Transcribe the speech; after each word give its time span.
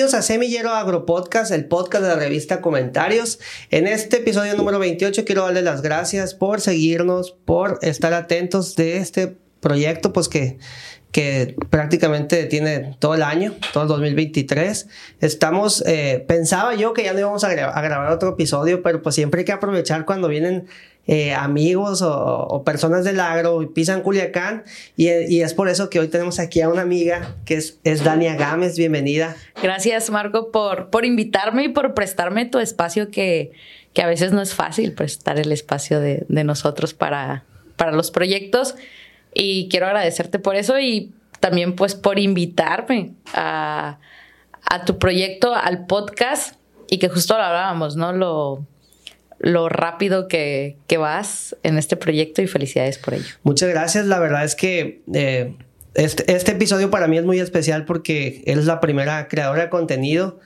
Bienvenidos 0.00 0.18
a 0.18 0.26
Semillero 0.26 0.70
Agro 0.70 1.04
Podcast, 1.04 1.50
el 1.52 1.66
podcast 1.66 2.02
de 2.02 2.08
la 2.08 2.16
revista 2.16 2.62
Comentarios. 2.62 3.38
En 3.70 3.86
este 3.86 4.16
episodio 4.16 4.56
número 4.56 4.78
28 4.78 5.26
quiero 5.26 5.42
darles 5.42 5.62
las 5.64 5.82
gracias 5.82 6.32
por 6.32 6.62
seguirnos, 6.62 7.32
por 7.44 7.78
estar 7.82 8.14
atentos 8.14 8.76
de 8.76 8.96
este 8.96 9.36
proyecto, 9.60 10.14
pues 10.14 10.30
que 10.30 10.56
que 11.12 11.56
prácticamente 11.70 12.44
tiene 12.44 12.96
todo 12.98 13.14
el 13.14 13.22
año, 13.22 13.54
todo 13.72 13.82
el 13.82 13.88
2023. 13.88 14.88
Estamos, 15.20 15.84
eh, 15.86 16.24
pensaba 16.26 16.74
yo 16.74 16.92
que 16.92 17.02
ya 17.02 17.12
no 17.12 17.18
íbamos 17.18 17.42
a, 17.42 17.52
grabar 17.52 18.12
otro 18.12 18.30
episodio, 18.30 18.82
pero 18.82 19.02
pues 19.02 19.16
siempre 19.16 19.40
hay 19.40 19.44
que 19.44 19.52
aprovechar 19.52 20.04
cuando 20.04 20.28
vienen 20.28 20.68
eh, 21.06 21.34
amigos 21.34 22.02
o, 22.02 22.62
personas 22.64 23.04
del 23.04 23.20
agro 23.20 23.62
y 23.62 23.66
pisan 23.66 24.02
Culiacán. 24.02 24.64
Y, 24.96 25.08
es 25.40 25.54
por 25.54 25.68
eso 25.68 25.90
que 25.90 26.00
hoy 26.00 26.08
tenemos 26.08 26.38
aquí 26.38 26.60
a 26.60 26.68
una 26.68 26.82
amiga 26.82 27.34
que 27.44 27.54
es, 27.54 27.78
es 27.84 28.04
Dania 28.04 28.36
Gámez. 28.36 28.76
Bienvenida. 28.76 29.36
Gracias, 29.62 30.10
Marco, 30.10 30.50
por, 30.50 30.90
por 30.90 31.04
invitarme 31.04 31.64
y 31.64 31.68
por 31.68 31.94
prestarme 31.94 32.46
tu 32.46 32.58
espacio 32.58 33.10
que, 33.10 33.52
que 33.92 34.02
a 34.02 34.06
veces 34.06 34.32
no 34.32 34.42
es 34.42 34.54
fácil 34.54 34.92
prestar 34.92 35.38
el 35.38 35.52
espacio 35.52 36.00
de, 36.00 36.24
de 36.28 36.44
nosotros 36.44 36.94
para, 36.94 37.44
para 37.76 37.92
los 37.92 38.10
proyectos. 38.10 38.74
Y 39.34 39.68
quiero 39.68 39.86
agradecerte 39.86 40.38
por 40.38 40.56
eso 40.56 40.78
y 40.78 41.12
también 41.40 41.74
pues 41.74 41.94
por 41.94 42.18
invitarme 42.18 43.14
a, 43.34 43.98
tu 44.86 44.98
proyecto, 44.98 45.54
al 45.54 45.86
podcast 45.86 46.54
y 46.88 46.98
que 46.98 47.08
justo 47.08 47.36
lo 47.36 47.42
hablábamos, 47.42 47.96
¿no? 47.96 48.12
Lo, 48.12 48.66
lo 49.40 49.70
rápido 49.70 50.28
que, 50.28 50.76
vas 50.98 51.56
en 51.62 51.78
este 51.78 51.96
proyecto 51.96 52.42
y 52.42 52.46
felicidades 52.46 52.98
por 52.98 53.14
ello. 53.14 53.24
Muchas 53.42 53.70
gracias. 53.70 54.06
La 54.06 54.18
verdad 54.18 54.44
es 54.44 54.54
que 54.54 55.00
eh, 55.14 55.56
este, 55.94 56.30
este, 56.34 56.52
episodio 56.52 56.90
para 56.90 57.08
mí 57.08 57.16
es 57.16 57.24
muy 57.24 57.40
especial 57.40 57.86
porque 57.86 58.42
eres 58.46 58.66
la 58.66 58.80
primera 58.80 59.28
creadora 59.28 59.62
de 59.62 59.70
contenido 59.70 60.38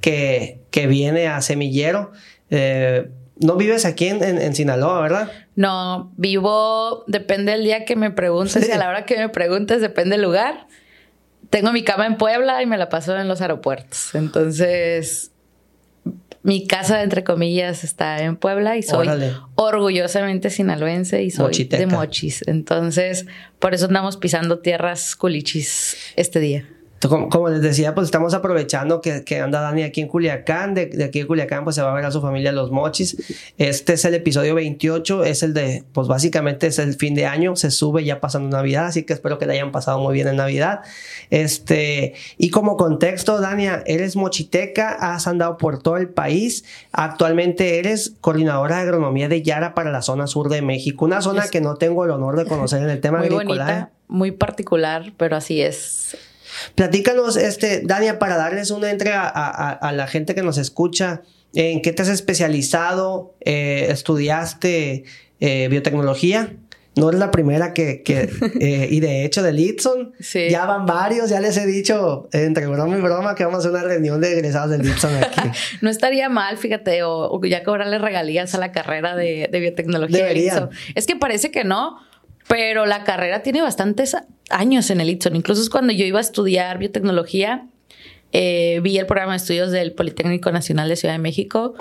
que, 0.00 0.60
que 0.70 0.86
viene 0.86 1.28
a 1.28 1.42
Semillero. 1.42 2.12
Eh, 2.50 3.10
no 3.40 3.56
vives 3.56 3.84
aquí 3.84 4.08
en, 4.08 4.22
en, 4.22 4.54
Sinaloa, 4.54 5.00
¿verdad? 5.02 5.30
No, 5.54 6.12
vivo, 6.16 7.04
depende 7.06 7.52
del 7.52 7.64
día 7.64 7.84
que 7.84 7.96
me 7.96 8.10
preguntes 8.10 8.66
y 8.66 8.72
a 8.72 8.78
la 8.78 8.88
hora 8.88 9.04
que 9.04 9.16
me 9.18 9.28
preguntes, 9.28 9.80
depende 9.80 10.16
del 10.16 10.24
lugar. 10.24 10.66
Tengo 11.50 11.70
mi 11.72 11.84
cama 11.84 12.06
en 12.06 12.16
Puebla 12.16 12.62
y 12.62 12.66
me 12.66 12.78
la 12.78 12.88
paso 12.88 13.16
en 13.16 13.28
los 13.28 13.40
aeropuertos. 13.40 14.14
Entonces, 14.14 15.32
mi 16.48 16.66
casa, 16.66 17.02
entre 17.02 17.24
comillas, 17.24 17.84
está 17.84 18.22
en 18.22 18.36
Puebla 18.36 18.78
y 18.78 18.82
soy 18.82 19.06
orgullosamente 19.54 20.48
sinaloense 20.48 21.22
y 21.22 21.30
soy 21.30 21.64
de 21.64 21.86
mochis. 21.86 22.42
Entonces, 22.46 23.26
por 23.58 23.74
eso 23.74 23.84
andamos 23.84 24.16
pisando 24.16 24.58
tierras 24.60 25.14
culichis 25.14 25.94
este 26.16 26.40
día. 26.40 26.66
Como, 27.00 27.48
les 27.48 27.62
decía, 27.62 27.94
pues 27.94 28.06
estamos 28.06 28.34
aprovechando 28.34 29.00
que, 29.00 29.22
que 29.22 29.38
anda 29.38 29.60
Dani 29.60 29.84
aquí 29.84 30.00
en 30.00 30.08
Culiacán. 30.08 30.74
De, 30.74 30.86
de, 30.86 31.04
aquí 31.04 31.20
en 31.20 31.28
Culiacán, 31.28 31.62
pues 31.62 31.76
se 31.76 31.82
va 31.82 31.92
a 31.92 31.94
ver 31.94 32.04
a 32.04 32.10
su 32.10 32.20
familia 32.20 32.50
Los 32.50 32.72
Mochis. 32.72 33.16
Este 33.56 33.92
es 33.92 34.04
el 34.04 34.14
episodio 34.14 34.56
28, 34.56 35.24
es 35.24 35.44
el 35.44 35.54
de, 35.54 35.84
pues 35.92 36.08
básicamente 36.08 36.66
es 36.66 36.80
el 36.80 36.94
fin 36.94 37.14
de 37.14 37.26
año, 37.26 37.54
se 37.54 37.70
sube 37.70 38.04
ya 38.04 38.20
pasando 38.20 38.56
Navidad, 38.56 38.86
así 38.86 39.04
que 39.04 39.12
espero 39.12 39.38
que 39.38 39.46
le 39.46 39.52
hayan 39.52 39.70
pasado 39.70 40.00
muy 40.00 40.12
bien 40.12 40.26
en 40.26 40.36
Navidad. 40.36 40.80
Este, 41.30 42.14
y 42.36 42.50
como 42.50 42.76
contexto, 42.76 43.40
Dania, 43.40 43.84
eres 43.86 44.16
mochiteca, 44.16 44.90
has 44.90 45.28
andado 45.28 45.56
por 45.56 45.80
todo 45.80 45.98
el 45.98 46.08
país. 46.08 46.64
Actualmente 46.90 47.78
eres 47.78 48.14
coordinadora 48.20 48.76
de 48.76 48.82
agronomía 48.82 49.28
de 49.28 49.42
Yara 49.42 49.74
para 49.74 49.92
la 49.92 50.02
zona 50.02 50.26
sur 50.26 50.48
de 50.48 50.62
México, 50.62 51.04
una 51.04 51.22
zona 51.22 51.46
que 51.48 51.60
no 51.60 51.76
tengo 51.76 52.04
el 52.04 52.10
honor 52.10 52.36
de 52.36 52.46
conocer 52.46 52.82
en 52.82 52.90
el 52.90 53.00
tema 53.00 53.18
muy 53.18 53.28
agrícola. 53.28 53.64
Bonita, 53.64 53.90
muy 54.08 54.32
particular, 54.32 55.12
pero 55.16 55.36
así 55.36 55.60
es 55.60 56.16
Platícanos, 56.74 57.36
este, 57.36 57.82
Dania, 57.82 58.18
para 58.18 58.36
darles 58.36 58.70
una 58.70 58.90
entrega 58.90 59.28
a, 59.28 59.92
la 59.92 60.06
gente 60.06 60.34
que 60.34 60.42
nos 60.42 60.58
escucha, 60.58 61.22
¿en 61.54 61.82
qué 61.82 61.92
te 61.92 62.02
has 62.02 62.08
especializado? 62.08 63.34
Eh, 63.40 63.86
¿Estudiaste 63.90 65.04
eh, 65.40 65.68
biotecnología? 65.68 66.52
No 66.98 67.10
es 67.10 67.16
la 67.16 67.30
primera 67.30 67.72
que, 67.74 68.02
eh, 68.60 68.88
y 68.90 69.00
de 69.00 69.24
hecho 69.24 69.42
de 69.42 69.52
Litson, 69.52 70.12
ya 70.50 70.66
van 70.66 70.84
varios, 70.84 71.30
ya 71.30 71.40
les 71.40 71.56
he 71.56 71.66
dicho 71.66 72.28
entre 72.32 72.66
broma 72.66 72.98
y 72.98 73.00
broma 73.00 73.34
que 73.34 73.44
vamos 73.44 73.58
a 73.64 73.68
hacer 73.68 73.70
una 73.70 73.82
reunión 73.82 74.20
de 74.20 74.32
egresados 74.32 74.70
de 74.70 74.78
Litson 74.78 75.14
aquí. 75.14 75.48
no 75.80 75.90
estaría 75.90 76.28
mal, 76.28 76.58
fíjate, 76.58 77.04
o, 77.04 77.40
ya 77.44 77.62
cobrarle 77.62 77.98
regalías 77.98 78.54
a 78.54 78.58
la 78.58 78.72
carrera 78.72 79.14
de, 79.14 79.48
biotecnología. 79.52 80.26
De 80.26 80.68
es 80.94 81.06
que 81.06 81.14
parece 81.14 81.50
que 81.50 81.64
no, 81.64 82.00
pero 82.48 82.86
la 82.86 83.04
carrera 83.04 83.42
tiene 83.42 83.62
bastantes 83.62 84.16
años 84.50 84.90
en 84.90 85.00
el 85.00 85.10
Itson. 85.10 85.36
Incluso 85.36 85.70
cuando 85.70 85.92
yo 85.92 86.04
iba 86.04 86.18
a 86.18 86.22
estudiar 86.22 86.78
biotecnología, 86.78 87.66
eh, 88.32 88.80
vi 88.82 88.98
el 88.98 89.06
programa 89.06 89.32
de 89.32 89.36
estudios 89.36 89.70
del 89.70 89.92
Politécnico 89.92 90.50
Nacional 90.50 90.88
de 90.88 90.96
Ciudad 90.96 91.14
de 91.14 91.18
México, 91.18 91.74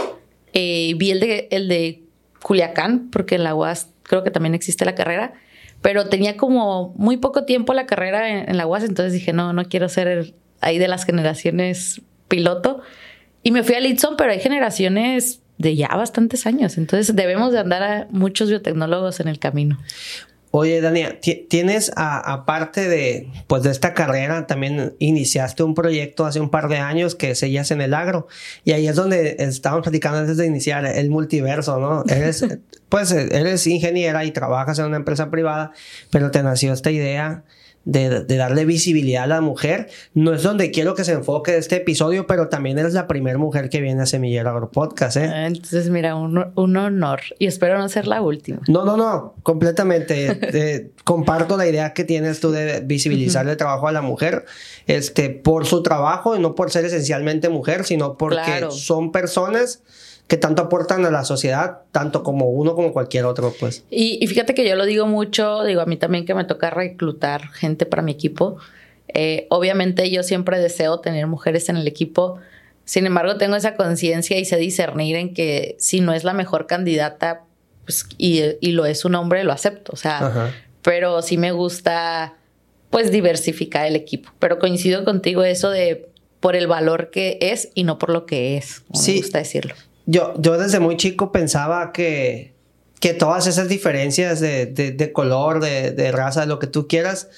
eh, 0.54 0.94
vi 0.98 1.12
el 1.12 1.20
de, 1.20 1.48
el 1.52 1.68
de 1.68 2.04
Culiacán, 2.42 3.10
porque 3.10 3.36
en 3.36 3.44
la 3.44 3.56
UAS 3.56 3.90
creo 4.04 4.24
que 4.24 4.32
también 4.32 4.56
existe 4.56 4.86
la 4.86 4.96
carrera, 4.96 5.34
pero 5.82 6.08
tenía 6.08 6.38
como 6.38 6.94
muy 6.98 7.18
poco 7.18 7.46
tiempo 7.46 7.74
la 7.74 7.86
carrera 7.86 8.44
en, 8.44 8.58
la 8.58 8.66
UAS, 8.66 8.84
entonces 8.84 9.14
dije, 9.14 9.34
no, 9.34 9.54
no 9.54 9.66
quiero 9.66 9.90
ser 9.90 10.34
ahí 10.62 10.78
de 10.78 10.88
las 10.88 11.06
generaciones 11.06 12.02
piloto. 12.28 12.82
Y 13.44 13.52
me 13.52 13.64
fui 13.64 13.76
al 13.76 13.86
Itson, 13.86 14.16
pero 14.18 14.32
hay 14.32 14.40
generaciones 14.40 15.42
de 15.58 15.76
ya 15.76 15.88
bastantes 15.90 16.46
años, 16.46 16.78
entonces 16.78 17.16
debemos 17.16 17.52
de 17.52 17.60
andar 17.60 17.84
a 17.84 18.08
muchos 18.10 18.50
biotecnólogos 18.50 19.20
en 19.20 19.28
el 19.28 19.40
camino. 19.40 19.78
Oye, 20.52 20.80
Dania, 20.82 21.20
tienes, 21.50 21.92
aparte 21.96 22.88
de, 22.88 23.30
pues, 23.48 23.64
de 23.64 23.72
esta 23.72 23.94
carrera, 23.94 24.48
también 24.48 24.96
iniciaste 25.00 25.64
un 25.64 25.76
proyecto 25.76 26.26
hace 26.26 26.40
un 26.40 26.50
par 26.50 26.70
de 26.70 26.78
años 26.78 27.16
que 27.16 27.36
seguías 27.36 27.72
en 27.72 27.82
el 27.82 27.94
agro. 27.94 28.28
Y 28.64 28.72
ahí 28.72 28.88
es 28.88 28.96
donde 28.96 29.36
estábamos 29.40 29.84
platicando 29.84 30.20
antes 30.20 30.38
de 30.38 30.46
iniciar 30.46 30.86
el 30.86 31.10
multiverso, 31.10 31.80
¿no? 31.80 32.04
Eres, 32.10 32.46
pues, 32.90 33.12
eres 33.12 33.68
ingeniera 33.68 34.24
y 34.24 34.32
trabajas 34.32 34.80
en 34.80 34.86
una 34.86 34.98
empresa 34.98 35.30
privada, 35.30 35.74
pero 36.12 36.32
te 36.32 36.42
nació 36.42 36.72
esta 36.72 36.92
idea 36.92 37.44
de, 37.88 38.38
darle 38.38 38.66
visibilidad 38.66 39.24
a 39.24 39.28
la 39.28 39.42
mujer. 39.42 39.90
No 40.14 40.34
es 40.34 40.44
donde 40.44 40.72
quiero 40.72 40.94
que 40.94 41.06
se 41.06 41.14
enfoque 41.14 41.58
este 41.58 41.78
episodio, 41.78 42.28
pero 42.28 42.50
también 42.50 42.78
eres 42.78 42.94
la 42.94 43.08
primera 43.08 43.38
mujer 43.38 43.70
que 43.70 43.80
viene 43.80 44.02
a 44.02 44.06
Semillero 44.06 44.50
Agro 44.50 44.70
Podcast. 44.70 45.18
¿eh? 45.18 45.32
Ah, 45.34 45.48
entonces, 45.48 45.90
mira, 45.90 46.16
un, 46.16 46.38
honor. 46.56 47.22
Y 47.40 47.48
espero 47.48 47.78
no 47.78 47.88
ser 47.88 48.06
la 48.06 48.22
última. 48.22 48.60
No, 48.68 48.84
no, 48.84 48.98
no, 48.98 49.36
completamente. 49.44 50.38
Eh, 50.58 50.92
comparto 51.04 51.56
la 51.58 51.68
idea 51.68 51.94
que 51.94 52.04
tienes 52.04 52.40
tú 52.40 52.52
de 52.52 52.80
visibilizar 52.80 53.48
el 53.48 53.58
trabajo 53.58 53.88
a 53.88 53.92
la 53.92 54.02
mujer 54.02 54.46
este, 54.88 55.30
por 55.30 55.66
su 55.66 55.84
trabajo 55.84 56.36
y 56.36 56.40
no 56.40 56.56
por 56.56 56.72
ser 56.72 56.86
esencialmente 56.86 57.50
mujer, 57.50 57.84
sino 57.84 58.18
porque 58.18 58.68
son 58.72 59.12
personas 59.12 59.84
que 60.28 60.36
tanto 60.36 60.62
aportan 60.62 61.06
a 61.06 61.12
la 61.12 61.24
sociedad, 61.24 61.80
tanto 61.92 62.22
como 62.22 62.50
uno 62.50 62.76
como 62.76 62.92
cualquier 62.92 63.26
otro, 63.26 63.54
pues. 63.58 63.86
Y, 63.90 64.26
fíjate 64.28 64.54
que 64.54 64.68
yo 64.68 64.76
lo 64.76 64.86
digo 64.86 65.08
mucho, 65.08 65.64
digo 65.64 65.82
a 65.82 65.86
mí 65.86 65.96
también 65.96 66.26
que 66.26 66.34
me 66.34 66.44
toca 66.44 66.70
reclutar 66.70 67.50
gente 67.54 67.86
para 67.86 68.02
mi 68.02 68.12
equipo. 68.12 68.58
Eh, 69.08 69.48
obviamente 69.50 70.10
yo 70.12 70.24
siempre 70.24 70.60
deseo 70.60 71.00
tener 71.00 71.28
mujeres 71.28 71.70
en 71.70 71.78
el 71.78 71.88
equipo, 71.88 72.40
sin 72.84 73.06
embargo 73.06 73.38
tengo 73.38 73.56
esa 73.56 73.76
conciencia 73.76 74.38
y 74.38 74.44
sé 74.44 74.58
discernir 74.58 75.16
en 75.16 75.34
que 75.34 75.78
si 75.80 76.02
no 76.02 76.14
es 76.14 76.26
la 76.26 76.34
mejor 76.34 76.68
candidata 76.68 77.44
pues, 77.86 78.06
y, 78.18 78.72
lo 78.72 78.86
es 78.86 79.06
un 79.06 79.16
hombre, 79.16 79.46
lo 79.46 79.54
acepto, 79.54 79.94
o 79.94 79.96
sea, 79.96 80.52
pero 80.82 81.22
sí 81.22 81.38
me 81.38 81.54
gusta 81.54 82.36
pues 82.90 83.12
diversificar 83.12 83.86
el 83.86 83.96
equipo, 83.96 84.32
pero 84.40 84.60
coincido 84.60 85.06
contigo 85.06 85.44
eso 85.44 85.70
de 85.70 86.10
por 86.42 86.58
el 86.58 86.68
valor 86.68 87.10
que 87.10 87.38
es 87.40 87.70
y 87.74 87.86
no 87.86 87.98
por 87.98 88.10
lo 88.10 88.26
que 88.26 88.58
es, 88.58 88.84
sí. 88.94 89.14
me 89.14 89.18
gusta 89.20 89.38
decirlo 89.38 89.74
yo, 90.08 90.34
yo 90.40 90.58
desde 90.58 90.80
muy 90.80 90.98
chico 90.98 91.32
pensaba 91.32 91.92
que, 91.92 92.54
que 93.00 93.14
todas 93.14 93.46
esas 93.46 93.68
diferencias 93.68 94.40
de, 94.40 94.66
de, 94.66 95.12
color, 95.12 95.60
de, 95.60 95.92
de, 95.92 96.12
raza, 96.12 96.42
de 96.42 96.48
lo 96.48 96.60
que 96.60 96.68
tú 96.68 96.88
quieras, 96.88 97.30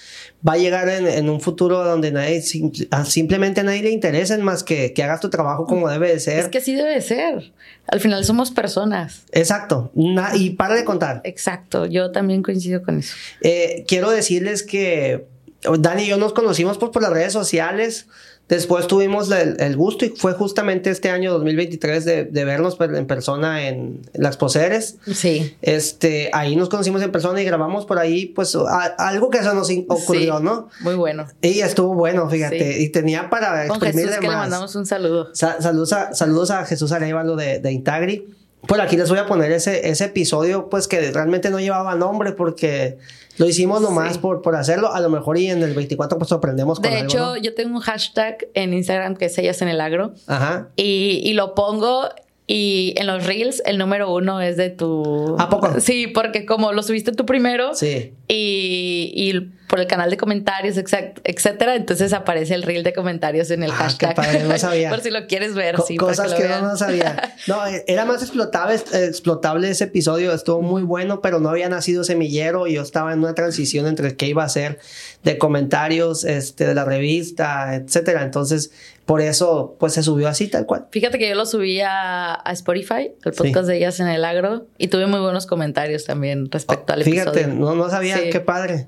va 0.47 0.53
a 0.53 0.57
llegar 0.57 0.87
en, 0.87 1.07
en 1.07 1.29
un 1.29 1.41
futuro 1.41 1.83
donde 1.83 2.11
nadie, 2.11 2.41
simplemente 2.41 3.61
a 3.61 3.63
nadie 3.63 3.81
le 3.81 3.89
interesa 3.89 4.37
más 4.37 4.63
que, 4.63 4.93
que 4.93 5.03
hagas 5.03 5.19
tu 5.19 5.31
trabajo 5.31 5.65
como 5.65 5.89
debe 5.89 6.13
de 6.13 6.19
ser. 6.19 6.39
Es 6.39 6.47
que 6.47 6.59
así 6.59 6.75
debe 6.75 6.93
de 6.93 7.01
ser. 7.01 7.51
Al 7.87 7.99
final 7.99 8.23
somos 8.23 8.51
personas. 8.51 9.23
Exacto. 9.31 9.91
y 10.35 10.51
para 10.51 10.75
de 10.75 10.85
contar. 10.85 11.21
Exacto. 11.25 11.87
Yo 11.87 12.11
también 12.11 12.43
coincido 12.43 12.83
con 12.83 12.99
eso. 12.99 13.15
Eh, 13.41 13.83
quiero 13.87 14.11
decirles 14.11 14.61
que 14.61 15.25
Dani 15.63 16.03
y 16.03 16.07
yo 16.07 16.17
nos 16.17 16.33
conocimos 16.33 16.77
por, 16.77 16.91
por 16.91 17.01
las 17.01 17.11
redes 17.11 17.33
sociales. 17.33 18.07
Después 18.49 18.87
tuvimos 18.87 19.29
el, 19.31 19.77
gusto 19.77 20.05
y 20.05 20.09
fue 20.09 20.33
justamente 20.33 20.89
este 20.89 21.11
año 21.11 21.31
2023 21.33 22.03
de, 22.03 22.25
de 22.25 22.45
vernos 22.45 22.77
en 22.79 23.05
persona 23.05 23.67
en 23.67 24.01
las 24.13 24.31
Exposeres. 24.31 24.97
Sí. 25.13 25.55
Este, 25.61 26.31
ahí 26.33 26.55
nos 26.55 26.67
conocimos 26.67 27.03
en 27.03 27.11
persona 27.11 27.39
y 27.41 27.45
grabamos 27.45 27.85
por 27.85 27.99
ahí, 27.99 28.25
pues 28.25 28.57
algo 28.97 29.29
que 29.29 29.37
se 29.43 29.53
nos 29.53 29.69
ocurrió, 29.87 30.39
¿no? 30.39 30.67
Muy 30.81 30.95
bueno. 30.95 31.27
Y 31.43 31.59
estuvo 31.59 31.93
bueno, 31.93 32.27
fíjate. 32.27 32.81
Y 32.81 32.89
tenía 32.89 33.29
para 33.29 33.67
exprimirle 33.67 34.07
Jesús, 34.07 34.19
que 34.19 34.27
le 34.27 34.35
mandamos 34.35 34.75
un 34.75 34.87
saludo. 34.87 35.29
saludos, 35.33 35.93
a, 35.93 36.15
saludos 36.15 36.49
a 36.49 36.65
Jesús 36.65 36.91
Arevalo 36.91 37.35
de, 37.35 37.59
de 37.59 37.71
Intagri. 37.71 38.38
Pues 38.67 38.81
aquí 38.81 38.97
les 38.97 39.09
voy 39.09 39.19
a 39.19 39.25
poner 39.25 39.51
ese, 39.51 39.89
ese 39.89 40.05
episodio, 40.05 40.69
pues 40.69 40.87
que 40.87 41.11
realmente 41.11 41.49
no 41.49 41.59
llevaba 41.59 41.95
nombre 41.95 42.33
porque 42.33 42.97
lo 43.37 43.47
hicimos 43.47 43.81
nomás 43.81 44.17
por, 44.17 44.41
por 44.41 44.55
hacerlo. 44.55 44.91
A 44.93 44.99
lo 44.99 45.09
mejor 45.09 45.37
y 45.37 45.49
en 45.49 45.63
el 45.63 45.73
24 45.73 46.17
pues 46.17 46.31
aprendemos 46.31 46.79
con 46.79 46.91
De 46.91 46.99
hecho, 46.99 47.37
yo 47.37 47.55
tengo 47.55 47.75
un 47.75 47.81
hashtag 47.81 48.47
en 48.53 48.73
Instagram 48.73 49.15
que 49.15 49.25
es 49.25 49.37
Ellas 49.37 49.61
en 49.61 49.69
el 49.69 49.79
Agro. 49.79 50.13
Ajá. 50.27 50.67
Y, 50.75 51.21
y 51.23 51.33
lo 51.33 51.55
pongo 51.55 52.09
y 52.51 52.95
en 52.97 53.05
los 53.05 53.27
reels, 53.27 53.61
el 53.63 53.77
número 53.77 54.11
uno 54.11 54.41
es 54.41 54.57
de 54.57 54.71
tu. 54.71 55.35
¿A 55.37 55.49
poco? 55.49 55.79
Sí, 55.79 56.07
porque 56.07 56.47
como 56.47 56.73
lo 56.73 56.81
subiste 56.81 57.11
tú 57.11 57.23
primero. 57.23 57.75
Sí. 57.75 58.11
Y, 58.27 59.11
y 59.13 59.51
por 59.69 59.79
el 59.79 59.85
canal 59.85 60.09
de 60.09 60.17
comentarios, 60.17 60.75
etcétera, 60.75 61.75
entonces 61.75 62.11
aparece 62.11 62.55
el 62.55 62.63
reel 62.63 62.83
de 62.83 62.91
comentarios 62.91 63.51
en 63.51 63.61
el 63.61 63.69
ah, 63.69 63.75
hashtag. 63.75 64.09
Qué 64.09 64.15
padre, 64.15 64.43
no 64.45 64.57
sabía. 64.57 64.89
por 64.89 65.01
si 65.01 65.11
lo 65.11 65.27
quieres 65.27 65.53
ver, 65.53 65.75
sí. 65.85 65.95
Cosas 65.95 66.33
que, 66.33 66.47
no, 66.47 66.75
sabía. 66.75 67.35
No, 67.45 67.59
era 67.87 68.05
más 68.05 68.23
explotable, 68.23 68.73
explotable 68.73 69.69
ese 69.69 69.83
episodio, 69.83 70.33
estuvo 70.33 70.63
muy 70.63 70.81
bueno, 70.81 71.21
pero 71.21 71.39
no 71.39 71.49
había 71.49 71.69
nacido 71.69 72.03
semillero 72.03 72.65
y 72.65 72.73
yo 72.73 72.81
estaba 72.81 73.13
en 73.13 73.19
una 73.19 73.35
transición 73.35 73.85
entre 73.85 74.15
qué 74.15 74.25
iba 74.25 74.41
a 74.41 74.47
hacer 74.47 74.79
de 75.23 75.37
comentarios, 75.37 76.23
este, 76.23 76.65
de 76.65 76.73
la 76.73 76.83
revista, 76.83 77.75
etcétera. 77.75 78.23
Entonces, 78.23 78.71
por 79.09 79.21
eso, 79.21 79.75
pues 79.79 79.93
se 79.93 80.03
subió 80.03 80.27
así, 80.27 80.49
tal 80.49 80.67
cual. 80.67 80.85
Fíjate 80.91 81.17
que 81.17 81.27
yo 81.27 81.33
lo 81.33 81.47
subí 81.47 81.81
a, 81.81 82.43
Spotify, 82.51 83.11
el 83.25 83.33
podcast 83.33 83.67
de 83.67 83.77
ellas 83.77 83.99
en 83.99 84.07
el 84.07 84.23
agro, 84.23 84.67
y 84.77 84.87
tuve 84.89 85.07
muy 85.07 85.19
buenos 85.19 85.47
comentarios 85.47 86.05
también 86.05 86.51
respecto 86.51 86.93
al 86.93 87.01
episodio. 87.01 87.33
Fíjate, 87.33 87.47
no, 87.47 87.73
no 87.73 87.89
sabía, 87.89 88.29
qué 88.29 88.39
padre. 88.39 88.87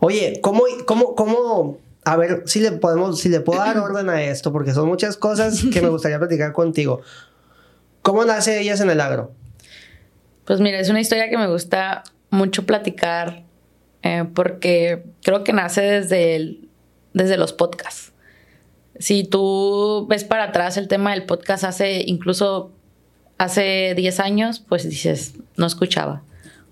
Oye, 0.00 0.40
¿cómo, 0.40 0.62
cómo, 0.86 1.14
cómo, 1.14 1.78
a 2.06 2.16
ver 2.16 2.44
si 2.46 2.60
le 2.60 2.72
podemos, 2.72 3.20
si 3.20 3.28
le 3.28 3.40
puedo 3.40 3.60
dar 3.60 3.76
orden 3.90 4.08
a 4.08 4.22
esto, 4.22 4.54
porque 4.54 4.72
son 4.72 4.88
muchas 4.88 5.18
cosas 5.18 5.62
que 5.70 5.82
me 5.82 5.90
gustaría 5.90 6.18
platicar 6.18 6.54
contigo. 6.54 7.02
¿Cómo 8.00 8.24
nace 8.24 8.58
ellas 8.58 8.80
en 8.80 8.88
el 8.88 9.02
agro? 9.02 9.32
Pues 10.46 10.60
mira, 10.60 10.80
es 10.80 10.88
una 10.88 11.02
historia 11.02 11.28
que 11.28 11.36
me 11.36 11.46
gusta 11.46 12.04
mucho 12.30 12.64
platicar, 12.64 13.44
eh, 14.02 14.24
porque 14.34 15.04
creo 15.22 15.44
que 15.44 15.52
nace 15.52 15.82
desde, 15.82 16.56
desde 17.12 17.36
los 17.36 17.52
podcasts. 17.52 18.14
Si 18.98 19.24
tú 19.24 20.06
ves 20.08 20.24
para 20.24 20.44
atrás 20.44 20.76
el 20.76 20.88
tema 20.88 21.12
del 21.12 21.24
podcast 21.24 21.64
hace 21.64 22.02
incluso 22.06 22.72
hace 23.38 23.94
10 23.96 24.20
años, 24.20 24.60
pues 24.60 24.88
dices, 24.88 25.34
no 25.56 25.66
escuchaba. 25.66 26.22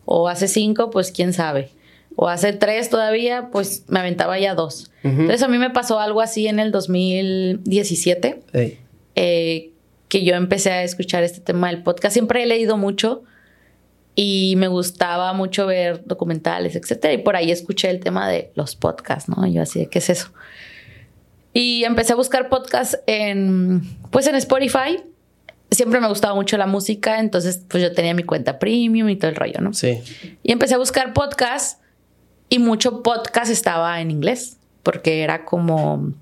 O 0.04 0.28
hace 0.28 0.48
5, 0.48 0.90
pues 0.90 1.12
quién 1.12 1.32
sabe. 1.32 1.70
O 2.16 2.28
hace 2.28 2.52
3 2.52 2.90
todavía, 2.90 3.50
pues 3.50 3.84
me 3.88 4.00
aventaba 4.00 4.38
ya 4.38 4.54
dos. 4.54 4.90
Entonces 5.02 5.42
a 5.42 5.48
mí 5.48 5.58
me 5.58 5.70
pasó 5.70 6.00
algo 6.00 6.20
así 6.20 6.48
en 6.48 6.58
el 6.58 6.72
2017, 6.72 8.42
eh, 9.14 9.70
que 10.08 10.24
yo 10.24 10.34
empecé 10.34 10.72
a 10.72 10.82
escuchar 10.82 11.22
este 11.22 11.40
tema 11.40 11.68
del 11.68 11.84
podcast. 11.84 12.12
Siempre 12.12 12.42
he 12.42 12.46
leído 12.46 12.76
mucho 12.76 13.22
y 14.16 14.54
me 14.56 14.66
gustaba 14.66 15.32
mucho 15.32 15.66
ver 15.66 16.04
documentales, 16.06 16.74
etcétera. 16.74 17.14
Y 17.14 17.18
por 17.18 17.36
ahí 17.36 17.52
escuché 17.52 17.90
el 17.90 18.00
tema 18.00 18.28
de 18.28 18.50
los 18.54 18.74
podcasts, 18.74 19.28
¿no? 19.28 19.46
Y 19.46 19.52
yo 19.52 19.62
así, 19.62 19.86
¿qué 19.86 19.98
es 20.00 20.10
eso? 20.10 20.32
Y 21.58 21.84
empecé 21.84 22.12
a 22.12 22.16
buscar 22.16 22.50
podcasts 22.50 22.98
en, 23.06 23.80
pues 24.10 24.26
en 24.26 24.34
Spotify. 24.34 25.02
Siempre 25.70 26.00
me 26.00 26.08
gustaba 26.08 26.34
mucho 26.34 26.58
la 26.58 26.66
música, 26.66 27.18
entonces 27.18 27.62
pues 27.66 27.82
yo 27.82 27.92
tenía 27.92 28.12
mi 28.12 28.24
cuenta 28.24 28.58
premium 28.58 29.08
y 29.08 29.16
todo 29.16 29.30
el 29.30 29.36
rollo, 29.36 29.62
¿no? 29.62 29.72
Sí. 29.72 30.02
Y 30.42 30.52
empecé 30.52 30.74
a 30.74 30.76
buscar 30.76 31.14
podcasts 31.14 31.78
y 32.50 32.58
mucho 32.58 33.02
podcast 33.02 33.50
estaba 33.50 34.02
en 34.02 34.10
inglés, 34.10 34.58
porque 34.82 35.22
era 35.22 35.46
como, 35.46 36.12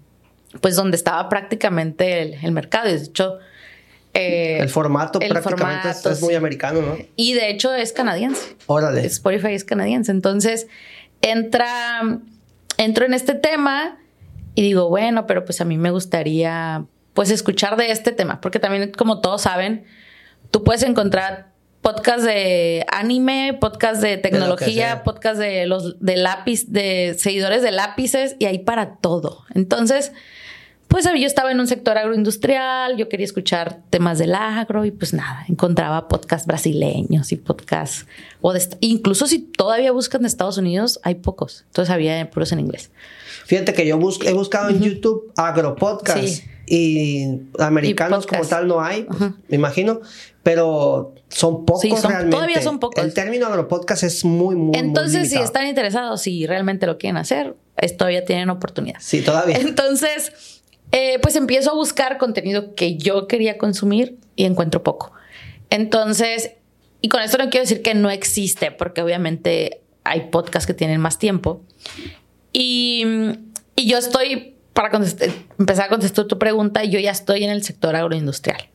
pues 0.60 0.76
donde 0.76 0.96
estaba 0.96 1.28
prácticamente 1.28 2.36
el, 2.40 2.52
mercado. 2.52 2.88
De 2.88 2.94
hecho, 2.94 3.40
eh, 4.14 4.58
el 4.60 4.68
formato 4.68 5.18
prácticamente 5.18 5.88
es, 6.12 6.22
muy 6.22 6.36
americano, 6.36 6.80
¿no? 6.80 6.96
Y 7.16 7.32
de 7.32 7.50
hecho 7.50 7.74
es 7.74 7.92
canadiense. 7.92 8.54
Órale. 8.66 9.04
Spotify 9.06 9.54
es 9.54 9.64
canadiense. 9.64 10.12
Entonces, 10.12 10.68
entra, 11.22 12.20
entro 12.78 13.04
en 13.04 13.14
este 13.14 13.34
tema 13.34 13.98
y 14.54 14.62
digo, 14.62 14.88
bueno, 14.88 15.26
pero 15.26 15.44
pues 15.44 15.60
a 15.60 15.64
mí 15.64 15.76
me 15.76 15.90
gustaría 15.90 16.84
pues 17.12 17.30
escuchar 17.30 17.76
de 17.76 17.90
este 17.90 18.12
tema, 18.12 18.40
porque 18.40 18.58
también 18.58 18.92
como 18.92 19.20
todos 19.20 19.42
saben, 19.42 19.84
tú 20.50 20.64
puedes 20.64 20.82
encontrar 20.82 21.52
podcast 21.80 22.24
de 22.24 22.86
anime, 22.90 23.58
podcast 23.60 24.00
de 24.00 24.16
tecnología, 24.16 25.02
podcast 25.04 25.38
de 25.38 25.66
los 25.66 26.00
de 26.00 26.16
lápiz, 26.16 26.72
de 26.72 27.14
seguidores 27.18 27.62
de 27.62 27.72
lápices 27.72 28.36
y 28.38 28.46
hay 28.46 28.60
para 28.60 28.96
todo. 28.96 29.44
Entonces, 29.54 30.12
pues 30.94 31.06
yo 31.06 31.26
estaba 31.26 31.50
en 31.50 31.58
un 31.58 31.66
sector 31.66 31.98
agroindustrial, 31.98 32.96
yo 32.96 33.08
quería 33.08 33.24
escuchar 33.24 33.80
temas 33.90 34.16
del 34.16 34.32
agro 34.32 34.84
y 34.84 34.92
pues 34.92 35.12
nada, 35.12 35.44
encontraba 35.48 36.06
podcasts 36.06 36.46
brasileños 36.46 37.32
y 37.32 37.36
podcasts, 37.36 38.06
o 38.40 38.52
de, 38.52 38.62
incluso 38.78 39.26
si 39.26 39.40
todavía 39.40 39.90
buscan 39.90 40.22
de 40.22 40.28
Estados 40.28 40.56
Unidos, 40.56 41.00
hay 41.02 41.16
pocos, 41.16 41.64
entonces 41.66 41.92
había 41.92 42.30
puros 42.30 42.52
en 42.52 42.60
inglés. 42.60 42.92
Fíjate 43.44 43.74
que 43.74 43.84
yo 43.88 43.96
he 43.96 44.32
buscado 44.34 44.68
en 44.68 44.82
YouTube 44.82 45.32
agropodcast 45.36 46.44
y 46.68 47.40
americanos 47.58 48.24
como 48.24 48.46
tal 48.46 48.68
no 48.68 48.80
hay, 48.80 49.04
me 49.48 49.56
imagino, 49.56 50.00
pero 50.44 51.12
son 51.28 51.66
pocos 51.66 52.04
realmente. 52.04 52.36
Todavía 52.36 52.62
son 52.62 52.78
pocos. 52.78 53.04
El 53.04 53.12
término 53.12 53.48
agropodcast 53.48 54.04
es 54.04 54.24
muy, 54.24 54.54
muy 54.54 54.78
Entonces, 54.78 55.28
si 55.28 55.38
están 55.38 55.66
interesados, 55.66 56.22
si 56.22 56.46
realmente 56.46 56.86
lo 56.86 56.98
quieren 56.98 57.16
hacer, 57.16 57.56
todavía 57.98 58.24
tienen 58.24 58.48
oportunidad. 58.50 58.98
Sí, 59.00 59.22
todavía. 59.22 59.56
Entonces, 59.56 60.62
eh, 60.96 61.18
pues 61.20 61.34
empiezo 61.34 61.72
a 61.72 61.74
buscar 61.74 62.18
contenido 62.18 62.76
que 62.76 62.96
yo 62.96 63.26
quería 63.26 63.58
consumir 63.58 64.16
y 64.36 64.44
encuentro 64.44 64.84
poco. 64.84 65.12
Entonces, 65.68 66.52
y 67.00 67.08
con 67.08 67.20
esto 67.20 67.36
no 67.36 67.50
quiero 67.50 67.64
decir 67.64 67.82
que 67.82 67.94
no 67.94 68.10
existe, 68.10 68.70
porque 68.70 69.02
obviamente 69.02 69.80
hay 70.04 70.28
podcasts 70.30 70.68
que 70.68 70.72
tienen 70.72 71.00
más 71.00 71.18
tiempo. 71.18 71.62
Y, 72.52 73.04
yo 73.76 73.98
estoy, 73.98 74.54
para 74.72 74.96
empezar 75.58 75.86
a 75.86 75.88
contestar 75.88 76.26
tu 76.26 76.38
pregunta, 76.38 76.84
yo 76.84 77.00
ya 77.00 77.10
estoy 77.10 77.42
en 77.42 77.50
el 77.50 77.64
sector 77.64 77.96
agroindustrial. 77.96 78.68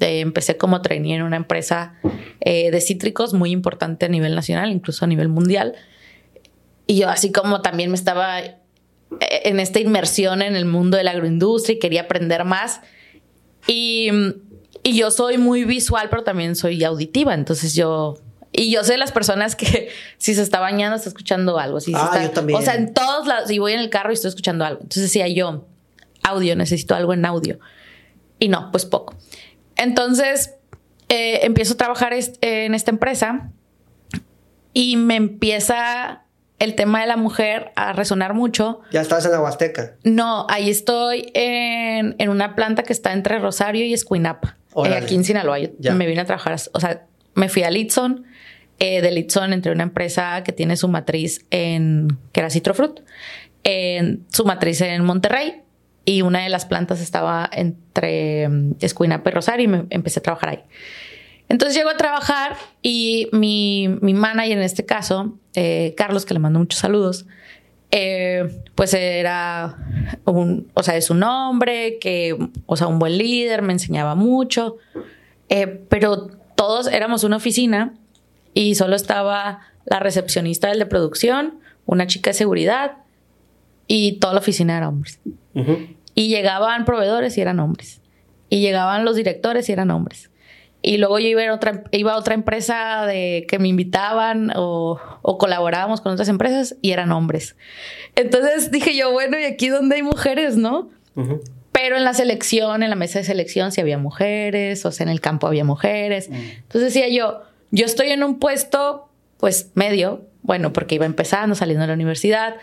empecé 0.00 0.56
como 0.56 0.80
trainee 0.80 1.16
en 1.16 1.22
una 1.22 1.36
empresa 1.36 1.92
eh, 2.40 2.70
de 2.70 2.80
cítricos 2.80 3.34
muy 3.34 3.50
importante 3.50 4.06
a 4.06 4.08
nivel 4.08 4.34
nacional, 4.34 4.72
incluso 4.72 5.04
a 5.04 5.08
nivel 5.08 5.28
mundial. 5.28 5.74
Y 6.86 6.96
yo 7.00 7.10
así 7.10 7.32
como 7.32 7.60
también 7.60 7.90
me 7.90 7.96
estaba 7.96 8.59
en 9.18 9.60
esta 9.60 9.80
inmersión 9.80 10.42
en 10.42 10.56
el 10.56 10.64
mundo 10.64 10.96
de 10.96 11.04
la 11.04 11.10
agroindustria 11.10 11.76
y 11.76 11.78
quería 11.78 12.02
aprender 12.02 12.44
más. 12.44 12.80
Y, 13.66 14.10
y 14.82 14.96
yo 14.96 15.10
soy 15.10 15.38
muy 15.38 15.64
visual, 15.64 16.08
pero 16.10 16.22
también 16.22 16.56
soy 16.56 16.82
auditiva. 16.84 17.34
Entonces 17.34 17.74
yo 17.74 18.16
y 18.52 18.72
yo 18.72 18.82
sé 18.82 18.96
las 18.96 19.12
personas 19.12 19.54
que 19.54 19.90
si 20.18 20.34
se 20.34 20.42
está 20.42 20.60
bañando 20.60 20.96
está 20.96 21.08
escuchando 21.08 21.58
algo. 21.58 21.80
Si 21.80 21.92
ah, 21.94 22.20
yo 22.22 22.30
también. 22.30 22.58
O 22.58 22.62
sea, 22.62 22.74
en 22.74 22.92
todos 22.92 23.26
lados, 23.26 23.48
si 23.48 23.58
voy 23.58 23.72
en 23.72 23.80
el 23.80 23.90
carro 23.90 24.10
y 24.10 24.14
estoy 24.14 24.28
escuchando 24.28 24.64
algo. 24.64 24.80
Entonces 24.82 25.04
decía 25.04 25.28
yo, 25.28 25.66
audio, 26.22 26.56
necesito 26.56 26.94
algo 26.94 27.12
en 27.14 27.24
audio. 27.24 27.58
Y 28.38 28.48
no, 28.48 28.70
pues 28.70 28.86
poco. 28.86 29.14
Entonces 29.76 30.54
eh, 31.08 31.40
empiezo 31.42 31.74
a 31.74 31.76
trabajar 31.76 32.12
en 32.12 32.74
esta 32.74 32.90
empresa 32.90 33.50
y 34.72 34.96
me 34.96 35.16
empieza 35.16 36.24
el 36.60 36.76
tema 36.76 37.00
de 37.00 37.08
la 37.08 37.16
mujer 37.16 37.72
a 37.74 37.92
resonar 37.92 38.34
mucho. 38.34 38.82
¿Ya 38.92 39.00
estás 39.00 39.24
en 39.24 39.32
la 39.32 39.40
Huasteca? 39.40 39.96
No, 40.04 40.46
ahí 40.48 40.70
estoy 40.70 41.32
en, 41.34 42.14
en 42.18 42.28
una 42.28 42.54
planta 42.54 42.84
que 42.84 42.92
está 42.92 43.12
entre 43.12 43.40
Rosario 43.40 43.84
y 43.84 43.92
Escuinapa. 43.92 44.56
Eh, 44.76 44.94
aquí 44.94 45.16
en 45.16 45.24
Sinaloa. 45.24 45.58
me 45.92 46.06
vine 46.06 46.20
a 46.20 46.24
trabajar, 46.24 46.56
o 46.72 46.80
sea, 46.80 47.06
me 47.34 47.48
fui 47.48 47.64
a 47.64 47.70
Litson 47.70 48.24
eh, 48.78 49.02
de 49.02 49.10
Litson 49.10 49.52
entre 49.52 49.72
una 49.72 49.82
empresa 49.82 50.42
que 50.44 50.52
tiene 50.52 50.76
su 50.76 50.88
matriz 50.88 51.44
en, 51.50 52.18
que 52.32 52.40
era 52.40 52.50
Citrofruit, 52.50 53.00
en 53.64 54.24
su 54.30 54.44
matriz 54.44 54.80
en 54.80 55.04
Monterrey 55.04 55.62
y 56.04 56.22
una 56.22 56.42
de 56.42 56.48
las 56.48 56.66
plantas 56.66 57.00
estaba 57.00 57.48
entre 57.52 58.48
um, 58.48 58.74
Escuinapa 58.80 59.30
y 59.30 59.32
Rosario 59.32 59.64
y 59.64 59.68
me 59.68 59.86
empecé 59.90 60.20
a 60.20 60.22
trabajar 60.22 60.50
ahí. 60.50 60.64
Entonces 61.48 61.76
llego 61.76 61.90
a 61.90 61.96
trabajar 61.96 62.56
y 62.80 63.28
mi, 63.32 63.88
mi 64.00 64.14
manager 64.14 64.56
en 64.58 64.62
este 64.62 64.86
caso, 64.86 65.38
eh, 65.54 65.94
Carlos, 65.96 66.24
que 66.24 66.34
le 66.34 66.40
mando 66.40 66.58
muchos 66.58 66.80
saludos, 66.80 67.26
eh, 67.90 68.62
pues 68.74 68.94
era 68.94 69.76
un, 70.24 70.70
o 70.74 70.82
sea, 70.82 70.96
es 70.96 71.10
un 71.10 71.22
hombre 71.22 71.98
que, 72.00 72.36
o 72.66 72.76
sea, 72.76 72.86
un 72.86 72.98
buen 72.98 73.18
líder, 73.18 73.62
me 73.62 73.72
enseñaba 73.72 74.14
mucho, 74.14 74.76
pero 75.88 76.28
todos 76.54 76.86
éramos 76.86 77.24
una 77.24 77.36
oficina 77.36 77.94
y 78.54 78.76
solo 78.76 78.94
estaba 78.94 79.60
la 79.86 79.98
recepcionista 79.98 80.68
del 80.68 80.78
de 80.78 80.86
producción, 80.86 81.58
una 81.86 82.06
chica 82.06 82.30
de 82.30 82.34
seguridad 82.34 82.98
y 83.86 84.18
toda 84.18 84.34
la 84.34 84.40
oficina 84.40 84.76
era 84.76 84.88
hombres. 84.88 85.18
Y 86.14 86.28
llegaban 86.28 86.84
proveedores 86.84 87.36
y 87.36 87.40
eran 87.40 87.58
hombres. 87.60 88.00
Y 88.48 88.60
llegaban 88.60 89.04
los 89.04 89.16
directores 89.16 89.68
y 89.68 89.72
eran 89.72 89.90
hombres. 89.90 90.29
Y 90.82 90.96
luego 90.96 91.18
yo 91.18 91.28
iba 91.28 91.46
a 91.46 91.54
otra, 91.54 91.84
iba 91.90 92.14
a 92.14 92.16
otra 92.16 92.34
empresa 92.34 93.04
de 93.06 93.44
que 93.48 93.58
me 93.58 93.68
invitaban 93.68 94.52
o, 94.56 94.98
o, 95.22 95.38
colaborábamos 95.38 96.00
con 96.00 96.12
otras 96.12 96.28
empresas 96.28 96.76
y 96.80 96.92
eran 96.92 97.12
hombres. 97.12 97.56
Entonces 98.16 98.70
dije 98.70 98.96
yo, 98.96 99.12
bueno, 99.12 99.38
¿y 99.38 99.44
aquí 99.44 99.68
dónde 99.68 99.96
hay 99.96 100.02
mujeres, 100.02 100.56
no? 100.56 100.90
pero 101.72 101.96
en 101.96 102.04
la 102.04 102.14
selección, 102.14 102.82
en 102.82 102.90
la 102.90 102.96
mesa 102.96 103.20
de 103.20 103.24
selección, 103.24 103.72
sí 103.72 103.80
había 103.80 103.96
mujeres, 103.96 104.84
o 104.84 104.92
sea, 104.92 105.04
en 105.04 105.10
el 105.10 105.20
campo 105.20 105.46
había 105.46 105.64
mujeres. 105.64 106.28
Mm. 106.28 106.34
Entonces 106.34 106.92
decía 106.92 107.08
yo, 107.08 107.42
yo 107.70 107.86
estoy 107.86 108.10
en 108.10 108.22
un 108.22 108.38
puesto, 108.38 109.08
pues 109.38 109.70
medio, 109.74 110.26
bueno, 110.42 110.72
porque 110.72 110.96
iba 110.96 111.06
empezando, 111.06 111.54
saliendo 111.54 111.82
de 111.82 111.88
la 111.88 111.94
universidad. 111.94 112.56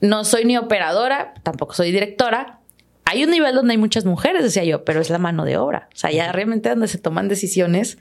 No 0.00 0.24
soy 0.24 0.44
ni 0.44 0.56
operadora, 0.56 1.34
tampoco 1.42 1.74
soy 1.74 1.92
directora. 1.92 2.60
Hay 3.08 3.24
un 3.24 3.30
nivel 3.30 3.54
donde 3.54 3.72
hay 3.72 3.78
muchas 3.78 4.04
mujeres, 4.04 4.42
decía 4.42 4.64
yo, 4.64 4.84
pero 4.84 5.00
es 5.00 5.10
la 5.10 5.18
mano 5.18 5.44
de 5.44 5.56
obra. 5.56 5.88
O 5.94 5.96
sea, 5.96 6.10
ya 6.10 6.32
realmente 6.32 6.68
donde 6.68 6.88
se 6.88 6.98
toman 6.98 7.28
decisiones, 7.28 7.98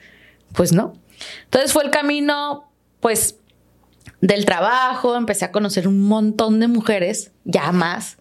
pues 0.53 0.73
no. 0.73 0.93
Entonces 1.45 1.71
fue 1.71 1.83
el 1.83 1.91
camino, 1.91 2.71
pues, 2.99 3.37
del 4.21 4.45
trabajo, 4.45 5.15
empecé 5.15 5.45
a 5.45 5.51
conocer 5.51 5.87
un 5.87 6.01
montón 6.01 6.59
de 6.59 6.67
mujeres, 6.67 7.31
ya 7.43 7.71
más, 7.71 8.17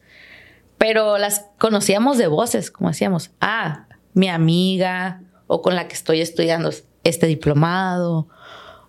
pero 0.77 1.17
las 1.17 1.47
conocíamos 1.59 2.19
de 2.19 2.27
voces, 2.27 2.71
como 2.71 2.91
decíamos, 2.91 3.31
ah, 3.41 3.87
mi 4.13 4.29
amiga 4.29 5.23
o 5.47 5.63
con 5.63 5.75
la 5.75 5.89
que 5.89 5.95
estoy 5.95 6.21
estudiando 6.21 6.71
este 7.05 7.27
diplomado 7.27 8.29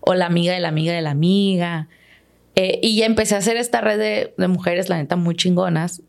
o 0.01 0.13
la 0.13 0.25
amiga 0.25 0.53
de 0.53 0.59
la 0.59 0.67
amiga 0.67 0.93
de 0.93 1.01
la 1.01 1.11
amiga. 1.11 1.87
Eh, 2.55 2.79
y 2.81 2.97
ya 2.97 3.05
empecé 3.05 3.35
a 3.35 3.37
hacer 3.39 3.55
esta 3.57 3.79
red 3.81 3.97
de, 3.97 4.33
de, 4.37 4.47
mujeres, 4.47 4.89
la 4.89 4.97
neta, 4.97 5.15
muy 5.15 5.35
chingonas. 5.35 6.01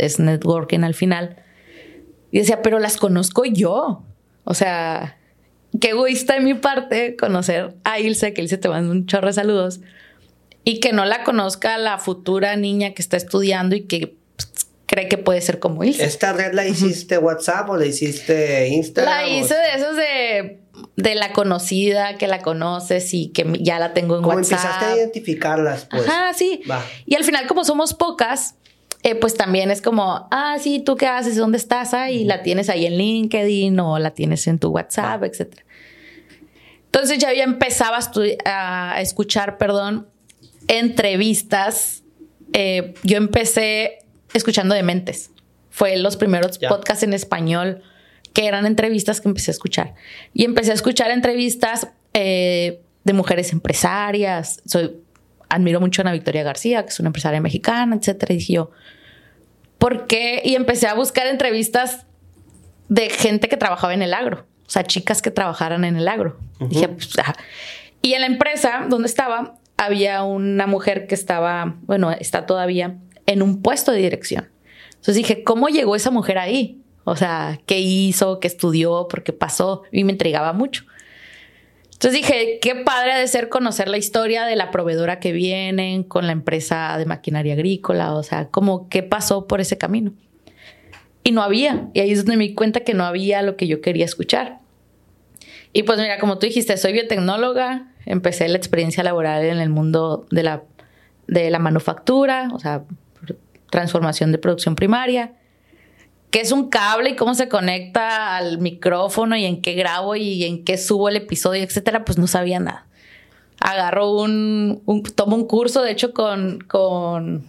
Es 0.00 0.18
networking 0.18 0.80
al 0.80 0.94
final. 0.94 1.36
Y 2.30 2.38
decía, 2.38 2.62
pero 2.62 2.78
las 2.78 2.96
conozco 2.96 3.44
yo. 3.44 4.02
O 4.44 4.54
sea, 4.54 5.18
qué 5.80 5.90
egoísta 5.90 6.34
de 6.34 6.40
mi 6.40 6.54
parte 6.54 7.16
conocer 7.16 7.74
a 7.84 8.00
Ilse, 8.00 8.32
que 8.32 8.42
Ilse 8.42 8.58
te 8.58 8.68
manda 8.68 8.90
un 8.90 9.06
chorro 9.06 9.28
de 9.28 9.32
saludos, 9.34 9.80
y 10.64 10.80
que 10.80 10.92
no 10.92 11.04
la 11.04 11.24
conozca 11.24 11.78
la 11.78 11.98
futura 11.98 12.56
niña 12.56 12.94
que 12.94 13.02
está 13.02 13.16
estudiando 13.16 13.76
y 13.76 13.82
que 13.82 14.16
pues, 14.36 14.50
cree 14.86 15.08
que 15.08 15.18
puede 15.18 15.40
ser 15.40 15.58
como 15.58 15.84
Ilse. 15.84 16.04
¿Esta 16.04 16.32
red 16.32 16.52
la 16.52 16.66
hiciste 16.66 17.18
WhatsApp 17.18 17.70
o 17.70 17.76
la 17.76 17.86
hiciste 17.86 18.68
Instagram? 18.68 19.14
La 19.14 19.28
hice 19.28 19.54
de 19.54 19.74
esos 19.76 19.96
de, 19.96 20.58
de 20.96 21.14
la 21.14 21.32
conocida, 21.32 22.16
que 22.18 22.26
la 22.26 22.40
conoces 22.40 23.14
y 23.14 23.28
que 23.28 23.46
ya 23.60 23.78
la 23.78 23.94
tengo 23.94 24.18
en 24.18 24.24
WhatsApp. 24.24 24.52
empezaste 24.52 24.84
a 24.84 24.96
identificarlas, 24.96 25.86
pues. 25.90 26.08
Ajá, 26.08 26.34
sí. 26.34 26.62
Y 27.06 27.14
al 27.14 27.24
final, 27.24 27.46
como 27.46 27.64
somos 27.64 27.94
pocas, 27.94 28.56
eh, 29.02 29.14
pues 29.14 29.34
también 29.34 29.70
es 29.70 29.80
como, 29.80 30.28
ah, 30.30 30.56
sí, 30.60 30.80
¿tú 30.80 30.96
qué 30.96 31.06
haces? 31.06 31.36
¿Dónde 31.36 31.56
estás? 31.56 31.94
Ah, 31.94 32.10
y 32.10 32.24
la 32.24 32.42
tienes 32.42 32.68
ahí 32.68 32.84
en 32.84 32.98
LinkedIn 32.98 33.78
o 33.80 33.98
la 33.98 34.10
tienes 34.10 34.46
en 34.46 34.58
tu 34.58 34.68
WhatsApp, 34.68 35.22
etc. 35.24 35.60
Entonces 36.86 37.18
ya 37.18 37.32
yo 37.32 37.42
empezaba 37.42 37.98
a, 38.44 39.00
escuchar, 39.00 39.56
perdón, 39.56 40.08
entrevistas. 40.68 42.02
Eh, 42.52 42.94
yo 43.02 43.16
empecé 43.16 44.00
escuchando 44.34 44.74
Dementes. 44.74 45.30
Fue 45.70 45.96
los 45.96 46.16
primeros 46.16 46.58
podcasts 46.58 47.02
en 47.04 47.14
español 47.14 47.82
que 48.34 48.46
eran 48.46 48.66
entrevistas 48.66 49.20
que 49.20 49.28
empecé 49.28 49.50
a 49.50 49.54
escuchar. 49.54 49.94
Y 50.34 50.44
empecé 50.44 50.72
a 50.72 50.74
escuchar 50.74 51.10
entrevistas 51.10 51.88
eh, 52.12 52.82
de 53.04 53.12
mujeres 53.12 53.52
empresarias. 53.52 54.60
Soy, 54.66 54.96
admiro 55.50 55.80
mucho 55.80 56.00
a 56.00 56.02
Ana 56.02 56.12
Victoria 56.12 56.42
García, 56.42 56.84
que 56.84 56.88
es 56.88 57.00
una 57.00 57.08
empresaria 57.08 57.40
mexicana, 57.40 57.96
etcétera. 57.96 58.32
Y 58.32 58.38
dije 58.38 58.52
yo, 58.54 58.70
¿por 59.78 60.06
qué? 60.06 60.40
Y 60.44 60.54
empecé 60.54 60.86
a 60.86 60.94
buscar 60.94 61.26
entrevistas 61.26 62.06
de 62.88 63.10
gente 63.10 63.48
que 63.48 63.56
trabajaba 63.56 63.92
en 63.92 64.02
el 64.02 64.14
agro. 64.14 64.46
O 64.66 64.70
sea, 64.70 64.84
chicas 64.84 65.20
que 65.20 65.30
trabajaran 65.30 65.84
en 65.84 65.96
el 65.96 66.08
agro. 66.08 66.38
Dije, 66.60 66.88
pues, 66.88 67.10
Y 68.02 68.14
en 68.14 68.20
la 68.20 68.26
empresa 68.28 68.86
donde 68.88 69.08
estaba, 69.08 69.58
había 69.76 70.22
una 70.22 70.66
mujer 70.66 71.06
que 71.06 71.14
estaba, 71.14 71.76
bueno, 71.82 72.10
está 72.12 72.46
todavía 72.46 72.96
en 73.26 73.42
un 73.42 73.62
puesto 73.62 73.92
de 73.92 73.98
dirección. 73.98 74.48
Entonces 74.90 75.16
dije, 75.16 75.42
¿cómo 75.42 75.68
llegó 75.68 75.96
esa 75.96 76.10
mujer 76.10 76.38
ahí? 76.38 76.82
O 77.04 77.16
sea, 77.16 77.58
¿qué 77.66 77.80
hizo? 77.80 78.38
¿Qué 78.38 78.46
estudió? 78.46 79.08
¿Por 79.08 79.22
qué 79.22 79.32
pasó? 79.32 79.82
Y 79.90 80.04
me 80.04 80.12
intrigaba 80.12 80.52
mucho. 80.52 80.84
Entonces 82.00 82.22
dije, 82.22 82.58
qué 82.62 82.76
padre 82.76 83.12
ha 83.12 83.18
de 83.18 83.28
ser 83.28 83.50
conocer 83.50 83.86
la 83.86 83.98
historia 83.98 84.46
de 84.46 84.56
la 84.56 84.70
proveedora 84.70 85.20
que 85.20 85.32
vienen 85.32 86.02
con 86.02 86.26
la 86.26 86.32
empresa 86.32 86.96
de 86.96 87.04
maquinaria 87.04 87.52
agrícola, 87.52 88.14
o 88.14 88.22
sea, 88.22 88.48
cómo 88.48 88.88
qué 88.88 89.02
pasó 89.02 89.46
por 89.46 89.60
ese 89.60 89.76
camino. 89.76 90.14
Y 91.24 91.32
no 91.32 91.42
había, 91.42 91.90
y 91.92 92.00
ahí 92.00 92.10
es 92.10 92.24
donde 92.24 92.38
me 92.38 92.44
di 92.48 92.54
cuenta 92.54 92.80
que 92.80 92.94
no 92.94 93.04
había 93.04 93.42
lo 93.42 93.56
que 93.58 93.66
yo 93.66 93.82
quería 93.82 94.06
escuchar. 94.06 94.60
Y 95.74 95.82
pues 95.82 95.98
mira, 95.98 96.18
como 96.18 96.38
tú 96.38 96.46
dijiste, 96.46 96.74
soy 96.78 96.94
biotecnóloga, 96.94 97.92
empecé 98.06 98.48
la 98.48 98.56
experiencia 98.56 99.02
laboral 99.02 99.44
en 99.44 99.58
el 99.58 99.68
mundo 99.68 100.26
de 100.30 100.42
la, 100.42 100.62
de 101.26 101.50
la 101.50 101.58
manufactura, 101.58 102.48
o 102.54 102.58
sea, 102.58 102.82
transformación 103.68 104.32
de 104.32 104.38
producción 104.38 104.74
primaria 104.74 105.34
qué 106.30 106.40
es 106.40 106.52
un 106.52 106.68
cable 106.68 107.10
y 107.10 107.16
cómo 107.16 107.34
se 107.34 107.48
conecta 107.48 108.36
al 108.36 108.58
micrófono 108.58 109.36
y 109.36 109.44
en 109.44 109.60
qué 109.60 109.74
grabo 109.74 110.16
y 110.16 110.44
en 110.44 110.64
qué 110.64 110.78
subo 110.78 111.08
el 111.08 111.16
episodio, 111.16 111.62
etcétera, 111.62 112.04
pues 112.04 112.18
no 112.18 112.26
sabía 112.26 112.60
nada. 112.60 112.86
Agarro 113.58 114.12
un, 114.12 114.82
tomo 115.14 115.36
un 115.36 115.46
curso, 115.46 115.82
de 115.82 115.90
hecho, 115.90 116.14
con, 116.14 116.60
con, 116.60 117.44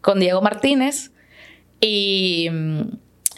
con 0.00 0.20
Diego 0.20 0.40
Martínez 0.40 1.10
y, 1.80 2.48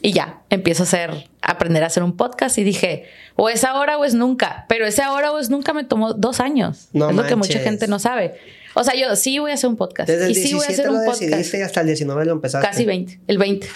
y 0.03 0.13
ya, 0.13 0.43
empiezo 0.51 0.83
a 0.83 0.87
hacer, 0.87 1.31
a 1.41 1.53
aprender 1.53 1.83
a 1.83 1.87
hacer 1.87 2.03
un 2.03 2.17
podcast 2.17 2.59
y 2.59 2.65
dije, 2.65 3.05
o 3.37 3.49
es 3.49 3.65
ahora 3.65 3.97
o 3.97 4.05
es 4.05 4.15
nunca, 4.15 4.67
pero 4.69 4.87
ese 4.87 5.03
ahora 5.03 5.33
o 5.33 5.39
es 5.39 5.49
nunca 5.49 5.73
me 5.73 5.85
tomó 5.85 6.13
dos 6.13 6.41
años. 6.41 6.89
No 6.93 7.09
es 7.09 7.17
lo 7.17 7.25
que 7.25 7.37
mucha 7.37 7.61
gente 7.61 7.87
no 7.87 7.99
sabe. 7.99 8.35
O 8.75 8.83
sea, 8.83 8.95
yo 8.95 9.15
sí 9.15 9.39
voy 9.39 9.53
a 9.53 9.55
hacer 9.55 9.71
un 9.71 9.77
podcast. 9.77 10.11
Desde 10.11 10.27
el 10.27 10.33
y 10.33 10.35
sí 10.35 10.53
voy 10.53 10.67
a 10.67 10.69
hacer 10.69 10.91
un 10.91 11.05
podcast. 11.07 11.55
hasta 11.55 11.81
el 11.81 11.87
19 11.87 12.25
lo 12.27 12.33
empezaste. 12.33 12.67
Casi 12.67 12.85
20, 12.85 13.21
el 13.29 13.39
20 13.39 13.69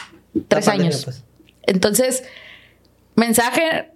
tres 0.49 0.69
años. 0.69 1.05
Pues. 1.05 1.25
Entonces, 1.63 2.25
mensaje, 3.15 3.93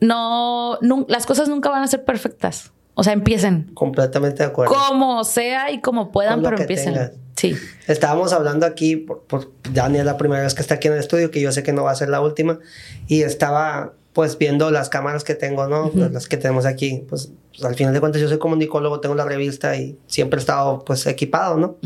no, 0.00 0.78
las 1.08 1.26
cosas 1.26 1.48
nunca 1.48 1.70
van 1.70 1.82
a 1.82 1.86
ser 1.86 2.04
perfectas. 2.04 2.72
O 2.94 3.04
sea, 3.04 3.12
empiecen. 3.12 3.70
Completamente 3.74 4.42
de 4.42 4.48
acuerdo. 4.48 4.74
Como 4.74 5.22
sea 5.24 5.70
y 5.70 5.80
como 5.80 6.10
puedan, 6.12 6.42
pero 6.42 6.58
empiecen. 6.58 7.12
Sí. 7.36 7.54
Estábamos 7.86 8.32
hablando 8.32 8.64
aquí, 8.64 8.96
por, 8.96 9.22
por, 9.24 9.52
Dani 9.70 9.98
es 9.98 10.04
la 10.06 10.16
primera 10.16 10.42
vez 10.42 10.54
que 10.54 10.62
está 10.62 10.76
aquí 10.76 10.88
en 10.88 10.94
el 10.94 11.00
estudio, 11.00 11.30
que 11.30 11.40
yo 11.40 11.52
sé 11.52 11.62
que 11.62 11.74
no 11.74 11.84
va 11.84 11.90
a 11.90 11.94
ser 11.94 12.08
la 12.08 12.22
última, 12.22 12.58
y 13.06 13.22
estaba 13.22 13.92
pues 14.16 14.38
viendo 14.38 14.70
las 14.70 14.88
cámaras 14.88 15.24
que 15.24 15.34
tengo, 15.34 15.68
¿no? 15.68 15.92
Las 15.94 16.26
que 16.26 16.38
tenemos 16.38 16.64
aquí, 16.64 17.04
pues, 17.06 17.32
al 17.62 17.74
final 17.74 17.92
de 17.92 18.00
cuentas 18.00 18.22
yo 18.22 18.28
soy 18.28 18.38
comunicólogo, 18.38 18.98
tengo 19.00 19.14
la 19.14 19.26
revista 19.26 19.76
y 19.76 19.98
siempre 20.06 20.38
he 20.38 20.40
estado 20.40 20.82
pues 20.86 21.06
equipado, 21.06 21.58
¿no? 21.58 21.76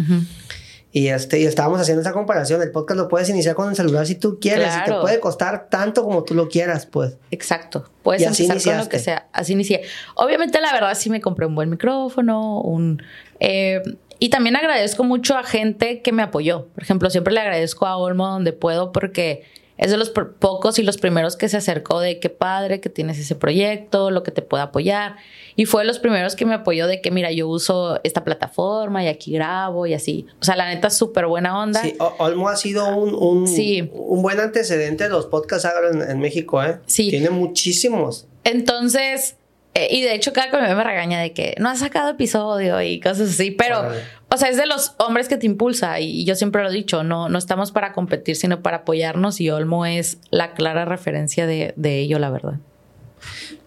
Y, 0.92 1.08
este, 1.08 1.38
y 1.38 1.46
estábamos 1.46 1.80
haciendo 1.80 2.00
esa 2.00 2.12
comparación. 2.12 2.60
El 2.62 2.72
podcast 2.72 2.98
lo 2.98 3.08
puedes 3.08 3.28
iniciar 3.28 3.54
con 3.54 3.68
el 3.68 3.76
celular 3.76 4.06
si 4.06 4.16
tú 4.16 4.38
quieres. 4.40 4.72
Y 4.76 4.90
te 4.90 4.94
puede 4.94 5.20
costar 5.20 5.68
tanto 5.68 6.02
como 6.02 6.24
tú 6.24 6.34
lo 6.34 6.48
quieras, 6.48 6.86
pues. 6.86 7.16
Exacto. 7.30 7.88
Puedes 8.02 8.22
empezar 8.22 8.60
con 8.62 8.84
lo 8.84 8.88
que 8.88 8.98
sea. 8.98 9.28
Así 9.32 9.52
inicié. 9.52 9.82
Obviamente, 10.16 10.60
la 10.60 10.72
verdad, 10.72 10.94
sí 10.94 11.08
me 11.08 11.20
compré 11.20 11.46
un 11.46 11.54
buen 11.54 11.70
micrófono, 11.70 12.60
un... 12.60 13.02
Eh, 13.38 13.80
y 14.18 14.28
también 14.28 14.56
agradezco 14.56 15.02
mucho 15.04 15.36
a 15.36 15.44
gente 15.44 16.02
que 16.02 16.12
me 16.12 16.22
apoyó. 16.22 16.66
Por 16.74 16.82
ejemplo, 16.82 17.08
siempre 17.08 17.32
le 17.32 17.40
agradezco 17.40 17.86
a 17.86 17.96
Olmo 17.96 18.26
donde 18.26 18.52
puedo 18.52 18.92
porque 18.92 19.44
es 19.80 19.90
de 19.90 19.96
los 19.96 20.10
pocos 20.10 20.78
y 20.78 20.82
los 20.82 20.98
primeros 20.98 21.36
que 21.36 21.48
se 21.48 21.56
acercó 21.56 22.00
de 22.00 22.20
qué 22.20 22.28
padre 22.28 22.80
que 22.80 22.90
tienes 22.90 23.18
ese 23.18 23.34
proyecto, 23.34 24.10
lo 24.10 24.22
que 24.22 24.30
te 24.30 24.42
pueda 24.42 24.64
apoyar. 24.64 25.16
Y 25.56 25.64
fue 25.64 25.80
de 25.82 25.86
los 25.86 25.98
primeros 25.98 26.36
que 26.36 26.44
me 26.44 26.52
apoyó 26.52 26.86
de 26.86 27.00
que, 27.00 27.10
mira, 27.10 27.32
yo 27.32 27.48
uso 27.48 27.98
esta 28.04 28.22
plataforma 28.22 29.02
y 29.02 29.08
aquí 29.08 29.32
grabo 29.32 29.86
y 29.86 29.94
así. 29.94 30.26
O 30.38 30.44
sea, 30.44 30.54
la 30.54 30.68
neta, 30.68 30.90
súper 30.90 31.26
buena 31.26 31.58
onda. 31.58 31.80
Sí, 31.80 31.96
Olmo 32.18 32.50
ha 32.50 32.56
sido 32.56 32.94
un, 32.94 33.14
un, 33.14 33.48
un 33.94 34.22
buen 34.22 34.38
antecedente 34.38 35.04
de 35.04 35.10
los 35.10 35.24
podcasts 35.24 35.66
en, 35.90 36.02
en 36.02 36.20
México, 36.20 36.62
¿eh? 36.62 36.78
Sí. 36.84 37.08
Tiene 37.08 37.30
muchísimos. 37.30 38.26
Entonces, 38.44 39.36
eh, 39.74 39.88
y 39.90 40.02
de 40.02 40.14
hecho, 40.14 40.32
cada 40.32 40.50
que 40.50 40.56
me 40.56 40.82
regaña 40.82 41.20
de 41.20 41.32
que 41.32 41.54
no 41.58 41.68
has 41.68 41.78
sacado 41.78 42.10
episodio 42.10 42.82
y 42.82 42.98
cosas 42.98 43.30
así, 43.30 43.52
pero 43.52 43.88
o 44.28 44.36
sea, 44.36 44.48
es 44.48 44.56
de 44.56 44.66
los 44.66 44.94
hombres 44.98 45.28
que 45.28 45.36
te 45.36 45.46
impulsa 45.46 46.00
y, 46.00 46.24
yo 46.24 46.34
siempre 46.34 46.62
lo 46.62 46.70
he 46.70 46.72
dicho, 46.72 47.04
no, 47.04 47.28
no 47.28 47.38
estamos 47.38 47.70
para 47.70 47.92
competir, 47.92 48.36
sino 48.36 48.62
para 48.62 48.78
apoyarnos 48.78 49.40
y 49.40 49.50
Olmo 49.50 49.86
es 49.86 50.18
la 50.30 50.54
clara 50.54 50.84
referencia 50.84 51.46
de, 51.46 51.74
ello, 51.84 52.18
la 52.18 52.30
verdad. 52.30 52.54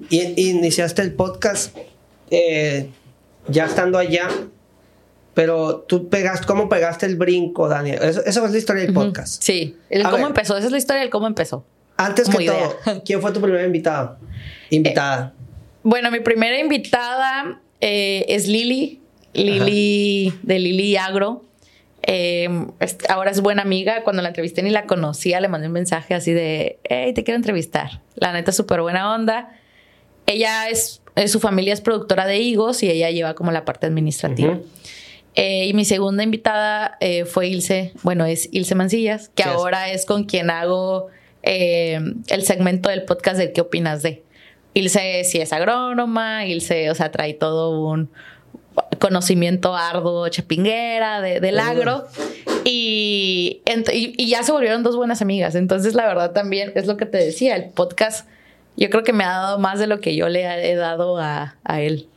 Y, 0.10 0.50
iniciaste 0.50 1.02
el 1.02 1.14
podcast 1.14 1.78
eh, 2.32 2.90
ya 3.48 3.66
estando 3.66 3.98
allá, 3.98 4.30
pero 5.34 5.86
tú 5.88 6.10
pegaste, 6.10 6.46
¿cómo 6.46 6.68
pegaste 6.68 7.06
el 7.06 7.16
brinco, 7.16 7.70
Daniel? 7.70 8.00
Eso, 8.02 8.24
esa 8.26 8.46
es 8.46 8.52
la 8.52 8.58
historia 8.58 8.84
del 8.84 8.94
podcast. 8.94 9.42
Sí, 9.42 9.78
el 9.90 10.04
cómo 10.04 10.28
empezó, 10.28 10.58
esa 10.58 10.66
es 10.66 10.72
la 10.72 10.78
historia 10.78 11.02
del 11.02 11.10
cómo 11.10 11.28
empezó. 11.28 11.66
Antes 11.96 12.28
que 12.28 12.46
todo, 12.46 13.02
¿quién 13.06 13.22
fue 13.22 13.32
tu 13.32 13.40
primer 13.40 13.66
invitado? 13.66 14.18
Invitada. 14.70 15.34
Eh, 15.38 15.43
bueno, 15.84 16.12
mi 16.12 16.22
primera 16.22 16.58
invitada 16.60 17.60
eh, 17.82 18.26
es 18.30 18.48
Lili. 18.48 19.02
Lili 19.34 20.34
de 20.44 20.60
Lili 20.60 20.96
Agro. 20.96 21.44
Eh, 22.04 22.50
ahora 23.10 23.32
es 23.32 23.42
buena 23.42 23.62
amiga. 23.62 24.04
Cuando 24.04 24.22
la 24.22 24.30
entrevisté 24.30 24.62
ni 24.64 24.70
la 24.70 24.86
conocía, 24.86 25.42
le 25.42 25.48
mandé 25.48 25.68
un 25.68 25.74
mensaje 25.74 26.14
así 26.14 26.32
de, 26.32 26.80
hey, 26.84 27.14
te 27.14 27.24
quiero 27.24 27.38
entrevistar. 27.38 28.02
La 28.16 28.32
neta, 28.32 28.52
súper 28.52 28.82
buena 28.82 29.14
onda. 29.14 29.58
Ella 30.26 30.70
es, 30.70 31.02
su 31.28 31.40
familia 31.40 31.74
es 31.74 31.82
productora 31.82 32.26
de 32.26 32.40
higos 32.40 32.84
y 32.84 32.90
ella 32.90 33.10
lleva 33.10 33.34
como 33.34 33.52
la 33.52 33.66
parte 33.66 33.88
administrativa. 33.88 34.60
Eh, 35.36 35.66
y 35.68 35.74
mi 35.74 35.84
segunda 35.84 36.24
invitada 36.24 36.98
eh, 37.00 37.26
fue 37.26 37.48
Ilse, 37.48 37.92
bueno, 38.04 38.26
es 38.26 38.48
Ilse 38.52 38.76
Mancillas, 38.76 39.30
que 39.34 39.44
ahora 39.44 39.92
es 39.92 40.06
con 40.06 40.26
quien 40.26 40.52
hago 40.52 41.08
el 41.42 42.44
segmento 42.44 42.88
del 42.88 43.04
podcast 43.04 43.38
de 43.38 43.52
¿Qué 43.52 43.60
opinas 43.60 44.02
de? 44.02 44.24
Ilse 44.74 45.24
sí 45.24 45.40
es 45.40 45.54
agrónoma, 45.54 46.46
Ilse, 46.46 46.90
o 46.90 46.96
sea, 46.96 47.12
trae 47.12 47.34
todo 47.34 47.80
un 47.88 48.10
conocimiento 49.00 49.76
arduo, 49.76 50.28
chapinguera, 50.30 51.22
del 51.22 51.60
agro. 51.60 52.06
Y, 52.64 53.62
y, 53.92 54.30
ya 54.30 54.44
se 54.44 54.52
volvieron 54.52 54.84
dos 54.84 54.96
buenas 54.96 55.22
amigas. 55.22 55.56
Entonces, 55.56 55.96
la 55.96 56.08
verdad 56.08 56.32
también 56.32 56.72
es 56.76 56.88
lo 56.88 56.98
que 56.98 57.06
te 57.06 57.18
decía, 57.18 57.56
el 57.56 57.70
podcast 57.70 58.28
yo 58.76 58.90
creo 58.90 59.04
que 59.04 59.14
me 59.14 59.24
ha 59.24 59.30
dado 59.30 59.60
más 59.60 59.80
de 59.80 59.88
lo 59.88 60.00
que 60.00 60.16
yo 60.16 60.30
le 60.30 60.72
he 60.72 60.76
dado 60.76 61.20
a, 61.20 61.58
a 61.64 61.82
él. 61.82 62.08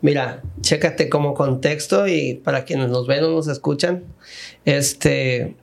Mira, 0.00 0.42
chécate 0.60 1.08
como 1.08 1.34
contexto 1.34 2.06
y 2.06 2.34
para 2.34 2.64
quienes 2.64 2.90
nos 2.90 3.06
ven 3.06 3.24
o 3.24 3.30
nos 3.30 3.48
escuchan, 3.48 4.04
este, 4.64 5.56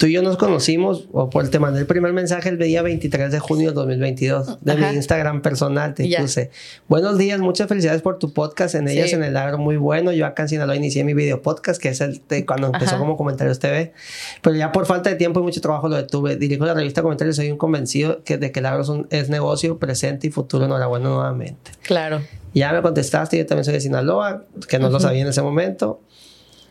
tú 0.00 0.06
y 0.06 0.12
yo 0.12 0.22
nos 0.22 0.38
conocimos, 0.38 1.08
o 1.12 1.28
por 1.28 1.46
te 1.50 1.58
mandé 1.58 1.80
el 1.80 1.86
primer 1.86 2.14
mensaje 2.14 2.48
el 2.48 2.56
día 2.56 2.80
23 2.80 3.30
de 3.30 3.38
junio 3.38 3.68
de 3.68 3.74
2022, 3.74 4.56
de 4.62 4.74
mi 4.74 4.86
Instagram 4.96 5.42
personal, 5.42 5.92
te 5.92 6.08
puse, 6.18 6.50
buenos 6.88 7.18
días, 7.18 7.38
muchas 7.38 7.68
felicidades 7.68 8.00
por 8.00 8.18
tu 8.18 8.32
podcast, 8.32 8.74
en 8.76 8.88
ellas 8.88 9.12
en 9.12 9.22
el 9.22 9.36
agro 9.36 9.58
muy 9.58 9.76
bueno, 9.76 10.10
yo 10.12 10.24
acá 10.24 10.44
en 10.44 10.48
Sinaloa 10.48 10.74
inicié 10.74 11.04
mi 11.04 11.12
video 11.12 11.42
podcast, 11.42 11.78
que 11.78 11.90
es 11.90 12.00
el 12.00 12.22
de 12.30 12.46
cuando 12.46 12.68
empezó 12.68 12.96
como 12.96 13.18
Comentarios 13.18 13.58
TV, 13.58 13.92
pero 14.40 14.56
ya 14.56 14.72
por 14.72 14.86
falta 14.86 15.10
de 15.10 15.16
tiempo 15.16 15.40
y 15.40 15.42
mucho 15.42 15.60
trabajo 15.60 15.86
lo 15.90 15.96
detuve, 15.96 16.36
dirijo 16.36 16.64
la 16.64 16.72
revista 16.72 17.02
Comentarios, 17.02 17.36
soy 17.36 17.50
un 17.50 17.58
convencido 17.58 18.24
que, 18.24 18.38
de 18.38 18.52
que 18.52 18.60
el 18.60 18.66
agro 18.66 18.80
es, 18.80 18.88
un, 18.88 19.06
es 19.10 19.28
negocio 19.28 19.78
presente 19.78 20.28
y 20.28 20.30
futuro, 20.30 20.64
enhorabuena 20.64 21.10
nuevamente. 21.10 21.72
Claro. 21.82 22.22
Ya 22.54 22.72
me 22.72 22.80
contestaste, 22.80 23.36
yo 23.36 23.44
también 23.44 23.66
soy 23.66 23.74
de 23.74 23.82
Sinaloa, 23.82 24.44
que 24.66 24.78
no 24.78 24.88
lo 24.88 24.98
sabía 24.98 25.20
en 25.20 25.28
ese 25.28 25.42
momento. 25.42 26.00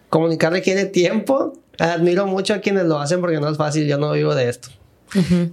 Comunicar 0.09 0.51
requiere 0.51 0.85
tiempo, 0.85 1.53
Admiro 1.79 2.25
mucho 2.25 2.53
a 2.53 2.59
quienes 2.59 2.85
lo 2.85 2.99
hacen 2.99 3.21
porque 3.21 3.39
no 3.39 3.49
es 3.49 3.57
fácil, 3.57 3.87
yo 3.87 3.97
no 3.97 4.11
vivo 4.11 4.35
de 4.35 4.49
esto. 4.49 4.69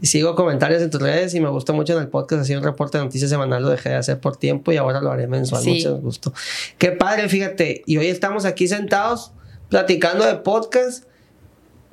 Y 0.02 0.06
sigo 0.06 0.34
comentarios 0.34 0.82
en 0.82 0.90
tus 0.90 1.00
redes 1.00 1.34
y 1.34 1.40
me 1.40 1.48
gusta 1.48 1.72
mucho 1.72 1.94
en 1.94 2.00
el 2.00 2.08
podcast. 2.08 2.42
Así 2.42 2.54
un 2.54 2.62
reporte 2.62 2.98
de 2.98 3.04
noticias 3.04 3.30
semanal 3.30 3.62
lo 3.62 3.70
dejé 3.70 3.90
de 3.90 3.94
hacer 3.96 4.20
por 4.20 4.36
tiempo 4.36 4.72
y 4.72 4.76
ahora 4.76 5.00
lo 5.00 5.10
haré 5.10 5.26
mensual. 5.26 5.64
Mucho 5.64 5.96
gusto. 5.98 6.32
Qué 6.78 6.92
padre, 6.92 7.28
fíjate. 7.28 7.82
Y 7.86 7.96
hoy 7.96 8.08
estamos 8.08 8.44
aquí 8.44 8.68
sentados 8.68 9.32
platicando 9.68 10.24
de 10.24 10.36
podcast, 10.36 11.04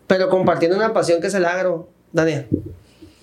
pero 0.07 0.29
compartiendo 0.29 0.77
una 0.77 0.93
pasión 0.93 1.21
que 1.21 1.27
es 1.27 1.33
el 1.33 1.45
agro, 1.45 1.89
Daniel. 2.11 2.47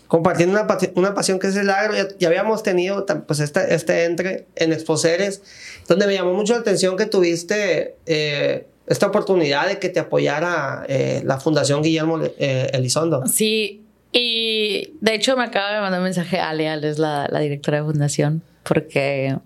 Compartiendo 0.08 0.58
una, 0.58 0.78
una 0.94 1.14
pasión 1.14 1.38
que 1.38 1.48
es 1.48 1.56
el 1.56 1.70
agro. 1.70 1.94
Ya, 2.18 2.28
habíamos 2.28 2.62
tenido 2.62 3.04
pues 3.26 3.40
este, 3.40 3.74
este 3.74 4.04
entre 4.04 4.46
en 4.56 4.72
Exposeres, 4.72 5.42
donde 5.86 6.06
me 6.06 6.14
llamó 6.14 6.32
mucho 6.32 6.54
la 6.54 6.60
atención 6.60 6.96
que 6.96 7.06
tuviste. 7.06 7.96
Eh, 8.06 8.66
esta 8.90 9.06
oportunidad 9.06 9.68
de 9.68 9.78
que 9.78 9.88
te 9.88 10.00
apoyara 10.00 10.84
eh, 10.88 11.22
la 11.24 11.38
Fundación 11.38 11.80
Guillermo 11.80 12.18
eh, 12.22 12.70
Elizondo. 12.72 13.24
Sí, 13.24 13.84
y 14.12 14.94
de 15.00 15.14
hecho 15.14 15.36
me 15.36 15.44
acaba 15.44 15.72
de 15.72 15.80
mandar 15.80 16.00
un 16.00 16.04
mensaje 16.04 16.40
a 16.40 16.50
Ale, 16.50 16.68
Ale 16.68 16.88
es 16.88 16.98
la, 16.98 17.28
directora 17.40 17.78
de 17.78 17.84
Fundación, 17.84 18.42
porque 18.64 19.38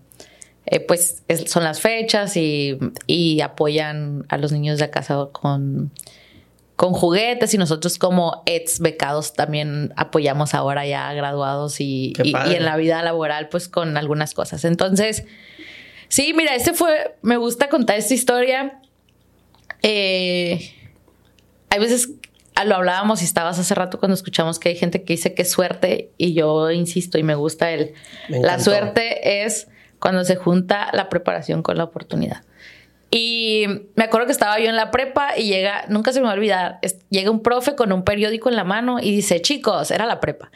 eh, 0.64 0.80
pues 0.80 1.22
son 1.44 1.62
las 1.62 1.80
fechas 1.80 2.38
y, 2.38 2.78
apoyan 3.42 4.24
a 4.30 4.38
los 4.38 4.50
niños 4.50 4.78
de 4.78 4.88
casa 4.88 5.28
con, 5.30 5.92
con 6.74 6.94
juguetes 6.94 7.52
y 7.52 7.58
nosotros 7.58 7.98
como 7.98 8.42
ex 8.46 8.80
becados 8.80 9.34
también 9.34 9.92
apoyamos 9.96 10.54
ahora 10.54 10.86
ya 10.86 11.12
graduados 11.12 11.82
y, 11.82 12.14
y, 12.22 12.30
y, 12.30 12.54
en 12.54 12.64
la 12.64 12.78
vida 12.78 13.02
laboral 13.02 13.50
pues 13.50 13.68
con 13.68 13.98
algunas 13.98 14.32
cosas. 14.32 14.64
Entonces, 14.64 15.26
sí, 16.08 16.32
mira, 16.34 16.54
este 16.54 16.72
fue, 16.72 17.14
me 17.20 17.36
gusta 17.36 17.68
contar 17.68 17.98
esta 17.98 18.14
historia 18.14 18.80
eh, 19.86 20.72
hay 21.68 21.78
veces, 21.78 22.08
lo 22.64 22.74
hablábamos 22.74 23.20
y 23.20 23.26
estabas 23.26 23.58
hace 23.58 23.74
rato 23.74 23.98
cuando 23.98 24.14
escuchamos 24.14 24.58
que 24.58 24.70
hay 24.70 24.76
gente 24.76 25.04
que 25.04 25.12
dice 25.12 25.34
que 25.34 25.42
es 25.42 25.50
suerte 25.50 26.10
y 26.16 26.32
yo 26.32 26.70
insisto 26.70 27.18
y 27.18 27.22
me 27.22 27.34
gusta 27.34 27.70
el... 27.70 27.92
la 28.30 28.58
suerte 28.58 29.44
es 29.44 29.68
cuando 29.98 30.24
se 30.24 30.36
junta 30.36 30.88
la 30.94 31.10
preparación 31.10 31.62
con 31.62 31.76
la 31.76 31.84
oportunidad. 31.84 32.44
Y 33.10 33.66
me 33.94 34.04
acuerdo 34.04 34.26
que 34.26 34.32
estaba 34.32 34.58
yo 34.58 34.70
en 34.70 34.76
la 34.76 34.90
prepa 34.90 35.36
y 35.36 35.48
llega, 35.48 35.84
nunca 35.88 36.12
se 36.12 36.20
me 36.20 36.26
va 36.26 36.32
a 36.32 36.34
olvidar, 36.34 36.78
llega 37.10 37.30
un 37.30 37.42
profe 37.42 37.74
con 37.74 37.92
un 37.92 38.04
periódico 38.04 38.48
en 38.48 38.56
la 38.56 38.64
mano 38.64 38.98
y 39.00 39.14
dice, 39.14 39.42
chicos, 39.42 39.90
era 39.90 40.06
la 40.06 40.18
prepa. 40.18 40.50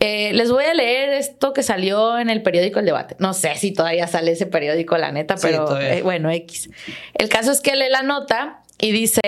Eh, 0.00 0.32
les 0.34 0.50
voy 0.50 0.64
a 0.64 0.74
leer 0.74 1.10
esto 1.10 1.52
que 1.52 1.62
salió 1.62 2.18
en 2.18 2.30
el 2.30 2.42
periódico 2.42 2.78
El 2.78 2.86
Debate. 2.86 3.16
No 3.18 3.34
sé 3.34 3.54
si 3.56 3.72
todavía 3.72 4.06
sale 4.06 4.32
ese 4.32 4.46
periódico, 4.46 4.96
la 4.98 5.12
neta, 5.12 5.36
pero 5.40 5.78
eh, 5.80 6.02
bueno, 6.02 6.30
X. 6.30 6.70
El 7.14 7.28
caso 7.28 7.52
es 7.52 7.60
que 7.60 7.76
lee 7.76 7.90
la 7.90 8.02
nota 8.02 8.62
y 8.78 8.92
dice... 8.92 9.20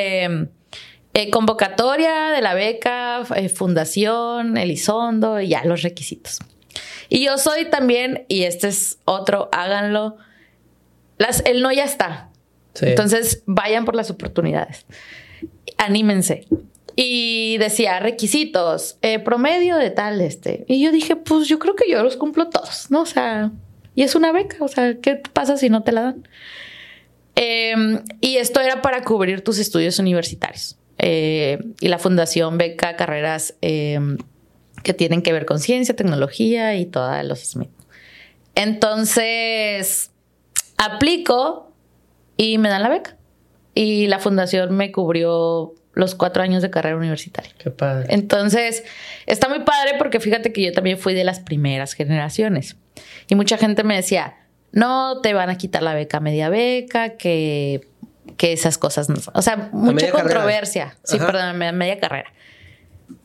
Eh, 1.19 1.31
convocatoria 1.31 2.29
de 2.29 2.43
la 2.43 2.53
beca, 2.53 3.23
Fundación 3.55 4.59
Elizondo 4.59 5.41
y 5.41 5.49
ya 5.49 5.65
los 5.65 5.81
requisitos. 5.81 6.41
Y 7.09 7.25
yo 7.25 7.39
soy 7.39 7.71
también, 7.71 8.27
y 8.29 8.43
este 8.43 8.69
es 8.69 8.99
otro, 9.07 9.49
háganlo. 9.51 10.19
Las, 11.17 11.43
el 11.47 11.63
no 11.63 11.73
ya 11.73 11.85
está. 11.85 12.29
Entonces 12.83 13.43
vayan 13.47 13.87
por 13.87 13.97
las 13.97 14.11
oportunidades. 14.11 14.85
Anímense. 15.79 16.47
Y 16.99 17.59
decía 17.59 18.01
requisitos, 18.01 18.97
eh, 19.03 19.19
promedio 19.19 19.77
de 19.77 19.91
tal, 19.91 20.23
este. 20.23 20.65
Y 20.67 20.83
yo 20.83 20.91
dije, 20.91 21.15
pues 21.15 21.47
yo 21.47 21.59
creo 21.59 21.77
que 21.77 21.91
yo 21.91 22.03
los 22.03 22.17
cumplo 22.17 22.49
todos, 22.49 22.91
¿no? 22.91 23.03
O 23.03 23.07
sea, 23.07 23.53
y 23.95 24.03
es 24.03 24.15
una 24.15 24.33
beca, 24.33 24.57
o 24.61 24.69
sea, 24.69 24.99
¿qué 25.01 25.17
pasa 25.17 25.59
si 25.59 25.69
no 25.69 25.83
te 25.83 25.93
la 25.93 26.03
dan? 26.03 26.29
Em, 27.35 28.03
y 28.23 28.39
esto 28.39 28.61
era 28.61 28.81
para 28.81 29.03
cubrir 29.05 29.43
tus 29.43 29.59
estudios 29.59 29.99
universitarios. 29.99 30.79
Eh, 30.99 31.59
y 31.81 31.89
la 31.89 31.99
fundación 31.99 32.57
beca 32.57 32.97
carreras 32.97 33.55
em, 33.61 34.17
que 34.83 34.95
tienen 34.95 35.21
que 35.21 35.35
ver 35.35 35.45
con 35.45 35.59
ciencia, 35.59 35.95
tecnología 35.95 36.77
y 36.77 36.87
todas 36.87 37.23
los 37.27 37.57
Entonces, 38.55 40.11
aplico 40.79 41.71
y 42.39 42.57
me 42.57 42.71
dan 42.71 42.83
la 42.83 42.89
beca. 42.89 43.17
Y 43.75 44.07
la 44.07 44.19
fundación 44.19 44.75
me 44.75 44.91
cubrió 44.91 45.75
los 45.97 46.15
cuatro 46.15 46.43
años 46.43 46.63
de 46.63 46.69
carrera 46.69 46.95
universitaria. 46.97 47.51
Qué 47.57 47.71
padre. 47.71 48.07
Entonces, 48.11 48.85
está 49.25 49.49
muy 49.49 49.61
padre 49.61 49.95
porque 49.97 50.21
fíjate 50.21 50.53
que 50.53 50.63
yo 50.63 50.73
también 50.73 50.99
fui 50.99 51.15
de 51.15 51.25
las 51.25 51.41
primeras 51.41 51.95
generaciones. 51.95 52.77
Y 53.29 53.35
mucha 53.35 53.57
gente 53.57 53.83
me 53.83 53.97
decía, 53.97 54.37
no 54.73 55.23
te 55.23 55.33
van 55.33 55.49
a 55.49 55.57
quitar 55.57 55.83
la 55.83 55.95
beca 55.95 56.21
media 56.21 56.51
beca, 56.51 57.17
que, 57.17 57.89
que 58.37 58.53
esas 58.53 58.77
cosas 58.77 59.09
no 59.09 59.17
O 59.33 59.41
sea, 59.41 59.71
mucha 59.73 60.11
controversia. 60.11 60.99
Sí, 61.03 61.19
perdón, 61.19 61.57
media 61.57 61.99
carrera. 61.99 62.31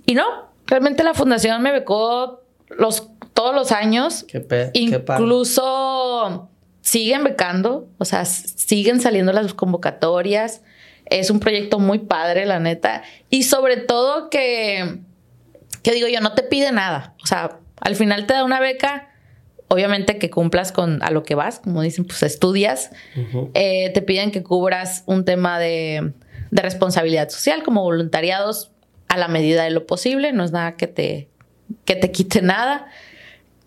Y 0.06 0.16
no, 0.16 0.24
realmente 0.66 1.04
la 1.04 1.14
fundación 1.14 1.62
me 1.62 1.74
becó 1.74 2.42
los, 2.70 3.10
todos 3.34 3.54
los 3.54 3.74
años. 3.74 4.24
Qué, 4.30 4.40
pe 4.40 4.72
Incluso 4.74 6.50
siguen 6.80 7.26
becando, 7.26 7.90
o 7.98 8.06
sea, 8.06 8.24
siguen 8.24 9.02
saliendo 9.02 9.34
las 9.34 9.54
convocatorias. 9.54 10.62
Es 11.12 11.30
un 11.30 11.40
proyecto 11.40 11.78
muy 11.78 12.00
padre, 12.00 12.46
la 12.46 12.60
neta. 12.60 13.04
Y 13.30 13.44
sobre 13.44 13.78
todo 13.78 14.30
que, 14.30 15.00
que 15.84 15.92
digo 15.92 16.08
yo, 16.08 16.22
no 16.22 16.34
te 16.34 16.42
pide 16.42 16.72
nada. 16.72 17.14
O 17.24 17.28
sea, 17.28 17.60
al 17.80 17.96
final 17.96 18.26
te 18.26 18.34
da 18.34 18.44
una 18.44 18.60
beca, 18.60 19.10
obviamente 19.68 20.18
que 20.18 20.30
cumplas 20.30 20.72
con 20.72 21.04
a 21.04 21.12
lo 21.12 21.24
que 21.24 21.36
vas, 21.36 21.60
como 21.60 21.82
dicen, 21.82 22.06
pues 22.06 22.24
estudias. 22.24 22.92
Eh, 23.54 23.92
te 23.94 24.02
piden 24.02 24.32
que 24.32 24.42
cubras 24.42 25.04
un 25.06 25.26
tema 25.26 25.60
de, 25.60 26.14
de, 26.50 26.62
responsabilidad 26.62 27.30
social 27.30 27.62
como 27.64 27.84
voluntariados 27.84 28.72
a 29.08 29.18
la 29.18 29.28
medida 29.28 29.64
de 29.64 29.72
lo 29.72 29.86
posible. 29.86 30.34
No 30.34 30.44
es 30.44 30.52
nada 30.52 30.76
que 30.78 30.88
te, 30.88 31.30
que 31.86 31.96
te 31.96 32.12
quite 32.12 32.42
nada. 32.42 32.88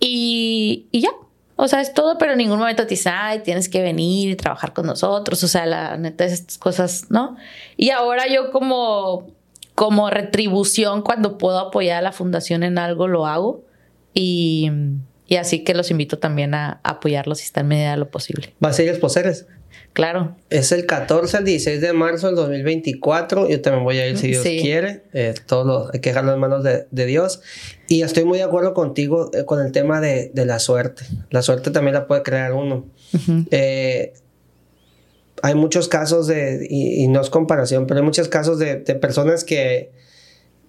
Y, 0.00 0.86
y 0.90 1.00
ya, 1.00 1.10
o 1.56 1.68
sea, 1.68 1.80
es 1.80 1.94
todo, 1.94 2.18
pero 2.18 2.32
en 2.32 2.38
ningún 2.38 2.58
momento 2.58 2.82
te 2.82 2.90
dice, 2.90 3.10
ay, 3.10 3.40
tienes 3.40 3.68
que 3.68 3.80
venir 3.80 4.30
y 4.30 4.36
trabajar 4.36 4.72
con 4.72 4.86
nosotros. 4.86 5.42
O 5.44 5.48
sea, 5.48 5.66
la 5.66 5.96
neta 5.96 6.24
es 6.24 6.32
estas 6.32 6.58
cosas, 6.58 7.06
¿no? 7.10 7.36
Y 7.76 7.90
ahora 7.90 8.24
yo 8.26 8.50
como, 8.50 9.28
como 9.74 10.10
retribución, 10.10 11.02
cuando 11.02 11.38
puedo 11.38 11.58
apoyar 11.58 11.98
a 11.98 12.02
la 12.02 12.12
fundación 12.12 12.64
en 12.64 12.78
algo, 12.78 13.06
lo 13.06 13.26
hago. 13.26 13.62
Y, 14.14 14.70
y 15.26 15.36
así 15.36 15.62
que 15.62 15.74
los 15.74 15.90
invito 15.90 16.18
también 16.18 16.54
a, 16.54 16.80
apoyarlos 16.82 17.38
si 17.38 17.44
está 17.44 17.60
en 17.60 17.68
medida 17.68 17.92
de 17.92 17.98
lo 17.98 18.10
posible. 18.10 18.52
¿Va 18.62 18.70
a 18.70 18.72
ser 18.72 18.88
esposeres? 18.88 19.46
Claro. 19.94 20.34
Es 20.50 20.72
el 20.72 20.86
14 20.86 21.36
al 21.36 21.44
16 21.44 21.80
de 21.80 21.92
marzo 21.92 22.26
del 22.26 22.34
2024. 22.34 23.48
Yo 23.48 23.60
también 23.60 23.84
voy 23.84 23.98
a 23.98 24.08
ir 24.08 24.18
si 24.18 24.26
Dios 24.26 24.42
quiere. 24.42 25.04
Eh, 25.12 25.34
todo 25.46 25.88
hay 25.92 26.00
que 26.00 26.10
dejarlo 26.10 26.34
en 26.34 26.40
manos 26.40 26.64
de, 26.64 27.06
Dios. 27.06 27.42
Y 27.86 28.02
estoy 28.02 28.24
muy 28.24 28.38
de 28.38 28.44
acuerdo 28.44 28.74
contigo 28.74 29.30
eh, 29.32 29.44
con 29.44 29.64
el 29.64 29.70
tema 29.70 30.00
de, 30.00 30.32
la 30.34 30.58
suerte. 30.58 31.04
La 31.30 31.42
suerte 31.42 31.70
también 31.70 31.94
la 31.94 32.08
puede 32.08 32.24
crear 32.24 32.52
uno. 32.54 32.86
Eh, 33.52 34.14
hay 35.42 35.54
muchos 35.54 35.86
casos 35.86 36.26
de, 36.26 36.66
y, 36.68 37.06
no 37.06 37.20
es 37.20 37.30
comparación, 37.30 37.86
pero 37.86 38.00
hay 38.00 38.04
muchos 38.04 38.26
casos 38.28 38.58
de, 38.58 38.76
personas 38.76 39.44
que, 39.44 39.92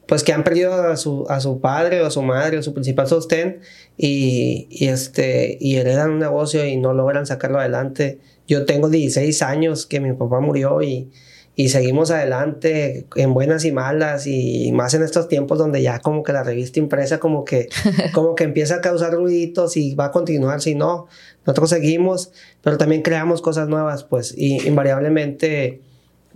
pues 0.06 0.24
que 0.24 0.34
han 0.34 0.44
perdido 0.44 0.72
a 0.72 0.98
su, 0.98 1.26
a 1.30 1.40
su 1.40 1.62
padre 1.62 2.04
o 2.04 2.06
a 2.06 2.12
su 2.12 2.22
madre 2.22 2.60
o 2.60 2.64
su 2.64 2.76
principal 2.76 3.08
sostén 3.08 3.62
y, 3.98 4.68
y, 4.70 4.88
este, 4.90 5.58
y 5.60 5.78
heredan 5.78 6.12
un 6.12 6.20
negocio 6.20 6.64
y 6.64 6.78
no 6.78 6.94
logran 6.94 7.26
sacarlo 7.26 7.58
adelante 7.58 8.20
yo 8.48 8.66
tengo 8.66 8.90
16 8.90 9.42
años 9.42 9.86
que 9.86 10.00
mi 10.00 10.14
papá 10.14 10.40
murió 10.40 10.82
y, 10.82 11.12
y 11.56 11.70
seguimos 11.70 12.12
adelante 12.12 13.08
en 13.16 13.34
buenas 13.34 13.64
y 13.64 13.72
malas 13.72 14.28
y 14.28 14.72
más 14.74 14.94
en 14.94 15.04
estos 15.04 15.30
tiempos 15.30 15.58
donde 15.58 15.82
ya 15.82 16.00
como 16.00 16.22
que 16.22 16.34
la 16.34 16.44
revista 16.44 16.80
impresa 16.80 17.20
como 17.20 17.46
que 17.46 17.70
como 18.14 18.36
que 18.36 18.44
empieza 18.44 18.76
a 18.76 18.82
causar 18.82 19.14
ruiditos 19.14 19.78
y 19.78 19.96
va 19.96 20.06
a 20.06 20.12
continuar 20.12 20.62
si 20.62 20.76
no 20.76 21.08
nosotros 21.46 21.70
seguimos 21.70 22.32
pero 22.62 22.78
también 22.78 23.02
creamos 23.02 23.42
cosas 23.42 23.70
nuevas 23.70 24.04
pues 24.04 24.34
y 24.38 24.68
invariablemente 24.68 25.82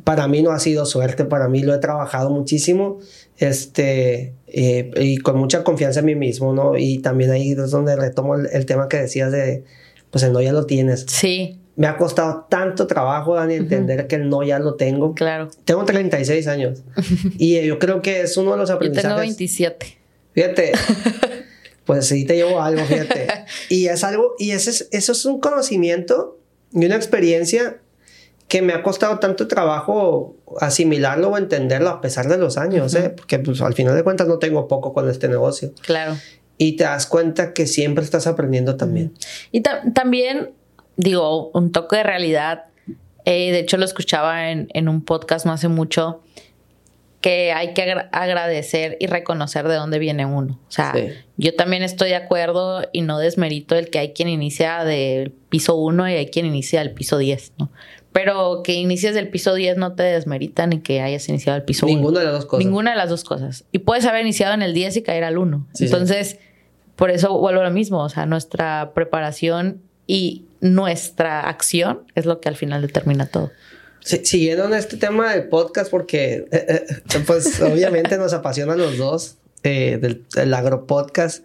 para 0.05 0.29
mí 0.29 0.41
no 0.41 0.51
ha 0.51 0.59
sido 0.59 0.85
suerte 0.85 1.25
para 1.25 1.49
mí 1.49 1.63
lo 1.63 1.73
he 1.73 1.79
trabajado 1.79 2.29
muchísimo 2.29 2.99
este 3.37 4.33
eh, 4.47 4.89
y 4.95 5.17
con 5.17 5.37
mucha 5.37 5.65
confianza 5.65 5.99
en 5.99 6.05
mí 6.05 6.15
mismo 6.15 6.53
no 6.53 6.77
y 6.77 6.99
también 6.99 7.31
ahí 7.31 7.51
es 7.51 7.71
donde 7.71 7.97
retomo 7.97 8.35
el, 8.35 8.47
el 8.53 8.65
tema 8.65 8.87
que 8.87 8.97
decías 8.97 9.33
de 9.33 9.65
pues 10.11 10.23
el 10.23 10.33
no 10.33 10.41
ya 10.41 10.51
lo 10.51 10.65
tienes. 10.65 11.05
Sí 11.07 11.59
me 11.79 11.87
ha 11.87 11.95
costado 11.95 12.45
tanto 12.49 12.87
trabajo, 12.87 13.35
Dani, 13.35 13.53
entender 13.53 14.05
que 14.07 14.17
el 14.17 14.27
no 14.27 14.43
ya 14.43 14.59
lo 14.59 14.75
tengo. 14.75 15.15
Claro. 15.15 15.49
Tengo 15.63 15.85
36 15.85 16.45
años. 16.47 16.83
y 17.37 17.65
yo 17.65 17.79
creo 17.79 18.01
que 18.01 18.19
es 18.19 18.35
uno 18.35 18.51
de 18.51 18.57
los 18.57 18.69
aprendizajes. 18.69 19.03
Yo 19.03 19.15
tengo 19.15 19.21
27. 19.21 19.97
Fíjate. 20.33 20.73
pues 21.85 22.05
sí 22.05 22.25
te 22.25 22.35
llevo 22.35 22.61
algo, 22.61 22.83
fíjate. 22.83 23.27
Y 23.69 23.87
es 23.87 24.03
algo, 24.03 24.35
y 24.37 24.51
ese 24.51 24.71
es, 24.71 24.89
eso 24.91 25.13
es 25.13 25.23
un 25.23 25.39
conocimiento 25.39 26.37
y 26.73 26.85
una 26.85 26.97
experiencia 26.97 27.77
que 28.49 28.61
me 28.61 28.73
ha 28.73 28.83
costado 28.83 29.19
tanto 29.19 29.47
trabajo 29.47 30.35
asimilarlo 30.59 31.29
o 31.29 31.37
entenderlo 31.37 31.91
a 31.91 32.01
pesar 32.01 32.27
de 32.27 32.37
los 32.37 32.57
años, 32.57 32.93
¿eh? 32.93 33.09
Porque 33.09 33.39
pues, 33.39 33.61
al 33.61 33.73
final 33.73 33.95
de 33.95 34.03
cuentas 34.03 34.27
no 34.27 34.37
tengo 34.37 34.67
poco 34.67 34.91
con 34.93 35.09
este 35.09 35.29
negocio. 35.29 35.71
Claro. 35.81 36.17
Y 36.57 36.75
te 36.75 36.83
das 36.83 37.05
cuenta 37.05 37.53
que 37.53 37.67
siempre 37.67 38.03
estás 38.03 38.27
aprendiendo 38.27 38.75
también. 38.75 39.13
Y 39.53 39.61
también 39.61 40.58
digo, 40.99 41.49
un 41.53 41.71
toque 41.71 41.95
de 41.95 42.03
realidad. 42.03 42.65
Eh, 43.23 43.51
de 43.51 43.59
hecho, 43.59 43.77
lo 43.77 43.85
escuchaba 43.85 44.51
en, 44.51 44.89
un 44.89 45.03
podcast 45.03 45.45
no 45.45 45.53
hace 45.53 45.69
mucho, 45.69 46.21
que 47.21 47.53
hay 47.53 47.73
que 47.73 47.95
agradecer 48.11 48.97
y 48.99 49.07
reconocer 49.07 49.67
de 49.67 49.75
dónde 49.75 49.97
viene 49.97 50.25
uno. 50.25 50.59
O 50.67 50.71
sea, 50.71 50.93
yo 51.37 51.55
también 51.55 51.83
estoy 51.83 52.09
de 52.09 52.15
acuerdo 52.15 52.81
y 52.91 53.01
no 53.01 53.17
desmerito 53.17 53.75
el 53.75 53.89
que 53.89 53.99
hay 53.99 54.13
quien 54.13 54.27
inicia 54.27 54.83
del 54.83 55.31
piso 55.31 55.75
1 55.75 56.09
y 56.09 56.13
hay 56.13 56.27
quien 56.27 56.45
inicia 56.45 56.79
del 56.79 56.91
piso 56.91 57.17
10, 57.17 57.53
¿no? 57.57 57.71
Pero 58.11 58.61
que 58.63 58.73
inicies 58.73 59.13
del 59.13 59.29
piso 59.29 59.53
10 59.53 59.77
no 59.77 59.93
te 59.93 60.03
desmerita 60.03 60.67
ni 60.67 60.79
que 60.79 61.01
hayas 61.01 61.29
iniciado 61.29 61.57
el 61.57 61.63
piso 61.63 61.85
1. 61.85 61.95
Ninguna 61.95 62.19
de 62.19 62.25
las 62.25 62.33
dos 62.33 62.45
cosas. 62.45 62.65
Ninguna 62.65 62.91
de 62.91 62.97
las 62.97 63.09
dos 63.09 63.23
cosas. 63.23 63.65
Y 63.71 63.79
puedes 63.79 64.05
haber 64.05 64.21
iniciado 64.21 64.53
en 64.53 64.63
el 64.63 64.73
10 64.73 64.97
y 64.97 65.01
caer 65.03 65.23
al 65.23 65.37
1. 65.37 65.67
Entonces, 65.79 66.39
por 66.95 67.09
eso 67.09 67.37
vuelvo 67.37 67.61
a 67.61 67.65
lo 67.65 67.71
mismo. 67.71 68.03
O 68.03 68.09
sea, 68.09 68.25
nuestra 68.25 68.91
preparación 68.93 69.81
y 70.07 70.45
nuestra 70.61 71.47
acción 71.47 72.01
es 72.15 72.25
lo 72.25 72.39
que 72.39 72.49
al 72.49 72.55
final 72.55 72.81
determina 72.81 73.27
todo. 73.27 73.51
siguiendo 74.01 74.65
en 74.65 74.73
este 74.73 74.97
tema 74.97 75.33
del 75.33 75.47
podcast, 75.47 75.91
porque 75.91 76.47
eh, 76.51 76.85
eh, 76.87 77.19
pues 77.25 77.61
obviamente 77.61 78.17
nos 78.17 78.33
apasionan 78.33 78.77
los 78.77 78.97
dos 78.97 79.37
eh, 79.63 79.97
del, 80.01 80.25
del 80.33 80.53
agropodcast. 80.53 81.43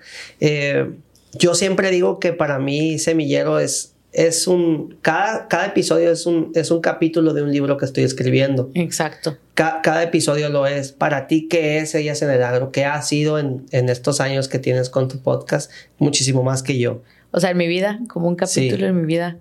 yo 1.33 1.55
siempre 1.55 1.91
digo 1.91 2.19
que 2.21 2.33
para 2.33 2.59
mí 2.59 2.99
Semillero 2.99 3.59
es 3.59 3.95
es 4.15 4.47
un, 4.47 4.97
cada, 5.03 5.49
cada 5.49 5.67
episodio 5.67 6.11
es 6.13 6.25
un, 6.25 6.53
es 6.55 6.71
un 6.71 6.81
capítulo 6.81 7.35
de 7.35 7.43
un 7.43 7.53
libro 7.53 7.77
que 7.77 7.85
estoy 7.85 8.05
escribiendo. 8.05 8.71
Exacto. 8.75 9.37
cada 9.55 10.03
episodio 10.05 10.49
lo 10.49 10.67
es. 10.69 10.93
Para 10.93 11.27
ti, 11.27 11.49
¿qué 11.49 11.79
es 11.79 11.95
Ellas 11.97 12.23
en 12.23 12.31
el 12.31 12.43
Agro? 12.45 12.71
¿Qué 12.71 12.85
ha 12.85 13.03
sido 13.03 13.41
en, 13.41 13.67
en, 13.73 13.89
estos 13.89 14.21
años 14.21 14.47
que 14.47 14.61
tienes 14.61 14.89
con 14.89 15.09
tu 15.09 15.19
podcast? 15.21 15.71
Muchísimo 15.99 16.45
más 16.45 16.63
que 16.63 16.79
yo. 16.79 17.03
O 17.37 17.41
sea, 17.41 17.51
en 17.51 17.57
mi 17.57 17.67
vida, 17.67 17.99
como 18.09 18.29
un 18.29 18.37
capítulo 18.37 18.87
en 18.87 18.97
mi 18.97 19.07
vida. 19.07 19.39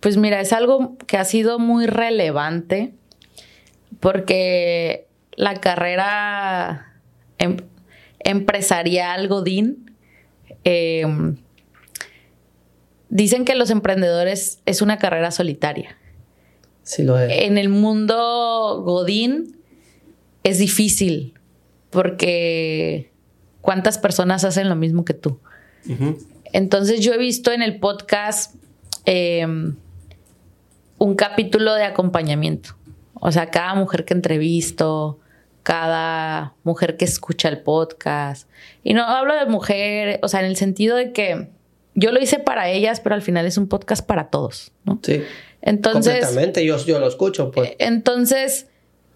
Pues 0.00 0.16
mira, 0.16 0.40
es 0.40 0.52
algo 0.52 0.96
que 1.06 1.16
ha 1.16 1.24
sido 1.24 1.60
muy 1.60 1.86
relevante 1.86 2.92
porque 4.00 5.06
la 5.36 5.54
carrera 5.60 7.00
em, 7.38 7.58
empresarial 8.18 9.28
Godín, 9.28 9.94
em, 10.64 11.36
dicen 13.08 13.44
que 13.44 13.54
los 13.54 13.70
emprendedores 13.70 14.58
es 14.66 14.82
una 14.82 14.98
carrera 14.98 15.30
solitaria. 15.30 15.96
Sí, 16.82 17.04
lo 17.04 17.16
es. 17.16 17.30
En 17.44 17.58
el 17.58 17.68
mundo 17.68 18.82
Godín 18.84 19.56
es 20.42 20.58
difícil 20.58 21.34
porque 21.90 23.12
¿cuántas 23.60 23.98
personas 23.98 24.42
hacen 24.42 24.68
lo 24.68 24.74
mismo 24.74 25.04
que 25.04 25.14
tú? 25.14 25.38
Entonces 26.52 27.00
yo 27.00 27.12
he 27.12 27.18
visto 27.18 27.52
en 27.52 27.62
el 27.62 27.78
podcast 27.78 28.54
em, 29.04 29.76
un 30.98 31.14
capítulo 31.14 31.74
de 31.74 31.84
acompañamiento. 31.84 32.76
O 33.14 33.32
sea, 33.32 33.50
cada 33.50 33.74
mujer 33.74 34.04
que 34.04 34.14
entrevisto, 34.14 35.18
cada 35.62 36.54
mujer 36.62 36.96
que 36.96 37.04
escucha 37.04 37.48
el 37.48 37.60
podcast. 37.60 38.48
Y 38.82 38.94
no 38.94 39.04
hablo 39.04 39.34
de 39.34 39.46
mujer, 39.46 40.20
o 40.22 40.28
sea, 40.28 40.40
en 40.40 40.46
el 40.46 40.56
sentido 40.56 40.96
de 40.96 41.12
que 41.12 41.48
yo 41.94 42.12
lo 42.12 42.20
hice 42.20 42.38
para 42.38 42.70
ellas, 42.70 43.00
pero 43.00 43.14
al 43.14 43.22
final 43.22 43.44
es 43.44 43.58
un 43.58 43.68
podcast 43.68 44.06
para 44.06 44.30
todos, 44.30 44.72
¿no? 44.84 45.00
Sí. 45.02 45.22
Entonces. 45.60 46.24
Completamente, 46.24 46.64
yo, 46.64 46.78
yo 46.84 46.98
lo 47.00 47.08
escucho, 47.08 47.50
pues. 47.50 47.72
Entonces, 47.78 48.68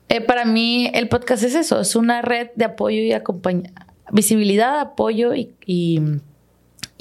eh, 0.09 0.21
para 0.21 0.45
mí 0.45 0.91
el 0.93 1.09
podcast 1.09 1.45
es 1.45 1.55
eso, 1.55 1.81
es 1.81 1.97
una 1.97 2.23
red 2.23 2.49
de 2.57 2.65
apoyo 2.65 3.01
y 3.01 3.13
acompañamiento, 3.13 3.81
visibilidad, 4.11 4.81
apoyo 4.81 5.35
y 5.35 5.55
y 5.65 6.01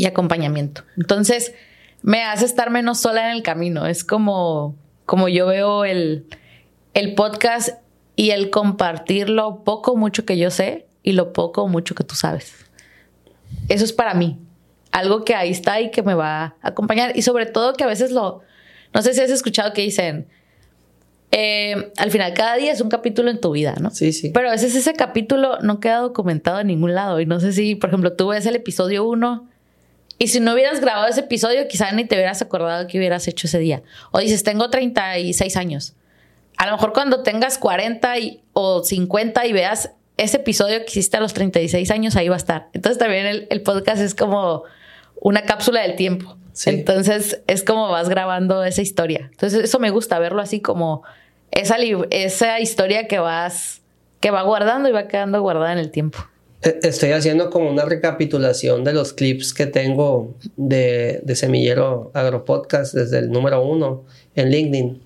acompañamiento. 0.06 0.84
Entonces, 0.98 1.54
me 2.02 2.24
hace 2.24 2.46
estar 2.46 2.70
menos 2.70 3.00
sola 3.00 3.30
en 3.30 3.36
el 3.38 3.44
camino. 3.44 3.86
Es 3.86 4.04
como, 4.04 4.76
como 5.06 5.28
yo 5.30 5.48
veo 5.48 5.86
el, 5.86 6.26
el 6.94 7.14
podcast 7.16 7.80
y 8.16 8.32
el 8.32 8.50
compartir 8.50 9.30
lo 9.30 9.64
poco 9.64 9.96
mucho 9.96 10.26
que 10.26 10.38
yo 10.38 10.52
sé 10.52 10.88
y 11.04 11.14
lo 11.14 11.34
poco 11.34 11.64
o 11.64 11.68
mucho 11.68 11.96
que 11.96 12.04
tú 12.04 12.16
sabes. 12.16 12.66
Eso 13.70 13.86
es 13.86 13.94
para 13.94 14.14
mí. 14.14 14.40
Algo 14.92 15.24
que 15.24 15.36
ahí 15.36 15.52
está 15.52 15.80
y 15.80 15.92
que 15.92 16.04
me 16.04 16.14
va 16.14 16.44
a 16.44 16.56
acompañar. 16.62 17.16
Y 17.16 17.22
sobre 17.22 17.46
todo 17.46 17.74
que 17.74 17.84
a 17.84 17.88
veces 17.88 18.12
lo... 18.12 18.42
No 18.94 19.02
sé 19.02 19.14
si 19.14 19.22
has 19.22 19.30
escuchado 19.30 19.72
que 19.72 19.82
dicen, 19.82 20.28
eh, 21.32 21.94
al 21.98 22.12
final 22.12 22.34
cada 22.34 22.58
día 22.58 22.74
es 22.74 22.82
un 22.82 22.90
capítulo 22.90 23.32
en 23.32 23.40
tu 23.40 23.52
vida, 23.52 23.76
¿no? 23.80 23.90
Sí, 23.92 24.12
sí. 24.12 24.32
Pero 24.34 24.50
a 24.50 24.52
veces 24.52 24.76
ese 24.76 24.94
capítulo 24.94 25.60
no 25.62 25.80
queda 25.80 26.00
documentado 26.00 26.60
en 26.60 26.68
ningún 26.68 26.94
lado. 26.94 27.22
Y 27.22 27.26
no 27.26 27.40
sé 27.40 27.54
si, 27.54 27.76
por 27.76 27.90
ejemplo, 27.90 28.14
tú 28.14 28.28
ves 28.30 28.46
el 28.46 28.56
episodio 28.56 29.08
1 29.08 29.51
y 30.22 30.28
si 30.28 30.40
no 30.40 30.54
hubieras 30.54 30.82
grabado 30.82 31.08
ese 31.08 31.22
episodio, 31.22 31.68
quizá 31.68 31.92
ni 31.94 32.06
te 32.06 32.14
hubieras 32.14 32.44
acordado 32.44 32.86
que 32.86 33.00
hubieras 33.00 33.28
hecho 33.28 33.48
ese 33.48 33.58
día. 33.58 33.82
O 34.12 34.20
dices, 34.20 34.44
tengo 34.44 34.70
36 34.70 35.58
años. 35.58 35.96
A 36.58 36.68
lo 36.68 36.74
mejor 36.74 36.94
cuando 36.94 37.24
tengas 37.24 37.58
40 37.58 38.14
o 38.54 38.84
50 38.84 39.48
y 39.48 39.54
veas 39.54 39.94
ese 40.18 40.38
episodio 40.38 40.78
que 40.82 40.92
hiciste 40.92 41.18
a 41.18 41.22
los 41.22 41.34
36 41.34 41.90
años, 41.90 42.16
ahí 42.16 42.30
va 42.30 42.36
a 42.36 42.38
estar. 42.38 42.68
Entonces 42.74 43.00
también 43.00 43.48
el, 43.50 43.62
podcast 43.64 44.00
es 44.00 44.14
como 44.14 44.62
una 45.20 45.42
cápsula 45.42 45.82
del 45.82 45.96
tiempo. 45.96 46.38
Entonces 46.68 47.42
es 47.48 47.64
como 47.64 47.90
vas 47.90 48.08
grabando 48.08 48.64
esa 48.64 48.84
historia. 48.84 49.28
Entonces 49.32 49.64
eso 49.64 49.80
me 49.80 49.90
gusta 49.90 50.20
verlo 50.20 50.44
así 50.44 50.62
como 50.62 51.02
esa, 51.50 51.78
esa 52.12 52.60
historia 52.60 53.08
que 53.08 53.18
vas, 53.18 53.82
que 54.20 54.30
va 54.30 54.44
guardando 54.44 54.88
y 54.88 54.92
va 54.92 55.08
quedando 55.08 55.42
guardada 55.42 55.74
en 55.74 55.80
el 55.80 55.90
tiempo. 55.90 56.20
E, 56.62 56.80
estoy 56.84 57.12
haciendo 57.12 57.50
como 57.50 57.70
una 57.70 57.86
recapitulación 57.86 58.84
de 58.84 58.94
los 58.94 59.14
clips 59.14 59.54
que 59.54 59.66
tengo 59.66 60.36
de, 60.58 61.22
de 61.24 61.36
Semillero 61.36 62.12
Agropodcast 62.14 62.94
desde 62.94 63.20
el 63.20 63.32
número 63.32 63.64
uno 63.64 64.06
en 64.36 64.50
LinkedIn. 64.50 65.02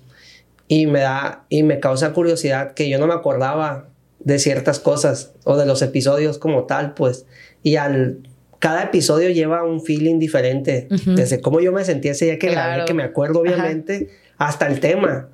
Y 0.68 0.86
me 0.86 1.00
da, 1.00 1.44
y 1.48 1.62
me 1.62 1.78
causa 1.78 2.12
curiosidad 2.12 2.74
que 2.74 2.88
yo 2.88 2.98
no 2.98 3.06
me 3.06 3.14
acordaba 3.14 3.88
de 4.18 4.38
ciertas 4.38 4.80
cosas 4.80 5.32
o 5.44 5.56
de 5.56 5.66
los 5.66 5.82
episodios 5.82 6.38
como 6.38 6.64
tal, 6.64 6.94
pues. 6.94 7.26
Y 7.62 7.76
al, 7.76 8.18
cada 8.58 8.82
episodio 8.82 9.30
lleva 9.30 9.62
un 9.62 9.80
feeling 9.80 10.18
diferente. 10.18 10.88
Desde 11.06 11.40
cómo 11.40 11.60
yo 11.60 11.72
me 11.72 11.84
sentía 11.84 12.12
ese 12.12 12.24
día 12.24 12.38
que 12.38 12.50
grabé, 12.50 12.84
que 12.84 12.94
me 12.94 13.04
acuerdo 13.04 13.40
obviamente, 13.40 14.08
hasta 14.38 14.66
el 14.66 14.80
tema. 14.80 15.28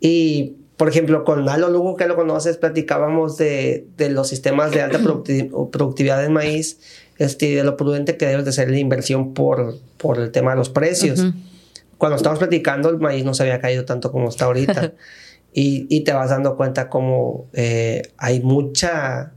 Y 0.00 0.56
por 0.82 0.88
ejemplo, 0.88 1.22
con 1.22 1.44
Nalo 1.44 1.70
Lugo, 1.70 1.94
que 1.94 2.08
lo 2.08 2.16
conoces, 2.16 2.56
platicábamos 2.56 3.36
de, 3.36 3.86
de 3.96 4.10
los 4.10 4.26
sistemas 4.26 4.72
de 4.72 4.82
alta 4.82 4.98
productividad 4.98 6.20
del 6.20 6.32
maíz, 6.32 6.80
este, 7.18 7.54
de 7.54 7.62
lo 7.62 7.76
prudente 7.76 8.16
que 8.16 8.26
debe 8.26 8.42
de 8.42 8.50
ser 8.50 8.68
la 8.68 8.78
inversión 8.78 9.32
por, 9.32 9.76
por 9.96 10.18
el 10.18 10.32
tema 10.32 10.50
de 10.50 10.56
los 10.56 10.70
precios. 10.70 11.24
Cuando 11.98 12.16
estábamos 12.16 12.40
platicando, 12.40 12.88
el 12.88 12.98
maíz 12.98 13.24
no 13.24 13.32
se 13.32 13.44
había 13.44 13.60
caído 13.60 13.84
tanto 13.84 14.10
como 14.10 14.28
está 14.28 14.46
ahorita. 14.46 14.94
y, 15.54 15.86
y, 15.88 16.00
te 16.00 16.14
vas 16.14 16.30
dando 16.30 16.56
cuenta 16.56 16.88
como 16.88 17.46
eh, 17.52 18.02
hay 18.16 18.40
mucha... 18.40 19.34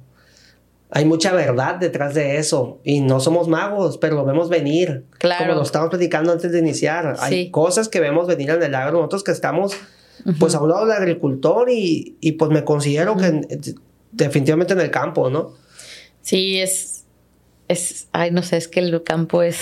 Hay 0.89 1.05
mucha 1.05 1.31
verdad 1.31 1.75
detrás 1.75 2.15
de 2.15 2.37
eso 2.37 2.79
y 2.83 3.01
no 3.01 3.19
somos 3.19 3.47
magos, 3.47 3.99
pero 3.99 4.15
lo 4.15 4.25
vemos 4.25 4.49
venir. 4.49 5.03
Claro. 5.19 5.45
Como 5.45 5.57
lo 5.57 5.61
estábamos 5.61 5.91
platicando 5.91 6.31
antes 6.31 6.51
de 6.51 6.57
iniciar. 6.57 7.17
Hay 7.19 7.51
cosas 7.51 7.87
que 7.87 7.99
vemos 7.99 8.25
venir 8.25 8.49
en 8.49 8.63
el 8.63 8.73
agro, 8.73 8.97
nosotros 8.97 9.23
que 9.23 9.31
estamos 9.31 9.75
pues 10.39 10.55
hablado 10.55 10.85
del 10.85 10.95
agricultor 10.95 11.69
y, 11.69 12.17
y, 12.19 12.33
pues 12.33 12.51
me 12.51 12.63
considero 12.63 13.15
que 13.17 13.43
definitivamente 14.11 14.73
en 14.73 14.81
el 14.81 14.91
campo, 14.91 15.29
¿no? 15.29 15.53
Sí, 16.21 16.59
es, 16.59 17.05
es, 17.67 18.07
ay, 18.11 18.31
no 18.31 18.41
sé, 18.43 18.57
es 18.57 18.67
que 18.67 18.79
el 18.79 19.03
campo 19.03 19.43
es, 19.43 19.59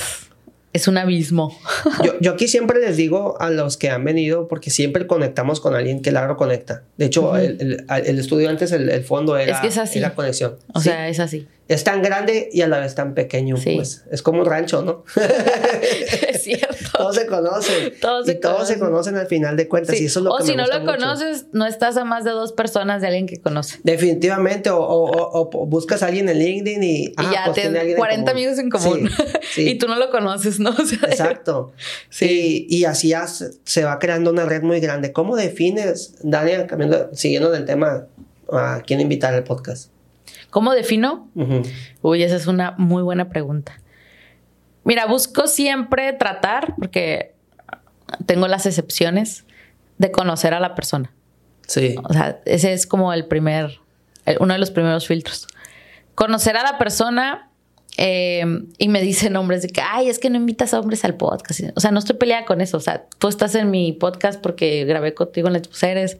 es 0.72 0.88
un 0.88 0.98
abismo. 0.98 1.58
Yo, 2.22 2.32
aquí 2.32 2.48
siempre 2.48 2.80
les 2.80 2.98
digo 2.98 3.40
a 3.42 3.50
los 3.50 3.78
que 3.78 3.90
han 3.90 4.04
venido, 4.04 4.48
porque 4.48 4.70
siempre 4.70 5.08
conectamos 5.08 5.60
con 5.60 5.76
alguien 5.76 6.02
que 6.02 6.10
el 6.10 6.18
agro 6.18 6.38
conecta. 6.38 6.84
De 6.98 7.06
hecho, 7.06 7.36
el, 7.36 7.86
estudio 7.90 8.50
antes, 8.50 8.72
el, 8.72 9.04
fondo 9.04 9.38
era, 9.38 9.62
es 9.62 9.96
la 9.96 10.16
conexión. 10.16 10.56
O 10.74 10.80
sea, 10.80 11.10
es 11.10 11.20
así 11.20 11.48
es 11.70 11.84
tan 11.86 12.02
grande 12.02 12.50
y 12.52 12.62
a 12.62 12.68
la 12.68 12.80
vez 12.80 12.94
tan 12.94 13.14
pequeño. 13.14 13.56
Pues 13.64 14.04
es 14.12 14.22
como 14.22 14.42
un 14.42 14.46
rancho, 14.46 14.82
¿no? 14.82 15.06
es 16.30 16.44
cierto. 16.44 16.76
todos 16.98 17.16
se 17.16 17.26
conocen. 17.26 17.94
Todos 18.02 18.28
y 18.28 18.36
todos 18.36 18.68
se 18.68 18.78
conocen 18.78 19.16
al 19.16 19.28
final 19.28 19.56
de 19.56 19.70
cuentas. 19.70 20.00
Y 20.00 20.06
eso 20.06 20.20
es 20.20 20.26
lo 20.26 20.34
o 20.34 20.38
que 20.40 20.44
si 20.44 20.56
no 20.56 20.66
lo 20.68 20.86
conoces, 20.86 21.46
no 21.54 21.66
estás 21.66 21.96
a 21.96 22.04
más 22.04 22.26
de 22.26 22.32
dos 22.32 22.52
personas 22.52 23.02
de 23.02 23.08
alguien 23.08 23.28
que 23.28 23.40
conoce. 23.40 23.80
Definitivamente. 23.84 24.70
O, 24.72 24.80
o, 24.82 25.50
buscas 25.66 26.04
a 26.04 26.08
alguien 26.08 26.28
en 26.28 26.40
LinkedIn 26.40 26.84
y, 26.84 27.04
y 27.06 27.14
ya 27.32 27.44
pues, 27.46 27.62
tienes 27.62 27.96
40 27.96 28.32
amigos 28.32 28.60
en 28.60 28.70
común. 28.70 29.10
y 29.58 29.78
tú 29.78 29.88
no 29.88 29.98
lo 29.98 30.10
conoces, 30.10 30.60
¿no? 30.60 30.72
Exacto. 31.08 31.72
Sí. 32.10 32.68
Y, 32.70 32.84
así 32.84 33.10
ya 33.10 33.26
se 33.28 33.84
va 33.86 34.00
creando 34.00 34.32
una 34.32 34.46
red 34.46 34.64
muy 34.64 34.82
grande. 34.82 35.14
¿Cómo 35.14 35.38
defines, 35.38 36.16
Daniel, 36.24 36.68
cambiando, 36.68 37.10
siguiendo 37.14 37.50
del 37.52 37.64
tema, 37.64 38.08
a 38.52 38.82
quién 38.86 39.00
invitar 39.00 39.34
al 39.34 39.46
podcast? 39.46 39.93
¿Cómo 40.54 40.76
defino? 40.76 41.32
Uy, 42.04 42.22
esa 42.22 42.36
es 42.36 42.46
una 42.46 42.76
muy 42.78 43.02
buena 43.02 43.28
pregunta. 43.28 43.82
Mira, 44.84 45.08
busco 45.08 45.48
siempre 45.48 46.14
tratar, 46.14 46.76
porque 46.78 47.34
tengo 48.28 48.48
las 48.48 48.68
excepciones, 48.68 49.46
de 49.98 50.12
conocer 50.12 50.54
a 50.54 50.60
la 50.60 50.76
persona. 50.76 51.12
Sí. 51.66 51.96
O 52.04 52.14
sea, 52.14 52.40
ese 52.46 52.72
es 52.72 52.86
como 52.86 53.14
el 53.14 53.26
primer, 53.26 53.80
uno 54.40 54.54
de 54.54 54.60
los 54.60 54.70
primeros 54.70 55.08
filtros. 55.08 55.48
Conocer 56.14 56.56
a 56.56 56.62
la 56.62 56.78
persona 56.78 57.50
eh, 57.98 58.46
y 58.78 58.90
me 58.90 59.02
dicen 59.02 59.36
hombres 59.38 59.64
de 59.64 59.70
que, 59.70 59.82
ay, 59.82 60.08
es 60.08 60.20
que 60.20 60.30
no 60.30 60.38
invitas 60.38 60.76
a 60.76 60.80
hombres 60.80 61.04
al 61.04 61.16
podcast. 61.16 61.62
O 61.74 61.80
sea, 61.80 61.90
no 61.90 61.98
estoy 61.98 62.18
peleada 62.18 62.46
con 62.46 62.62
eso. 62.62 62.78
O 62.78 62.82
sea, 62.82 63.08
tú 63.18 63.28
estás 63.28 63.56
en 63.56 63.72
mi 63.72 63.92
podcast 63.94 64.40
porque 64.40 64.86
grabé 64.86 65.16
contigo 65.16 65.48
en 65.48 65.54
Las 65.54 65.68
Mujeres. 65.68 66.20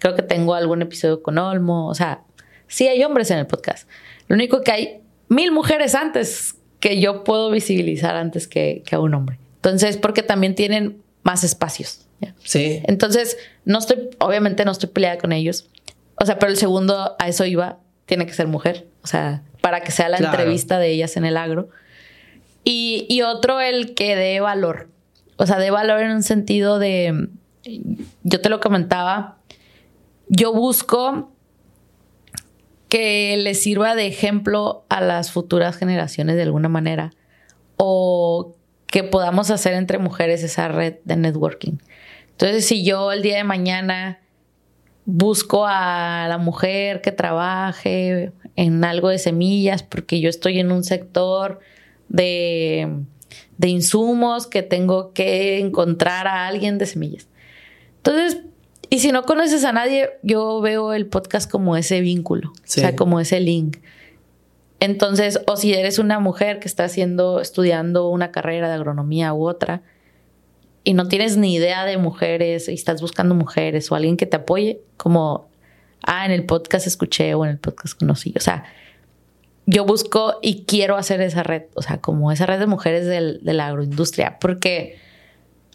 Creo 0.00 0.14
que 0.14 0.22
tengo 0.22 0.54
algún 0.54 0.82
episodio 0.82 1.22
con 1.22 1.38
Olmo. 1.38 1.88
O 1.88 1.94
sea, 1.94 2.24
Sí 2.70 2.86
hay 2.86 3.02
hombres 3.02 3.30
en 3.30 3.38
el 3.38 3.46
podcast. 3.46 3.88
Lo 4.28 4.36
único 4.36 4.62
que 4.62 4.70
hay 4.70 5.00
mil 5.28 5.50
mujeres 5.50 5.94
antes 5.94 6.54
que 6.78 7.00
yo 7.00 7.24
puedo 7.24 7.50
visibilizar 7.50 8.16
antes 8.16 8.46
que, 8.46 8.82
a 8.90 9.00
un 9.00 9.12
hombre. 9.12 9.38
Entonces, 9.56 9.96
porque 9.96 10.22
también 10.22 10.54
tienen 10.54 11.02
más 11.22 11.44
espacios. 11.44 12.06
Sí. 12.44 12.80
Entonces, 12.84 13.36
no 13.64 13.78
estoy, 13.78 14.10
obviamente 14.18 14.64
no 14.64 14.70
estoy 14.70 14.88
peleada 14.88 15.18
con 15.18 15.32
ellos. 15.32 15.68
O 16.14 16.24
sea, 16.24 16.38
pero 16.38 16.52
el 16.52 16.58
segundo 16.58 17.16
a 17.18 17.28
eso 17.28 17.44
iba, 17.44 17.78
tiene 18.06 18.24
que 18.24 18.32
ser 18.32 18.46
mujer. 18.46 18.86
O 19.02 19.06
sea, 19.06 19.42
para 19.60 19.80
que 19.80 19.90
sea 19.90 20.08
la 20.08 20.18
entrevista 20.18 20.78
de 20.78 20.90
ellas 20.90 21.16
en 21.16 21.24
el 21.24 21.36
agro. 21.36 21.70
Y, 22.62 23.06
y 23.08 23.22
otro, 23.22 23.60
el 23.60 23.94
que 23.94 24.14
dé 24.14 24.40
valor. 24.40 24.88
O 25.36 25.46
sea, 25.46 25.58
dé 25.58 25.70
valor 25.70 26.00
en 26.00 26.12
un 26.12 26.22
sentido 26.22 26.78
de, 26.78 27.28
yo 28.22 28.40
te 28.40 28.48
lo 28.48 28.60
comentaba, 28.60 29.38
yo 30.28 30.52
busco 30.52 31.32
que 32.90 33.36
le 33.38 33.54
sirva 33.54 33.94
de 33.94 34.06
ejemplo 34.06 34.84
a 34.90 35.00
las 35.00 35.30
futuras 35.30 35.76
generaciones 35.76 36.36
de 36.36 36.42
alguna 36.42 36.68
manera 36.68 37.12
o 37.76 38.56
que 38.88 39.04
podamos 39.04 39.50
hacer 39.50 39.74
entre 39.74 39.98
mujeres 39.98 40.42
esa 40.42 40.68
red 40.68 40.96
de 41.04 41.16
networking. 41.16 41.78
Entonces, 42.32 42.66
si 42.66 42.84
yo 42.84 43.12
el 43.12 43.22
día 43.22 43.36
de 43.36 43.44
mañana 43.44 44.20
busco 45.04 45.64
a 45.66 46.26
la 46.28 46.38
mujer 46.38 47.00
que 47.00 47.12
trabaje 47.12 48.32
en 48.56 48.84
algo 48.84 49.08
de 49.08 49.18
semillas, 49.18 49.82
porque 49.82 50.20
yo 50.20 50.28
estoy 50.28 50.58
en 50.58 50.72
un 50.72 50.82
sector 50.82 51.60
de, 52.08 53.04
de 53.56 53.68
insumos 53.68 54.48
que 54.48 54.62
tengo 54.62 55.12
que 55.12 55.60
encontrar 55.60 56.26
a 56.26 56.48
alguien 56.48 56.76
de 56.78 56.86
semillas. 56.86 57.28
Entonces, 57.98 58.42
y 58.90 58.98
si 58.98 59.12
no 59.12 59.22
conoces 59.22 59.64
a 59.64 59.72
nadie, 59.72 60.10
yo 60.22 60.60
veo 60.60 60.92
el 60.92 61.06
podcast 61.06 61.48
como 61.48 61.76
ese 61.76 62.00
vínculo, 62.00 62.50
o 62.50 62.54
sea, 62.64 62.96
como 62.96 63.20
ese 63.20 63.38
link. 63.38 63.78
Entonces, 64.80 65.40
o 65.46 65.56
si 65.56 65.72
eres 65.74 66.00
una 66.00 66.18
mujer 66.18 66.58
que 66.58 66.66
está 66.66 66.84
haciendo, 66.84 67.40
estudiando 67.40 68.08
una 68.08 68.32
carrera 68.32 68.68
de 68.68 68.74
agronomía 68.74 69.32
u 69.32 69.46
otra, 69.46 69.82
y 70.82 70.94
no 70.94 71.06
tienes 71.06 71.36
ni 71.36 71.54
idea 71.54 71.84
de 71.84 71.98
mujeres, 71.98 72.68
y 72.68 72.74
estás 72.74 73.00
buscando 73.00 73.36
mujeres 73.36 73.92
o 73.92 73.94
alguien 73.94 74.16
que 74.16 74.26
te 74.26 74.36
apoye, 74.36 74.80
como, 74.96 75.48
ah, 76.02 76.26
en 76.26 76.32
el 76.32 76.44
podcast 76.44 76.88
escuché 76.88 77.34
o 77.34 77.44
en 77.44 77.52
el 77.52 77.58
podcast 77.58 77.96
conocí. 77.96 78.34
O 78.36 78.40
sea, 78.40 78.64
yo 79.66 79.84
busco 79.84 80.38
y 80.42 80.64
quiero 80.64 80.96
hacer 80.96 81.20
esa 81.20 81.44
red, 81.44 81.64
o 81.74 81.82
sea, 81.82 82.00
como 82.00 82.32
esa 82.32 82.44
red 82.46 82.58
de 82.58 82.66
mujeres 82.66 83.06
de 83.06 83.52
la 83.52 83.68
agroindustria, 83.68 84.38
porque 84.40 84.98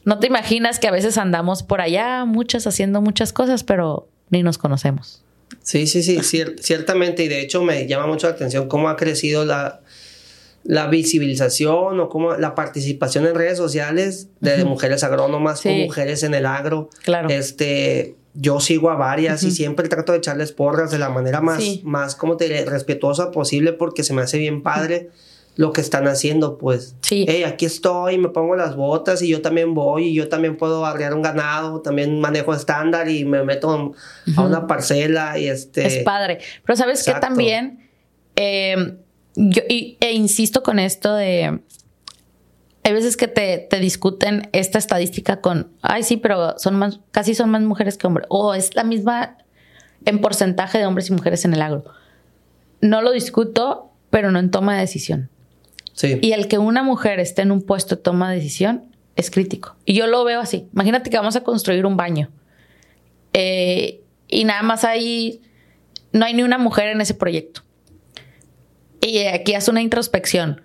no 0.06 0.20
te 0.20 0.28
imaginas 0.28 0.80
que 0.80 0.88
a 0.88 0.92
veces 0.92 1.18
andamos 1.18 1.64
por 1.64 1.82
allá, 1.82 2.26
muchas 2.26 2.68
haciendo 2.68 3.02
muchas 3.02 3.34
cosas, 3.34 3.64
pero 3.64 4.08
ni 4.30 4.44
nos 4.44 4.58
conocemos. 4.58 5.24
Sí, 5.62 5.88
sí, 5.88 6.04
sí, 6.04 6.20
ciertamente. 6.60 7.24
Y 7.24 7.28
de 7.28 7.42
hecho 7.42 7.64
me 7.64 7.88
llama 7.88 8.08
mucho 8.08 8.28
la 8.28 8.34
atención 8.34 8.68
cómo 8.68 8.88
ha 8.90 8.96
crecido 8.96 9.46
la, 9.46 9.82
la 10.64 10.88
visibilización 10.88 12.00
o 12.00 12.10
cómo 12.10 12.36
la 12.36 12.54
participación 12.54 13.26
en 13.26 13.34
redes 13.34 13.58
sociales 13.58 14.28
de, 14.42 14.64
mujeres 14.64 15.04
agrónomas 15.04 15.66
o 15.66 15.70
mujeres 15.70 16.22
en 16.22 16.36
el 16.36 16.46
agro. 16.46 16.90
Claro. 17.04 17.30
Este, 17.30 18.16
yo 18.36 18.60
sigo 18.60 18.92
a 18.92 18.96
varias 18.96 19.42
y 19.44 19.50
siempre 19.50 19.90
trato 19.90 20.12
de 20.12 20.20
echarles 20.20 20.52
porras 20.52 20.92
de 20.92 21.00
la 21.00 21.10
manera 21.10 21.42
más, 21.42 21.64
más 21.84 22.16
como 22.16 22.38
te 22.38 22.66
respetuosa 22.66 23.32
posible 23.32 23.74
porque 23.74 24.04
se 24.04 24.14
me 24.14 24.22
hace 24.22 24.38
bien 24.38 24.62
padre 24.62 25.10
lo 25.56 25.72
que 25.72 25.82
están 25.82 26.08
haciendo, 26.08 26.58
pues. 26.58 26.96
Sí. 27.02 27.26
Hey, 27.28 27.44
aquí 27.44 27.66
estoy, 27.66 28.18
me 28.18 28.30
pongo 28.30 28.56
las 28.56 28.76
botas 28.76 29.22
y 29.22 29.30
yo 29.30 29.42
también 29.42 29.74
voy 29.74 30.08
y 30.08 30.14
yo 30.14 30.28
también 30.28 30.58
puedo 30.58 30.86
arrear 30.86 31.14
un 31.14 31.22
ganado, 31.22 31.82
también 31.82 32.20
manejo 32.20 32.54
estándar 32.54 33.10
y 33.10 33.26
me 33.26 33.44
meto 33.44 33.94
a 34.36 34.42
una 34.42 34.68
parcela 34.68 35.38
y 35.40 35.48
este... 35.48 35.86
Es 35.88 36.04
padre. 36.04 36.40
Pero 36.66 36.76
sabes 36.76 37.04
que 37.04 37.14
también, 37.14 37.90
em, 38.36 38.98
yo 39.36 39.62
e 39.68 40.14
insisto 40.14 40.62
con 40.62 40.80
esto 40.80 41.14
de... 41.16 41.62
Hay 42.84 42.94
veces 42.94 43.18
que 43.18 43.28
te, 43.28 43.58
te, 43.68 43.80
discuten 43.80 44.48
esta 44.52 44.78
estadística 44.78 45.42
con, 45.42 45.72
ay, 45.82 46.04
sí, 46.04 46.18
pero 46.18 46.60
son 46.60 46.76
más, 46.76 47.00
casi 47.12 47.34
son 47.34 47.50
más 47.50 47.64
mujeres 47.64 47.98
que 47.98 48.06
hombres. 48.06 48.28
O 48.30 48.54
es 48.54 48.76
la 48.76 48.84
misma 48.84 49.38
en 50.06 50.22
porcentaje 50.22 50.78
de 50.78 50.86
hombres 50.86 51.10
y 51.10 51.14
mujeres 51.14 51.46
en 51.46 51.56
el 51.56 51.64
agro. 51.64 51.84
No 52.82 53.02
lo 53.02 53.12
discuto, 53.12 53.90
pero 54.12 54.32
no 54.32 54.38
en 54.38 54.52
toma 54.52 54.76
de 54.76 54.82
decisión. 54.82 55.32
Y 56.02 56.34
el 56.34 56.48
que 56.48 56.58
una 56.58 56.84
mujer 56.84 57.20
esté 57.20 57.42
en 57.42 57.52
un 57.52 57.62
puesto 57.62 57.96
de 57.96 58.02
toma 58.02 58.30
de 58.30 58.38
decisión 58.38 58.96
es 59.16 59.32
crítico. 59.32 59.76
Y 59.86 59.94
yo 59.94 60.08
lo 60.08 60.24
veo 60.24 60.42
así. 60.42 60.68
Imagínate 60.74 61.10
que 61.10 61.18
vamos 61.18 61.36
a 61.36 61.44
construir 61.44 61.86
un 61.86 61.96
baño. 61.96 62.30
Eh, 63.34 64.02
y 64.28 64.44
nada 64.44 64.62
más 64.62 64.84
hay, 64.84 65.42
no 66.12 66.26
hay 66.26 66.34
ni 66.34 66.44
una 66.44 66.58
mujer 66.58 66.90
en 66.90 67.02
ese 67.02 67.14
proyecto. 67.14 67.62
Y 69.00 69.20
aquí 69.20 69.54
hace 69.54 69.72
una 69.72 69.82
introspección. 69.82 70.62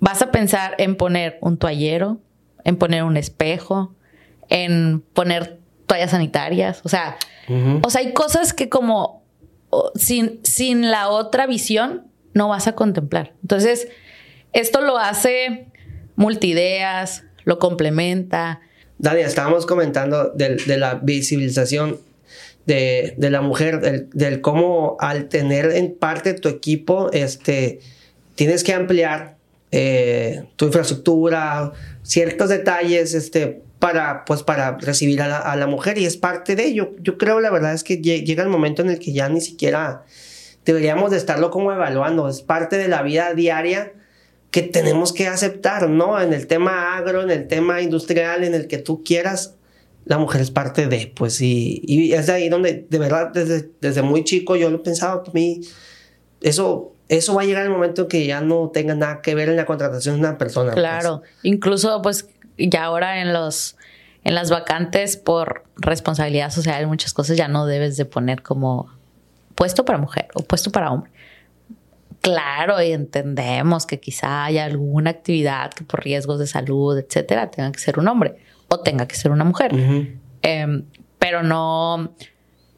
Vas 0.00 0.22
a 0.22 0.30
pensar 0.30 0.74
en 0.78 0.96
poner 0.96 1.38
un 1.40 1.58
toallero, 1.58 2.20
en 2.64 2.76
poner 2.76 3.04
un 3.04 3.16
espejo, 3.16 3.94
en 4.48 5.00
poner 5.12 5.60
toallas 5.86 6.10
sanitarias. 6.10 6.80
O 6.84 6.88
sea, 6.88 7.16
o 7.82 7.90
sea, 7.90 8.00
hay 8.00 8.12
cosas 8.12 8.52
que 8.52 8.68
como 8.68 9.22
sin, 9.94 10.40
sin 10.42 10.90
la 10.90 11.08
otra 11.08 11.46
visión 11.46 12.08
no 12.34 12.48
vas 12.48 12.66
a 12.66 12.74
contemplar. 12.74 13.34
Entonces, 13.42 13.88
esto 14.52 14.80
lo 14.80 14.98
hace 14.98 15.66
multideas, 16.16 17.24
lo 17.44 17.58
complementa. 17.58 18.60
Dani, 18.98 19.20
estábamos 19.20 19.66
comentando 19.66 20.30
de, 20.30 20.58
la 20.76 20.94
visibilización 20.94 22.00
de, 22.64 23.14
la 23.18 23.40
mujer, 23.42 24.08
del, 24.08 24.40
cómo 24.40 24.96
al 24.98 25.28
tener 25.28 25.70
en 25.72 25.94
parte 25.94 26.34
tu 26.34 26.48
equipo, 26.48 27.10
este, 27.12 27.80
tienes 28.34 28.64
que 28.64 28.72
ampliar 28.72 29.36
eh, 29.70 30.44
tu 30.56 30.66
infraestructura, 30.66 31.72
ciertos 32.02 32.48
detalles, 32.48 33.14
este, 33.14 33.62
para, 33.78 34.24
pues, 34.24 34.42
para 34.42 34.78
recibir 34.78 35.20
a 35.20 35.28
la, 35.28 35.38
a 35.38 35.54
la, 35.56 35.66
mujer 35.66 35.98
y 35.98 36.06
es 36.06 36.16
parte 36.16 36.56
de 36.56 36.64
ello. 36.64 36.92
Yo 37.00 37.18
creo, 37.18 37.40
la 37.40 37.50
verdad 37.50 37.74
es 37.74 37.84
que 37.84 37.98
llega 37.98 38.42
el 38.42 38.48
momento 38.48 38.80
en 38.80 38.88
el 38.88 38.98
que 38.98 39.12
ya 39.12 39.28
ni 39.28 39.42
siquiera 39.42 40.04
deberíamos 40.64 41.10
de 41.10 41.18
estarlo 41.18 41.50
como 41.50 41.72
evaluando, 41.72 42.28
es 42.28 42.40
parte 42.40 42.78
de 42.78 42.88
la 42.88 43.02
vida 43.02 43.34
diaria 43.34 43.92
que 44.56 44.62
tenemos 44.62 45.12
que 45.12 45.28
aceptar, 45.28 45.86
¿no? 45.90 46.18
En 46.18 46.32
el 46.32 46.46
tema 46.46 46.96
agro, 46.96 47.20
en 47.20 47.30
el 47.30 47.46
tema 47.46 47.82
industrial, 47.82 48.42
en 48.42 48.54
el 48.54 48.68
que 48.68 48.78
tú 48.78 49.04
quieras, 49.04 49.54
la 50.06 50.16
mujer 50.16 50.40
es 50.40 50.50
parte 50.50 50.86
de, 50.86 51.12
pues, 51.14 51.42
y, 51.42 52.14
es 52.14 52.26
de 52.28 52.32
ahí 52.32 52.48
donde, 52.48 52.86
de 52.88 52.98
verdad, 52.98 53.32
desde, 53.34 53.68
desde 53.82 54.00
muy 54.00 54.24
chico 54.24 54.56
yo 54.56 54.70
lo 54.70 54.82
pensaba, 54.82 55.22
para 55.22 55.34
mí, 55.34 55.60
eso, 56.40 56.94
eso 57.10 57.34
va 57.34 57.42
a 57.42 57.44
llegar 57.44 57.64
el 57.64 57.70
momento 57.70 58.00
en 58.04 58.08
que 58.08 58.26
ya 58.26 58.40
no 58.40 58.70
tenga 58.72 58.94
nada 58.94 59.20
que 59.20 59.34
ver 59.34 59.50
en 59.50 59.56
la 59.56 59.66
contratación 59.66 60.14
de 60.14 60.20
una 60.20 60.38
persona. 60.38 60.72
Pues. 60.72 60.82
Claro, 60.82 61.20
incluso, 61.42 62.00
pues, 62.00 62.26
ya 62.56 62.84
ahora 62.84 63.20
en 63.20 63.34
los, 63.34 63.76
en 64.24 64.34
las 64.34 64.48
vacantes 64.48 65.18
por 65.18 65.64
responsabilidad 65.76 66.50
social, 66.50 66.86
muchas 66.86 67.12
cosas 67.12 67.36
ya 67.36 67.48
no 67.48 67.66
debes 67.66 67.98
de 67.98 68.06
poner 68.06 68.40
como 68.40 68.88
puesto 69.54 69.84
para 69.84 69.98
mujer 69.98 70.28
o 70.32 70.40
puesto 70.40 70.70
para 70.70 70.92
hombre 70.92 71.10
Claro, 72.26 72.82
y 72.82 72.90
entendemos 72.90 73.86
que 73.86 74.00
quizá 74.00 74.46
haya 74.46 74.64
alguna 74.64 75.10
actividad 75.10 75.72
que 75.72 75.84
por 75.84 76.02
riesgos 76.02 76.40
de 76.40 76.48
salud, 76.48 76.98
etcétera, 76.98 77.52
tenga 77.52 77.70
que 77.70 77.78
ser 77.78 78.00
un 78.00 78.08
hombre 78.08 78.34
o 78.66 78.80
tenga 78.80 79.06
que 79.06 79.14
ser 79.14 79.30
una 79.30 79.44
mujer. 79.44 79.72
Em, 80.42 80.82
pero 81.20 81.44
no 81.44 82.16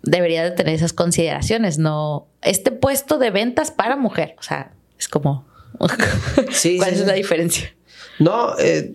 debería 0.03 0.45
de 0.45 0.51
tener 0.51 0.75
esas 0.75 0.93
consideraciones. 0.93 1.79
No, 1.79 2.27
este 2.43 2.73
puesto 2.73 3.17
de 3.17 3.31
ventas 3.31 3.71
para 3.71 3.97
mujer, 3.97 4.37
o 4.39 4.43
sea, 4.43 4.73
es 4.99 5.09
como, 5.09 5.47
¿cuál 5.79 6.93
es 6.93 7.07
la 7.07 7.15
diferencia? 7.15 7.75
No, 8.19 8.59
eh, 8.59 8.93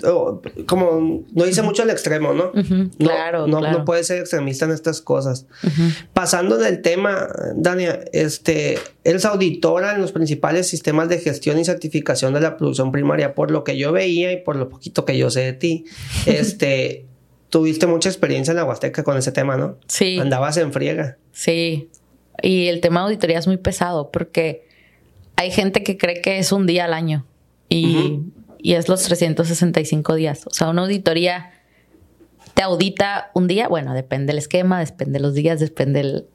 como 0.66 1.24
no 1.32 1.46
dice 1.46 1.62
mucho 1.62 1.84
al 1.84 1.90
extremo, 1.90 2.34
¿no? 2.34 2.52
claro, 2.98 3.48
no, 3.48 3.62
no, 3.62 3.86
puede 3.86 4.04
ser 4.04 4.20
extremista 4.20 4.66
en 4.66 4.72
estas 4.72 5.02
cosas. 5.02 5.46
Pasando 6.14 6.58
del 6.58 6.82
tema, 6.82 7.28
Dania, 7.56 8.02
este, 8.12 8.80
eres 9.04 9.26
auditora 9.26 9.96
en 9.96 10.02
los 10.02 10.12
principales 10.12 10.68
sistemas 10.68 11.10
de 11.10 11.20
gestión 11.20 11.60
y 11.60 11.66
certificación 11.66 12.34
de 12.34 12.42
la 12.42 12.58
producción 12.58 12.92
primaria, 12.92 13.36
por 13.36 13.52
lo 13.52 13.64
que 13.64 13.78
yo 13.78 13.92
veía 13.92 14.32
y 14.32 14.38
por 14.38 14.56
lo 14.56 14.70
poquito 14.70 15.06
que 15.06 15.18
yo 15.18 15.30
sé 15.30 15.42
de 15.42 15.54
ti. 15.54 15.86
Este, 16.26 17.06
tuviste 17.50 17.86
mucha 17.86 18.10
experiencia 18.10 18.52
en 18.52 18.58
la 18.58 18.66
Huasteca 18.66 19.04
con 19.04 19.18
ese 19.18 19.32
tema, 19.32 19.58
¿no? 19.58 19.78
Sí. 19.88 20.20
Andabas 20.20 20.58
en 20.58 20.74
friega. 20.74 21.18
Sí. 21.32 21.90
Y 22.42 22.68
el 22.68 22.82
tema 22.82 23.02
de 23.02 23.06
auditoría 23.06 23.38
es 23.38 23.48
muy 23.48 23.58
pesado 23.58 24.10
porque 24.12 24.66
hay 25.36 25.52
gente 25.52 25.84
que 25.84 25.98
cree 25.98 26.22
que 26.22 26.40
es 26.40 26.52
un 26.52 26.66
día 26.66 26.86
al 26.86 26.94
año. 26.94 27.26
Y 27.70 28.20
y 28.64 28.76
es 28.76 28.88
los 28.88 29.04
365 29.04 30.16
días. 30.16 30.48
O 30.48 30.52
sea, 30.52 30.70
una 30.70 30.84
auditoría 30.84 31.52
te 32.54 32.64
audita 32.64 33.30
un 33.34 33.48
día, 33.48 33.68
bueno, 33.68 33.94
depende 33.94 34.28
del 34.28 34.38
esquema, 34.38 34.80
depende 34.80 35.20
de 35.20 35.20
los 35.20 35.34
días, 35.34 35.60
depende 35.60 36.00
el, 36.00 36.26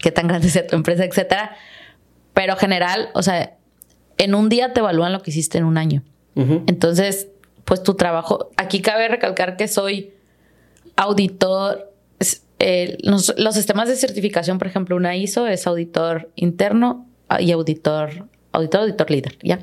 qué 0.00 0.10
tan 0.10 0.26
grande 0.26 0.48
sea 0.48 0.66
tu 0.66 0.76
empresa, 0.76 1.04
etcétera. 1.04 1.54
Pero 2.32 2.56
general, 2.56 3.10
o 3.12 3.22
sea, 3.22 3.58
en 4.16 4.34
un 4.34 4.48
día 4.48 4.72
te 4.72 4.80
evalúan 4.80 5.12
lo 5.12 5.20
que 5.20 5.30
hiciste 5.30 5.58
en 5.58 5.64
un 5.64 5.76
año. 5.76 6.02
Entonces, 6.66 7.28
pues 7.64 7.82
tu 7.82 7.94
trabajo, 7.94 8.50
aquí 8.56 8.80
cabe 8.80 9.06
recalcar 9.06 9.56
que 9.56 9.68
soy 9.68 10.12
auditor, 10.96 11.92
eh, 12.58 12.96
los, 13.02 13.34
sistemas 13.52 13.88
de 13.88 13.96
certificación, 13.96 14.58
por 14.58 14.66
ejemplo, 14.66 14.96
una 14.96 15.16
ISO 15.16 15.46
es 15.46 15.66
auditor 15.66 16.30
interno 16.34 17.06
y 17.38 17.52
auditor, 17.52 18.26
auditor, 18.52 18.80
auditor 18.80 19.10
líder, 19.10 19.38
¿ya? 19.42 19.60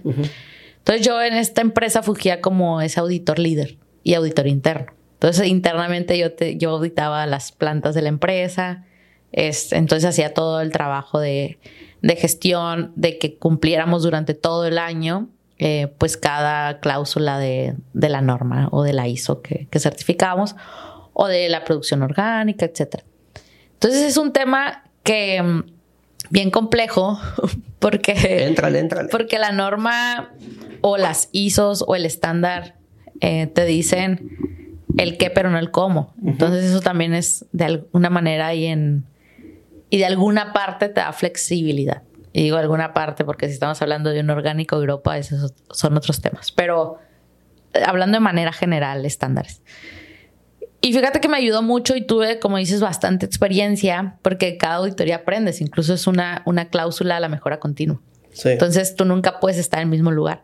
Entonces 0.81 1.05
yo 1.05 1.21
en 1.21 1.35
esta 1.35 1.61
empresa 1.61 2.01
fugía 2.01 2.41
como 2.41 2.81
ese 2.81 2.99
auditor 2.99 3.37
líder 3.37 3.77
y 4.03 4.15
auditor 4.15 4.47
interno. 4.47 4.93
Entonces 5.13 5.47
internamente 5.47 6.17
yo, 6.17 6.29
yo 6.57 6.71
auditaba 6.71 7.27
las 7.27 7.51
plantas 7.51 7.93
de 7.93 8.01
la 8.01 8.09
empresa, 8.09 8.85
es, 9.31 9.71
entonces 9.73 10.09
hacía 10.09 10.33
todo 10.33 10.59
el 10.61 10.71
trabajo 10.71 11.19
de, 11.19 11.59
de, 12.01 12.15
gestión, 12.15 12.91
de 12.95 13.19
que 13.19 13.37
cumpliéramos 13.37 14.01
durante 14.01 14.33
todo 14.33 14.65
el 14.65 14.79
año 14.79 15.29
eh, 15.59 15.93
pues 15.99 16.17
cada 16.17 16.79
cláusula 16.79 17.37
de, 17.37 17.75
de, 17.93 18.09
la 18.09 18.21
norma 18.21 18.67
o 18.71 18.81
de 18.81 18.93
la 18.93 19.07
ISO 19.07 19.43
que, 19.43 19.67
que 19.69 19.79
certificamos 19.79 20.55
o 21.13 21.27
de 21.27 21.49
la 21.49 21.63
producción 21.63 22.01
orgánica, 22.01 22.65
etc. 22.65 23.03
Entonces 23.73 24.01
es 24.01 24.17
un 24.17 24.33
tema 24.33 24.85
que 25.03 25.41
mm, 25.41 25.63
bien 26.31 26.49
complejo 26.49 27.19
porque, 27.79 28.45
entrale, 28.45 28.89
porque 29.11 29.37
la 29.37 29.51
norma 29.51 30.31
o 30.81 30.97
las 30.97 31.29
ISOs 31.31 31.83
o 31.87 31.95
el 31.95 32.05
estándar 32.05 32.75
eh, 33.19 33.47
te 33.47 33.65
dicen 33.65 34.37
el 34.97 35.17
qué, 35.17 35.29
pero 35.29 35.51
no 35.51 35.59
el 35.59 35.69
cómo. 35.69 36.13
Entonces 36.25 36.65
eso 36.65 36.81
también 36.81 37.13
es 37.13 37.45
de 37.51 37.65
alguna 37.65 38.09
manera 38.09 38.53
y 38.55 38.65
en 38.65 39.05
y 39.89 39.97
de 39.97 40.05
alguna 40.05 40.53
parte 40.53 40.87
te 40.87 41.01
da 41.01 41.11
flexibilidad. 41.11 42.03
Y 42.33 42.43
digo 42.43 42.55
alguna 42.55 42.93
parte 42.93 43.25
porque 43.25 43.47
si 43.47 43.53
estamos 43.53 43.81
hablando 43.81 44.09
de 44.11 44.21
un 44.21 44.29
orgánico 44.29 44.77
Europa, 44.77 45.17
esos 45.17 45.53
son 45.69 45.97
otros 45.97 46.21
temas. 46.21 46.51
Pero 46.53 46.97
eh, 47.73 47.83
hablando 47.85 48.15
de 48.15 48.21
manera 48.21 48.53
general, 48.53 49.05
estándares. 49.05 49.61
Y 50.81 50.93
fíjate 50.93 51.21
que 51.21 51.29
me 51.29 51.37
ayudó 51.37 51.61
mucho 51.61 51.95
y 51.95 52.01
tuve, 52.01 52.39
como 52.39 52.57
dices, 52.57 52.81
bastante 52.81 53.25
experiencia 53.25 54.17
porque 54.23 54.57
cada 54.57 54.75
auditoría 54.75 55.17
aprendes. 55.17 55.61
Incluso 55.61 55.93
es 55.93 56.07
una, 56.07 56.41
una 56.45 56.69
cláusula 56.69 57.17
a 57.17 57.19
la 57.19 57.29
mejora 57.29 57.59
continua. 57.59 58.01
Entonces 58.43 58.95
tú 58.95 59.05
nunca 59.05 59.39
puedes 59.39 59.59
estar 59.59 59.79
en 59.79 59.87
el 59.87 59.91
mismo 59.91 60.11
lugar 60.11 60.43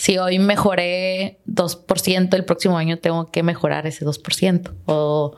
si 0.00 0.16
hoy 0.16 0.38
mejoré 0.38 1.40
2%, 1.46 2.34
el 2.34 2.46
próximo 2.46 2.78
año 2.78 2.98
tengo 2.98 3.30
que 3.30 3.42
mejorar 3.42 3.86
ese 3.86 4.06
2%. 4.06 4.72
O, 4.86 5.36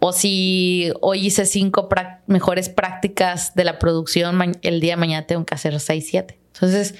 o 0.00 0.12
si 0.12 0.90
hoy 1.00 1.26
hice 1.26 1.46
cinco 1.46 1.88
mejores 2.26 2.68
prácticas 2.68 3.54
de 3.54 3.62
la 3.62 3.78
producción, 3.78 4.58
el 4.62 4.80
día 4.80 4.94
de 4.94 4.96
mañana 4.96 5.28
tengo 5.28 5.46
que 5.46 5.54
hacer 5.54 5.78
6, 5.78 6.06
7. 6.10 6.40
Entonces, 6.54 6.96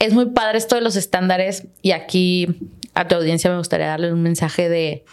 es 0.00 0.14
muy 0.14 0.26
padre 0.30 0.58
esto 0.58 0.74
de 0.74 0.80
los 0.80 0.96
estándares 0.96 1.68
y 1.80 1.92
aquí 1.92 2.58
a 2.94 3.06
tu 3.06 3.14
audiencia 3.14 3.48
me 3.48 3.58
gustaría 3.58 3.86
darle 3.86 4.12
un 4.12 4.24
mensaje 4.24 4.68
de 4.68 5.04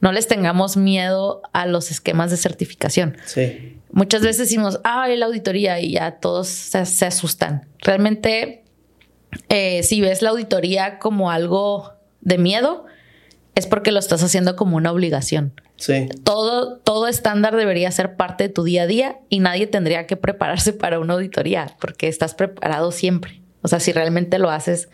no 0.00 0.12
les 0.12 0.26
tengamos 0.26 0.76
miedo 0.76 1.42
a 1.52 1.66
los 1.66 1.90
esquemas 1.90 2.30
de 2.30 2.36
certificación. 2.36 3.16
Sí. 3.26 3.78
Muchas 3.90 4.22
veces 4.22 4.38
decimos, 4.38 4.80
ah, 4.84 5.08
la 5.08 5.26
auditoría 5.26 5.80
y 5.80 5.92
ya 5.92 6.12
todos 6.12 6.48
se 6.48 7.06
asustan. 7.06 7.66
Realmente 7.80 8.64
eh, 9.48 9.82
si 9.82 10.00
ves 10.00 10.22
la 10.22 10.30
auditoría 10.30 10.98
como 10.98 11.30
algo 11.30 11.92
de 12.20 12.38
miedo, 12.38 12.86
es 13.54 13.66
porque 13.66 13.92
lo 13.92 13.98
estás 13.98 14.22
haciendo 14.22 14.56
como 14.56 14.76
una 14.76 14.92
obligación. 14.92 15.52
Sí. 15.76 16.08
Todo, 16.24 16.78
todo 16.78 17.08
estándar 17.08 17.56
debería 17.56 17.90
ser 17.90 18.16
parte 18.16 18.44
de 18.44 18.50
tu 18.50 18.64
día 18.64 18.82
a 18.82 18.86
día 18.86 19.18
y 19.28 19.40
nadie 19.40 19.66
tendría 19.66 20.06
que 20.06 20.16
prepararse 20.16 20.72
para 20.72 20.98
una 20.98 21.14
auditoría 21.14 21.74
porque 21.80 22.08
estás 22.08 22.34
preparado 22.34 22.92
siempre. 22.92 23.40
O 23.62 23.68
sea, 23.68 23.80
si 23.80 23.92
realmente 23.92 24.38
lo 24.38 24.50
haces 24.50 24.88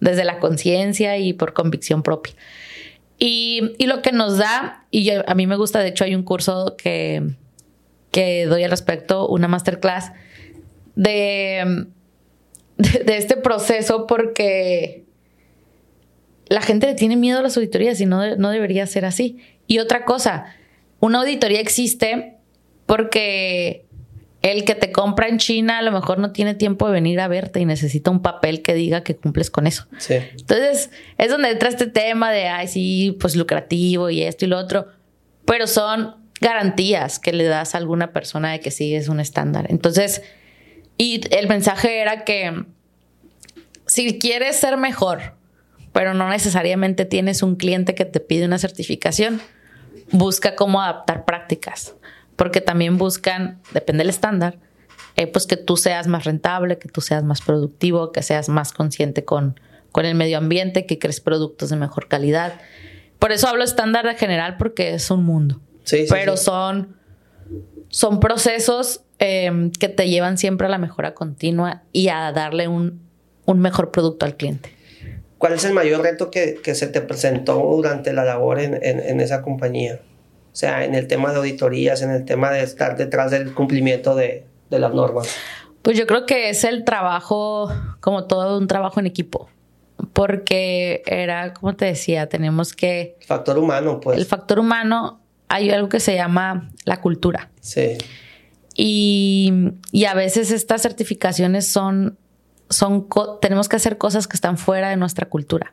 desde 0.00 0.24
la 0.24 0.38
conciencia 0.38 1.18
y 1.18 1.32
por 1.32 1.52
convicción 1.52 2.02
propia. 2.02 2.34
Y, 3.22 3.76
lo 3.86 4.02
que 4.02 4.12
nos 4.12 4.38
da, 4.38 4.86
y 4.90 5.10
a 5.10 5.34
mí 5.34 5.46
me 5.46 5.56
gusta, 5.56 5.80
de 5.80 5.88
hecho 5.88 6.04
hay 6.04 6.14
un 6.14 6.22
curso 6.22 6.74
que, 6.76 7.22
que 8.10 8.46
doy 8.46 8.64
al 8.64 8.70
respecto, 8.70 9.28
una 9.28 9.46
masterclass, 9.46 10.10
de 10.96 11.86
de, 12.80 13.16
este 13.16 13.36
proceso 13.36 14.06
porque 14.06 15.04
la 16.48 16.62
gente 16.62 16.86
le 16.86 16.94
tiene 16.94 17.16
miedo 17.16 17.38
a 17.38 17.42
las 17.42 17.56
auditorías 17.56 18.00
y 18.00 18.06
no, 18.06 18.36
no 18.36 18.50
debería 18.50 18.86
ser 18.86 19.04
así. 19.04 19.38
Y 19.66 19.78
otra 19.78 20.04
cosa, 20.04 20.46
una 20.98 21.20
auditoría 21.20 21.60
existe 21.60 22.36
porque 22.86 23.84
el 24.42 24.64
que 24.64 24.74
te 24.74 24.90
compra 24.90 25.28
en 25.28 25.38
China 25.38 25.78
a 25.78 25.82
lo 25.82 25.92
mejor 25.92 26.18
no 26.18 26.32
tiene 26.32 26.54
tiempo 26.54 26.86
de 26.86 26.92
venir 26.92 27.20
a 27.20 27.28
verte 27.28 27.60
y 27.60 27.66
necesita 27.66 28.10
un 28.10 28.22
papel 28.22 28.62
que 28.62 28.74
diga 28.74 29.02
que 29.02 29.14
cumples 29.16 29.50
con 29.50 29.66
eso. 29.66 29.86
Sí. 29.98 30.14
Entonces, 30.14 30.90
es 31.18 31.28
donde 31.30 31.50
entra 31.50 31.68
este 31.68 31.86
tema 31.86 32.32
de, 32.32 32.48
ay, 32.48 32.68
sí, 32.68 33.16
pues 33.20 33.36
lucrativo 33.36 34.08
y 34.08 34.22
esto 34.22 34.46
y 34.46 34.48
lo 34.48 34.58
otro, 34.58 34.88
pero 35.44 35.66
son 35.66 36.16
garantías 36.40 37.18
que 37.18 37.32
le 37.32 37.44
das 37.44 37.74
a 37.74 37.78
alguna 37.78 38.12
persona 38.12 38.52
de 38.52 38.60
que 38.60 38.70
sigues 38.70 39.08
un 39.08 39.20
estándar. 39.20 39.66
Entonces, 39.68 40.22
y 40.96 41.20
el 41.34 41.48
mensaje 41.48 42.00
era 42.00 42.24
que 42.24 42.64
si 43.86 44.18
quieres 44.18 44.56
ser 44.56 44.76
mejor, 44.76 45.34
pero 45.92 46.14
no 46.14 46.28
necesariamente 46.28 47.04
tienes 47.04 47.42
un 47.42 47.56
cliente 47.56 47.94
que 47.94 48.04
te 48.04 48.20
pide 48.20 48.46
una 48.46 48.58
certificación, 48.58 49.40
busca 50.12 50.54
cómo 50.54 50.80
adaptar 50.80 51.24
prácticas, 51.24 51.94
porque 52.40 52.62
también 52.62 52.96
buscan, 52.96 53.60
depende 53.72 54.02
del 54.02 54.08
estándar, 54.08 54.58
eh, 55.16 55.26
pues 55.26 55.46
que 55.46 55.58
tú 55.58 55.76
seas 55.76 56.06
más 56.06 56.24
rentable, 56.24 56.78
que 56.78 56.88
tú 56.88 57.02
seas 57.02 57.22
más 57.22 57.42
productivo, 57.42 58.10
que 58.10 58.22
seas 58.22 58.48
más 58.48 58.72
consciente 58.72 59.24
con, 59.24 59.60
con 59.92 60.06
el 60.06 60.14
medio 60.14 60.38
ambiente, 60.38 60.86
que 60.86 60.98
crees 60.98 61.20
productos 61.20 61.68
de 61.68 61.76
mejor 61.76 62.08
calidad. 62.08 62.60
Por 63.18 63.30
eso 63.30 63.46
hablo 63.46 63.62
estándar 63.62 64.06
de 64.06 64.14
general 64.14 64.56
porque 64.56 64.94
es 64.94 65.10
un 65.10 65.24
mundo. 65.24 65.60
Sí, 65.84 66.06
pero 66.08 66.38
son 66.38 66.96
son 67.90 68.20
procesos 68.20 69.02
Em, 69.22 69.70
que 69.70 69.90
te 69.90 70.08
llevan 70.08 70.38
siempre 70.38 70.66
a 70.66 70.70
la 70.70 70.78
mejora 70.78 71.12
continua 71.12 71.82
y 71.92 72.08
a 72.08 72.32
darle 72.32 72.68
un, 72.68 73.02
mejor 73.46 73.90
producto 73.90 74.24
al 74.24 74.34
cliente. 74.34 74.70
¿Cuál 75.36 75.52
es 75.52 75.64
el 75.66 75.74
mayor 75.74 76.00
reto 76.00 76.30
que, 76.30 76.58
se 76.74 76.86
te 76.86 77.02
presentó 77.02 77.56
durante 77.58 78.14
la 78.14 78.24
labor 78.24 78.58
en, 78.60 79.20
esa 79.20 79.42
compañía? 79.42 80.00
O 80.60 80.66
sea, 80.68 80.84
en 80.84 80.94
el 80.94 81.06
tema 81.06 81.32
de 81.32 81.38
auditorías, 81.38 82.02
en 82.02 82.10
el 82.10 82.26
tema 82.26 82.50
de 82.50 82.62
estar 82.62 82.94
detrás 82.94 83.30
del 83.30 83.54
cumplimiento 83.54 84.14
de, 84.14 84.44
las 84.68 84.92
normas. 84.92 85.34
Pues 85.80 85.96
yo 85.96 86.06
creo 86.06 86.26
que 86.26 86.50
es 86.50 86.64
el 86.64 86.84
trabajo, 86.84 87.72
como 88.00 88.24
todo 88.24 88.58
un 88.58 88.66
trabajo 88.66 89.00
en 89.00 89.06
equipo. 89.06 89.48
Porque 90.12 91.02
era, 91.06 91.54
como 91.54 91.76
te 91.76 91.86
decía, 91.86 92.28
tenemos 92.28 92.74
que... 92.74 93.16
factor 93.26 93.56
humano, 93.56 94.00
pues. 94.00 94.18
El 94.18 94.26
factor 94.26 94.58
humano, 94.58 95.22
hay 95.48 95.70
algo 95.70 95.88
que 95.88 95.98
se 95.98 96.14
llama 96.14 96.68
la 96.84 97.00
cultura. 97.00 97.48
Sí. 97.62 97.96
Y, 98.74 99.72
a 100.06 100.12
veces 100.12 100.50
estas 100.50 100.82
certificaciones 100.82 101.66
son, 101.68 102.18
son, 102.68 103.08
tenemos 103.40 103.70
que 103.70 103.76
hacer 103.76 103.96
cosas 103.96 104.28
que 104.28 104.36
están 104.36 104.58
fuera 104.58 104.90
de 104.90 104.98
nuestra 104.98 105.26
cultura. 105.26 105.72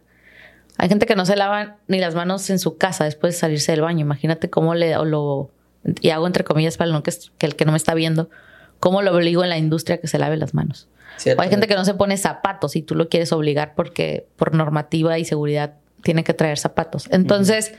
Hay 0.78 0.89
gente 0.89 1.05
que 1.05 1.15
no 1.15 1.25
se 1.25 1.36
lava 1.36 1.78
ni 1.88 1.99
las 1.99 2.15
manos 2.15 2.49
en 2.49 2.59
su 2.59 2.78
casa 2.78 3.03
después 3.03 3.34
de 3.34 3.39
salirse 3.39 3.71
del 3.71 3.82
baño. 3.82 4.01
Imagínate 4.01 4.49
cómo 4.49 4.75
le, 4.75 4.93
lo, 5.05 5.49
y 6.01 6.09
hago 6.09 6.28
entre 6.28 6.43
comillas 6.43 6.78
para 6.78 6.95
el 6.95 7.03
que, 7.03 7.11
el 7.39 7.55
que 7.55 7.65
no 7.65 7.71
me 7.71 7.78
está 7.78 7.93
viendo, 7.93 8.30
¿cómo 8.80 9.01
lo 9.01 9.15
obligo 9.15 9.43
en 9.43 9.49
la 9.49 9.57
industria 9.57 9.99
que 9.99 10.07
se 10.07 10.19
lave 10.19 10.38
las 10.38 10.53
manos? 10.53 10.88
O 11.36 11.41
hay 11.41 11.49
gente 11.49 11.67
que 11.67 11.75
no 11.75 11.84
se 11.84 11.95
pone 11.95 12.15
zapatos 12.17 12.75
y 12.75 12.84
tú 12.84 12.93
lo 12.93 13.09
quieres 13.09 13.32
obligar 13.32 13.73
porque 13.75 14.28
por 14.36 14.53
normativa 14.53 15.17
y 15.17 15.25
seguridad 15.25 15.73
tiene 16.03 16.23
que 16.23 16.34
traer 16.34 16.59
zapatos. 16.59 17.07
Entonces, 17.11 17.73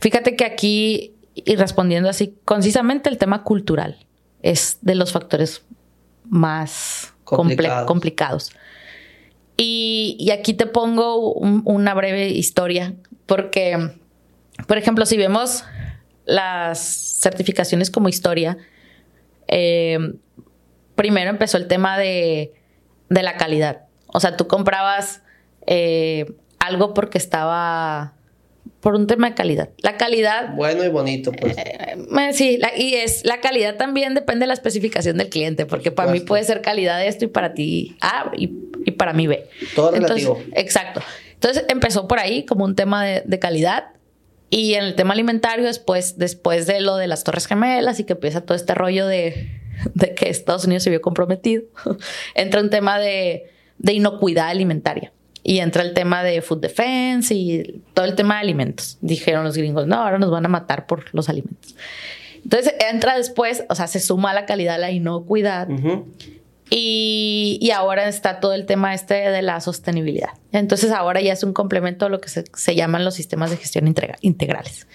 fíjate 0.00 0.36
que 0.36 0.44
aquí, 0.44 1.14
y 1.34 1.56
respondiendo 1.56 2.08
así 2.08 2.36
concisamente, 2.44 3.08
el 3.08 3.18
tema 3.18 3.42
cultural 3.42 3.96
es 4.42 4.78
de 4.82 4.94
los 4.94 5.10
factores 5.12 5.62
más 6.24 7.12
complicados. 7.24 8.52
Y, 9.62 10.30
aquí 10.32 10.54
te 10.54 10.64
pongo 10.64 11.34
una 11.34 11.92
breve 11.92 12.30
historia, 12.30 12.94
porque, 13.26 13.90
por 14.66 14.78
ejemplo, 14.78 15.04
si 15.04 15.18
vemos 15.18 15.64
las 16.24 16.78
certificaciones 17.20 17.90
como 17.90 18.08
historia, 18.08 18.56
eh, 19.48 20.14
primero 20.94 21.28
empezó 21.28 21.58
el 21.58 21.68
tema 21.68 21.98
de, 21.98 22.54
la 23.10 23.36
calidad. 23.36 23.82
O 24.06 24.18
sea, 24.18 24.38
tú 24.38 24.46
comprabas 24.46 25.20
eh, 25.66 26.32
algo 26.58 26.94
porque 26.94 27.18
estaba 27.18 28.14
por 28.80 28.94
un 28.94 29.06
tema 29.06 29.30
de 29.30 29.34
calidad. 29.34 29.68
La 29.78 29.96
calidad. 29.96 30.54
Bueno 30.54 30.84
y 30.84 30.88
bonito, 30.88 31.32
pues. 31.32 31.56
Eh, 31.58 31.78
eh, 31.96 32.32
sí, 32.32 32.58
y 32.76 32.94
es 32.94 33.24
la 33.24 33.40
calidad 33.40 33.76
también 33.76 34.14
depende 34.14 34.44
de 34.44 34.46
la 34.48 34.54
especificación 34.54 35.18
del 35.18 35.28
cliente, 35.28 35.66
porque 35.66 35.90
para 35.90 36.10
mí 36.10 36.20
puede 36.20 36.44
ser 36.44 36.62
calidad 36.62 37.04
esto 37.04 37.26
y 37.26 37.28
para 37.28 37.54
ti 37.54 37.96
A 38.00 38.32
y, 38.36 38.48
para 38.92 39.12
mí 39.12 39.26
B. 39.26 39.46
Todo 39.74 39.90
relativo. 39.90 40.42
Exacto. 40.54 41.02
Entonces 41.34 41.64
empezó 41.68 42.08
por 42.08 42.18
ahí 42.18 42.44
como 42.44 42.64
un 42.64 42.74
tema 42.74 43.04
de, 43.04 43.22
de, 43.24 43.38
calidad. 43.38 43.88
Y 44.52 44.74
en 44.74 44.84
el 44.84 44.94
tema 44.96 45.14
alimentario, 45.14 45.66
después, 45.66 46.18
después 46.18 46.66
de 46.66 46.80
lo 46.80 46.96
de 46.96 47.06
las 47.06 47.22
Torres 47.22 47.46
Gemelas 47.46 48.00
y 48.00 48.04
que 48.04 48.14
empieza 48.14 48.40
todo 48.40 48.56
este 48.56 48.74
rollo 48.74 49.06
de, 49.06 49.48
de 49.94 50.14
que 50.14 50.28
Estados 50.28 50.64
Unidos 50.64 50.82
se 50.82 50.90
vio 50.90 51.00
comprometido, 51.00 51.64
entra 52.34 52.60
un 52.60 52.70
tema 52.70 52.98
de, 52.98 53.50
de 53.78 53.92
inocuidad 53.92 54.48
alimentaria. 54.48 55.12
Y 55.42 55.58
entra 55.58 55.82
el 55.82 55.94
tema 55.94 56.22
de 56.22 56.42
food 56.42 56.60
defense 56.60 57.34
y 57.34 57.82
todo 57.94 58.04
el 58.04 58.14
tema 58.14 58.34
de 58.34 58.40
alimentos. 58.40 58.98
Dijeron 59.00 59.44
los 59.44 59.56
gringos, 59.56 59.86
no, 59.86 59.96
ahora 59.96 60.18
nos 60.18 60.30
van 60.30 60.44
a 60.44 60.48
matar 60.48 60.86
por 60.86 61.14
los 61.14 61.28
alimentos. 61.28 61.74
Entonces 62.44 62.74
entra 62.90 63.16
después, 63.16 63.64
o 63.68 63.74
sea, 63.74 63.86
se 63.86 64.00
suma 64.00 64.32
la 64.34 64.46
calidad, 64.46 64.78
la 64.78 64.90
inocuidad. 64.90 65.68
y, 66.70 67.58
y, 67.60 67.70
ahora 67.70 68.08
está 68.08 68.40
todo 68.40 68.54
el 68.54 68.66
tema 68.66 68.94
este 68.94 69.14
de 69.14 69.42
la 69.42 69.60
sostenibilidad. 69.60 70.30
Entonces 70.52 70.92
ahora 70.92 71.20
ya 71.20 71.32
es 71.32 71.42
un 71.42 71.52
complemento 71.52 72.06
a 72.06 72.08
lo 72.08 72.20
que 72.20 72.28
se, 72.28 72.44
se 72.54 72.74
llaman 72.74 73.04
los 73.04 73.14
sistemas 73.14 73.50
de 73.50 73.56
gestión 73.56 73.92
integrales. 74.20 74.86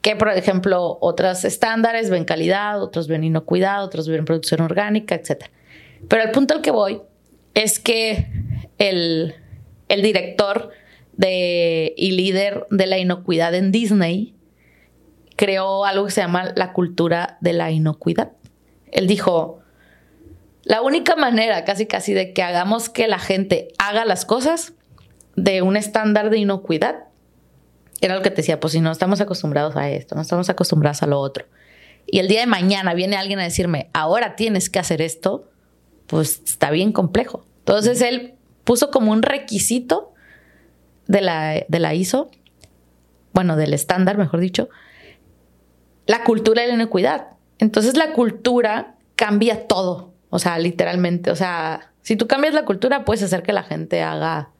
Que, 0.00 0.16
por 0.16 0.28
ejemplo, 0.28 0.98
otros 1.00 1.44
estándares 1.44 2.10
ven 2.10 2.24
calidad, 2.24 2.82
otros 2.82 3.08
ven 3.08 3.24
inocuidad, 3.24 3.82
otros 3.82 4.08
ven 4.08 4.24
producción 4.24 4.60
orgánica, 4.60 5.14
etc. 5.14 5.46
Pero 6.08 6.22
el 6.22 6.30
punto 6.30 6.54
al 6.54 6.62
que 6.62 6.70
voy 6.70 7.00
es 7.54 7.78
que 7.78 8.28
el, 8.78 9.34
el 9.88 10.02
director 10.02 10.70
y 11.18 12.10
líder 12.10 12.66
de 12.70 12.86
la 12.86 12.98
inocuidad 12.98 13.54
en 13.54 13.72
Disney, 13.72 14.34
creó 15.36 15.84
algo 15.84 16.06
que 16.06 16.10
se 16.10 16.20
llama 16.20 16.52
la 16.54 16.72
cultura 16.72 17.38
de 17.40 17.52
la 17.52 17.70
inocuidad. 17.70 18.32
Él 18.90 19.06
dijo, 19.06 19.60
la 20.62 20.82
única 20.82 21.16
manera 21.16 21.64
casi 21.64 21.86
casi 21.86 22.12
de 22.12 22.32
que 22.32 22.42
hagamos 22.42 22.88
que 22.88 23.06
la 23.08 23.18
gente 23.18 23.68
haga 23.78 24.04
las 24.04 24.24
cosas 24.24 24.72
de 25.36 25.62
un 25.62 25.76
estándar 25.76 26.30
de 26.30 26.38
inocuidad, 26.38 27.04
era 28.00 28.14
lo 28.14 28.22
que 28.22 28.30
te 28.30 28.36
decía, 28.36 28.60
pues 28.60 28.72
si 28.72 28.80
no 28.80 28.90
estamos 28.90 29.20
acostumbrados 29.20 29.76
a 29.76 29.90
esto, 29.90 30.14
no 30.14 30.22
estamos 30.22 30.48
acostumbrados 30.50 31.02
a 31.02 31.06
lo 31.06 31.20
otro. 31.20 31.46
Y 32.06 32.18
el 32.18 32.28
día 32.28 32.40
de 32.40 32.46
mañana 32.46 32.94
viene 32.94 33.16
alguien 33.16 33.38
a 33.38 33.42
decirme, 33.42 33.90
ahora 33.92 34.36
tienes 34.36 34.70
que 34.70 34.78
hacer 34.78 35.02
esto, 35.02 35.50
pues 36.06 36.42
está 36.44 36.70
bien 36.70 36.92
complejo. 36.92 37.44
Entonces 37.58 38.00
él 38.00 38.35
puso 38.66 38.90
como 38.90 39.12
un 39.12 39.22
requisito 39.22 40.12
de 41.06 41.20
la, 41.22 41.64
de 41.66 41.78
la 41.78 41.94
ISO, 41.94 42.30
bueno, 43.32 43.56
del 43.56 43.72
estándar, 43.72 44.18
mejor 44.18 44.40
dicho, 44.40 44.68
la 46.06 46.24
cultura 46.24 46.62
de 46.62 46.68
la 46.68 46.74
inocuidad. 46.74 47.28
Entonces 47.58 47.96
la 47.96 48.12
cultura 48.12 48.96
cambia 49.14 49.66
todo, 49.68 50.12
o 50.30 50.38
sea, 50.40 50.58
literalmente, 50.58 51.30
o 51.30 51.36
sea, 51.36 51.92
si 52.02 52.16
tú 52.16 52.26
cambias 52.26 52.54
la 52.54 52.64
cultura, 52.64 53.04
puedes 53.04 53.22
hacer 53.22 53.44
que 53.44 53.52
la 53.52 53.62
gente 53.62 54.02
haga, 54.02 54.50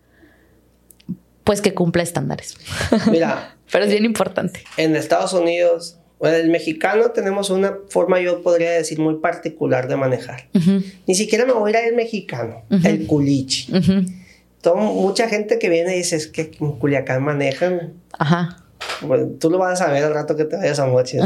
pues 1.42 1.60
que 1.60 1.74
cumpla 1.74 2.04
estándares. 2.04 2.56
Mira, 3.10 3.56
pero 3.72 3.84
es 3.84 3.90
bien 3.90 4.04
importante. 4.04 4.64
En 4.76 4.94
Estados 4.94 5.32
Unidos, 5.32 5.98
bueno, 6.18 6.36
el 6.36 6.48
mexicano 6.48 7.10
tenemos 7.10 7.50
una 7.50 7.76
forma, 7.88 8.20
yo 8.20 8.42
podría 8.42 8.70
decir, 8.70 8.98
muy 8.98 9.16
particular 9.16 9.86
de 9.86 9.96
manejar. 9.96 10.48
Ni 11.06 11.14
siquiera 11.14 11.44
me 11.44 11.52
voy 11.52 11.74
a 11.74 11.80
ir 11.80 11.88
al 11.90 11.94
mexicano, 11.94 12.62
el 12.70 13.06
culichi. 13.06 13.70
mucha 14.74 15.28
gente 15.28 15.58
que 15.58 15.68
viene 15.68 15.94
y 15.94 15.98
dice, 15.98 16.16
es 16.16 16.26
que 16.26 16.52
en 16.58 16.72
Culiacán 16.72 17.22
manejan. 17.22 17.92
Ajá. 18.18 18.64
tú 19.38 19.50
lo 19.50 19.58
vas 19.58 19.78
a 19.80 19.86
saber 19.86 20.04
al 20.04 20.14
rato 20.14 20.36
que 20.36 20.46
te 20.46 20.56
vayas 20.56 20.78
a 20.78 20.86
Mochis. 20.86 21.20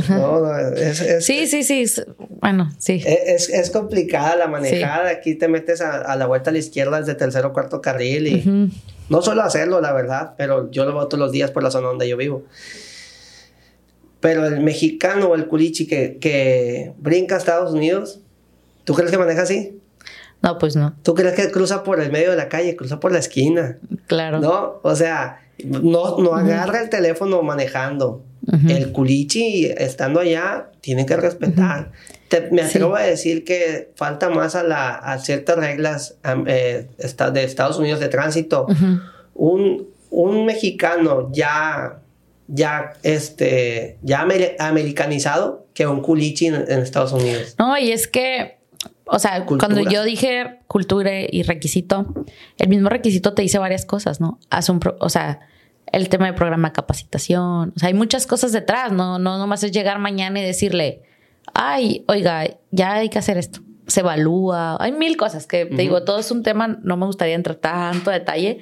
sí, 1.21 1.47
sí, 1.47 1.63
sí. 1.63 2.03
Bueno, 2.41 2.73
sí. 2.79 3.01
Es, 3.07 3.71
complicada 3.71 4.35
la 4.35 4.49
manejada. 4.49 5.09
Aquí 5.09 5.37
te 5.37 5.47
metes 5.47 5.83
a, 5.83 6.17
la 6.17 6.27
vuelta 6.27 6.51
a 6.51 6.53
la 6.53 6.59
izquierda 6.59 6.99
desde 6.99 7.15
tercer 7.15 7.47
o 7.47 7.53
cuarto 7.53 7.81
carril 7.81 8.27
y 8.27 8.71
no 9.09 9.23
suelo 9.23 9.43
hacerlo, 9.43 9.81
la 9.81 9.93
verdad, 9.93 10.35
pero 10.37 10.69
yo 10.73 10.85
lo 10.85 10.95
veo 10.95 11.07
todos 11.07 11.21
los 11.21 11.33
días 11.33 11.53
por 11.53 11.63
la 11.63 11.71
zona 11.71 11.89
donde 11.89 12.09
yo 12.09 12.17
vivo. 12.17 12.43
Pero 14.21 14.47
el 14.47 14.61
mexicano 14.61 15.29
o 15.29 15.35
el 15.35 15.47
culichi 15.47 15.87
que, 15.87 16.19
que 16.19 16.93
brinca 16.99 17.37
a 17.37 17.39
Estados 17.39 17.73
Unidos, 17.73 18.21
¿tú 18.85 18.95
crees 18.95 19.11
que 19.11 19.19
maneja 19.19 19.43
así? 19.43 19.81
No, 20.43 20.59
pues 20.59 20.77
no. 20.77 20.95
¿Tú 21.03 21.15
crees 21.15 21.35
que 21.35 21.51
cruza 21.51 21.83
por 21.83 22.01
el 22.01 22.11
medio 22.11 22.31
de 22.31 22.37
la 22.37 22.49
calle, 22.49 22.77
cruza 22.77 23.01
por 23.01 23.13
la 23.13 23.19
esquina? 23.19 23.79
Claro. 24.07 24.41
¿No? 24.41 24.81
O 24.83 24.95
sea, 24.95 25.41
no, 25.65 26.19
no 26.19 26.35
agarra 26.35 26.83
el 26.83 26.89
teléfono 26.89 27.43
manejando. 27.43 28.25
El 28.67 28.91
culichi, 28.91 29.67
estando 29.67 30.19
allá, 30.19 30.71
tiene 30.81 31.07
que 31.07 31.17
respetar. 31.17 31.93
me 32.51 32.63
atrevo 32.63 32.97
a 32.97 33.03
decir 33.03 33.45
que 33.45 33.93
falta 33.95 34.29
más 34.29 34.57
a, 34.57 34.65
la, 34.65 34.95
a 34.95 35.19
ciertas 35.19 35.57
reglas 35.57 36.17
eh, 36.47 36.89
de 36.97 37.45
Estados 37.45 37.79
Unidos 37.79 38.01
de 38.01 38.09
tránsito. 38.09 38.67
un, 39.35 39.87
un 40.11 40.47
mexicano 40.47 41.31
ya 41.33 42.01
ya, 42.53 42.95
este, 43.03 43.99
ya 44.03 44.27
americanizado 44.59 45.67
que 45.75 45.87
un 45.87 46.03
culichi 46.03 46.47
en, 46.47 46.55
Estados 46.55 47.13
Unidos. 47.13 47.55
No, 47.59 47.79
y 47.79 47.93
es 47.93 48.09
que, 48.09 48.59
o 49.05 49.19
sea, 49.19 49.47
cuando 49.47 49.81
yo 49.89 50.05
dije 50.05 50.59
cultura 50.67 51.13
y 51.21 51.43
requisito, 51.43 52.13
el 52.59 52.69
mismo 52.69 52.89
requisito 52.89 53.35
te 53.35 53.43
dice 53.43 53.59
varias 53.59 53.87
cosas, 53.87 54.21
¿no? 54.21 54.39
Hace 54.51 54.73
un, 54.73 54.81
o 54.99 55.09
sea, 55.09 55.41
el 55.93 56.09
tema 56.09 56.27
de 56.27 56.33
programa 56.33 56.69
de 56.69 56.73
capacitación, 56.73 57.73
o 57.75 57.79
sea, 57.79 57.89
hay 57.89 57.95
muchas 57.95 58.27
cosas 58.27 58.53
detrás, 58.53 58.93
no, 58.93 59.19
no 59.19 59.39
nomás 59.39 59.63
es 59.63 59.73
llegar 59.73 59.99
mañana 59.99 60.41
y 60.41 60.45
decirle, 60.45 61.03
ay, 61.55 62.05
oiga, 62.09 62.45
ya 62.71 62.95
hay 62.95 63.09
que 63.09 63.19
hacer 63.19 63.39
esto. 63.39 63.61
Se 63.87 64.01
evalúa, 64.01 64.77
hay 64.81 64.93
mil 64.93 65.17
cosas 65.17 65.47
que 65.47 65.67
te 65.67 65.83
digo, 65.83 66.05
todo 66.05 66.19
es 66.21 66.31
un 66.31 66.45
tema, 66.45 66.79
no 66.83 66.97
me 66.97 67.07
gustaría 67.07 67.35
entrar 67.35 67.57
tanto 67.57 68.11
detalle, 68.11 68.59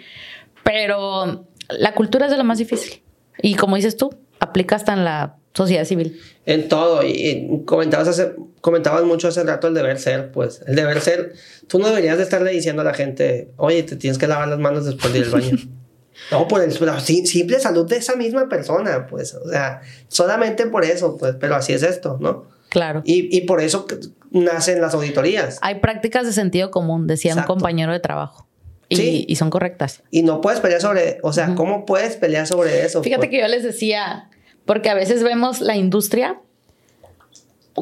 pero 0.62 1.46
la 1.68 1.94
cultura 1.94 2.26
es 2.26 2.32
de 2.32 2.38
lo 2.38 2.44
más 2.44 2.58
difícil. 2.58 3.02
Y 3.42 3.54
como 3.54 3.76
dices 3.76 3.96
tú, 3.96 4.10
aplica 4.40 4.76
hasta 4.76 4.92
en 4.92 5.04
la 5.04 5.36
sociedad 5.54 5.84
civil. 5.84 6.20
En 6.46 6.68
todo. 6.68 7.02
Y, 7.02 7.62
comentabas, 7.64 8.08
hace, 8.08 8.34
comentabas 8.60 9.04
mucho 9.04 9.28
hace 9.28 9.42
rato 9.42 9.68
el 9.68 9.74
deber 9.74 9.98
ser, 9.98 10.30
pues. 10.30 10.62
El 10.66 10.76
deber 10.76 11.00
ser, 11.00 11.34
tú 11.66 11.78
no 11.78 11.88
deberías 11.88 12.16
de 12.16 12.24
estarle 12.24 12.52
diciendo 12.52 12.82
a 12.82 12.84
la 12.84 12.94
gente, 12.94 13.50
oye, 13.56 13.82
te 13.82 13.96
tienes 13.96 14.18
que 14.18 14.26
lavar 14.26 14.48
las 14.48 14.58
manos 14.58 14.84
después 14.84 15.12
de 15.12 15.18
ir 15.20 15.24
al 15.26 15.30
baño. 15.30 15.56
no, 16.30 16.48
por 16.48 16.62
el, 16.62 16.74
la 16.80 17.00
simple 17.00 17.60
salud 17.60 17.86
de 17.88 17.96
esa 17.96 18.16
misma 18.16 18.48
persona, 18.48 19.06
pues. 19.06 19.34
O 19.34 19.48
sea, 19.48 19.82
solamente 20.08 20.66
por 20.66 20.84
eso, 20.84 21.16
pues. 21.16 21.36
Pero 21.38 21.56
así 21.56 21.72
es 21.72 21.82
esto, 21.82 22.18
¿no? 22.20 22.46
Claro. 22.68 23.02
Y, 23.04 23.36
y 23.36 23.42
por 23.42 23.60
eso 23.60 23.86
nacen 24.30 24.80
las 24.80 24.94
auditorías. 24.94 25.58
Hay 25.62 25.76
prácticas 25.76 26.26
de 26.26 26.32
sentido 26.32 26.70
común, 26.70 27.06
decía 27.06 27.34
un 27.34 27.44
compañero 27.44 27.92
de 27.92 28.00
trabajo. 28.00 28.47
Y, 28.88 29.36
son 29.36 29.50
correctas. 29.50 30.02
Y 30.10 30.22
no 30.22 30.40
puedes 30.40 30.60
pelear 30.60 30.80
sobre, 30.80 31.18
o 31.22 31.32
sea, 31.32 31.54
¿cómo 31.54 31.84
puedes 31.84 32.16
pelear 32.16 32.46
sobre 32.46 32.84
eso? 32.84 33.02
Fíjate 33.02 33.26
pues 33.26 33.30
que 33.30 33.40
yo 33.40 33.48
les 33.48 33.62
decía, 33.62 34.30
porque 34.64 34.88
a 34.88 34.94
veces 34.94 35.22
vemos 35.22 35.60
la 35.60 35.76
industria 35.76 36.40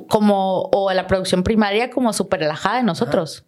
como, 0.09 0.69
o 0.73 0.93
la 0.93 1.07
producción 1.07 1.45
primaria 1.45 1.91
como 1.91 2.13
súper 2.13 2.41
relajada 2.41 2.79
de 2.79 2.83
nosotros. 2.83 3.45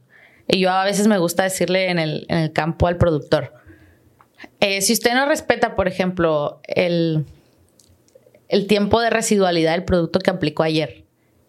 Y 0.47 0.61
yo 0.61 0.71
a 0.71 0.85
veces 0.85 1.09
me 1.09 1.19
gusta 1.19 1.43
decirle 1.43 1.91
en 1.91 1.99
el, 1.99 2.27
en 2.29 2.39
el 2.39 2.53
campo 2.53 2.87
al 2.87 2.97
productor, 2.97 3.53
eh, 4.61 4.81
si 4.83 4.93
usted 4.93 5.15
no 5.15 5.27
respeta, 5.27 5.75
por 5.75 5.89
ejemplo, 5.89 6.61
el, 6.65 7.25
el 8.49 8.67
tiempo 8.67 9.01
de 9.01 9.11
residualidad 9.11 9.73
del 9.73 9.85
producto 9.85 10.21
que 10.21 10.31
aplicó 10.31 10.63
ayer 10.63 11.05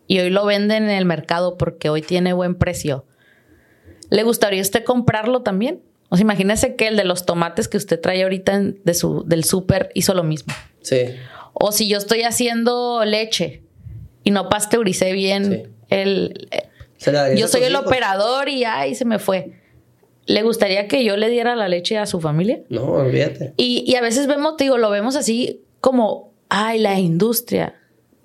y 0.07 0.19
hoy 0.19 0.29
lo 0.29 0.45
venden 0.45 0.83
en 0.83 0.89
el 0.89 1.05
mercado 1.05 1.57
porque 1.57 1.89
hoy 1.89 2.01
tiene 2.01 2.33
buen 2.33 2.55
precio, 2.55 3.05
¿le 4.09 4.23
gustaría 4.23 4.61
usted 4.61 4.83
comprarlo 4.83 5.43
también? 5.43 5.81
O 6.09 6.15
sea, 6.15 6.23
imagínese 6.23 6.75
que 6.75 6.87
el 6.87 6.97
de 6.97 7.05
los 7.05 7.25
tomates 7.25 7.67
que 7.67 7.77
usted 7.77 7.99
trae 7.99 8.23
ahorita 8.23 8.59
de 8.59 8.93
su, 8.93 9.23
del 9.25 9.43
súper 9.43 9.91
hizo 9.93 10.13
lo 10.13 10.23
mismo. 10.23 10.53
Sí. 10.81 11.05
O 11.53 11.71
si 11.71 11.87
yo 11.87 11.97
estoy 11.97 12.23
haciendo 12.23 13.03
leche 13.05 13.61
y 14.23 14.31
no 14.31 14.49
pasteuricé 14.49 15.13
bien 15.13 15.71
el... 15.89 16.49
yo 17.35 17.47
soy 17.47 17.63
el 17.63 17.75
operador 17.75 18.49
y 18.49 18.63
ahí 18.63 18.95
se 18.95 19.05
me 19.05 19.19
fue. 19.19 19.53
¿Le 20.25 20.43
gustaría 20.43 20.87
que 20.87 21.03
yo 21.03 21.17
le 21.17 21.29
diera 21.29 21.55
la 21.55 21.67
leche 21.67 21.97
a 21.97 22.05
su 22.05 22.19
familia? 22.19 22.61
No, 22.69 22.83
olvídate. 22.83 23.53
Y, 23.57 23.83
y 23.85 23.95
a 23.95 24.01
veces 24.01 24.27
vemos, 24.27 24.57
digo, 24.57 24.77
lo 24.77 24.89
vemos 24.91 25.15
así 25.15 25.61
como, 25.81 26.33
ay, 26.49 26.79
la 26.79 26.99
industria. 26.99 27.75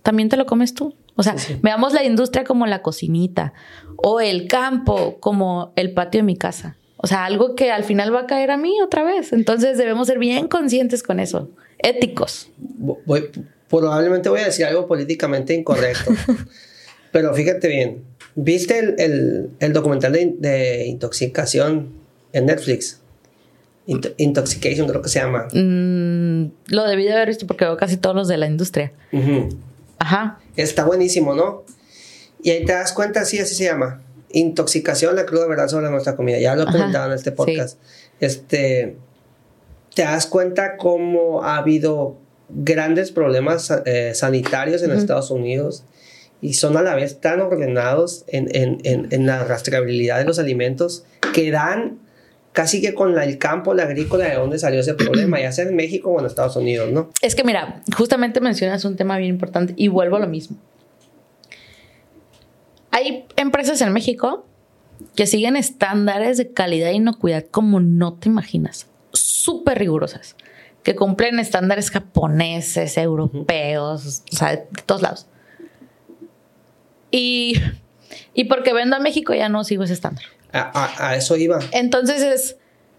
¿También 0.02 0.28
te 0.28 0.36
lo 0.36 0.44
comes 0.44 0.74
tú? 0.74 0.94
O 1.16 1.22
sea, 1.22 1.36
veamos 1.62 1.92
la 1.92 2.04
industria 2.04 2.44
como 2.44 2.66
la 2.66 2.82
cocinita 2.82 3.52
o 3.96 4.20
el 4.20 4.48
campo 4.48 5.18
como 5.20 5.72
el 5.76 5.92
patio 5.92 6.18
de 6.20 6.24
mi 6.24 6.36
casa. 6.36 6.76
O 7.04 7.06
sea, 7.06 7.26
algo 7.26 7.54
que 7.54 7.70
al 7.70 7.84
final 7.84 8.14
va 8.14 8.20
a 8.20 8.26
caer 8.26 8.50
a 8.50 8.56
mí 8.56 8.80
otra 8.80 9.04
vez. 9.04 9.34
Entonces 9.34 9.76
debemos 9.76 10.06
ser 10.06 10.18
bien 10.18 10.48
conscientes 10.48 11.02
con 11.02 11.20
eso, 11.20 11.50
éticos. 11.76 12.48
Voy, 12.56 13.28
probablemente 13.68 14.30
voy 14.30 14.40
a 14.40 14.46
decir 14.46 14.64
algo 14.64 14.86
políticamente 14.86 15.52
incorrecto, 15.52 16.14
pero 17.12 17.34
fíjate 17.34 17.68
bien. 17.68 18.04
¿Viste 18.36 18.94
el, 18.96 19.72
documental 19.74 20.12
de, 20.14 20.86
intoxicación 20.86 21.92
en 22.32 22.46
Netflix? 22.46 23.02
Intoxication 24.16 24.88
creo 24.88 25.02
que 25.02 25.10
se 25.10 25.18
llama. 25.18 25.48
Mm, 25.52 26.52
lo 26.68 26.84
debí 26.84 27.04
de 27.04 27.12
haber 27.12 27.28
visto 27.28 27.46
porque 27.46 27.66
veo 27.66 27.76
casi 27.76 27.98
todos 27.98 28.16
los 28.16 28.28
de 28.28 28.38
la 28.38 28.46
industria. 28.46 28.92
Ajá. 29.98 30.40
Está 30.56 30.86
buenísimo, 30.86 31.34
¿no? 31.34 31.64
Y 32.42 32.48
ahí 32.48 32.64
te 32.64 32.72
das 32.72 32.94
cuenta, 32.94 33.26
sí, 33.26 33.38
así 33.38 33.54
se 33.54 33.64
llama. 33.64 34.00
Intoxicación, 34.34 35.16
la 35.16 35.26
cruda 35.26 35.46
verdad 35.46 35.68
sobre 35.68 35.90
nuestra 35.90 36.16
comida. 36.16 36.38
Ya 36.38 36.54
lo 36.54 36.62
he 36.62 36.66
comentado 36.66 37.06
en 37.06 37.12
este 37.12 37.32
podcast. 37.32 37.78
Este, 38.20 38.96
te 39.94 40.02
das 40.02 40.26
cuenta 40.26 40.76
cómo 40.76 41.42
ha 41.44 41.56
habido 41.56 42.16
grandes 42.48 43.10
problemas 43.10 43.72
eh, 43.86 44.12
sanitarios 44.14 44.82
en 44.82 44.90
Estados 44.90 45.30
Unidos 45.30 45.84
y 46.40 46.54
son 46.54 46.76
a 46.76 46.82
la 46.82 46.94
vez 46.94 47.20
tan 47.20 47.40
ordenados 47.40 48.24
en, 48.26 48.48
en, 48.54 49.08
en, 49.10 49.26
la 49.26 49.44
rastreabilidad 49.44 50.18
de 50.18 50.24
los 50.24 50.38
alimentos 50.38 51.04
que 51.32 51.50
dan 51.50 51.98
casi 52.52 52.82
que 52.82 52.92
con 52.92 53.18
el 53.18 53.38
campo, 53.38 53.72
la 53.72 53.84
agrícola, 53.84 54.26
de 54.26 54.34
dónde 54.34 54.58
salió 54.58 54.80
ese 54.80 54.94
problema, 54.94 55.40
ya 55.40 55.52
sea 55.52 55.64
en 55.64 55.74
México 55.74 56.10
o 56.10 56.20
en 56.20 56.26
Estados 56.26 56.56
Unidos, 56.56 56.90
¿no? 56.92 57.10
Es 57.22 57.34
que 57.34 57.44
mira, 57.44 57.82
justamente 57.96 58.40
mencionas 58.40 58.84
un 58.84 58.96
tema 58.96 59.16
bien 59.16 59.30
importante 59.30 59.72
y 59.76 59.88
vuelvo 59.88 60.16
a 60.16 60.20
lo 60.20 60.26
mismo. 60.26 60.58
Empresas 63.36 63.80
en 63.80 63.92
México 63.92 64.46
que 65.16 65.26
siguen 65.26 65.56
estándares 65.56 66.36
de 66.36 66.52
calidad 66.52 66.90
e 66.90 66.94
inocuidad 66.94 67.44
como 67.50 67.80
no 67.80 68.14
te 68.14 68.28
imaginas, 68.28 68.88
súper 69.12 69.78
rigurosas, 69.78 70.36
que 70.82 70.94
cumplen 70.94 71.38
estándares 71.38 71.90
japoneses, 71.90 72.96
europeos, 72.96 74.22
o 74.32 74.36
sea, 74.36 74.56
de 74.56 74.66
todos 74.86 75.02
lados. 75.02 75.26
Y, 77.10 77.54
y 78.34 78.44
porque 78.44 78.72
vendo 78.72 78.96
a 78.96 79.00
México 79.00 79.34
ya 79.34 79.48
no 79.48 79.64
sigo 79.64 79.84
ese 79.84 79.94
estándar. 79.94 80.24
A, 80.52 81.16
eso 81.16 81.36
iba. 81.36 81.58
Entonces 81.72 82.22
es, 82.22 82.56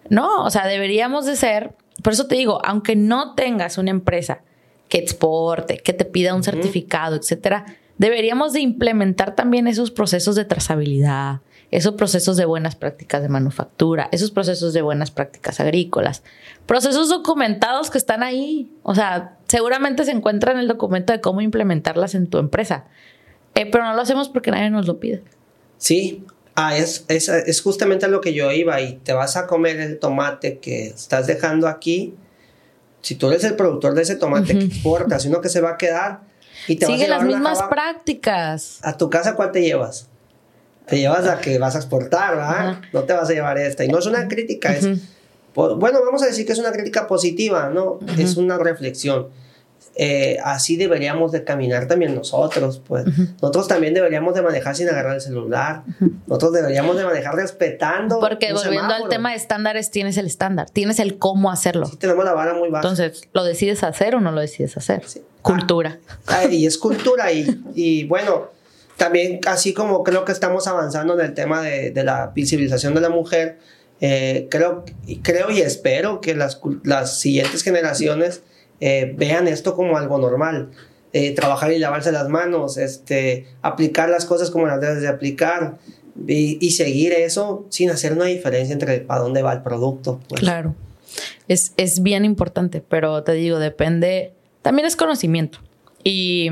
no, 0.09 0.43
o 0.43 0.49
sea, 0.49 0.67
deberíamos 0.67 1.25
de 1.25 1.35
ser, 1.35 1.73
por 2.03 2.13
eso 2.13 2.27
te 2.27 2.35
digo, 2.35 2.59
aunque 2.65 2.95
no 2.95 3.33
tengas 3.35 3.77
una 3.77 3.91
empresa 3.91 4.41
que 4.89 4.97
exporte, 4.97 5.77
que 5.77 5.93
te 5.93 6.05
pida 6.05 6.35
un 6.35 6.43
certificado, 6.43 7.15
etcétera, 7.15 7.65
deberíamos 7.97 8.53
de 8.53 8.61
implementar 8.61 9.35
también 9.35 9.67
esos 9.67 9.91
procesos 9.91 10.35
de 10.35 10.45
trazabilidad, 10.45 11.41
esos 11.71 11.95
procesos 11.95 12.37
de 12.37 12.45
buenas 12.45 12.75
prácticas 12.75 13.21
de 13.21 13.29
manufactura, 13.29 14.09
esos 14.11 14.31
procesos 14.31 14.73
de 14.73 14.81
buenas 14.81 15.11
prácticas 15.11 15.59
agrícolas, 15.59 16.23
procesos 16.65 17.09
documentados 17.09 17.89
que 17.89 17.97
están 17.97 18.23
ahí. 18.23 18.71
O 18.83 18.95
sea, 18.95 19.37
seguramente 19.47 20.05
se 20.05 20.11
encuentra 20.11 20.51
en 20.51 20.59
el 20.59 20.67
documento 20.67 21.13
de 21.13 21.21
cómo 21.21 21.41
implementarlas 21.41 22.15
en 22.15 22.27
tu 22.27 22.37
empresa, 22.37 22.85
eh, 23.55 23.69
pero 23.69 23.85
no 23.85 23.95
lo 23.95 24.01
hacemos 24.01 24.29
porque 24.29 24.51
nadie 24.51 24.69
nos 24.69 24.87
lo 24.87 24.99
pide. 24.99 25.23
Sí, 25.77 26.23
ah, 26.55 26.77
es, 26.77 27.05
es, 27.07 27.29
es 27.29 27.61
justamente 27.61 28.07
lo 28.07 28.21
que 28.21 28.33
yo 28.33 28.51
iba. 28.51 28.81
Y 28.81 28.97
te 28.97 29.13
vas 29.13 29.37
a 29.37 29.47
comer 29.47 29.79
el 29.79 29.99
tomate 29.99 30.59
que 30.59 30.87
estás 30.87 31.27
dejando 31.27 31.67
aquí. 31.67 32.13
Si 33.01 33.15
tú 33.15 33.27
eres 33.27 33.43
el 33.43 33.55
productor 33.55 33.93
de 33.93 34.01
ese 34.01 34.15
tomate 34.15 34.57
que 34.57 34.65
exportas, 34.65 35.25
uno 35.25 35.41
que 35.41 35.49
se 35.49 35.61
va 35.61 35.71
a 35.71 35.77
quedar, 35.77 36.21
Sigue 36.67 37.07
las 37.07 37.23
mismas 37.23 37.61
prácticas. 37.63 38.79
¿A 38.81 38.97
tu 38.97 39.09
casa 39.09 39.35
cuál 39.35 39.51
te 39.51 39.61
llevas? 39.61 40.07
Te 40.87 40.99
llevas 40.99 41.27
a 41.27 41.39
que 41.39 41.57
vas 41.57 41.75
a 41.75 41.79
exportar, 41.79 42.35
¿verdad? 42.35 42.81
No 42.93 43.03
te 43.03 43.13
vas 43.13 43.29
a 43.29 43.33
llevar 43.33 43.57
esta. 43.57 43.83
Y 43.83 43.87
no 43.87 43.99
es 43.99 44.05
una 44.05 44.27
crítica, 44.27 44.75
es. 44.75 44.87
Bueno, 45.55 45.99
vamos 46.03 46.21
a 46.21 46.27
decir 46.27 46.45
que 46.45 46.51
es 46.51 46.59
una 46.59 46.71
crítica 46.71 47.07
positiva, 47.07 47.69
¿no? 47.69 47.99
Es 48.17 48.37
una 48.37 48.57
reflexión. 48.57 49.27
Eh, 49.97 50.37
así 50.43 50.75
deberíamos 50.75 51.31
de 51.31 51.45
caminar 51.45 51.87
también 51.87 52.15
nosotros, 52.15 52.81
pues. 52.85 53.05
Nosotros 53.41 53.67
también 53.67 53.93
deberíamos 53.93 54.35
de 54.35 54.41
manejar 54.41 54.75
sin 54.75 54.89
agarrar 54.89 55.15
el 55.15 55.21
celular. 55.21 55.83
Nosotros 56.27 56.51
deberíamos 56.51 56.97
de 56.97 57.05
manejar 57.05 57.35
respetando. 57.35 58.19
Porque 58.19 58.51
volviendo 58.51 58.93
al 58.93 59.07
tema 59.07 59.31
de 59.31 59.37
estándares, 59.37 59.91
tienes 59.91 60.17
el 60.17 60.25
estándar, 60.25 60.69
tienes 60.69 60.99
el 60.99 61.17
cómo 61.17 61.49
hacerlo. 61.49 61.85
Sí, 61.85 61.95
tenemos 61.95 62.25
la 62.25 62.33
vara 62.33 62.53
muy 62.53 62.69
baja. 62.69 62.85
Entonces, 62.85 63.23
¿lo 63.31 63.45
decides 63.45 63.83
hacer 63.83 64.15
o 64.15 64.19
no 64.19 64.31
lo 64.31 64.41
decides 64.41 64.75
hacer? 64.75 65.01
Cultura. 65.41 65.99
Ah, 66.27 66.45
y 66.45 66.65
es 66.65 66.77
cultura 66.77 67.31
y, 67.31 67.61
y, 67.73 68.03
bueno, 68.05 68.49
también 68.97 69.39
así 69.47 69.73
como 69.73 70.03
creo 70.03 70.25
que 70.25 70.31
estamos 70.33 70.67
avanzando 70.67 71.17
en 71.17 71.25
el 71.25 71.33
tema 71.33 71.61
de, 71.61 71.91
de 71.91 72.03
la 72.03 72.31
visibilización 72.35 72.95
de 72.95 73.01
la 73.01 73.09
mujer, 73.09 73.59
eh, 74.01 74.47
creo, 74.51 74.83
creo 75.21 75.49
y 75.51 75.61
espero 75.61 76.19
que 76.19 76.35
las, 76.35 76.59
las 76.83 77.19
siguientes 77.19 77.63
generaciones 77.63 78.41
eh, 78.79 79.13
vean 79.17 79.47
esto 79.47 79.75
como 79.75 79.97
algo 79.97 80.17
normal. 80.17 80.69
Eh, 81.13 81.33
trabajar 81.33 81.71
y 81.71 81.79
lavarse 81.79 82.11
las 82.11 82.27
manos, 82.27 82.77
este, 82.77 83.47
aplicar 83.61 84.09
las 84.09 84.25
cosas 84.25 84.51
como 84.51 84.67
las 84.67 84.81
debes 84.81 85.01
de 85.01 85.07
aplicar 85.07 85.77
y, 86.27 86.71
seguir 86.71 87.13
eso 87.13 87.65
sin 87.69 87.89
hacer 87.89 88.11
una 88.11 88.25
diferencia 88.25 88.73
entre 88.73 88.99
para 88.99 89.21
dónde 89.21 89.41
va 89.41 89.53
el 89.53 89.61
producto. 89.61 90.19
Pues. 90.27 90.41
Claro, 90.41 90.75
es, 91.47 91.71
es, 91.77 92.03
bien 92.03 92.25
importante, 92.25 92.81
pero 92.81 93.23
te 93.23 93.31
digo, 93.31 93.59
depende, 93.59 94.33
también 94.61 94.85
es 94.85 94.97
conocimiento 94.97 95.59
y, 96.03 96.49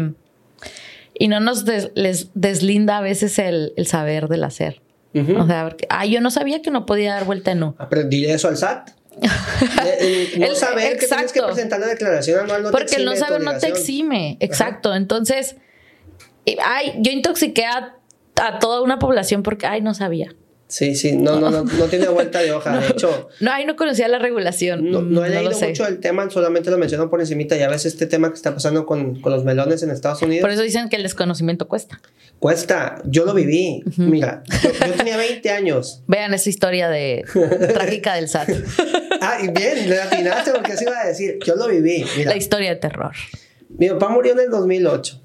y 1.14 1.28
no 1.28 1.42
nos 1.42 1.66
les 1.96 2.30
deslinda 2.34 3.00
a 3.00 3.02
veces 3.02 3.40
el, 3.40 3.74
el 3.76 3.86
saber 3.86 4.30
del 4.30 4.46
hacer. 4.46 4.82
O 5.14 5.46
sea, 5.46 5.68
porque, 5.70 5.86
ah, 5.90 6.06
yo 6.06 6.22
no 6.22 6.32
sabía 6.32 6.62
que 6.62 6.72
no 6.72 6.86
podía 6.86 7.14
dar 7.14 7.26
vuelta 7.26 7.52
en 7.52 7.60
no. 7.60 7.76
Aprendí 7.78 8.26
eso 8.26 8.48
al 8.48 8.58
SAT. 8.58 8.90
no 10.38 10.56
saber 10.56 10.98
que 10.98 11.08
tienes 11.08 11.32
que 11.32 11.42
presentar 11.42 11.80
la 11.80 11.88
declaración 11.88 12.40
anual 12.42 12.64
no 12.64 12.72
Porque 12.72 12.96
el 12.96 13.06
no 13.06 13.16
saber 13.16 13.42
no 13.42 13.58
te 13.58 13.68
exime. 13.68 14.38
Exacto. 14.40 14.96
Entonces, 14.96 15.56
ay, 16.64 16.94
yo 16.98 17.12
intoxiqué 17.12 17.66
a, 17.66 17.98
a, 18.42 18.60
toda 18.60 18.82
una 18.82 19.00
población 19.00 19.44
porque, 19.44 19.68
ay, 19.68 19.82
no 19.82 19.94
sabía. 19.94 20.36
Sí, 20.68 20.96
sí, 20.96 21.12
no, 21.16 21.40
no, 21.40 21.52
no, 21.52 21.64
no 21.64 21.86
tiene 21.86 22.08
vuelta 22.08 22.42
de 22.42 22.52
hoja. 22.52 22.80
de 22.80 22.88
hecho, 22.92 23.30
no, 23.40 23.52
ahí 23.52 23.66
no 23.66 23.76
conocía 23.76 24.08
la 24.08 24.18
regulación. 24.18 24.90
No, 24.90 25.24
he 25.24 25.30
leído 25.30 25.52
mucho 25.60 25.88
el 25.88 26.00
tema, 26.00 26.30
solamente 26.30 26.72
lo 26.72 26.78
menciono 26.78 27.10
por 27.10 27.20
encimita. 27.20 27.56
Ya 27.56 27.70
ves 27.70 27.86
este 27.86 28.08
tema 28.08 28.30
que 28.30 28.36
está 28.36 28.54
pasando 28.54 28.86
con, 28.86 29.22
con, 29.22 29.32
los 29.32 29.44
melones 29.44 29.84
en 29.84 29.92
Estados 29.92 30.22
Unidos. 30.22 30.42
Por 30.42 30.52
eso 30.52 30.64
dicen 30.64 30.90
que 30.90 30.96
el 30.96 31.04
desconocimiento 31.04 31.68
cuesta. 31.68 32.02
Cuesta, 32.40 33.02
yo 33.06 33.26
lo 33.26 33.34
viví. 33.34 33.84
Mira, 33.98 34.44
yo, 34.64 34.72
tenía 34.98 35.18
20 35.18 35.50
años. 35.52 36.02
Vean 36.08 36.34
esa 36.34 36.50
historia 36.50 36.90
de 36.90 37.24
trágica 37.74 38.16
del 38.16 38.28
SAT. 38.28 38.50
ah, 39.22 39.38
y 39.44 39.50
bien, 39.50 39.90
le 39.90 40.02
atinaste 40.02 40.52
porque 40.52 40.74
así 40.74 40.86
iba 40.86 41.00
a 41.00 41.08
decir. 41.08 41.40
Yo 41.46 41.56
lo 41.56 41.68
viví. 41.68 42.04
La 42.26 42.36
historia 42.36 42.70
de 42.70 42.76
terror. 42.78 43.14
Mi 43.70 43.90
papá 43.90 44.10
murió 44.10 44.34
en 44.34 44.40
el 44.40 44.50
2008. 44.50 45.23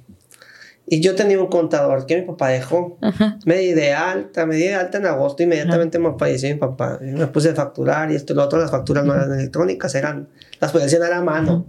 Y 0.90 1.00
yo 1.00 1.14
tenía 1.14 1.38
un 1.38 1.48
contador 1.48 2.06
que 2.06 2.16
mi 2.16 2.22
papá 2.22 2.48
dejó. 2.48 2.98
Me 3.44 3.58
di 3.58 3.72
de 3.72 3.92
alta, 3.92 4.46
me 4.46 4.56
di 4.56 4.62
de 4.62 4.74
alta 4.74 4.98
en 4.98 5.06
agosto, 5.06 5.42
inmediatamente 5.42 5.98
me 5.98 6.14
falleció 6.18 6.48
mi 6.48 6.58
papá. 6.58 6.98
Me 7.00 7.26
puse 7.26 7.50
a 7.50 7.54
facturar 7.54 8.10
y 8.10 8.14
esto 8.14 8.32
y 8.32 8.36
lo 8.36 8.44
otro, 8.44 8.58
las 8.58 8.70
facturas 8.70 9.04
no 9.04 9.14
eran 9.14 9.32
electrónicas, 9.32 9.94
eran, 9.94 10.28
las 10.60 10.72
podías 10.72 10.90
llenar 10.90 11.12
a 11.12 11.20
mano. 11.20 11.66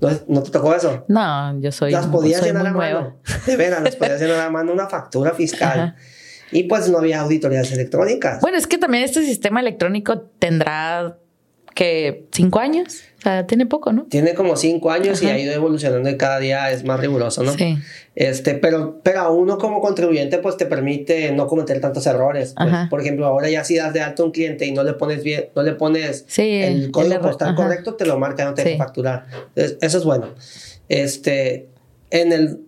¿No, 0.00 0.10
¿No, 0.28 0.42
te 0.42 0.50
tocó 0.50 0.74
eso? 0.74 1.04
No, 1.08 1.58
yo 1.60 1.72
soy. 1.72 1.92
Las 1.92 2.06
podías 2.06 2.42
llenar 2.42 2.66
a 2.66 2.72
mano. 2.72 3.16
De 3.46 3.56
veras, 3.56 3.82
las 3.82 3.96
podías 3.96 4.20
llenar 4.20 4.40
a 4.40 4.50
mano 4.50 4.72
una 4.72 4.88
factura 4.88 5.32
fiscal. 5.32 5.96
Y 6.50 6.64
pues 6.64 6.90
no 6.90 6.98
había 6.98 7.20
auditorías 7.20 7.72
electrónicas. 7.72 8.42
Bueno, 8.42 8.58
es 8.58 8.66
que 8.66 8.76
también 8.76 9.04
este 9.04 9.24
sistema 9.24 9.60
electrónico 9.60 10.20
tendrá 10.38 11.16
que 11.74 12.26
cinco 12.32 12.58
años. 12.58 13.02
O 13.18 13.22
sea, 13.22 13.46
tiene 13.46 13.66
poco, 13.66 13.92
¿no? 13.92 14.04
Tiene 14.04 14.34
como 14.34 14.56
cinco 14.56 14.90
años 14.90 15.22
y 15.22 15.26
ha 15.26 15.38
ido 15.38 15.52
evolucionando 15.52 16.10
y 16.10 16.16
cada 16.16 16.40
día 16.40 16.72
es 16.72 16.84
más 16.84 16.98
riguroso, 16.98 17.44
¿no? 17.44 17.52
Sí. 17.52 17.78
Este, 18.16 18.54
pero, 18.54 19.00
pero 19.02 19.20
a 19.20 19.30
uno 19.30 19.58
como 19.58 19.80
contribuyente, 19.80 20.38
pues 20.38 20.56
te 20.56 20.66
permite 20.66 21.30
no 21.30 21.46
cometer 21.46 21.80
tantos 21.80 22.06
errores. 22.06 22.54
Pues. 22.56 22.88
Por 22.90 23.00
ejemplo, 23.00 23.26
ahora 23.26 23.48
ya 23.48 23.62
si 23.62 23.76
das 23.76 23.92
de 23.92 24.00
alto 24.00 24.24
a 24.24 24.26
un 24.26 24.32
cliente 24.32 24.66
y 24.66 24.72
no 24.72 24.82
le 24.82 24.94
pones 24.94 25.22
bien, 25.22 25.50
no 25.54 25.62
le 25.62 25.74
pones 25.74 26.26
el 26.36 26.90
código 26.90 27.20
postal 27.20 27.54
correcto, 27.54 27.94
te 27.94 28.06
lo 28.06 28.18
marca, 28.18 28.44
no 28.44 28.54
te 28.54 28.64
deja 28.64 28.84
facturar. 28.84 29.26
eso 29.54 29.98
es 29.98 30.04
bueno. 30.04 30.34
Este, 30.88 31.68
en 32.10 32.32
el 32.32 32.60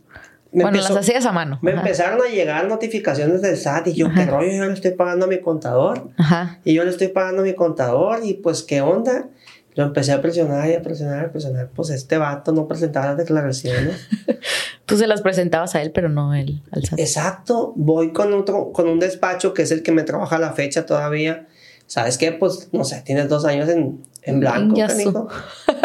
bueno, 0.62 0.78
las 0.78 0.90
hacías 0.90 1.26
a 1.26 1.32
mano. 1.32 1.58
Me 1.62 1.72
empezaron 1.72 2.20
a 2.22 2.30
llegar 2.30 2.68
notificaciones 2.68 3.42
del 3.42 3.56
SAT 3.56 3.88
y 3.88 3.92
yo, 3.94 4.12
qué 4.14 4.24
rollo, 4.24 4.50
yo 4.50 4.66
le 4.66 4.72
estoy 4.72 4.92
pagando 4.92 5.26
a 5.26 5.28
mi 5.28 5.40
contador. 5.40 6.10
Ajá. 6.16 6.60
Y 6.64 6.74
yo 6.74 6.84
le 6.84 6.90
estoy 6.90 7.08
pagando 7.08 7.42
a 7.42 7.44
mi 7.44 7.54
contador 7.54 8.20
y 8.22 8.34
pues, 8.34 8.62
¿qué 8.62 8.80
onda? 8.80 9.28
Lo 9.74 9.82
empecé 9.82 10.12
a 10.12 10.22
presionar 10.22 10.68
y 10.68 10.74
a 10.74 10.82
presionar, 10.82 11.26
a 11.26 11.32
presionar. 11.32 11.70
Pues 11.74 11.90
este 11.90 12.16
vato 12.16 12.52
no 12.52 12.68
presentaba 12.68 13.06
las 13.06 13.16
declaraciones. 13.16 14.08
Tú 14.86 14.96
se 14.96 15.06
las 15.06 15.22
presentabas 15.22 15.74
a 15.74 15.82
él, 15.82 15.90
pero 15.90 16.08
no 16.08 16.34
él 16.34 16.62
al 16.70 16.84
SAT. 16.84 17.00
Exacto. 17.00 17.72
Voy 17.74 18.12
con 18.12 18.32
otro, 18.34 18.70
con 18.72 18.88
un 18.88 19.00
despacho 19.00 19.52
que 19.52 19.62
es 19.62 19.72
el 19.72 19.82
que 19.82 19.90
me 19.90 20.04
trabaja 20.04 20.36
a 20.36 20.38
la 20.38 20.52
fecha 20.52 20.86
todavía. 20.86 21.48
¿Sabes 21.86 22.16
qué? 22.16 22.32
Pues, 22.32 22.68
no 22.72 22.84
sé, 22.84 23.02
tienes 23.04 23.28
dos 23.28 23.44
años 23.44 23.68
en, 23.68 24.00
en 24.22 24.40
blanco, 24.40 24.76
canijo. 24.76 25.28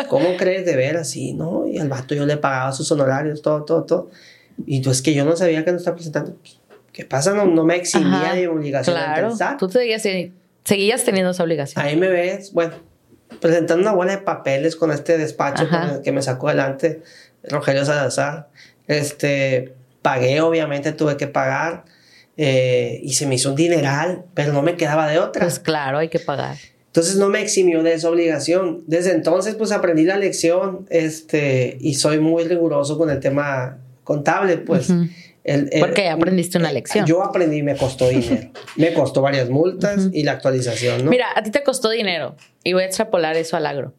¿Cómo 0.07 0.37
crees 0.37 0.65
de 0.65 0.75
ver 0.75 0.97
así, 0.97 1.33
no? 1.33 1.67
Y 1.67 1.77
al 1.79 1.89
vato 1.89 2.15
yo 2.15 2.25
le 2.25 2.37
pagaba 2.37 2.71
sus 2.71 2.91
honorarios, 2.91 3.41
todo, 3.41 3.63
todo, 3.63 3.83
todo. 3.83 4.09
Y 4.65 4.81
tú 4.81 4.91
es 4.91 5.01
que 5.01 5.13
yo 5.13 5.25
no 5.25 5.35
sabía 5.35 5.63
que 5.63 5.71
nos 5.71 5.81
estaba 5.81 5.95
presentando. 5.95 6.35
¿Qué 6.91 7.05
pasa? 7.05 7.33
No, 7.33 7.45
no 7.45 7.63
me 7.63 7.75
eximía 7.75 8.33
de 8.33 8.47
obligación 8.47 8.95
claro. 8.95 9.35
Tú 9.57 9.69
seguías, 9.69 10.03
seguías 10.63 11.03
teniendo 11.03 11.31
esa 11.31 11.43
obligación. 11.43 11.83
Ahí 11.83 11.95
me 11.95 12.09
ves, 12.09 12.51
bueno, 12.51 12.73
presentando 13.39 13.81
una 13.83 13.93
bola 13.93 14.11
de 14.11 14.17
papeles 14.19 14.75
con 14.75 14.91
este 14.91 15.17
despacho 15.17 15.67
que 16.03 16.11
me, 16.11 16.21
sacó 16.21 16.49
adelante 16.49 17.01
Rogelio 17.43 17.85
Salazar. 17.85 18.49
Este, 18.87 19.75
pagué, 20.01 20.41
obviamente 20.41 20.91
tuve 20.91 21.15
que 21.17 21.27
pagar. 21.27 21.85
Eh, 22.37 23.01
y 23.03 23.13
se 23.13 23.27
me 23.27 23.35
hizo 23.35 23.49
un 23.49 23.55
dineral, 23.55 24.23
pero 24.33 24.53
no 24.53 24.61
me 24.61 24.75
quedaba 24.75 25.07
de 25.09 25.19
otra. 25.19 25.41
Pues 25.41 25.59
claro, 25.59 25.97
hay 25.97 26.07
que 26.07 26.19
pagar. 26.19 26.55
Entonces 26.87 27.17
no 27.17 27.29
me 27.29 27.41
eximió 27.41 27.83
de 27.83 27.93
esa 27.93 28.09
obligación. 28.09 28.83
Desde 28.87 29.11
entonces 29.11 29.55
pues 29.55 29.71
aprendí 29.71 30.05
la 30.05 30.17
lección 30.17 30.85
este, 30.89 31.77
y 31.79 31.95
soy 31.95 32.19
muy 32.19 32.45
riguroso 32.45 32.97
con 32.97 33.09
el 33.09 33.19
tema 33.19 33.77
contable, 34.09 34.57
pues. 34.57 34.91
Porque 35.79 36.09
aprendiste 36.09 36.57
una 36.57 36.71
lección. 36.71 37.05
Yo 37.05 37.23
aprendí, 37.23 37.61
me 37.61 37.77
costó 37.77 38.09
dinero. 38.09 38.49
me 38.75 38.91
costó 38.91 39.21
varias 39.21 39.51
multas 39.51 40.09
y 40.11 40.23
la 40.23 40.31
actualización, 40.31 41.05
¿no? 41.05 41.11
Mira, 41.11 41.27
a 41.35 41.43
ti 41.43 41.51
te 41.51 41.61
costó 41.61 41.91
dinero 41.91 42.35
y 42.63 42.73
voy 42.73 42.81
a 42.81 42.85
extrapolar 42.87 43.37
eso 43.37 43.55
al 43.55 43.67
agro. 43.67 43.93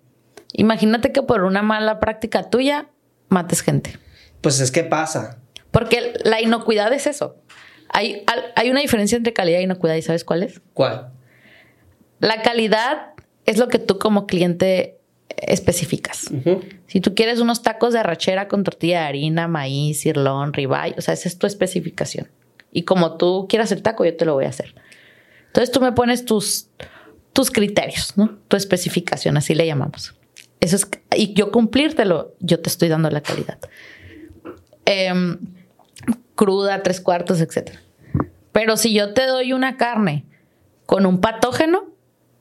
Imagínate 0.52 1.12
que 1.12 1.22
por 1.22 1.44
una 1.44 1.62
mala 1.62 2.00
práctica 2.00 2.50
tuya 2.50 2.88
mates 3.28 3.62
gente. 3.62 4.00
Pues 4.40 4.58
es 4.58 4.72
que 4.72 4.82
pasa. 4.82 5.38
Porque 5.70 6.14
la 6.24 6.40
inocuidad 6.40 6.92
es 6.92 7.06
eso. 7.06 7.36
Hay, 7.88 8.24
hay 8.56 8.70
una 8.70 8.80
diferencia 8.80 9.16
entre 9.16 9.32
calidad 9.32 9.61
e 9.61 9.62
inocuidad 9.62 9.94
y 9.94 10.02
¿sabes 10.02 10.24
cuál 10.24 10.42
es? 10.42 10.61
¿Cuál? 10.74 11.12
La 12.18 12.42
calidad 12.42 13.14
es 13.46 13.58
lo 13.58 13.68
que 13.68 13.78
tú 13.78 14.00
como 14.00 14.26
cliente 14.26 14.99
específicas. 15.41 16.30
Si 16.86 17.01
tú 17.01 17.14
quieres 17.14 17.41
unos 17.41 17.62
tacos 17.62 17.93
de 17.93 18.01
arrachera 18.01 18.49
con 18.49 18.64
tortilla 18.64 19.01
de 19.01 19.07
harina, 19.07 19.49
maíz, 19.49 20.01
cirlón, 20.01 20.53
ribeye, 20.53 20.95
o 20.99 21.01
sea, 21.01 21.14
esa 21.14 21.28
es 21.28 21.38
tu 21.38 21.47
especificación. 21.47 22.28
Y 22.72 22.82
como 22.82 23.16
tú 23.16 23.47
quieras 23.49 23.72
el 23.72 23.82
taco, 23.82 24.05
yo 24.05 24.16
te 24.16 24.24
lo 24.24 24.34
voy 24.34 24.45
a 24.45 24.51
hacer. 24.51 24.74
Entonces 25.47 25.72
tú 25.72 25.80
me 25.80 25.93
pones 25.93 26.24
tus, 26.24 26.68
tus 27.32 27.51
criterios, 27.51 28.16
¿no? 28.16 28.38
Tu 28.49 28.57
especificación, 28.57 29.36
así 29.36 29.55
le 29.55 29.66
llamamos. 29.66 30.14
Eso 30.61 30.76
es, 30.76 30.88
y 31.16 31.32
yo 31.32 31.51
cumplírtelo, 31.51 32.34
yo 32.38 32.61
te 32.61 32.68
estoy 32.68 32.88
dando 32.88 33.11
la 33.11 33.22
calidad. 33.22 33.59
Em, 34.84 35.38
cruda, 36.34 36.82
tres 36.82 37.01
cuartos, 37.01 37.41
etc. 37.41 37.78
Pero 38.53 38.76
si 38.76 38.93
yo 38.93 39.14
te 39.14 39.26
doy 39.26 39.53
una 39.53 39.76
carne 39.76 40.24
con 40.86 41.07
un 41.07 41.20
patógeno 41.20 41.86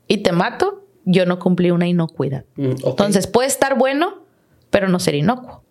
y 0.07 0.17
te 0.17 0.31
mato, 0.31 0.85
yo 1.11 1.25
no 1.25 1.39
cumplí 1.39 1.71
una 1.71 1.87
inocuidad. 1.87 2.45
Mm, 2.55 2.73
Entonces 2.85 3.25
puede 3.25 3.47
estar 3.47 3.75
bueno, 3.77 4.23
pero 4.69 4.87
no 4.87 4.99
ser 4.99 5.15
inocuo. 5.15 5.63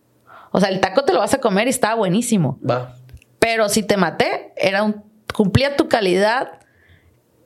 O 0.51 0.59
sea, 0.59 0.69
el 0.69 0.81
taco 0.81 1.05
te 1.05 1.13
lo 1.13 1.21
vas 1.21 1.33
a 1.33 1.39
comer 1.39 1.69
y 1.69 1.71
estaba 1.71 1.95
buenísimo. 1.95 2.59
Va. 2.69 2.97
Pero 3.39 3.69
si 3.69 3.85
te 3.85 3.97
maté, 3.97 4.53
era 4.57 4.83
un, 4.83 5.05
cumplía 5.33 5.77
tu 5.77 5.89
calidad 5.89 6.59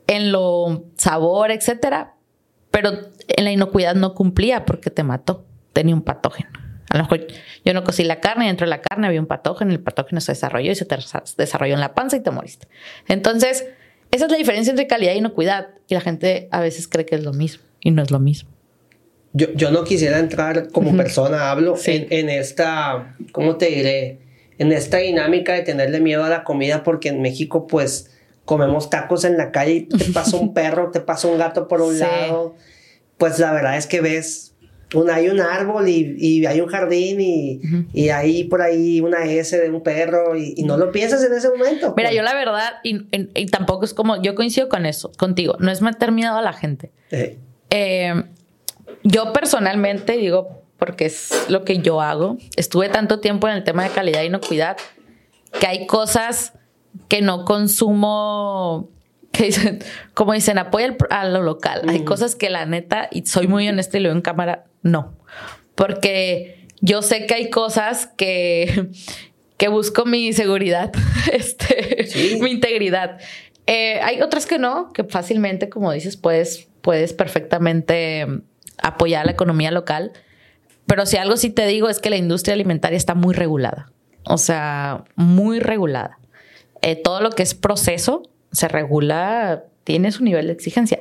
en 0.07 0.33
lo 0.33 0.85
sabor, 0.97 1.51
etcétera, 1.51 2.15
pero 2.71 2.93
en 3.29 3.45
la 3.45 3.53
inocuidad 3.53 3.95
no 3.95 4.15
cumplía 4.15 4.65
porque 4.65 4.89
te 4.91 5.03
mató. 5.03 5.45
Tenía 5.75 5.95
un 5.95 6.03
patógeno. 6.03 6.51
A 6.89 6.97
lo 6.97 7.05
mejor 7.05 7.27
yo 7.65 7.75
no 7.75 7.85
cocí 7.85 8.05
la 8.05 8.21
carne 8.21 8.45
y 8.45 8.49
dentro 8.49 8.67
de 8.67 8.71
la 8.71 8.81
carne 8.81 9.07
había 9.07 9.21
un 9.21 9.27
patógeno 9.27 9.71
y 9.71 9.75
el 9.75 9.83
patógeno 9.83 10.21
se 10.23 10.33
desarrolló 10.33 10.73
y 10.73 10.75
se 10.75 10.87
desarrolló 11.37 11.75
en 11.75 11.81
la 11.81 11.95
panza 11.95 12.17
y 12.17 12.21
te 12.21 12.31
moriste. 12.31 12.69
Entonces, 13.09 13.67
esa 14.11 14.25
es 14.27 14.31
la 14.31 14.39
diferencia 14.39 14.71
entre 14.71 14.87
calidad 14.87 15.13
e 15.13 15.19
inocuidad 15.19 15.69
y 15.89 15.95
la 15.95 16.01
gente 16.01 16.49
a 16.51 16.61
veces 16.61 16.89
cree 16.89 17.05
que 17.05 17.17
es 17.17 17.25
lo 17.25 17.33
mismo 17.33 17.65
y 17.83 17.91
no 17.91 18.03
es 18.03 18.11
lo 18.11 18.19
mismo. 18.19 18.51
Yo, 19.35 19.47
yo 19.55 19.71
no 19.71 19.85
quisiera 19.85 20.19
entrar 20.19 20.69
como 20.69 20.95
persona, 20.97 21.51
hablo 21.51 21.75
en, 21.87 22.07
en, 22.11 22.29
esta, 22.29 23.17
¿cómo 23.33 23.57
te 23.57 23.67
diré? 23.67 24.19
En 24.59 24.73
esta 24.73 24.99
dinámica 24.99 25.55
de 25.55 25.63
tenerle 25.63 26.01
miedo 26.01 26.23
a 26.25 26.29
la 26.29 26.45
comida 26.45 26.83
porque 26.83 27.09
en 27.09 27.23
México 27.23 27.67
pues 27.67 28.11
comemos 28.45 28.91
tacos 28.91 29.25
en 29.25 29.39
la 29.39 29.51
calle 29.51 29.73
y 29.73 29.81
te 29.83 30.05
pasa 30.13 30.37
un 30.37 30.53
perro, 30.53 30.91
te 30.91 31.01
pasa 31.01 31.29
un 31.29 31.39
gato 31.39 31.67
por 31.67 31.81
un 31.81 31.99
lado. 31.99 32.57
Pues 33.17 33.39
la 33.39 33.53
verdad 33.53 33.79
es 33.79 33.87
que 33.87 34.01
ves, 34.01 34.55
una, 34.95 35.15
hay 35.15 35.29
un 35.29 35.41
árbol 35.41 35.89
y, 35.89 36.15
y 36.19 36.45
hay 36.47 36.61
un 36.61 36.69
jardín 36.69 37.21
y, 37.21 37.61
y, 37.93 38.11
hay 38.11 38.45
por 38.45 38.63
ahí 38.63 39.01
una 39.01 39.25
S 39.25 39.59
de 39.59 39.71
un 39.71 39.83
perro 39.83 40.37
y, 40.37 40.63
no 40.65 40.77
lo 40.77 40.93
piensas 40.93 41.25
en 41.25 41.33
ese 41.33 41.49
momento. 41.49 41.95
Mira, 41.97 42.11
pues. 42.11 42.17
yo 42.17 42.23
la 42.23 42.35
verdad, 42.35 42.75
y, 42.83 43.07
y, 43.13 43.47
tampoco 43.47 43.85
es 43.85 43.95
como, 43.95 44.21
yo 44.23 44.35
coincido 44.35 44.69
con 44.69 44.87
eso, 44.87 45.11
contigo, 45.17 45.57
no 45.61 45.71
es 45.71 45.81
meter 45.81 46.13
miedo 46.13 46.37
a 46.37 46.43
la 46.43 46.53
gente. 46.53 46.91
Eh. 47.11 47.39
Eh, 47.75 48.25
yo 49.03 49.33
personalmente 49.33 50.19
digo, 50.19 50.63
porque 50.79 51.07
es 51.07 51.47
lo 51.49 51.65
que 51.65 51.79
yo 51.79 52.03
hago, 52.03 52.37
estuve 52.57 52.91
tanto 52.91 53.21
tiempo 53.21 53.49
en 53.49 53.55
el 53.55 53.65
tema 53.65 53.85
de 53.85 53.91
calidad 53.91 54.23
y 54.23 54.27
inocuidad, 54.27 54.77
que 55.59 55.67
hay 55.67 55.87
cosas 55.87 56.53
que 57.09 57.23
no 57.23 57.47
consumo, 57.47 58.91
que 59.33 59.45
dicen, 59.45 59.79
como 60.13 60.35
dicen, 60.35 60.59
apoya 60.59 60.95
a 61.09 61.25
lo 61.25 61.41
local. 61.41 61.83
Hay 61.89 62.05
cosas 62.05 62.37
que 62.37 62.51
la 62.51 62.67
neta, 62.67 63.09
y 63.11 63.25
soy 63.25 63.49
muy 63.49 63.67
honesta 63.67 63.97
y 63.97 64.01
lo 64.01 64.11
veo 64.11 64.17
en 64.17 64.23
cámara, 64.23 64.65
no. 64.83 65.15
Porque 65.75 66.67
yo 66.83 67.01
sé 67.01 67.27
que 67.27 67.33
hay 67.33 67.49
cosas 67.49 68.07
que, 68.07 68.91
que 69.57 69.69
busco 69.69 70.05
mi 70.05 70.35
seguridad, 70.35 70.93
este, 71.33 72.07
mi 72.39 72.51
integridad. 72.51 73.19
Eh, 73.67 73.99
hay 74.03 74.21
otras 74.21 74.45
que 74.45 74.59
no, 74.59 74.93
que 74.93 75.05
fácilmente, 75.05 75.71
como 75.71 75.91
dices, 75.91 76.19
puedes 76.19 76.69
puedes 76.83 77.13
perfectamente 77.13 78.27
apoyar 78.83 79.25
la 79.27 79.33
economía 79.33 79.71
local. 79.71 80.13
Pero 80.87 81.07
si 81.07 81.17
algo 81.17 81.37
sí 81.37 81.51
te 81.51 81.67
digo 81.67 81.89
es 81.89 82.01
que 82.01 82.11
la 82.11 82.17
industria 82.17 82.55
alimentaria 82.55 82.97
está 82.97 83.15
muy 83.15 83.35
regulada. 83.35 83.91
O 84.25 84.37
sea, 84.37 85.05
muy 85.17 85.61
regulada. 85.61 86.19
Eh, 86.83 86.97
todo 86.97 87.21
lo 87.21 87.31
que 87.31 87.43
es 87.43 87.55
proceso 87.55 88.23
se 88.51 88.69
regula, 88.69 89.65
tiene 89.85 90.13
su 90.13 90.25
nivel 90.25 90.49
de 90.49 90.53
exigencia. 90.53 91.01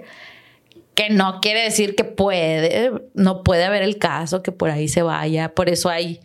Que 0.95 1.09
no 1.09 1.41
quiere 1.41 1.63
decir 1.63 1.95
que 1.95 2.03
puede, 2.03 2.91
no 3.13 3.43
puede 3.43 3.63
haber 3.63 3.81
el 3.81 3.97
caso 3.97 4.43
que 4.43 4.51
por 4.51 4.69
ahí 4.69 4.87
se 4.87 5.01
vaya. 5.01 5.53
Por 5.53 5.69
eso 5.69 5.89
hay 5.89 6.19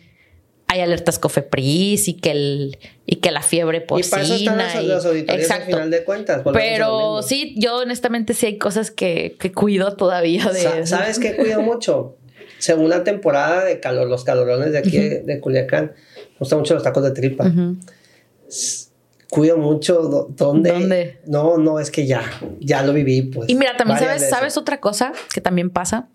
hay 0.67 0.81
alertas 0.81 1.17
COFEPRIS 1.17 2.09
y 2.09 2.13
que 2.15 2.31
el 2.31 2.77
y 3.05 3.17
que 3.17 3.31
la 3.31 3.41
fiebre 3.41 3.79
porcina. 3.81 4.07
Y 4.07 4.11
para 4.11 4.23
eso 4.23 4.35
están 4.35 4.59
auditorías 5.07 5.51
al 5.51 5.63
final 5.63 5.91
de 5.91 6.03
cuentas. 6.03 6.41
Pero 6.53 7.21
sí, 7.23 7.55
yo 7.57 7.77
honestamente 7.77 8.33
sí 8.33 8.47
hay 8.47 8.57
cosas 8.57 8.91
que, 8.91 9.37
que 9.39 9.53
cuido 9.53 9.95
todavía 9.95 10.45
de... 10.51 10.85
¿Sabes 10.85 11.19
qué 11.19 11.37
cuido 11.37 11.61
mucho? 11.61 12.17
Según 12.57 12.89
la 12.89 13.03
temporada 13.03 13.63
de 13.63 13.79
calor, 13.79 14.09
los 14.09 14.25
calorones 14.25 14.73
de 14.73 14.79
aquí 14.79 14.97
de 14.97 15.39
Culiacán, 15.39 15.93
me 16.15 16.39
gustan 16.39 16.59
mucho 16.59 16.73
los 16.73 16.83
tacos 16.83 17.03
de 17.03 17.11
tripa. 17.11 17.49
Cuido 19.29 19.57
mucho 19.57 20.27
dónde. 20.29 20.71
¿Dónde? 20.71 21.19
No, 21.27 21.57
no, 21.57 21.79
es 21.79 21.91
que 21.91 22.05
ya, 22.07 22.23
ya 22.59 22.83
lo 22.83 22.93
viví, 22.93 23.21
pues. 23.23 23.49
Y 23.49 23.55
mira, 23.55 23.77
también 23.77 23.99
sabes, 23.99 24.29
¿sabes 24.29 24.57
otra 24.57 24.79
cosa 24.79 25.13
que 25.33 25.39
también 25.39 25.69
pasa? 25.69 26.07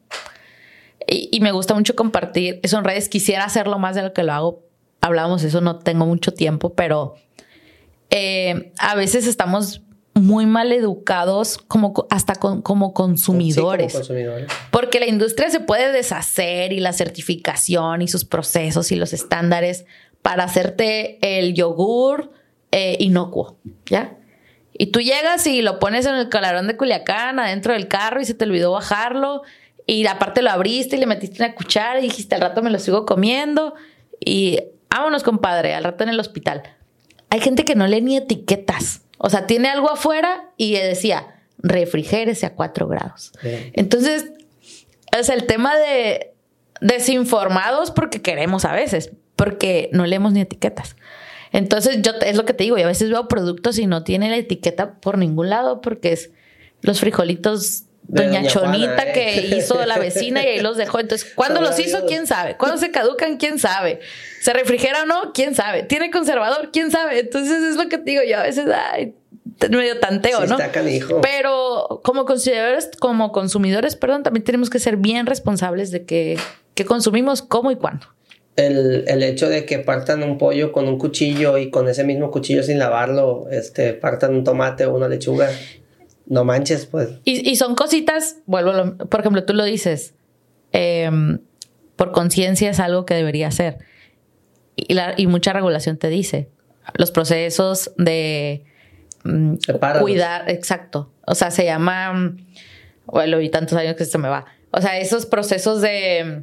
Y, 1.07 1.41
me 1.41 1.53
gusta 1.53 1.75
mucho 1.75 1.95
compartir 1.97 2.61
eso 2.63 2.79
en 2.79 2.85
redes. 2.85 3.09
Quisiera 3.09 3.45
hacerlo 3.45 3.79
más 3.79 3.97
de 3.97 4.03
lo 4.03 4.13
que 4.13 4.23
lo 4.23 4.33
hago. 4.33 4.63
Hablábamos 5.01 5.43
eso, 5.43 5.61
no 5.61 5.79
tengo 5.79 6.07
mucho 6.07 6.33
tiempo, 6.33 6.75
pero 6.75 7.15
eh, 8.11 8.73
a 8.79 8.95
veces 8.95 9.27
estamos 9.27 9.83
muy 10.15 10.47
mal 10.47 10.73
educados 10.73 11.59
como 11.59 12.07
hasta 12.11 12.35
como, 12.35 12.93
consumidores. 12.93 14.11
Porque 14.71 15.01
la 15.01 15.07
industria 15.07 15.51
se 15.51 15.61
puede 15.61 15.91
deshacer 15.93 16.73
y 16.73 16.81
la 16.81 16.93
certificación 16.93 18.03
y 18.03 18.09
sus 18.09 18.25
procesos 18.25 18.93
y 18.93 18.97
los 18.97 19.13
estándares 19.13 19.87
para 20.21 20.45
hacerte 20.45 21.19
el 21.23 21.55
yogur 21.55 22.31
eh, 22.71 22.97
inocuo, 23.01 23.57
¿ya? 23.87 24.17
Y 24.75 24.87
tú 24.87 25.01
llegas 25.01 25.47
y 25.47 25.63
lo 25.63 25.79
pones 25.79 26.07
en 26.07 26.15
el 26.15 26.29
calarón 26.29 26.67
de 26.67 26.77
Culiacán 26.77 27.39
adentro 27.39 27.73
del 27.73 27.89
carro 27.89 28.21
y 28.21 28.25
se 28.25 28.35
te 28.35 28.45
olvidó 28.45 28.73
bajarlo 28.73 29.43
y 29.87 30.07
aparte 30.07 30.43
lo 30.43 30.51
abriste 30.51 30.97
y 30.97 31.01
le 31.01 31.07
metiste 31.07 31.43
una 31.43 31.55
cuchara 31.55 31.99
y 31.99 32.03
dijiste, 32.03 32.35
al 32.35 32.41
rato 32.41 32.63
me 32.63 32.71
lo 32.71 32.79
sigo 32.79 33.05
comiendo. 33.07 33.75
Y 34.25 34.61
vámonos, 34.91 35.23
compadre, 35.23 35.75
al 35.75 35.85
rato 35.85 36.05
en 36.05 36.11
el 36.11 36.21
hospital. 36.21 36.63
Hay 37.31 37.41
gente 37.41 37.65
que 37.65 37.75
no 37.75 37.87
lee 37.87 38.01
ni 38.01 38.17
etiquetas. 38.17 39.03
O 39.19 39.31
sea, 39.31 39.47
tiene 39.47 39.69
algo 39.69 39.91
afuera 39.91 40.51
y 40.57 40.73
decía, 40.75 41.35
refrigérese 41.59 42.47
a 42.47 42.55
4 42.55 42.89
grados. 42.89 43.33
Entonces, 43.73 44.33
es 45.19 45.29
el 45.29 45.47
tema 45.47 45.77
de 45.77 46.33
desinformados 46.81 47.91
porque 47.91 48.23
queremos 48.23 48.65
a 48.65 48.73
veces, 48.73 49.13
porque 49.37 49.89
no 49.93 50.07
leemos 50.07 50.33
ni 50.33 50.41
etiquetas. 50.41 50.97
Entonces, 51.53 52.01
yo 52.03 52.13
es 52.25 52.37
lo 52.37 52.45
que 52.45 52.55
te 52.55 52.65
digo, 52.65 52.79
y 52.79 52.83
a 52.83 52.87
veces 52.87 53.11
veo 53.11 53.29
productos 53.29 53.79
y 53.79 53.87
no 53.87 54.05
tiene 54.05 54.31
la 54.31 54.37
etiqueta 54.37 54.95
por 54.95 55.19
ningún 55.19 55.51
lado 55.51 55.81
porque 55.81 56.13
es 56.13 56.31
los 56.81 57.01
frijolitos 57.01 57.85
Doña, 58.13 58.47
Chonita 58.47 59.05
¿eh? 59.05 59.13
que 59.15 59.57
hizo 59.57 59.85
la 59.87 59.99
vecina 59.99 60.45
y 60.45 60.49
ahí 60.49 60.61
los 60.61 60.77
dejó. 60.77 61.01
Entonces, 61.01 61.33
¿cuándo 61.35 61.63
los 61.63 61.79
hizo? 61.79 62.05
¿Quién 62.05 62.27
sabe? 62.27 62.59
¿Cuándo 62.59 62.77
se 62.77 62.91
caducan? 62.91 63.39
¿Quién 63.39 63.59
sabe? 63.59 64.01
¿Se 64.43 64.53
refrigera 64.53 65.05
o 65.05 65.07
no? 65.07 65.33
¿Quién 65.33 65.55
sabe? 65.55 65.83
¿Tiene 65.85 66.11
conservador? 66.11 66.69
¿Quién 66.73 66.91
sabe? 66.91 67.21
Entonces 67.21 67.63
es 67.63 67.77
lo 67.77 67.89
que 67.89 67.97
te 67.97 68.11
digo 68.11 68.23
yo. 68.23 68.39
A 68.39 68.43
veces, 68.43 68.67
ay, 68.71 69.15
medio 69.71 69.99
tanteo, 69.99 70.45
¿no? 70.47 70.59
Pero 71.23 72.01
como 72.05 72.27
consumidores, 72.27 72.91
como 73.01 73.33
consumidores, 73.33 73.97
perdón, 73.97 74.23
también 74.23 74.45
tenemos 74.45 74.69
que 74.69 74.79
ser 74.79 74.99
bien 74.99 75.25
responsables 75.25 75.91
de 75.91 76.05
que, 76.05 76.39
que 76.75 76.85
consumimos, 76.85 77.41
cómo 77.41 77.71
y 77.71 77.77
cuándo. 77.77 78.07
El, 78.57 79.05
el, 79.09 79.23
hecho 79.23 79.49
de 79.49 79.65
que 79.65 79.79
partan 79.79 80.23
un 80.23 80.37
pollo 80.37 80.73
con 80.73 80.87
un 80.87 80.99
cuchillo 80.99 81.57
y 81.57 81.71
con 81.71 81.89
ese 81.89 82.05
mismo 82.05 82.31
cuchillo 82.31 82.63
sin 82.63 82.79
lavarlo, 82.79 83.47
este, 83.51 83.95
partan 83.95 84.35
un 84.35 84.45
tomate 84.45 84.85
o 84.85 84.95
una 84.95 85.09
lechuga, 85.09 85.49
no 86.27 86.45
manches, 86.45 86.87
pues. 86.87 87.11
Y, 87.25 87.49
y 87.49 87.57
son 87.57 87.75
cositas, 87.75 88.37
vuelvo, 88.47 88.97
por 88.97 89.21
ejemplo, 89.21 89.45
tú 89.45 89.55
lo 89.55 89.65
dices, 89.65 90.15
em, 90.73 91.41
por 91.97 92.13
conciencia 92.13 92.71
es 92.71 92.81
algo 92.81 93.05
que 93.07 93.15
debería 93.15 93.49
hacer. 93.49 93.79
Y, 94.77 94.95
la, 94.95 95.15
y 95.17 95.27
mucha 95.27 95.53
regulación 95.53 95.99
te 95.99 96.09
dice, 96.09 96.49
los 96.95 97.11
procesos 97.11 97.93
de 97.97 98.65
Mm, 99.25 99.55
cuidar, 100.01 100.51
exacto. 100.51 101.13
O 101.27 101.35
sea, 101.35 101.51
se 101.51 101.65
llama, 101.65 102.35
bueno, 103.07 103.41
y 103.41 103.49
tantos 103.51 103.79
años 103.79 103.97
que 103.97 104.03
esto 104.03 104.19
me 104.19 104.29
va. 104.29 104.47
O 104.71 104.81
sea, 104.81 104.99
esos 104.99 105.27
procesos 105.27 105.81
de 105.81 106.43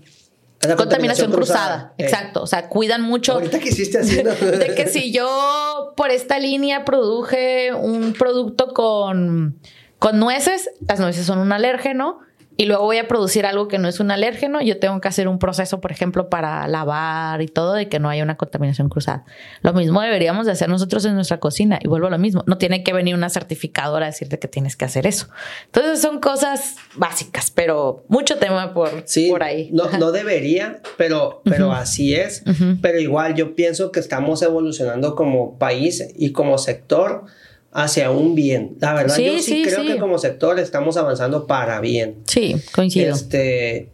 contaminación, 0.77 1.31
cruzada. 1.31 1.93
Eh. 1.97 2.03
Exacto. 2.03 2.43
O 2.43 2.47
sea, 2.47 2.69
cuidan 2.69 3.01
mucho. 3.01 3.33
Ahorita 3.33 3.59
que 3.59 3.69
hiciste 3.69 3.99
de 4.03 4.75
que 4.75 4.87
si 4.87 5.11
yo 5.11 5.68
por 5.99 6.11
esta 6.11 6.39
línea 6.39 6.85
produje 6.85 7.73
un 7.73 8.13
producto 8.13 8.69
con, 8.73 9.59
con 9.97 10.17
nueces, 10.17 10.69
las 10.87 11.01
nueces 11.01 11.25
son 11.25 11.39
un 11.39 11.51
alérgeno 11.51 12.21
y 12.59 12.65
luego 12.65 12.83
voy 12.83 12.97
a 12.97 13.07
producir 13.07 13.45
algo 13.45 13.69
que 13.69 13.77
no 13.77 13.87
es 13.87 14.01
un 14.01 14.11
alérgeno, 14.11 14.61
yo 14.61 14.79
tengo 14.79 14.99
que 14.99 15.07
hacer 15.07 15.29
un 15.29 15.39
proceso, 15.39 15.79
por 15.79 15.93
ejemplo, 15.93 16.27
para 16.27 16.67
lavar 16.67 17.41
y 17.41 17.47
todo, 17.47 17.71
de 17.71 17.87
que 17.87 17.99
no 17.99 18.09
haya 18.09 18.21
una 18.21 18.35
contaminación 18.35 18.89
cruzada. 18.89 19.23
Lo 19.61 19.71
mismo 19.71 20.01
deberíamos 20.01 20.45
de 20.45 20.51
hacer 20.51 20.67
nosotros 20.67 21.05
en 21.05 21.15
nuestra 21.15 21.39
cocina. 21.39 21.79
Y 21.81 21.87
vuelvo 21.87 22.07
a 22.07 22.09
lo 22.09 22.17
mismo, 22.17 22.43
no 22.47 22.57
tiene 22.57 22.83
que 22.83 22.91
venir 22.91 23.15
una 23.15 23.29
certificadora 23.29 24.07
a 24.07 24.09
decirte 24.09 24.39
que 24.39 24.49
tienes 24.49 24.75
que 24.75 24.83
hacer 24.83 25.07
eso. 25.07 25.29
Entonces 25.67 26.01
son 26.01 26.19
cosas 26.19 26.75
básicas, 26.95 27.49
pero 27.49 28.03
mucho 28.09 28.39
tema 28.39 28.73
por, 28.73 29.05
por 29.29 29.43
ahí. 29.43 29.69
No, 29.71 29.89
no 29.97 30.11
debería, 30.11 30.81
pero, 30.97 31.41
pero 31.45 31.71
así 31.71 32.13
es. 32.13 32.43
Pero 32.81 32.99
igual 32.99 33.35
yo 33.35 33.55
pienso 33.55 33.93
que 33.93 34.01
estamos 34.01 34.41
evolucionando 34.41 35.15
como 35.15 35.57
país 35.57 36.05
y 36.13 36.33
como 36.33 36.57
sector 36.57 37.23
hacia 37.71 38.11
un 38.11 38.35
bien. 38.35 38.77
La 38.79 38.93
verdad, 38.93 39.17
yo 39.17 39.39
sí, 39.39 39.63
creo 39.63 39.85
que 39.85 39.97
como 39.97 40.17
sector 40.17 40.59
estamos 40.59 40.97
avanzando 40.97 41.45
para 41.47 41.79
bien. 41.79 42.17
Sí, 42.25 42.55
coincido. 42.73 43.13
Este, 43.13 43.89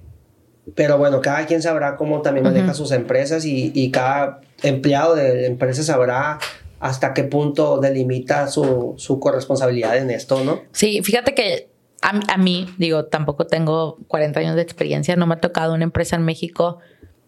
pero 0.73 0.97
bueno, 0.97 1.21
cada 1.21 1.45
quien 1.45 1.61
sabrá 1.61 1.95
cómo 1.95 2.21
también 2.21 2.43
maneja 2.43 2.73
sus 2.73 2.91
empresas 2.91 3.45
y, 3.45 3.71
y, 3.73 3.91
cada 3.91 4.41
empleado 4.63 5.15
de 5.15 5.45
empresa 5.45 5.84
sabrá 5.84 6.39
hasta 6.80 7.13
qué 7.13 7.23
punto 7.23 7.80
delimita 7.80 8.47
su, 8.47 8.95
su 8.97 9.19
corresponsabilidad 9.19 9.97
en 9.97 10.09
esto, 10.09 10.43
¿no? 10.43 10.61
Sí, 10.71 11.01
fíjate 11.03 11.34
que 11.34 11.69
a, 12.01 12.19
a, 12.34 12.38
mí, 12.38 12.67
digo, 12.78 13.05
tampoco 13.05 13.45
tengo 13.45 13.97
40 14.07 14.39
años 14.39 14.55
de 14.55 14.61
experiencia, 14.61 15.15
no 15.15 15.28
me 15.28 15.36
ha 15.36 15.41
tocado 15.41 15.73
una 15.73 15.84
empresa 15.84 16.15
en 16.15 16.23
México 16.23 16.80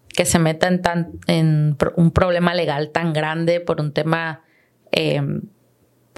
que 0.08 0.26
se 0.26 0.40
meta 0.40 0.68
en, 0.68 0.82
tan, 0.82 1.12
en 1.28 1.78
un 1.96 2.12
problema 2.12 2.56
legal 2.56 2.90
tan 2.92 3.14
grande 3.14 3.60
por 3.60 3.82
un 3.82 3.92
tema... 3.92 4.44
Eh, 4.92 5.22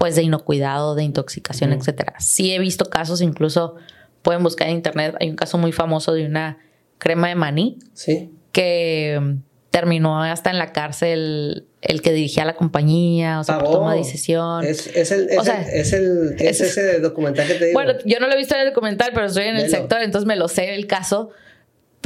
pues 0.00 0.16
de 0.16 0.22
inocuidad, 0.22 0.96
de 0.96 1.02
intoxicación, 1.02 1.74
etcétera. 1.74 2.14
Sí 2.20 2.54
he 2.54 2.58
visto 2.58 2.86
casos, 2.86 3.20
incluso 3.20 3.74
pueden 4.22 4.42
buscar 4.42 4.68
en 4.68 4.76
internet, 4.76 5.14
hay 5.20 5.28
un 5.28 5.36
caso 5.36 5.58
muy 5.58 5.72
famoso 5.72 6.14
de 6.14 6.24
una 6.24 6.56
crema 6.96 7.28
de 7.28 7.34
maní 7.34 7.78
sí. 7.92 8.30
que 8.50 9.18
mm, 9.20 9.34
terminó 9.70 10.22
hasta 10.22 10.48
en 10.48 10.56
la 10.56 10.72
cárcel 10.72 11.66
el 11.82 12.00
que 12.00 12.14
dirigía 12.14 12.46
la 12.46 12.54
compañía, 12.56 13.40
o 13.40 13.44
sea, 13.44 13.58
por 13.58 13.72
toma 13.72 13.92
de 13.92 13.98
decisión. 13.98 14.64
Es, 14.64 14.86
es, 14.86 15.12
el, 15.12 15.28
es, 15.28 15.92
el, 15.92 16.34
es, 16.38 16.62
ese 16.62 17.00
documental 17.00 17.46
que 17.46 17.54
te 17.56 17.66
digo. 17.66 17.74
Bueno, 17.74 17.92
yo 18.06 18.20
no 18.20 18.26
lo 18.26 18.32
he 18.32 18.38
visto 18.38 18.54
en 18.54 18.62
el 18.62 18.68
documental, 18.68 19.10
pero 19.12 19.26
estoy 19.26 19.48
en 19.48 19.56
el 19.56 19.68
sector, 19.68 20.00
entonces 20.00 20.26
me 20.26 20.36
lo 20.36 20.48
sé 20.48 20.74
el 20.76 20.86
caso. 20.86 21.28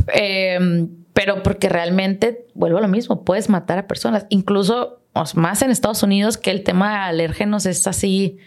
Em, 0.09 0.89
pero 1.13 1.45
porque 1.45 1.69
realmente, 1.69 2.45
vuelvo 2.55 2.79
a 2.79 2.81
lo 2.81 2.89
mismo, 2.89 3.25
puedes 3.25 3.49
matar 3.49 3.79
a 3.79 3.87
personas. 3.87 4.27
Incluso 4.31 5.04
más 5.35 5.63
en 5.63 5.71
Estados 5.71 6.03
Unidos 6.03 6.37
que 6.37 6.51
el 6.51 6.63
tema 6.63 6.91
de 6.91 6.97
alérgenos 6.97 7.67
es 7.67 7.87
así. 7.87 8.39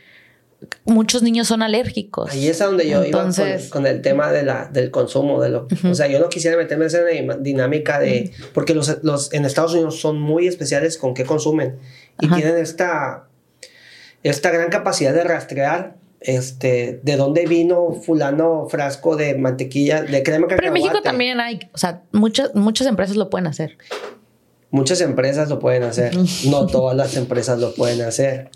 Muchos 0.86 1.22
niños 1.22 1.48
son 1.48 1.62
alérgicos. 1.62 2.32
Ahí 2.32 2.48
es 2.48 2.62
a 2.62 2.66
donde 2.66 2.90
yo 2.90 3.06
iba 3.06 3.30
con, 3.70 3.86
el 3.86 4.02
tema 4.02 4.32
de 4.32 4.44
la, 4.44 4.66
del 4.66 4.90
consumo. 4.90 5.42
De 5.42 5.50
lo, 5.50 5.68
O 5.90 5.96
sea, 5.96 6.08
yo 6.08 6.20
no 6.20 6.30
quisiera 6.30 6.58
meterme 6.58 6.86
en 6.86 6.88
esa 6.88 7.38
dinámica 7.40 8.00
de. 8.00 8.32
Porque 8.54 8.74
los, 8.74 9.04
los, 9.04 9.34
en 9.34 9.46
Estados 9.46 9.74
Unidos 9.74 10.00
son 10.00 10.20
muy 10.20 10.48
especiales 10.48 10.98
con 10.98 11.14
qué 11.14 11.26
consumen. 11.26 11.78
Y 12.20 12.28
tienen 12.30 12.58
esta, 12.58 13.28
esta 14.24 14.50
gran 14.50 14.70
capacidad 14.70 15.14
de 15.14 15.24
rastrear 15.24 15.96
este, 16.20 17.00
de 17.04 17.16
dónde 17.16 17.46
vino 17.46 17.94
fulano 17.94 18.68
frasco 18.70 19.16
de 19.16 19.36
mantequilla, 19.36 20.02
de 20.02 20.24
crema 20.24 20.48
Pero 20.48 20.68
en 20.68 20.74
México 20.74 21.02
también 21.02 21.40
hay, 21.40 21.60
o 21.74 21.78
sea, 21.78 22.02
muchas, 22.12 22.56
muchas 22.56 22.88
empresas 22.88 23.16
lo 23.16 23.30
pueden 23.30 23.48
hacer. 23.48 23.78
Muchas 24.70 25.02
empresas 25.02 25.50
lo 25.50 25.60
pueden 25.60 25.84
hacer, 25.84 26.16
no 26.50 26.68
todas 26.68 26.96
las 26.96 27.16
empresas 27.16 27.60
lo 27.60 27.74
pueden 27.74 28.02
hacer. 28.02 28.50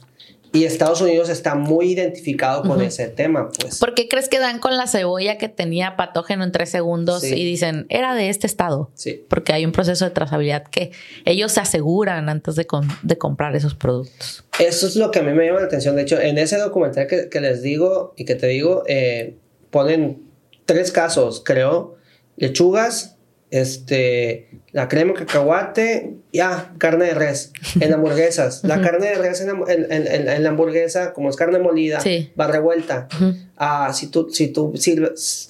Y 0.54 0.66
Estados 0.66 1.00
Unidos 1.00 1.30
está 1.30 1.56
muy 1.56 1.94
identificado 1.94 2.64
con 2.64 2.82
ese 2.82 3.08
tema, 3.08 3.50
pues. 3.58 3.80
¿Por 3.80 3.94
qué 3.94 4.10
crees 4.10 4.28
que 4.28 4.38
dan 4.38 4.60
con 4.60 4.76
la 4.76 4.86
cebolla 4.86 5.38
que 5.38 5.48
tenía 5.48 5.96
patógeno 5.96 6.44
en 6.44 6.52
tres 6.52 6.70
segundos 6.70 7.24
y 7.24 7.46
dicen, 7.46 7.86
era 7.88 8.14
de 8.16 8.28
este 8.28 8.48
estado? 8.48 8.92
Sí. 8.94 9.24
Porque 9.30 9.54
hay 9.54 9.64
un 9.64 9.72
proceso 9.72 10.04
de 10.04 10.12
trazabilidad 10.12 10.64
que 10.64 10.92
ellos 11.24 11.54
se 11.54 11.62
aseguran 11.62 12.28
antes 12.28 12.56
de, 12.56 12.68
de 13.02 13.18
comprar 13.18 13.56
esos 13.56 13.76
productos. 13.76 14.44
Eso 14.60 14.88
es 14.88 14.98
lo 14.98 15.10
que 15.10 15.20
a 15.20 15.24
mí 15.24 15.32
me 15.32 15.46
llama 15.46 15.62
la 15.62 15.68
atención. 15.68 15.96
De 15.96 16.02
hecho, 16.02 16.20
en 16.20 16.38
ese 16.38 16.58
documental 16.58 17.08
que, 17.08 17.30
que 17.30 17.40
les 17.40 17.62
digo 17.62 18.14
y 18.18 18.26
que 18.26 18.36
te 18.36 18.48
digo, 18.48 18.84
eh, 18.88 19.38
ponen 19.70 20.22
tres 20.66 20.92
casos, 20.92 21.42
creo. 21.46 21.96
Lechugas, 22.36 23.18
este, 23.52 24.48
la 24.72 24.88
crema 24.88 25.14
cacahuate, 25.14 26.16
ya, 26.32 26.74
carne 26.78 27.06
de 27.06 27.14
res 27.14 27.52
en 27.80 27.94
hamburguesas. 27.94 28.64
La 28.64 28.82
carne 28.82 29.08
de 29.08 29.16
res 29.16 29.42
en, 29.42 30.44
la 30.44 30.50
hamburguesa, 30.50 31.14
como 31.14 31.30
es 31.30 31.36
carne 31.36 31.60
molida, 31.60 32.00
va 32.40 32.48
revuelta. 32.48 33.10
Ah, 33.58 33.92
si 33.94 34.08
tú, 34.08 34.30
si 34.32 34.48
tú, 34.48 34.72
si 34.76 35.00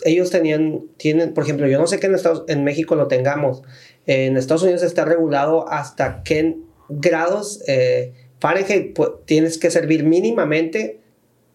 ellos 0.04 0.32
tenían, 0.32 0.82
tienen, 0.98 1.34
por 1.34 1.44
ejemplo, 1.44 1.68
yo 1.68 1.80
no 1.80 1.88
sé 1.88 2.00
que 2.00 2.08
en, 2.08 2.16
Estados, 2.16 2.44
en 2.48 2.64
México 2.64 2.96
lo 2.96 3.08
tengamos. 3.08 3.62
En 4.08 4.36
Estados 4.36 4.64
Unidos 4.64 4.82
está 4.82 5.06
regulado 5.06 5.70
hasta 5.70 6.24
qué 6.24 6.58
grados 6.90 7.62
eh, 7.68 8.14
Fahrenheit 8.40 8.98
tienes 9.26 9.60
que 9.60 9.70
servir 9.70 10.04
mínimamente 10.04 11.00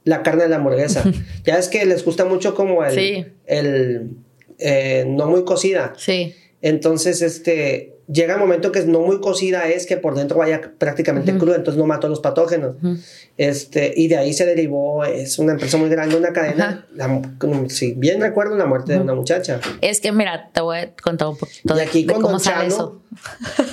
la 0.05 0.23
carne 0.23 0.45
de 0.45 0.49
la 0.51 0.57
hamburguesa. 0.57 1.03
ya 1.45 1.59
es 1.59 1.69
que 1.69 1.85
les 1.85 2.05
gusta 2.05 2.25
mucho 2.25 2.55
como 2.55 2.85
el, 2.85 3.35
el 3.47 4.11
eh, 4.59 5.05
no 5.07 5.27
muy 5.27 5.45
cocida. 5.45 5.93
Sí. 5.97 6.35
Entonces, 6.63 7.23
este, 7.23 7.97
llega 8.09 8.35
el 8.35 8.41
momento 8.41 8.73
que 8.73 8.85
no 8.85 9.01
muy 9.01 9.21
cocida 9.21 9.69
es 9.69 9.87
que 9.87 9.97
por 9.97 10.15
dentro 10.15 10.39
vaya 10.39 10.61
prácticamente 10.79 11.37
crudo, 11.37 11.55
entonces 11.55 11.79
no 11.79 11.87
mató 11.87 12.09
los 12.09 12.21
patógenos. 12.21 12.77
Este, 13.37 13.93
y 13.97 14.09
de 14.09 14.17
ahí 14.17 14.33
se 14.33 14.47
derivó, 14.47 15.05
es 15.05 15.39
una 15.39 15.53
empresa 15.53 15.77
muy 15.77 15.89
grande, 15.89 16.17
una 16.17 16.33
cadena, 16.33 16.87
si 17.69 17.93
bien 17.93 18.21
recuerdo, 18.21 18.57
la 18.57 18.67
muerte 18.67 18.95
de 18.95 19.01
una 19.01 19.15
muchacha. 19.15 19.61
Es 19.81 20.01
que, 20.01 20.13
mira, 20.13 20.51
te 20.53 20.61
voy 20.61 20.79
a 20.79 20.95
contar 20.95 21.29
un 21.29 21.37
poquito 21.37 21.75
de, 21.75 21.83
aquí 21.83 22.07
cómo 22.07 22.39
sale 22.39 22.69
eso. 22.69 23.03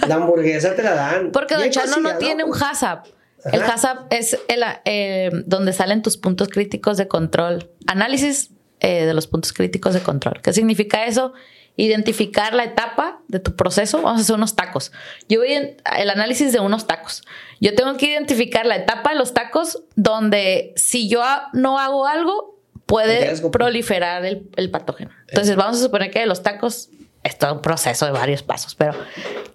La 0.07 0.15
hamburguesa 0.15 0.75
te 0.75 0.83
la 0.83 0.95
dan. 0.95 1.31
Porque 1.31 1.55
Don 1.55 1.69
Chano 1.69 1.97
no 1.97 2.17
tiene 2.17 2.43
un 2.43 2.53
HACCP. 2.53 3.07
El 3.51 3.61
HACCP 3.61 4.11
es 4.11 4.39
el, 4.47 4.63
eh, 4.85 5.31
donde 5.45 5.73
salen 5.73 6.01
tus 6.01 6.17
puntos 6.17 6.49
críticos 6.49 6.97
de 6.97 7.07
control. 7.07 7.69
Análisis 7.87 8.51
eh, 8.83 9.05
de 9.05 9.13
los 9.13 9.27
puntos 9.27 9.53
críticos 9.53 9.93
de 9.93 10.01
control. 10.01 10.41
¿Qué 10.41 10.51
significa 10.51 11.05
eso? 11.05 11.31
Identificar 11.77 12.53
la 12.53 12.65
etapa 12.65 13.21
de 13.29 13.39
tu 13.39 13.55
proceso. 13.55 14.01
Vamos 14.01 14.19
a 14.19 14.21
hacer 14.23 14.35
unos 14.35 14.57
tacos. 14.57 14.91
Yo 15.29 15.39
voy 15.39 15.53
en 15.53 15.77
el 15.97 16.09
análisis 16.09 16.51
de 16.51 16.59
unos 16.59 16.85
tacos. 16.85 17.23
Yo 17.61 17.73
tengo 17.75 17.95
que 17.95 18.07
identificar 18.07 18.65
la 18.65 18.75
etapa 18.75 19.11
de 19.11 19.15
los 19.15 19.33
tacos 19.33 19.83
donde 19.95 20.73
si 20.75 21.07
yo 21.07 21.23
no 21.53 21.79
hago 21.79 22.07
algo, 22.07 22.59
puede 22.85 23.33
proliferar 23.51 24.25
el, 24.25 24.69
patógeno. 24.69 25.11
Entonces, 25.29 25.55
vamos 25.55 25.77
a 25.77 25.83
suponer 25.83 26.11
que 26.11 26.19
de 26.19 26.25
los 26.25 26.43
tacos 26.43 26.89
es 27.23 27.37
todo 27.37 27.53
un 27.53 27.61
proceso 27.61 28.05
de 28.05 28.11
varios 28.11 28.43
pasos, 28.43 28.75
pero 28.75 28.93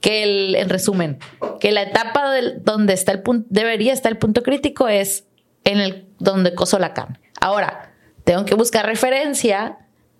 que 0.00 0.22
el, 0.22 0.54
en 0.54 0.70
resumen, 0.70 1.18
que 1.60 1.70
la 1.70 1.82
etapa 1.82 2.32
donde 2.62 2.94
está 2.94 3.12
el 3.12 3.20
punto, 3.20 3.46
debería 3.50 3.92
estar 3.92 4.10
el 4.10 4.16
punto 4.16 4.42
crítico 4.42 4.88
es 4.88 5.26
en 5.64 5.80
el 5.80 6.06
donde 6.18 6.54
coso 6.54 6.78
la 6.78 6.94
carne. 6.94 7.20
Ahora, 7.42 7.87
tengo 8.28 8.44
que 8.44 8.54
buscar 8.54 8.84
referencia 8.84 9.78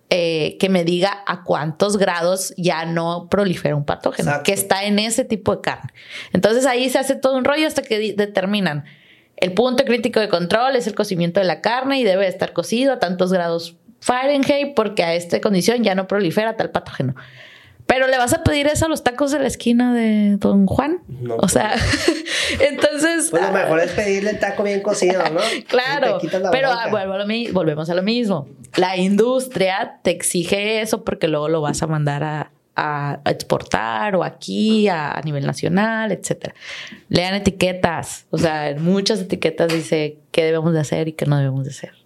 eh, 0.09 0.57
que 0.59 0.67
me 0.67 0.83
diga 0.83 1.23
a 1.27 1.43
cuántos 1.43 1.97
grados 1.97 2.55
ya 2.57 2.83
no 2.85 3.27
prolifera 3.29 3.75
un 3.75 3.85
patógeno 3.85 4.41
que 4.43 4.51
está 4.51 4.85
en 4.85 4.97
ese 4.97 5.25
tipo 5.25 5.55
de 5.55 5.61
carne. 5.61 5.91
Entonces 6.33 6.65
ahí 6.65 6.89
se 6.89 6.97
hace 6.97 7.13
todo 7.13 7.37
un 7.37 7.45
rollo 7.45 7.67
hasta 7.67 7.83
que 7.83 8.15
determinan 8.17 8.85
el 9.37 9.53
punto 9.53 9.85
crítico 9.85 10.19
de 10.19 10.27
control 10.27 10.75
es 10.75 10.87
el 10.87 10.95
cocimiento 10.95 11.39
de 11.39 11.45
la 11.45 11.61
carne 11.61 11.99
y 11.99 12.03
debe 12.03 12.27
estar 12.27 12.51
cocido 12.51 12.93
a 12.93 12.97
tantos 12.97 13.31
grados 13.31 13.77
Fahrenheit 14.01 14.73
porque 14.75 15.03
a 15.03 15.13
esta 15.13 15.39
condición 15.39 15.83
ya 15.83 15.93
no 15.93 16.07
prolifera 16.07 16.57
tal 16.57 16.71
patógeno. 16.71 17.13
Pero 17.89 18.05
le 18.05 18.19
vas 18.19 18.33
a 18.33 18.43
pedir 18.43 18.67
eso 18.67 18.85
a 18.85 18.87
los 18.87 19.03
tacos 19.03 19.31
de 19.31 19.39
la 19.39 19.47
esquina 19.47 19.95
de 19.95 20.37
Don 20.37 20.67
Juan. 20.67 20.99
o 21.27 21.37
pues 21.37 21.53
sea, 21.53 21.73
entonces. 22.59 23.29
Pues 23.31 23.41
lo 23.41 23.51
mejor 23.51 23.79
es 23.79 23.91
pedirle 23.93 24.29
el 24.29 24.39
taco 24.39 24.61
bien 24.61 24.81
cocido, 24.81 25.23
¿no? 25.31 25.39
claro. 25.67 26.19
Pero 26.51 26.69
ah, 26.69 26.87
volvemos 26.91 27.89
a 27.89 27.95
lo 27.95 28.03
mismo. 28.03 28.47
La 28.75 28.95
industria 28.95 29.97
te 30.03 30.11
exige 30.11 30.81
eso 30.81 31.03
porque 31.03 31.27
luego 31.27 31.49
lo 31.49 31.61
vas 31.61 31.81
a 31.81 31.87
mandar 31.87 32.23
a, 32.23 32.51
exportar 33.25 34.15
o 34.15 34.23
aquí 34.23 34.87
a, 34.87 35.19
nivel 35.25 35.47
nacional, 35.47 36.11
etcétera. 36.11 36.53
Lean 37.09 37.33
etiquetas. 37.33 38.27
O 38.29 38.37
sea, 38.37 38.69
en 38.69 38.83
muchas 38.83 39.19
etiquetas 39.19 39.73
dice 39.73 40.19
qué 40.31 40.43
debemos 40.43 40.73
de 40.73 40.79
hacer 40.79 41.07
y 41.07 41.13
qué 41.13 41.25
no 41.25 41.37
debemos 41.37 41.65
de 41.65 41.71
hacer 41.71 41.98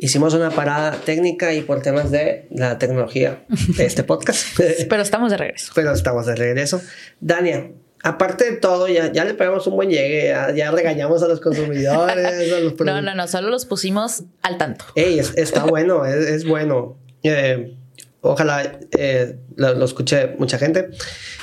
hicimos 0.00 0.34
una 0.34 0.50
parada 0.50 0.92
técnica 0.92 1.52
y 1.52 1.60
por 1.60 1.82
temas 1.82 2.10
de 2.10 2.46
la 2.50 2.78
tecnología 2.78 3.44
de 3.76 3.84
este 3.84 4.02
podcast. 4.02 4.58
Pero 4.88 5.02
estamos 5.02 5.30
de 5.30 5.36
regreso. 5.36 5.72
Pero 5.74 5.92
estamos 5.92 6.26
de 6.26 6.34
regreso. 6.34 6.80
Dania, 7.20 7.70
aparte 8.02 8.50
de 8.50 8.56
todo, 8.56 8.88
ya, 8.88 9.12
ya 9.12 9.24
le 9.24 9.34
pegamos 9.34 9.66
un 9.66 9.76
buen 9.76 9.90
llegue, 9.90 10.34
ya, 10.56 10.70
regañamos 10.70 11.22
a 11.22 11.28
los 11.28 11.40
consumidores. 11.40 12.74
no, 12.80 13.02
no, 13.02 13.14
no, 13.14 13.28
solo 13.28 13.50
los 13.50 13.66
pusimos 13.66 14.24
al 14.42 14.56
tanto. 14.56 14.86
Ey, 14.94 15.18
está 15.18 15.64
bueno, 15.64 16.04
es, 16.06 16.46
bueno. 16.46 16.96
Eh, 17.22 17.76
ojalá 18.22 18.78
eh, 18.96 19.36
lo, 19.56 19.74
lo, 19.74 19.84
escuche 19.84 20.34
mucha 20.38 20.56
gente. 20.56 20.88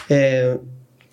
Eh, 0.09 0.57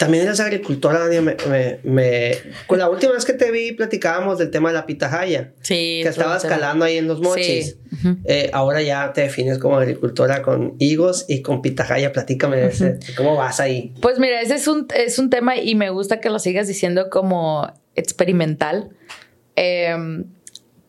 también 0.05 0.27
eres 0.27 0.39
agricultora, 0.39 1.07
me, 1.23 1.79
me, 1.83 2.33
Con 2.67 2.79
la 2.79 2.91
última 2.91 3.13
vez 3.13 3.25
que 3.25 3.33
te 3.33 3.51
vi 3.51 3.73
platicábamos 3.73 4.39
del 4.39 4.51
tema 4.51 4.69
de 4.69 4.75
la 4.75 4.85
pitahaya. 4.85 5.55
Sí. 5.63 6.01
Que 6.03 6.09
estabas 6.09 6.45
calando 6.45 6.85
ahí 6.85 6.99
en 6.99 7.09
los 7.09 7.23
mochis. 7.23 7.79
Eh, 8.27 8.51
ahora 8.53 8.83
ya 8.83 9.15
te 9.15 9.23
defines 9.23 9.59
como 9.59 9.79
agricultora 9.79 10.43
con 10.43 10.75
higos 10.79 11.25
y 11.27 11.41
con 11.41 11.63
pitahaya. 11.63 12.13
Platícame 12.13 12.59
de 12.59 12.67
ese, 12.67 12.99
cómo 13.17 13.35
vas 13.35 13.61
ahí. 13.61 13.95
Pues 14.03 14.19
mira, 14.19 14.43
ese 14.43 14.57
es 14.57 14.69
un, 14.69 14.87
es 14.95 15.19
un 15.19 15.31
tema 15.31 15.57
y 15.57 15.75
me 15.75 15.89
gusta 15.89 16.21
que 16.21 16.29
lo 16.29 16.39
sigas 16.39 16.69
diciendo 16.69 17.09
como 17.09 17.73
experimental. 17.95 18.91
Em, 19.57 20.27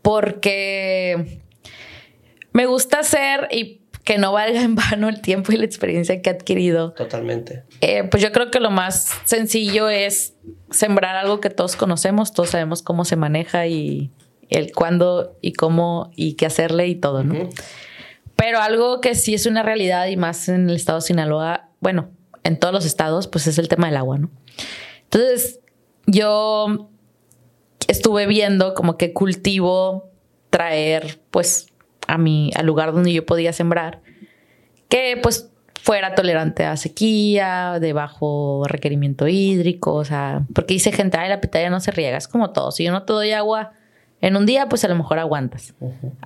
porque 0.02 1.40
me 2.52 2.66
gusta 2.66 3.00
hacer 3.00 3.48
y 3.50 3.80
que 4.06 4.20
no 4.20 4.32
valga 4.32 4.62
en 4.62 4.76
vano 4.76 5.10
el 5.10 5.20
tiempo 5.20 5.52
y 5.52 5.58
la 5.58 5.66
experiencia 5.66 6.22
que 6.22 6.30
he 6.30 6.34
adquirido. 6.34 6.94
Totalmente. 6.94 7.64
Eh, 7.82 8.04
pues 8.04 8.24
yo 8.24 8.32
creo 8.32 8.52
que 8.52 8.60
lo 8.60 8.70
más 8.72 9.10
sencillo 9.26 9.90
es 9.90 10.36
sembrar 10.70 11.16
algo 11.18 11.42
que 11.42 11.50
todos 11.50 11.76
conocemos, 11.76 12.32
todos 12.32 12.52
sabemos 12.52 12.84
cómo 12.84 13.04
se 13.04 13.16
maneja 13.16 13.68
y 13.68 14.12
el 14.50 14.72
cuándo 14.74 15.38
y 15.42 15.54
cómo 15.54 16.12
y 16.16 16.36
qué 16.36 16.46
hacerle 16.46 16.88
y 16.88 16.96
todo, 16.96 17.24
¿no? 17.24 17.50
Pero 18.36 18.62
algo 18.62 19.02
que 19.02 19.16
sí 19.16 19.34
es 19.34 19.48
una 19.48 19.64
realidad 19.64 20.06
y 20.08 20.18
más 20.18 20.50
en 20.50 20.70
el 20.70 20.76
estado 20.76 21.00
de 21.00 21.08
Sinaloa, 21.08 21.70
bueno, 21.80 22.12
en 22.44 22.60
todos 22.60 22.74
los 22.74 22.86
estados, 22.86 23.28
pues 23.28 23.48
es 23.48 23.58
el 23.58 23.68
tema 23.68 23.88
del 23.88 23.98
agua, 23.98 24.20
¿no? 24.20 24.30
Entonces, 25.06 25.62
yo 26.06 26.92
estuve 27.88 28.28
viendo 28.28 28.76
como 28.76 28.98
que 28.98 29.14
cultivo 29.14 30.12
traer, 30.52 31.20
pues, 31.32 31.68
a 32.08 32.18
mi, 32.18 32.52
al 32.56 32.66
lugar 32.66 32.94
donde 32.94 33.14
yo 33.14 33.26
podía 33.26 33.54
sembrar, 33.54 34.02
que 34.90 35.20
pues 35.22 35.50
fuera 35.82 36.16
tolerante 36.16 36.64
a 36.64 36.78
sequía, 36.78 37.78
de 37.80 37.94
bajo 37.94 38.64
requerimiento 38.68 39.28
hídrico, 39.28 39.94
o 39.94 40.06
sea, 40.06 40.44
porque 40.54 40.74
dice 40.74 40.92
gente, 40.92 41.18
ay, 41.18 41.30
la 41.30 41.42
pitaya 41.42 41.70
no 41.70 41.80
se 41.80 41.92
riega, 41.92 42.18
es 42.18 42.28
como 42.28 42.52
todo, 42.52 42.72
si 42.72 42.84
yo 42.84 42.92
no 42.92 43.04
te 43.04 43.14
doy 43.14 43.32
agua 43.32 43.74
en 44.22 44.36
un 44.36 44.46
día, 44.48 44.68
pues 44.68 44.84
a 44.84 44.88
lo 44.88 44.96
mejor 44.96 45.20
aguantas. 45.20 45.76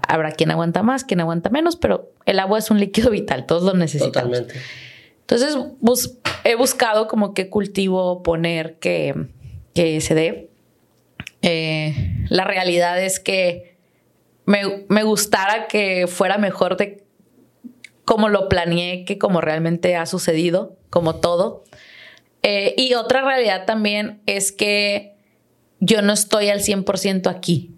Habrá 0.07 0.31
quien 0.31 0.51
aguanta 0.51 0.83
más, 0.83 1.03
quien 1.03 1.19
aguanta 1.19 1.49
menos, 1.49 1.75
pero 1.75 2.11
el 2.25 2.39
agua 2.39 2.59
es 2.59 2.71
un 2.71 2.79
líquido 2.79 3.09
vital, 3.11 3.45
todos 3.45 3.63
lo 3.63 3.73
necesitamos. 3.73 4.39
Totalmente. 4.39 4.55
Entonces, 5.21 5.57
he 6.43 6.55
buscado 6.55 7.07
como 7.07 7.33
qué 7.33 7.49
cultivo 7.49 8.23
poner 8.23 8.79
que, 8.79 9.27
que 9.73 9.99
se 10.01 10.15
dé. 10.15 10.49
Eh, 11.41 12.25
la 12.29 12.45
realidad 12.45 13.03
es 13.03 13.19
que 13.19 13.68
me, 14.49 15.03
gustara 15.03 15.67
que 15.67 16.07
fuera 16.07 16.39
mejor 16.39 16.75
de 16.75 17.03
como 18.03 18.29
lo 18.29 18.49
planeé 18.49 19.05
que 19.05 19.19
como 19.19 19.41
realmente 19.41 19.95
ha 19.95 20.07
sucedido, 20.07 20.75
como 20.89 21.17
todo. 21.17 21.63
Eh, 22.41 22.73
y 22.75 22.95
otra 22.95 23.21
realidad 23.21 23.65
también 23.65 24.21
es 24.25 24.51
que 24.51 25.13
yo 25.79 26.01
no 26.01 26.13
estoy 26.13 26.49
al 26.49 26.61
100% 26.61 27.29
aquí. 27.29 27.75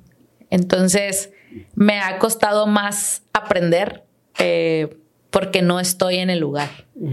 Entonces, 0.50 1.32
me 1.76 2.00
ha 2.00 2.18
costado 2.20 2.68
más 2.68 3.24
aprender 3.34 4.06
eh, 4.40 4.96
porque 5.30 5.62
no 5.62 5.82
estoy 5.82 6.18
en 6.18 6.30
el 6.30 6.40
lugar. 6.40 6.70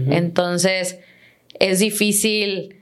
Entonces, 0.09 0.99
es 1.59 1.79
difícil 1.79 2.77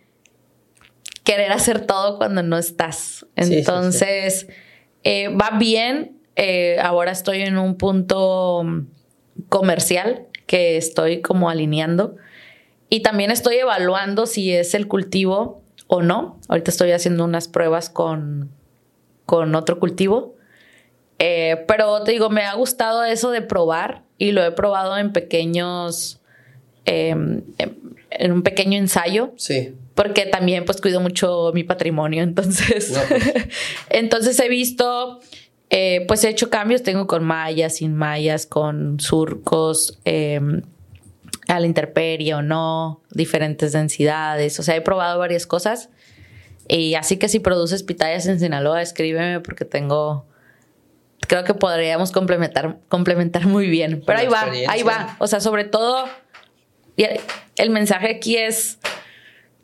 querer 1.23 1.51
hacer 1.51 1.87
todo 1.87 2.17
cuando 2.17 2.43
no 2.43 2.59
estás. 2.59 3.25
Entonces, 3.35 4.47
eh, 5.03 5.29
va 5.29 5.57
bien 5.57 6.16
eh, 6.37 6.77
ahora 6.79 7.11
estoy 7.11 7.41
en 7.41 7.57
un 7.57 7.75
punto 7.75 8.63
comercial 9.49 10.27
que 10.45 10.77
estoy 10.77 11.21
como 11.21 11.49
alineando. 11.49 12.15
Y 12.89 13.01
también 13.01 13.31
estoy 13.31 13.55
evaluando 13.55 14.27
si 14.27 14.53
es 14.53 14.75
el 14.75 14.87
cultivo 14.87 15.61
o 15.87 16.03
no. 16.03 16.39
Ahorita 16.47 16.69
estoy 16.69 16.91
haciendo 16.91 17.25
unas 17.25 17.47
pruebas 17.47 17.89
con, 17.89 18.51
con 19.25 19.55
otro 19.55 19.79
cultivo. 19.79 20.35
Eh, 21.17 21.65
pero 21.67 22.03
te 22.03 22.11
digo, 22.11 22.29
me 22.29 22.43
ha 22.43 22.53
gustado 22.53 23.03
eso 23.03 23.31
de 23.31 23.41
probar 23.41 24.03
y 24.19 24.31
lo 24.31 24.45
he 24.45 24.51
probado 24.51 24.95
en 24.97 25.13
pequeños, 25.13 26.21
em, 26.85 27.41
em, 27.57 27.75
en 28.11 28.31
un 28.31 28.43
pequeño 28.43 28.77
ensayo. 28.77 29.33
Sí. 29.37 29.73
Porque 29.95 30.27
también 30.27 30.65
pues 30.65 30.79
cuido 30.79 31.01
mucho 31.01 31.51
mi 31.55 31.63
patrimonio. 31.63 32.21
Entonces, 32.23 32.93
pues. 32.93 33.47
entonces 33.89 34.39
he 34.39 34.47
visto 34.47 35.19
eh, 35.69 36.05
pues 36.07 36.23
he 36.23 36.29
hecho 36.29 36.49
cambios, 36.49 36.83
tengo 36.83 37.07
con 37.07 37.23
mallas, 37.23 37.75
sin 37.77 37.95
mallas, 37.95 38.45
con 38.45 38.99
surcos, 38.99 39.99
em, 40.05 40.61
a 41.47 41.59
la 41.59 41.65
intemperie 41.65 42.33
o 42.33 42.41
no, 42.41 43.01
diferentes 43.11 43.73
densidades, 43.73 44.59
o 44.59 44.63
sea, 44.63 44.75
he 44.75 44.81
probado 44.81 45.19
varias 45.19 45.45
cosas. 45.45 45.89
Y 46.69 46.95
así 46.95 47.17
que 47.17 47.29
si 47.29 47.39
produces 47.39 47.83
pitayas 47.83 48.25
en 48.27 48.39
Sinaloa, 48.39 48.81
escríbeme 48.81 49.39
porque 49.39 49.63
tengo, 49.63 50.25
creo 51.21 51.43
que 51.43 51.53
podríamos 51.53 52.11
complementar, 52.11 52.77
complementar 52.89 53.45
muy 53.45 53.67
bien. 53.67 54.03
Pero 54.05 54.19
ahí 54.19 54.27
va, 54.27 54.47
ahí 54.69 54.83
va. 54.83 55.15
O 55.19 55.27
sea, 55.27 55.39
sobre 55.39 55.63
todo, 55.63 56.05
el 57.55 57.69
mensaje 57.69 58.09
aquí 58.09 58.35
es, 58.35 58.79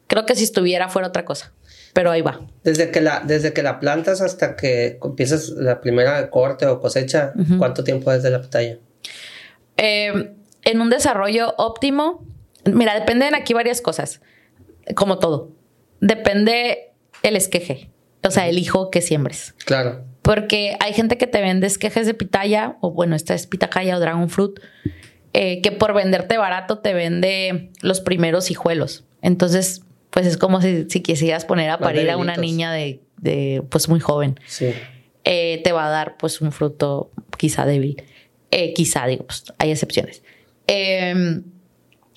creo 0.07 0.25
que 0.25 0.35
si 0.35 0.45
estuviera 0.45 0.87
fuera 0.87 1.09
otra 1.09 1.25
cosa 1.25 1.51
pero 1.93 2.11
ahí 2.11 2.21
va. 2.21 2.41
Desde 2.63 2.91
que 2.91 3.01
la, 3.01 3.21
desde 3.25 3.53
que 3.53 3.63
la 3.63 3.79
plantas 3.79 4.21
hasta 4.21 4.55
que 4.55 4.99
empiezas 5.03 5.49
la 5.49 5.79
primera 5.79 6.29
corte 6.29 6.65
o 6.65 6.79
cosecha, 6.79 7.33
¿cuánto 7.57 7.83
tiempo 7.83 8.11
es 8.11 8.23
de 8.23 8.31
la 8.31 8.41
pitaya? 8.41 8.79
Eh, 9.77 10.33
en 10.63 10.81
un 10.81 10.89
desarrollo 10.89 11.53
óptimo, 11.57 12.25
mira, 12.65 12.95
dependen 12.95 13.35
aquí 13.35 13.53
varias 13.53 13.81
cosas, 13.81 14.21
como 14.95 15.19
todo. 15.19 15.51
Depende 15.99 16.93
el 17.21 17.35
esqueje, 17.35 17.91
o 18.23 18.31
sea, 18.31 18.47
el 18.47 18.57
hijo 18.57 18.89
que 18.89 19.01
siembres. 19.01 19.53
Claro. 19.65 20.03
Porque 20.23 20.77
hay 20.79 20.93
gente 20.93 21.17
que 21.17 21.27
te 21.27 21.41
vende 21.41 21.67
esquejes 21.67 22.07
de 22.07 22.13
pitaya, 22.13 22.77
o 22.81 22.91
bueno, 22.91 23.15
esta 23.15 23.33
es 23.33 23.45
pitacaya 23.45 23.97
o 23.97 23.99
dragon 23.99 24.29
fruit, 24.29 24.59
eh, 25.33 25.61
que 25.61 25.71
por 25.71 25.93
venderte 25.93 26.37
barato 26.37 26.79
te 26.79 26.93
vende 26.93 27.71
los 27.81 28.01
primeros 28.01 28.49
hijuelos. 28.49 29.05
Entonces, 29.21 29.83
pues 30.13 30.27
es 30.27 30.37
como 30.37 30.61
si, 30.61 30.85
quisieras 30.85 31.43
poner 31.43 31.71
a 31.71 31.79
parir 31.79 32.11
a 32.11 32.17
una 32.17 32.37
niña 32.37 32.71
de, 32.71 33.63
pues 33.69 33.89
muy 33.89 33.99
joven. 33.99 34.39
Sí. 34.45 34.71
Eh, 35.23 35.61
te 35.63 35.71
va 35.71 35.87
a 35.87 35.89
dar 35.89 36.17
pues 36.17 36.39
un 36.39 36.51
fruto 36.51 37.09
quizá 37.37 37.65
débil. 37.65 38.03
Eh, 38.51 38.73
quizá, 38.73 39.07
digo, 39.07 39.25
pues 39.25 39.45
hay 39.57 39.71
excepciones. 39.71 40.21
Em, 40.67 41.43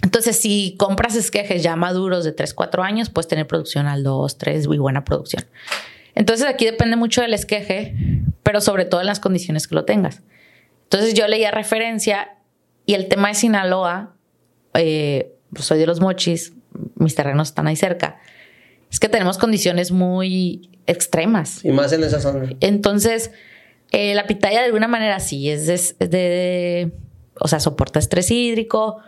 entonces, 0.02 0.36
si 0.36 0.74
compras 0.78 1.16
esquejes 1.16 1.62
ya 1.62 1.74
maduros 1.74 2.22
de 2.24 2.32
3, 2.32 2.52
4 2.52 2.82
años, 2.82 3.08
puedes 3.08 3.28
tener 3.28 3.46
producción 3.46 3.86
al 3.86 4.02
2, 4.04 4.36
3, 4.36 4.66
muy 4.68 4.76
buena 4.76 5.02
producción. 5.02 5.46
Entonces, 6.14 6.46
aquí 6.46 6.66
depende 6.66 6.96
mucho 6.96 7.22
del 7.22 7.32
esqueje, 7.32 7.94
pero 8.42 8.60
sobre 8.60 8.84
todo 8.84 9.00
en 9.00 9.06
las 9.06 9.20
condiciones 9.20 9.66
que 9.66 9.74
lo 9.74 9.86
tengas. 9.86 10.20
Entonces, 10.82 11.14
yo 11.14 11.26
leía 11.28 11.50
referencia 11.50 12.36
y 12.84 12.92
el 12.92 13.08
tema 13.08 13.28
de 13.28 13.34
Sinaloa, 13.34 14.14
eh, 14.74 15.32
pues 15.50 15.64
soy 15.64 15.78
de 15.78 15.86
los 15.86 16.00
mochis, 16.00 16.52
mis 16.96 17.14
terrenos 17.14 17.48
están 17.48 17.66
ahí 17.66 17.76
cerca, 17.76 18.18
es 18.90 19.00
que 19.00 19.08
tenemos 19.08 19.38
condiciones 19.38 19.92
muy 19.92 20.70
extremas. 20.86 21.64
Y 21.64 21.70
más 21.70 21.92
en 21.92 22.04
esa 22.04 22.20
zona. 22.20 22.48
Entonces, 22.60 23.30
eh, 23.92 24.14
la 24.14 24.26
pitaya 24.26 24.60
de 24.60 24.66
alguna 24.66 24.88
manera 24.88 25.20
sí, 25.20 25.50
es 25.50 25.96
de, 25.98 26.92
o 27.38 27.48
sea, 27.48 27.60
soporta 27.60 27.98
estrés 27.98 28.30
hídrico, 28.30 28.98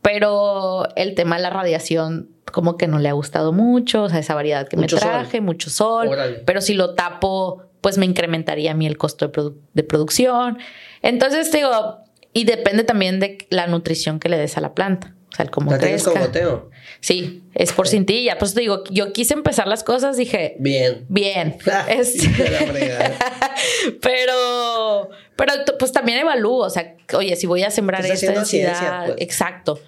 pero 0.00 0.88
el 0.96 1.14
tema 1.14 1.36
de 1.36 1.42
la 1.42 1.50
radiación 1.50 2.28
como 2.50 2.76
que 2.76 2.86
no 2.86 2.98
le 2.98 3.08
ha 3.08 3.12
gustado 3.12 3.52
mucho, 3.52 4.04
o 4.04 4.08
sea, 4.08 4.18
esa 4.18 4.34
variedad 4.34 4.68
que 4.68 4.76
me 4.76 4.86
traje, 4.86 5.40
mucho 5.40 5.70
sol, 5.70 6.10
pero 6.44 6.60
si 6.60 6.74
lo 6.74 6.94
tapo, 6.94 7.62
pues 7.80 7.98
me 7.98 8.04
incrementaría 8.04 8.72
a 8.72 8.74
mí 8.74 8.86
el 8.86 8.98
costo 8.98 9.28
de, 9.28 9.52
de 9.72 9.82
producción. 9.82 10.58
Entonces, 11.00 11.50
digo, 11.50 11.98
y 12.32 12.44
depende 12.44 12.84
también 12.84 13.20
de 13.20 13.46
la 13.50 13.66
nutrición 13.66 14.18
que 14.18 14.28
le 14.28 14.38
des 14.38 14.56
a 14.56 14.60
la 14.60 14.74
planta. 14.74 15.14
O 15.32 15.36
sea, 15.36 15.46
con 15.46 15.66
goteo? 15.66 16.70
Sí, 17.00 17.42
es 17.54 17.72
por 17.72 17.88
cintilla. 17.88 18.38
Pues 18.38 18.54
te 18.54 18.60
digo, 18.60 18.84
yo 18.90 19.12
quise 19.12 19.34
empezar 19.34 19.66
las 19.66 19.82
cosas, 19.82 20.16
dije... 20.16 20.56
Bien. 20.58 21.06
Bien. 21.08 21.56
pero, 24.02 25.10
pero 25.36 25.52
pues 25.78 25.92
también 25.92 26.18
evalúo. 26.18 26.66
O 26.66 26.70
sea, 26.70 26.94
oye, 27.14 27.36
si 27.36 27.46
voy 27.46 27.62
a 27.62 27.70
sembrar 27.70 28.04
esta 28.04 28.32
densidad... 28.32 29.06
Pues. 29.06 29.16
Exacto. 29.20 29.80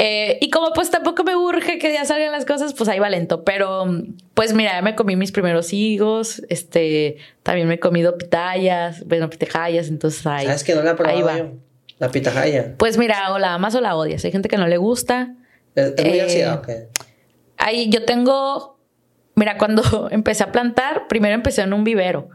Eh, 0.00 0.38
y 0.40 0.50
como 0.50 0.72
pues 0.72 0.90
tampoco 0.90 1.24
me 1.24 1.34
urge 1.34 1.78
que 1.78 1.92
ya 1.92 2.04
salgan 2.04 2.30
las 2.30 2.44
cosas, 2.44 2.72
pues 2.72 2.88
ahí 2.88 2.98
va 2.98 3.10
lento. 3.10 3.44
Pero 3.44 3.86
pues 4.34 4.54
mira, 4.54 4.72
ya 4.72 4.82
me 4.82 4.94
comí 4.94 5.16
mis 5.16 5.32
primeros 5.32 5.72
higos, 5.72 6.42
este, 6.48 7.16
también 7.42 7.66
me 7.66 7.74
he 7.74 7.80
comido 7.80 8.16
pitayas, 8.16 9.04
bueno, 9.06 9.28
pitejayas, 9.28 9.88
entonces 9.88 10.24
ahí. 10.26 10.46
¿Sabes 10.46 10.62
que 10.62 10.74
no 10.74 10.82
la 10.82 10.92
he 10.92 10.94
probado 10.94 11.28
ahí 11.28 11.42
va. 11.42 11.50
La 11.98 12.10
pitahaya. 12.10 12.74
Pues 12.76 12.96
mira, 12.98 13.32
o 13.32 13.38
la 13.38 13.54
amas 13.54 13.74
o 13.74 13.80
la 13.80 13.96
odias. 13.96 14.24
Hay 14.24 14.32
gente 14.32 14.48
que 14.48 14.56
no 14.56 14.68
le 14.68 14.76
gusta. 14.76 15.34
Es, 15.74 15.92
muy 16.04 16.18
eh, 16.18 16.88
Ahí 17.56 17.88
yo 17.90 18.04
tengo, 18.04 18.78
mira, 19.34 19.58
cuando 19.58 20.08
empecé 20.10 20.44
a 20.44 20.52
plantar, 20.52 21.08
primero 21.08 21.34
empecé 21.34 21.62
en 21.62 21.72
un 21.72 21.84
vivero 21.84 22.28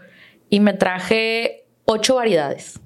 y 0.49 0.59
me 0.59 0.73
traje 0.73 1.65
ocho 1.85 2.15
variedades. 2.15 2.79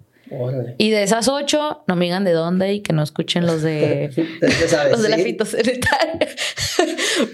Y 0.77 0.91
de 0.91 1.03
esas 1.03 1.29
ocho, 1.29 1.83
no 1.87 1.95
me 1.95 2.05
digan 2.05 2.25
de 2.25 2.33
dónde 2.33 2.73
y 2.73 2.81
que 2.81 2.91
no 2.91 3.01
escuchen 3.01 3.45
los 3.45 3.61
de 3.61 4.09
los 4.91 5.01
de 5.01 5.09
la 5.09 5.17
fitosanitaria. 5.17 6.27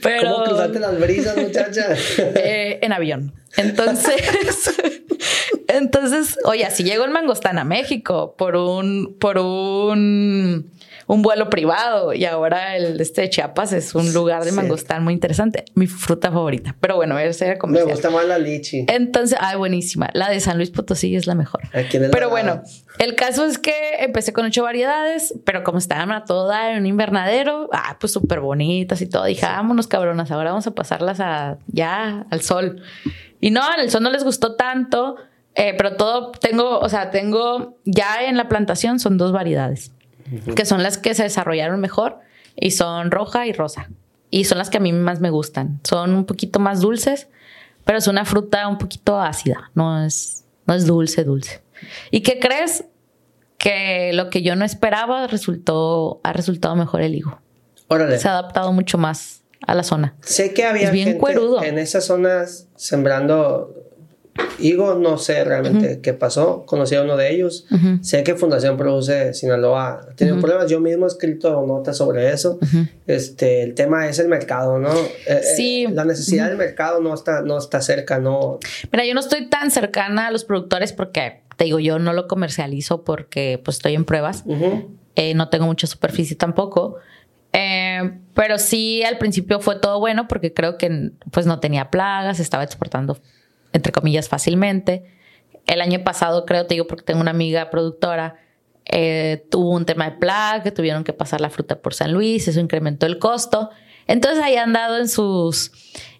Pero, 0.01 0.31
¿Cómo 0.31 0.43
cruzaste 0.45 0.79
las 0.79 0.99
brisas, 0.99 1.37
muchacha? 1.37 1.87
Eh, 2.35 2.79
en 2.81 2.93
avión. 2.93 3.33
Entonces, 3.57 4.75
entonces, 5.67 6.37
oye, 6.45 6.69
si 6.71 6.83
llego 6.83 7.05
en 7.05 7.11
Mangostán 7.11 7.57
a 7.57 7.63
México 7.63 8.35
por 8.37 8.55
un, 8.55 9.15
por 9.19 9.37
un 9.37 10.71
un 11.13 11.21
vuelo 11.21 11.47
privado 11.51 12.13
y 12.13 12.25
ahora 12.25 12.75
el 12.75 12.99
este 12.99 13.21
de 13.21 13.29
Chiapas 13.29 13.71
es 13.71 13.93
un 13.93 14.13
lugar 14.13 14.45
de 14.45 14.51
mangostán 14.51 15.03
muy 15.03 15.13
interesante. 15.13 15.63
Mi 15.75 15.85
fruta 15.85 16.31
favorita. 16.31 16.75
Pero 16.79 16.95
bueno, 16.95 17.19
ese 17.19 17.45
era 17.45 17.59
Me 17.67 17.83
gusta 17.83 18.09
más 18.09 18.25
la 18.25 18.39
lichi. 18.39 18.85
Entonces, 18.87 19.37
ay, 19.39 19.55
buenísima. 19.57 20.09
La 20.13 20.29
de 20.29 20.39
San 20.39 20.57
Luis 20.57 20.71
Potosí 20.71 21.15
es 21.15 21.27
la 21.27 21.35
mejor. 21.35 21.61
Pero 22.11 22.29
bueno, 22.31 22.63
el 22.97 23.13
caso 23.13 23.45
es 23.45 23.59
que 23.59 23.73
empecé 23.99 24.33
con 24.33 24.45
ocho 24.45 24.63
variedades, 24.63 25.35
pero 25.45 25.63
como 25.63 25.77
estaban 25.77 26.11
a 26.11 26.25
toda 26.25 26.71
en 26.71 26.79
un 26.79 26.85
invernadero, 26.87 27.69
ah, 27.71 27.97
pues 27.99 28.11
súper 28.11 28.39
bonitas 28.39 28.99
y 29.01 29.05
todo. 29.05 29.25
Dije, 29.25 29.45
vámonos 29.45 29.85
cabronas, 29.85 30.31
ahora 30.31 30.49
vamos 30.49 30.65
a 30.65 30.71
pasarlas 30.71 31.19
a, 31.19 31.59
ya 31.67 32.25
al 32.31 32.41
sol. 32.41 32.81
Y 33.39 33.51
no, 33.51 33.61
en 33.71 33.81
el 33.81 33.91
sol 33.91 34.01
no 34.01 34.09
les 34.09 34.23
gustó 34.23 34.55
tanto. 34.55 35.17
Eh, 35.55 35.75
pero 35.77 35.95
todo 35.95 36.31
tengo, 36.31 36.79
o 36.79 36.89
sea, 36.89 37.11
tengo 37.11 37.77
ya 37.85 38.23
en 38.25 38.37
la 38.37 38.49
plantación 38.49 38.97
son 38.97 39.19
dos 39.19 39.31
variedades 39.31 39.91
que 40.55 40.65
son 40.65 40.83
las 40.83 40.97
que 40.97 41.13
se 41.13 41.23
desarrollaron 41.23 41.79
mejor 41.79 42.19
y 42.55 42.71
son 42.71 43.11
roja 43.11 43.47
y 43.47 43.53
rosa. 43.53 43.89
Y 44.29 44.45
son 44.45 44.57
las 44.57 44.69
que 44.69 44.77
a 44.77 44.79
mí 44.79 44.91
más 44.93 45.19
me 45.19 45.29
gustan. 45.29 45.79
Son 45.83 46.15
un 46.15 46.25
poquito 46.25 46.59
más 46.59 46.81
dulces, 46.81 47.27
pero 47.85 47.97
es 47.97 48.07
una 48.07 48.25
fruta 48.25 48.67
un 48.67 48.77
poquito 48.77 49.19
ácida, 49.19 49.71
no 49.75 50.05
es, 50.05 50.45
no 50.65 50.73
es 50.73 50.85
dulce, 50.85 51.23
dulce. 51.23 51.61
¿Y 52.11 52.21
qué 52.21 52.39
crees? 52.39 52.85
Que 53.57 54.11
lo 54.13 54.29
que 54.29 54.41
yo 54.41 54.55
no 54.55 54.65
esperaba 54.65 55.27
resultó, 55.27 56.19
ha 56.23 56.33
resultado 56.33 56.75
mejor 56.75 57.01
el 57.01 57.15
higo. 57.15 57.39
Órale. 57.87 58.17
Se 58.17 58.27
ha 58.27 58.31
adaptado 58.31 58.71
mucho 58.71 58.97
más 58.97 59.43
a 59.65 59.75
la 59.75 59.83
zona. 59.83 60.15
Sé 60.21 60.53
que 60.53 60.65
había 60.65 60.91
bien 60.91 61.19
gente 61.19 61.67
en 61.67 61.77
esas 61.77 62.05
zonas 62.05 62.67
sembrando 62.75 63.73
Higo, 64.59 64.95
no 64.95 65.17
sé 65.17 65.43
realmente 65.43 65.99
qué 66.01 66.13
pasó. 66.13 66.65
Conocí 66.65 66.95
a 66.95 67.03
uno 67.03 67.17
de 67.17 67.33
ellos. 67.33 67.65
Sé 68.01 68.23
que 68.23 68.35
Fundación 68.35 68.77
Produce 68.77 69.33
Sinaloa 69.33 70.01
ha 70.09 70.15
tenido 70.15 70.39
problemas. 70.39 70.69
Yo 70.69 70.79
mismo 70.79 71.05
he 71.05 71.07
escrito 71.07 71.65
notas 71.65 71.97
sobre 71.97 72.31
eso. 72.31 72.59
Este, 73.05 73.63
el 73.63 73.75
tema 73.75 74.07
es 74.07 74.19
el 74.19 74.27
mercado, 74.27 74.79
¿no? 74.79 74.91
Eh, 74.93 75.11
eh, 75.27 75.41
sí. 75.55 75.87
la 75.89 76.05
necesidad 76.05 76.47
del 76.47 76.57
mercado 76.57 76.99
no 76.99 77.13
está, 77.13 77.41
no 77.41 77.57
está 77.57 77.81
cerca, 77.81 78.19
¿no? 78.19 78.59
Mira, 78.91 79.05
yo 79.05 79.13
no 79.13 79.19
estoy 79.19 79.49
tan 79.49 79.71
cercana 79.71 80.27
a 80.27 80.31
los 80.31 80.45
productores 80.45 80.93
porque, 80.93 81.41
te 81.57 81.65
digo, 81.65 81.79
yo 81.79 81.99
no 81.99 82.13
lo 82.13 82.27
comercializo 82.27 83.03
porque 83.03 83.61
pues 83.63 83.77
estoy 83.77 83.93
en 83.93 84.05
pruebas. 84.05 84.43
Eh, 85.15 85.35
no 85.35 85.49
tengo 85.49 85.65
mucha 85.65 85.85
superficie 85.85 86.35
tampoco. 86.35 86.97
pero 87.51 88.57
sí, 88.57 89.03
al 89.03 89.19
principio 89.19 89.59
fue 89.59 89.79
todo 89.79 89.99
bueno 89.99 90.27
porque 90.27 90.53
creo 90.53 90.77
que 90.77 91.11
pues 91.31 91.45
no 91.45 91.59
tenía 91.59 91.91
plagas, 91.91 92.39
estaba 92.39 92.63
exportando 92.63 93.19
entre 93.73 93.91
comillas, 93.91 94.29
fácilmente. 94.29 95.03
El 95.65 95.81
año 95.81 96.03
pasado, 96.03 96.45
creo, 96.45 96.65
te 96.65 96.75
digo, 96.75 96.87
porque 96.87 97.03
tengo 97.03 97.21
una 97.21 97.31
amiga 97.31 97.69
productora, 97.69 98.35
eh, 98.85 99.45
tuvo 99.49 99.71
un 99.71 99.85
tema 99.85 100.09
de 100.09 100.17
plaga, 100.17 100.63
que 100.63 100.71
tuvieron 100.71 101.03
que 101.03 101.13
pasar 101.13 101.41
la 101.41 101.49
fruta 101.49 101.81
por 101.81 101.93
San 101.93 102.13
Luis, 102.13 102.47
eso 102.47 102.59
incrementó 102.59 103.05
el 103.05 103.19
costo. 103.19 103.69
Entonces 104.07 104.43
ahí 104.43 104.55
han 104.55 104.73
dado 104.73 104.97
en 104.97 105.07
sus, 105.07 105.71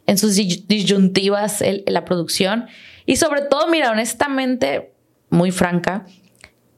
en 0.08 0.18
sus 0.18 0.36
disyuntivas 0.36 1.64
la 1.88 2.06
producción. 2.06 2.68
Y 3.06 3.18
sobre 3.18 3.42
todo, 3.42 3.68
mira, 3.68 3.92
honestamente, 3.92 4.94
muy 5.30 5.52
franca, 5.52 6.06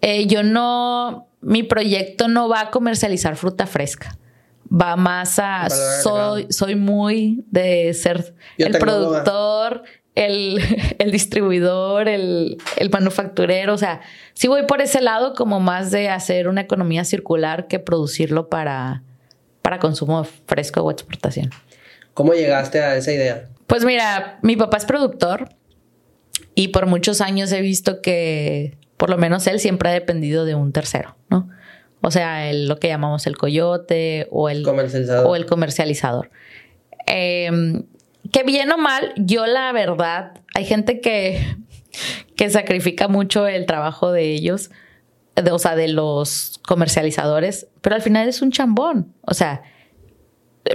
eh, 0.01 0.25
yo 0.27 0.43
no, 0.43 1.29
mi 1.41 1.63
proyecto 1.63 2.27
no 2.27 2.49
va 2.49 2.61
a 2.61 2.71
comercializar 2.71 3.35
fruta 3.35 3.67
fresca. 3.67 4.17
Va 4.71 4.95
más 4.95 5.37
a, 5.37 5.69
soy, 5.69 6.47
soy 6.49 6.75
muy 6.75 7.45
de 7.51 7.93
ser 7.93 8.33
el 8.57 8.71
productor 8.77 9.83
el, 10.15 10.59
el 10.97 11.11
distribuidor, 11.11 12.07
el, 12.07 12.57
el, 12.77 12.89
manufacturero. 12.89 13.73
O 13.73 13.77
sea, 13.77 14.01
sí 14.33 14.47
voy 14.47 14.63
por 14.65 14.81
ese 14.81 15.01
lado 15.01 15.33
como 15.33 15.59
más 15.59 15.91
de 15.91 16.09
hacer 16.09 16.47
una 16.47 16.61
economía 16.61 17.05
circular 17.05 17.67
que 17.67 17.79
producirlo 17.79 18.49
para, 18.49 19.03
para 19.61 19.79
consumo 19.79 20.23
fresco 20.47 20.81
o 20.81 20.91
exportación. 20.91 21.51
¿Cómo 22.13 22.33
llegaste 22.33 22.79
a 22.81 22.95
esa 22.95 23.11
idea? 23.11 23.49
Pues 23.67 23.83
mira, 23.83 24.39
mi 24.41 24.55
papá 24.55 24.77
es 24.77 24.85
productor 24.85 25.49
y 26.55 26.69
por 26.69 26.85
muchos 26.85 27.19
años 27.19 27.51
he 27.51 27.61
visto 27.61 28.01
que 28.01 28.77
por 28.97 29.09
lo 29.09 29.17
menos 29.17 29.45
él 29.47 29.59
siempre 29.59 29.89
ha 29.89 29.93
dependido 29.93 30.45
de 30.45 30.55
un 30.55 30.71
tercero, 30.71 31.17
¿no? 31.29 31.49
O 32.01 32.11
sea, 32.11 32.49
el, 32.49 32.67
lo 32.67 32.79
que 32.79 32.87
llamamos 32.87 33.25
el 33.25 33.35
coyote 33.35 34.27
o 34.29 34.49
el 34.49 34.63
comercializador. 34.63 35.27
O 35.27 35.35
el 35.35 35.45
comercializador. 35.47 36.29
Eh, 37.07 37.49
que 38.31 38.43
bien 38.43 38.71
o 38.71 38.77
mal, 38.77 39.13
yo 39.17 39.45
la 39.45 39.71
verdad, 39.71 40.39
hay 40.53 40.65
gente 40.65 41.01
que, 41.01 41.55
que 42.35 42.49
sacrifica 42.49 43.07
mucho 43.07 43.47
el 43.47 43.65
trabajo 43.65 44.11
de 44.11 44.31
ellos, 44.31 44.71
o 45.51 45.59
sea, 45.59 45.75
de 45.75 45.87
los 45.89 46.59
comercializadores, 46.65 47.67
pero 47.81 47.95
al 47.95 48.01
final 48.01 48.27
es 48.27 48.41
un 48.41 48.51
chambón. 48.51 49.13
O 49.21 49.33
sea, 49.33 49.63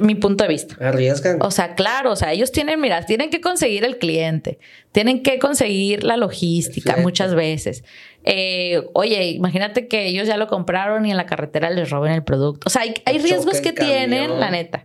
mi 0.00 0.14
punto 0.14 0.44
de 0.44 0.48
vista. 0.48 0.76
Arriesgan. 0.80 1.38
O 1.42 1.50
sea, 1.50 1.74
claro, 1.74 2.12
o 2.12 2.16
sea, 2.16 2.32
ellos 2.32 2.52
tienen, 2.52 2.80
mira, 2.80 3.04
tienen 3.06 3.30
que 3.30 3.40
conseguir 3.40 3.84
el 3.84 3.98
cliente, 3.98 4.58
tienen 4.92 5.22
que 5.22 5.38
conseguir 5.38 6.04
la 6.04 6.16
logística 6.16 6.96
muchas 6.98 7.34
veces. 7.34 7.82
Eh, 8.24 8.82
oye, 8.92 9.30
imagínate 9.30 9.88
que 9.88 10.06
ellos 10.06 10.28
ya 10.28 10.36
lo 10.36 10.46
compraron 10.46 11.06
y 11.06 11.10
en 11.10 11.16
la 11.16 11.26
carretera 11.26 11.70
les 11.70 11.90
roben 11.90 12.12
el 12.12 12.22
producto. 12.22 12.66
O 12.66 12.70
sea, 12.70 12.82
hay, 12.82 13.18
riesgos 13.18 13.60
que 13.60 13.72
tienen, 13.72 14.38
la 14.38 14.50
neta. 14.50 14.84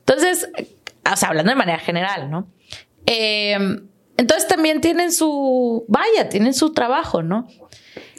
Entonces, 0.00 0.48
o 1.12 1.16
sea, 1.16 1.30
hablando 1.30 1.50
de 1.50 1.56
manera 1.56 1.78
general, 1.78 2.30
¿no? 2.30 2.48
Em, 3.06 3.88
entonces 4.16 4.48
también 4.48 4.80
tienen 4.80 5.12
su, 5.12 5.84
vaya, 5.88 6.28
tienen 6.28 6.54
su 6.54 6.72
trabajo, 6.72 7.22
¿no? 7.22 7.46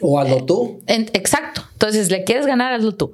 O 0.00 0.18
hazlo 0.18 0.44
tú. 0.44 0.80
exacto. 0.86 1.62
Entonces, 1.72 2.10
le 2.10 2.24
quieres 2.24 2.46
ganar, 2.46 2.72
hazlo 2.72 2.96
tú. 2.96 3.12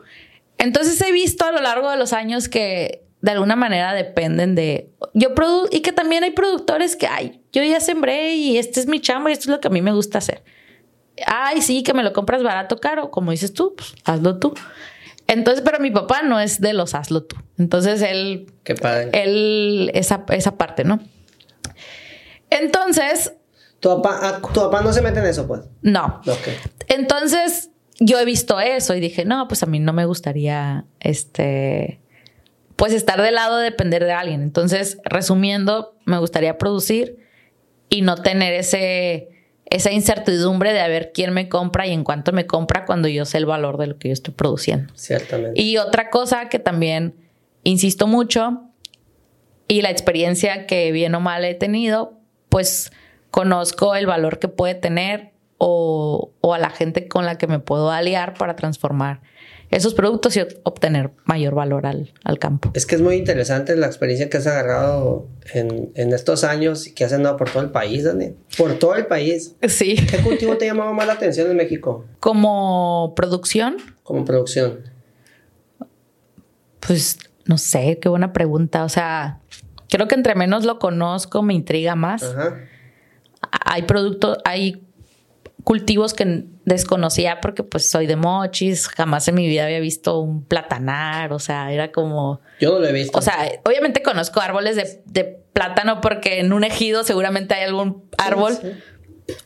Entonces 0.58 1.00
he 1.00 1.12
visto 1.12 1.44
a 1.44 1.52
lo 1.52 1.60
largo 1.60 1.90
de 1.90 1.96
los 1.96 2.12
años 2.12 2.48
que 2.48 3.06
de 3.20 3.32
alguna 3.32 3.56
manera 3.56 3.92
dependen 3.94 4.54
de 4.54 4.90
yo 5.14 5.34
produzco 5.34 5.74
y 5.74 5.80
que 5.80 5.92
también 5.92 6.22
hay 6.22 6.30
productores 6.30 6.96
que 6.96 7.06
ay 7.06 7.40
yo 7.52 7.62
ya 7.62 7.80
sembré 7.80 8.34
y 8.36 8.58
este 8.58 8.78
es 8.78 8.86
mi 8.86 9.00
chamba 9.00 9.30
y 9.30 9.32
esto 9.32 9.44
es 9.44 9.48
lo 9.48 9.60
que 9.60 9.68
a 9.68 9.70
mí 9.70 9.82
me 9.82 9.92
gusta 9.92 10.18
hacer 10.18 10.44
ay 11.26 11.62
sí 11.62 11.82
que 11.82 11.94
me 11.94 12.04
lo 12.04 12.12
compras 12.12 12.42
barato 12.42 12.76
caro 12.76 13.10
como 13.10 13.30
dices 13.30 13.52
tú 13.52 13.74
pues 13.74 13.94
hazlo 14.04 14.38
tú 14.38 14.54
entonces, 15.28 15.62
pero 15.64 15.80
mi 15.80 15.90
papá 15.90 16.22
no 16.22 16.40
es 16.40 16.60
de 16.60 16.72
los 16.72 16.94
hazlo 16.94 17.24
tú. 17.24 17.36
Entonces 17.58 18.02
él. 18.02 18.52
Qué 18.64 18.74
padre. 18.74 19.10
Él, 19.12 19.90
esa, 19.94 20.24
esa 20.28 20.56
parte, 20.56 20.84
¿no? 20.84 21.00
Entonces. 22.50 23.32
¿Tu 23.80 23.88
papá, 23.88 24.18
ah, 24.22 24.40
¿Tu 24.40 24.60
papá 24.60 24.80
no 24.82 24.92
se 24.92 25.02
mete 25.02 25.18
en 25.18 25.26
eso, 25.26 25.46
pues? 25.46 25.62
No. 25.82 26.20
Entonces, 26.88 27.70
yo 28.00 28.18
he 28.18 28.24
visto 28.24 28.58
eso 28.60 28.94
y 28.94 29.00
dije, 29.00 29.24
no, 29.24 29.48
pues 29.48 29.62
a 29.62 29.66
mí 29.66 29.80
no 29.80 29.92
me 29.92 30.06
gustaría, 30.06 30.84
este. 31.00 32.00
Pues 32.76 32.92
estar 32.92 33.20
de 33.20 33.30
lado 33.30 33.56
de 33.56 33.64
depender 33.64 34.04
de 34.04 34.12
alguien. 34.12 34.42
Entonces, 34.42 34.98
resumiendo, 35.04 35.96
me 36.04 36.18
gustaría 36.18 36.58
producir 36.58 37.18
y 37.88 38.02
no 38.02 38.16
tener 38.16 38.52
ese 38.54 39.35
esa 39.76 39.92
incertidumbre 39.92 40.72
de 40.72 40.80
a 40.80 40.88
ver 40.88 41.12
quién 41.12 41.32
me 41.32 41.48
compra 41.48 41.86
y 41.86 41.92
en 41.92 42.02
cuánto 42.02 42.32
me 42.32 42.46
compra 42.46 42.84
cuando 42.84 43.08
yo 43.08 43.24
sé 43.24 43.38
el 43.38 43.46
valor 43.46 43.78
de 43.78 43.86
lo 43.86 43.98
que 43.98 44.08
yo 44.08 44.12
estoy 44.12 44.34
produciendo. 44.34 44.92
Ciertamente. 44.96 45.60
Y 45.60 45.76
otra 45.78 46.10
cosa 46.10 46.48
que 46.48 46.58
también 46.58 47.14
insisto 47.62 48.06
mucho 48.06 48.62
y 49.68 49.82
la 49.82 49.90
experiencia 49.90 50.66
que 50.66 50.92
bien 50.92 51.14
o 51.14 51.20
mal 51.20 51.44
he 51.44 51.54
tenido, 51.54 52.14
pues 52.48 52.92
conozco 53.30 53.94
el 53.94 54.06
valor 54.06 54.38
que 54.38 54.48
puede 54.48 54.74
tener 54.74 55.32
o, 55.58 56.32
o 56.40 56.54
a 56.54 56.58
la 56.58 56.70
gente 56.70 57.08
con 57.08 57.24
la 57.24 57.38
que 57.38 57.46
me 57.46 57.58
puedo 57.58 57.90
aliar 57.90 58.34
para 58.34 58.56
transformar 58.56 59.20
esos 59.70 59.94
productos 59.94 60.36
y 60.36 60.40
obtener 60.62 61.10
mayor 61.24 61.54
valor 61.54 61.86
al, 61.86 62.12
al, 62.24 62.38
campo. 62.38 62.70
Es 62.74 62.86
que 62.86 62.94
es 62.94 63.00
muy 63.00 63.16
interesante 63.16 63.74
la 63.76 63.86
experiencia 63.86 64.30
que 64.30 64.36
has 64.36 64.46
agarrado 64.46 65.26
en, 65.52 65.90
en 65.94 66.12
estos 66.12 66.44
años 66.44 66.86
y 66.86 66.94
que 66.94 67.04
has 67.04 67.12
andado 67.12 67.36
por 67.36 67.50
todo 67.50 67.62
el 67.62 67.70
país, 67.70 68.04
Dani. 68.04 68.34
Por 68.56 68.78
todo 68.78 68.94
el 68.94 69.06
país. 69.06 69.54
Sí. 69.68 69.96
¿Qué 70.08 70.18
cultivo 70.18 70.56
te 70.56 70.66
llamaba 70.66 70.92
más 70.92 71.06
la 71.06 71.14
atención 71.14 71.50
en 71.50 71.56
México? 71.56 72.04
Como 72.20 73.14
producción. 73.16 73.76
Como 74.02 74.24
producción. 74.24 74.80
Pues 76.80 77.18
no 77.44 77.58
sé, 77.58 77.98
qué 78.00 78.08
buena 78.08 78.32
pregunta. 78.32 78.84
O 78.84 78.88
sea, 78.88 79.40
creo 79.88 80.06
que 80.06 80.14
entre 80.14 80.34
menos 80.34 80.64
lo 80.64 80.78
conozco, 80.78 81.42
me 81.42 81.54
intriga 81.54 81.96
más. 81.96 82.22
Ajá. 82.22 82.56
Hay 83.64 83.82
productos, 83.82 84.38
hay 84.44 84.82
cultivos 85.64 86.14
que 86.14 86.46
desconocía 86.66 87.40
porque 87.40 87.62
pues 87.62 87.88
soy 87.88 88.06
de 88.06 88.16
mochis, 88.16 88.88
jamás 88.88 89.26
en 89.28 89.36
mi 89.36 89.46
vida 89.46 89.64
había 89.64 89.78
visto 89.78 90.18
un 90.18 90.44
platanar, 90.44 91.32
o 91.32 91.38
sea, 91.38 91.72
era 91.72 91.92
como... 91.92 92.40
Yo 92.60 92.72
no 92.72 92.80
lo 92.80 92.88
he 92.88 92.92
visto. 92.92 93.16
O 93.16 93.22
sea, 93.22 93.48
obviamente 93.64 94.02
conozco 94.02 94.40
árboles 94.40 95.00
de, 95.06 95.46
plátano 95.52 96.02
porque 96.02 96.40
en 96.40 96.52
un 96.52 96.64
ejido 96.64 97.02
seguramente 97.02 97.54
hay 97.54 97.64
algún 97.64 98.04
árbol 98.18 98.52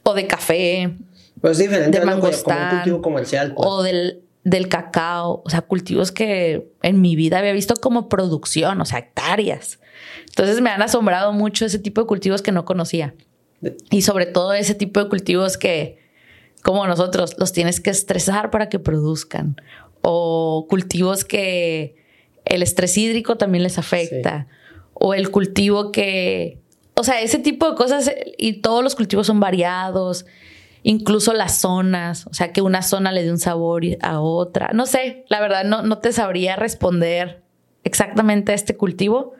o 0.03 0.15
de 0.15 0.27
café. 0.27 0.97
Pues 1.41 1.61
es 1.61 1.69
diferente 1.69 2.01
de 2.01 2.05
mangostán, 2.05 2.57
como 2.57 2.65
un 2.65 2.77
cultivo 2.79 3.03
comercial. 3.03 3.55
Pues. 3.55 3.69
O 3.69 3.83
del, 3.85 4.23
del 4.43 4.69
cacao, 4.69 5.43
o 5.45 5.51
sea, 5.51 5.61
cultivos 5.61 6.11
que 6.11 6.73
en 6.83 7.01
mi 7.01 7.15
vida 7.15 7.39
había 7.39 7.53
visto 7.53 7.75
como 7.75 8.09
producción, 8.09 8.81
o 8.81 8.85
sea, 8.87 8.99
hectáreas. 8.99 9.79
Entonces 10.27 10.61
me 10.61 10.71
han 10.71 10.83
asombrado 10.83 11.33
mucho 11.33 11.65
ese 11.67 11.79
tipo 11.79 12.01
de 12.01 12.07
cultivos 12.09 12.43
que 12.43 12.51
no 12.51 12.65
conocía. 12.65 13.15
Y 13.91 14.03
sobre 14.03 14.27
todo 14.27 14.55
ese 14.55 14.75
tipo 14.75 15.01
de 15.01 15.09
cultivos 15.09 15.59
que 15.59 16.01
como 16.63 16.87
nosotros, 16.87 17.37
los 17.39 17.53
tienes 17.53 17.81
que 17.81 17.91
estresar 17.91 18.51
para 18.51 18.69
que 18.69 18.79
produzcan. 18.79 19.61
O 20.03 20.67
cultivos 20.69 21.25
que 21.25 21.97
el 22.45 22.63
estrés 22.63 22.97
hídrico 22.97 23.37
también 23.37 23.63
les 23.63 23.79
afecta. 23.79 24.47
O 24.95 25.15
el 25.15 25.31
cultivo 25.31 25.93
que... 25.93 26.59
O 26.95 27.05
sea, 27.05 27.21
ese 27.21 27.39
tipo 27.39 27.71
de 27.71 27.77
cosas 27.77 28.11
y 28.37 28.55
todos 28.55 28.85
los 28.85 28.95
cultivos 28.95 29.27
son 29.27 29.41
variados. 29.41 30.27
Incluso 30.83 31.33
las 31.33 31.61
zonas, 31.61 32.27
o 32.27 32.35
sea, 32.35 32.53
que 32.53 32.63
una 32.63 32.83
zona 32.83 33.13
le 33.13 33.23
dé 33.23 33.31
un 33.31 33.39
sabor 33.39 33.83
a 34.03 34.21
otra. 34.21 34.71
No 34.75 34.87
sé, 34.87 35.25
la 35.29 35.41
verdad 35.41 35.65
no, 35.65 35.83
no 35.83 35.99
te 35.99 36.13
sabría 36.13 36.57
responder 36.57 37.43
exactamente 37.85 38.53
a 38.53 38.55
este 38.55 38.77
cultivo. 38.77 39.35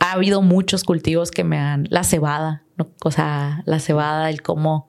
Ha 0.00 0.12
habido 0.12 0.42
muchos 0.42 0.82
cultivos 0.84 1.30
que 1.30 1.44
me 1.44 1.58
han... 1.58 1.86
La 1.90 2.02
cebada, 2.02 2.64
o 3.04 3.10
sea, 3.10 3.62
la 3.66 3.78
cebada, 3.78 4.30
el 4.30 4.42
cómo 4.42 4.88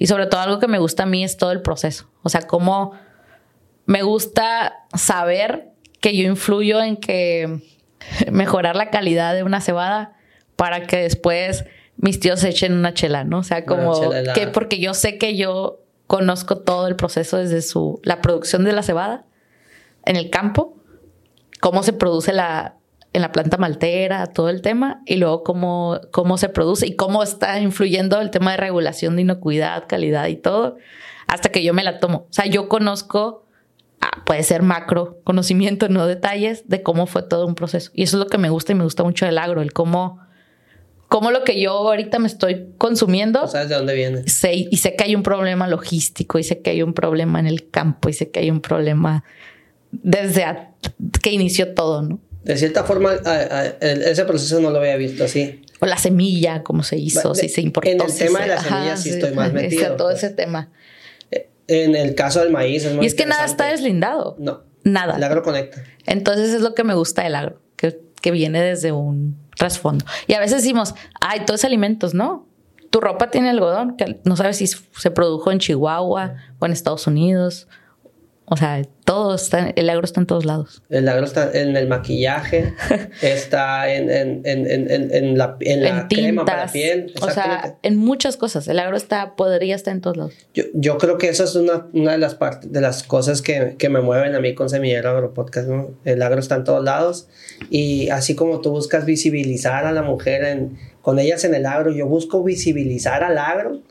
y 0.00 0.06
sobre 0.06 0.26
todo 0.26 0.40
algo 0.40 0.58
que 0.58 0.66
me 0.66 0.78
gusta 0.78 1.02
a 1.02 1.06
mí 1.06 1.22
es 1.22 1.36
todo 1.36 1.52
el 1.52 1.60
proceso. 1.60 2.08
O 2.22 2.30
sea, 2.30 2.46
cómo 2.46 2.92
me 3.84 4.02
gusta 4.02 4.86
saber 4.94 5.72
que 6.00 6.16
yo 6.16 6.26
influyo 6.26 6.82
en 6.82 6.96
que 6.96 7.60
mejorar 8.32 8.76
la 8.76 8.88
calidad 8.88 9.34
de 9.34 9.42
una 9.42 9.60
cebada 9.60 10.16
para 10.56 10.86
que 10.86 10.96
después 11.02 11.66
mis 11.98 12.18
tíos 12.18 12.42
echen 12.44 12.72
una 12.72 12.94
chela, 12.94 13.24
¿no? 13.24 13.40
O 13.40 13.42
sea, 13.42 13.66
como 13.66 13.92
que 14.34 14.46
porque 14.46 14.78
yo 14.78 14.94
sé 14.94 15.18
que 15.18 15.36
yo 15.36 15.82
conozco 16.06 16.56
todo 16.56 16.86
el 16.86 16.96
proceso 16.96 17.36
desde 17.36 17.60
su 17.60 18.00
la 18.02 18.22
producción 18.22 18.64
de 18.64 18.72
la 18.72 18.82
cebada 18.82 19.26
en 20.06 20.16
el 20.16 20.30
campo, 20.30 20.78
cómo 21.60 21.82
se 21.82 21.92
produce 21.92 22.32
la, 22.32 22.76
en 23.12 23.22
la 23.22 23.32
planta 23.32 23.56
maltera, 23.56 24.26
todo 24.26 24.48
el 24.48 24.62
tema, 24.62 25.02
y 25.04 25.16
luego 25.16 25.42
cómo, 25.42 26.00
cómo 26.12 26.38
se 26.38 26.48
produce 26.48 26.86
y 26.86 26.96
cómo 26.96 27.22
está 27.22 27.58
influyendo 27.58 28.20
el 28.20 28.30
tema 28.30 28.52
de 28.52 28.58
regulación 28.58 29.16
de 29.16 29.22
inocuidad, 29.22 29.86
calidad 29.88 30.28
y 30.28 30.36
todo, 30.36 30.76
hasta 31.26 31.50
que 31.50 31.62
yo 31.64 31.74
me 31.74 31.82
la 31.82 31.98
tomo. 31.98 32.26
O 32.30 32.32
sea, 32.32 32.46
yo 32.46 32.68
conozco, 32.68 33.44
ah, 34.00 34.22
puede 34.24 34.42
ser 34.44 34.62
macro 34.62 35.20
conocimiento, 35.24 35.88
no 35.88 36.06
detalles, 36.06 36.68
de 36.68 36.82
cómo 36.82 37.06
fue 37.06 37.22
todo 37.22 37.46
un 37.46 37.56
proceso. 37.56 37.90
Y 37.94 38.04
eso 38.04 38.16
es 38.16 38.24
lo 38.24 38.28
que 38.28 38.38
me 38.38 38.50
gusta 38.50 38.72
y 38.72 38.76
me 38.76 38.84
gusta 38.84 39.02
mucho 39.02 39.26
del 39.26 39.38
agro, 39.38 39.60
el 39.60 39.72
cómo, 39.72 40.20
cómo 41.08 41.32
lo 41.32 41.42
que 41.42 41.60
yo 41.60 41.72
ahorita 41.72 42.20
me 42.20 42.28
estoy 42.28 42.68
consumiendo. 42.78 43.48
¿Sabes 43.48 43.70
de 43.70 43.74
dónde 43.74 43.94
viene? 43.94 44.28
Sé, 44.28 44.54
y 44.54 44.76
sé 44.76 44.94
que 44.94 45.02
hay 45.02 45.16
un 45.16 45.24
problema 45.24 45.66
logístico, 45.66 46.38
y 46.38 46.44
sé 46.44 46.60
que 46.60 46.70
hay 46.70 46.82
un 46.84 46.94
problema 46.94 47.40
en 47.40 47.48
el 47.48 47.70
campo, 47.70 48.08
y 48.08 48.12
sé 48.12 48.30
que 48.30 48.38
hay 48.38 48.52
un 48.52 48.60
problema 48.60 49.24
desde 49.90 50.46
que 51.20 51.32
inició 51.32 51.74
todo, 51.74 52.02
¿no? 52.02 52.20
De 52.42 52.56
cierta 52.56 52.84
forma, 52.84 53.14
ese 53.80 54.24
proceso 54.24 54.60
no 54.60 54.70
lo 54.70 54.78
había 54.78 54.96
visto 54.96 55.24
así. 55.24 55.62
O 55.80 55.86
la 55.86 55.98
semilla, 55.98 56.62
cómo 56.62 56.82
se 56.82 56.96
hizo, 56.96 57.34
si 57.34 57.48
se 57.48 57.60
importó. 57.60 57.90
En 57.90 58.00
el 58.00 58.16
tema 58.16 58.40
de 58.40 58.48
la 58.48 58.62
semilla 58.62 58.96
sí, 58.96 59.10
estoy 59.10 59.32
más 59.32 59.52
metido. 59.52 59.96
todo 59.96 60.08
pues. 60.08 60.22
ese 60.22 60.34
tema. 60.34 60.70
Eh, 61.30 61.48
en 61.68 61.94
el 61.94 62.14
caso 62.14 62.40
del 62.40 62.50
maíz 62.50 62.84
es 62.84 62.96
Y 63.00 63.06
es 63.06 63.14
que 63.14 63.26
nada 63.26 63.44
está 63.44 63.66
deslindado. 63.66 64.36
No. 64.38 64.62
Nada. 64.84 65.16
El 65.16 65.22
agro 65.22 65.42
conecta. 65.42 65.84
Entonces 66.06 66.54
es 66.54 66.62
lo 66.62 66.74
que 66.74 66.84
me 66.84 66.94
gusta 66.94 67.22
del 67.22 67.34
agro, 67.34 67.60
que, 67.76 68.00
que 68.22 68.30
viene 68.30 68.62
desde 68.62 68.92
un 68.92 69.36
trasfondo. 69.56 70.06
Y 70.26 70.32
a 70.32 70.40
veces 70.40 70.62
decimos, 70.62 70.94
ay, 71.20 71.40
todos 71.44 71.64
alimentos, 71.64 72.14
¿no? 72.14 72.48
Tu 72.88 73.00
ropa 73.00 73.30
tiene 73.30 73.50
algodón, 73.50 73.96
que 73.96 74.20
no 74.24 74.36
sabes 74.36 74.56
si 74.56 74.66
se 74.66 75.10
produjo 75.10 75.52
en 75.52 75.58
Chihuahua 75.58 76.36
o 76.58 76.66
en 76.66 76.72
Estados 76.72 77.06
Unidos 77.06 77.68
o 78.52 78.56
sea, 78.56 78.82
todo 79.10 79.34
está, 79.34 79.72
el 79.74 79.90
agro 79.90 80.04
está 80.04 80.20
en 80.20 80.26
todos 80.26 80.44
lados. 80.44 80.84
El 80.88 81.08
agro 81.08 81.24
está 81.24 81.50
en 81.52 81.76
el 81.76 81.88
maquillaje, 81.88 82.74
está 83.22 83.92
en, 83.92 84.08
en, 84.08 84.42
en, 84.44 84.88
en 84.88 85.36
la, 85.36 85.56
en 85.58 85.82
la 85.82 86.06
crema 86.06 86.44
para 86.44 86.66
la 86.66 86.72
piel. 86.72 87.12
O 87.20 87.28
sea, 87.28 87.76
en 87.82 87.96
muchas 87.96 88.36
cosas. 88.36 88.68
El 88.68 88.78
agro 88.78 88.96
está, 88.96 89.34
podría 89.34 89.74
estar 89.74 89.92
en 89.92 90.00
todos 90.00 90.16
lados. 90.16 90.34
Yo, 90.54 90.62
yo 90.74 90.96
creo 90.96 91.18
que 91.18 91.28
esa 91.28 91.42
es 91.42 91.56
una, 91.56 91.88
una 91.92 92.12
de 92.12 92.18
las 92.18 92.36
partes, 92.36 92.70
de 92.70 92.80
las 92.80 93.02
cosas 93.02 93.42
que, 93.42 93.74
que, 93.80 93.88
me 93.88 94.00
mueven 94.00 94.36
a 94.36 94.40
mí 94.40 94.54
con 94.54 94.70
Semillero 94.70 95.10
Agro 95.10 95.34
Podcast, 95.34 95.66
¿no? 95.66 95.90
El 96.04 96.22
agro 96.22 96.38
está 96.38 96.54
en 96.54 96.62
todos 96.62 96.84
lados. 96.84 97.26
Y 97.68 98.10
así 98.10 98.36
como 98.36 98.60
tú 98.60 98.70
buscas 98.70 99.06
visibilizar 99.06 99.86
a 99.86 99.92
la 99.92 100.02
mujer 100.02 100.44
en, 100.44 100.78
con 101.02 101.18
ellas 101.18 101.42
en 101.42 101.56
el 101.56 101.66
agro, 101.66 101.90
yo 101.90 102.06
busco 102.06 102.44
visibilizar 102.44 103.24
al 103.24 103.38
agro 103.38 103.82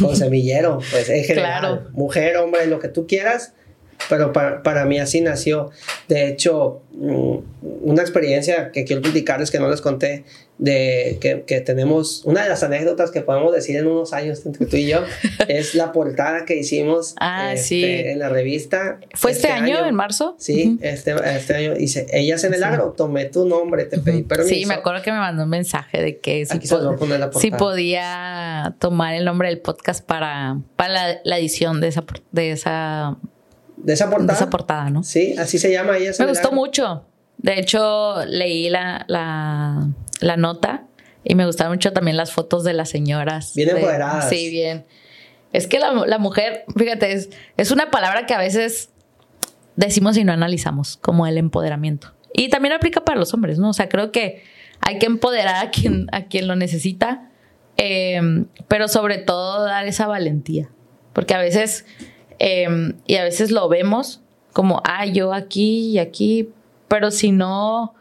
con 0.00 0.16
semillero, 0.16 0.78
pues 0.90 1.10
en 1.10 1.22
general. 1.24 1.60
Claro. 1.60 1.90
Mujer, 1.92 2.38
hombre, 2.38 2.66
lo 2.66 2.78
que 2.78 2.88
tú 2.88 3.06
quieras 3.06 3.52
pero 4.08 4.32
para, 4.32 4.62
para, 4.62 4.84
mí 4.84 4.98
así 4.98 5.20
nació. 5.20 5.70
De 6.08 6.28
hecho, 6.28 6.82
mm, 6.92 7.36
una 7.82 8.02
experiencia 8.02 8.70
que 8.72 8.84
quiero 8.84 9.02
platicarles 9.02 9.50
que 9.50 9.58
no 9.58 9.68
les 9.68 9.80
conté, 9.80 10.24
de 10.58 11.18
que, 11.20 11.42
que, 11.42 11.60
tenemos, 11.60 12.22
una 12.24 12.44
de 12.44 12.48
las 12.48 12.62
anécdotas 12.62 13.10
que 13.10 13.22
podemos 13.22 13.52
decir 13.52 13.76
en 13.76 13.88
unos 13.88 14.12
años 14.12 14.46
entre 14.46 14.66
tú 14.66 14.76
y 14.76 14.86
yo, 14.86 15.00
es 15.48 15.74
la 15.74 15.90
portada 15.90 16.44
que 16.44 16.56
hicimos 16.56 17.14
ah, 17.18 17.54
este, 17.54 18.12
en 18.12 18.20
la 18.20 18.28
revista. 18.28 19.00
¿Fue 19.14 19.32
este, 19.32 19.48
este 19.48 19.58
año, 19.58 19.84
en 19.84 19.94
marzo? 19.94 20.36
Sí, 20.38 20.78
este, 20.80 21.14
este 21.36 21.54
año. 21.54 21.74
Dice, 21.74 22.06
ellas 22.12 22.44
en 22.44 22.54
el 22.54 22.62
agro, 22.62 22.94
tomé 22.96 23.24
tu 23.24 23.46
nombre, 23.46 23.84
te 23.86 23.98
pedí 23.98 24.22
permiso. 24.22 24.54
Sí, 24.54 24.64
me 24.66 24.74
acuerdo 24.74 25.02
que 25.02 25.10
me 25.10 25.18
mandó 25.18 25.42
un 25.44 25.50
mensaje 25.50 26.00
de 26.00 26.18
que 26.18 26.46
si, 26.46 27.50
podía 27.50 28.76
tomar 28.78 29.14
el 29.14 29.24
nombre 29.24 29.48
del 29.48 29.58
podcast 29.58 30.04
para, 30.04 30.60
para 30.76 30.92
la, 30.92 31.20
la 31.24 31.38
edición 31.38 31.80
de 31.80 31.88
esa, 31.88 32.04
de 32.30 32.52
esa 32.52 33.16
de 33.84 33.92
esa 33.92 34.10
portada. 34.10 34.26
De 34.26 34.32
esa 34.32 34.50
portada, 34.50 34.90
¿no? 34.90 35.02
Sí, 35.02 35.34
así 35.38 35.58
se 35.58 35.70
llama 35.70 35.98
ella. 35.98 36.12
Me 36.18 36.26
gustó 36.26 36.52
mucho. 36.52 37.04
De 37.38 37.58
hecho, 37.58 38.24
leí 38.26 38.70
la, 38.70 39.04
la, 39.08 39.88
la, 40.20 40.36
nota 40.36 40.84
y 41.22 41.34
me 41.34 41.44
gustaron 41.44 41.74
mucho 41.74 41.92
también 41.92 42.16
las 42.16 42.32
fotos 42.32 42.64
de 42.64 42.72
las 42.72 42.88
señoras. 42.88 43.52
Bien 43.54 43.70
empoderadas. 43.70 44.30
Sí, 44.30 44.48
bien. 44.50 44.86
Es 45.52 45.66
que 45.66 45.78
la, 45.78 45.92
la 45.92 46.18
mujer, 46.18 46.64
fíjate, 46.76 47.12
es, 47.12 47.28
es, 47.56 47.70
una 47.70 47.90
palabra 47.90 48.24
que 48.24 48.34
a 48.34 48.38
veces 48.38 48.90
decimos 49.76 50.16
y 50.16 50.24
no 50.24 50.32
analizamos, 50.32 50.96
como 50.96 51.26
el 51.26 51.36
empoderamiento. 51.36 52.14
Y 52.32 52.48
también 52.48 52.72
aplica 52.72 53.04
para 53.04 53.18
los 53.18 53.34
hombres, 53.34 53.58
¿no? 53.58 53.70
O 53.70 53.74
sea, 53.74 53.88
creo 53.88 54.10
que 54.10 54.42
hay 54.80 54.98
que 54.98 55.06
empoderar 55.06 55.66
a 55.66 55.70
quien, 55.70 56.06
a 56.12 56.24
quien 56.24 56.48
lo 56.48 56.56
necesita, 56.56 57.30
eh, 57.76 58.46
pero 58.68 58.88
sobre 58.88 59.18
todo 59.18 59.64
dar 59.64 59.86
esa 59.86 60.06
valentía. 60.06 60.70
Porque 61.12 61.34
a 61.34 61.38
veces 61.38 61.84
Em, 62.46 62.92
y 63.06 63.16
a 63.16 63.24
veces 63.24 63.50
lo 63.50 63.70
vemos 63.70 64.20
como, 64.52 64.82
ah, 64.84 65.06
yo 65.06 65.32
aquí 65.32 65.92
y 65.92 65.98
aquí, 65.98 66.50
pero 66.88 67.10
si 67.10 67.32
no, 67.32 67.94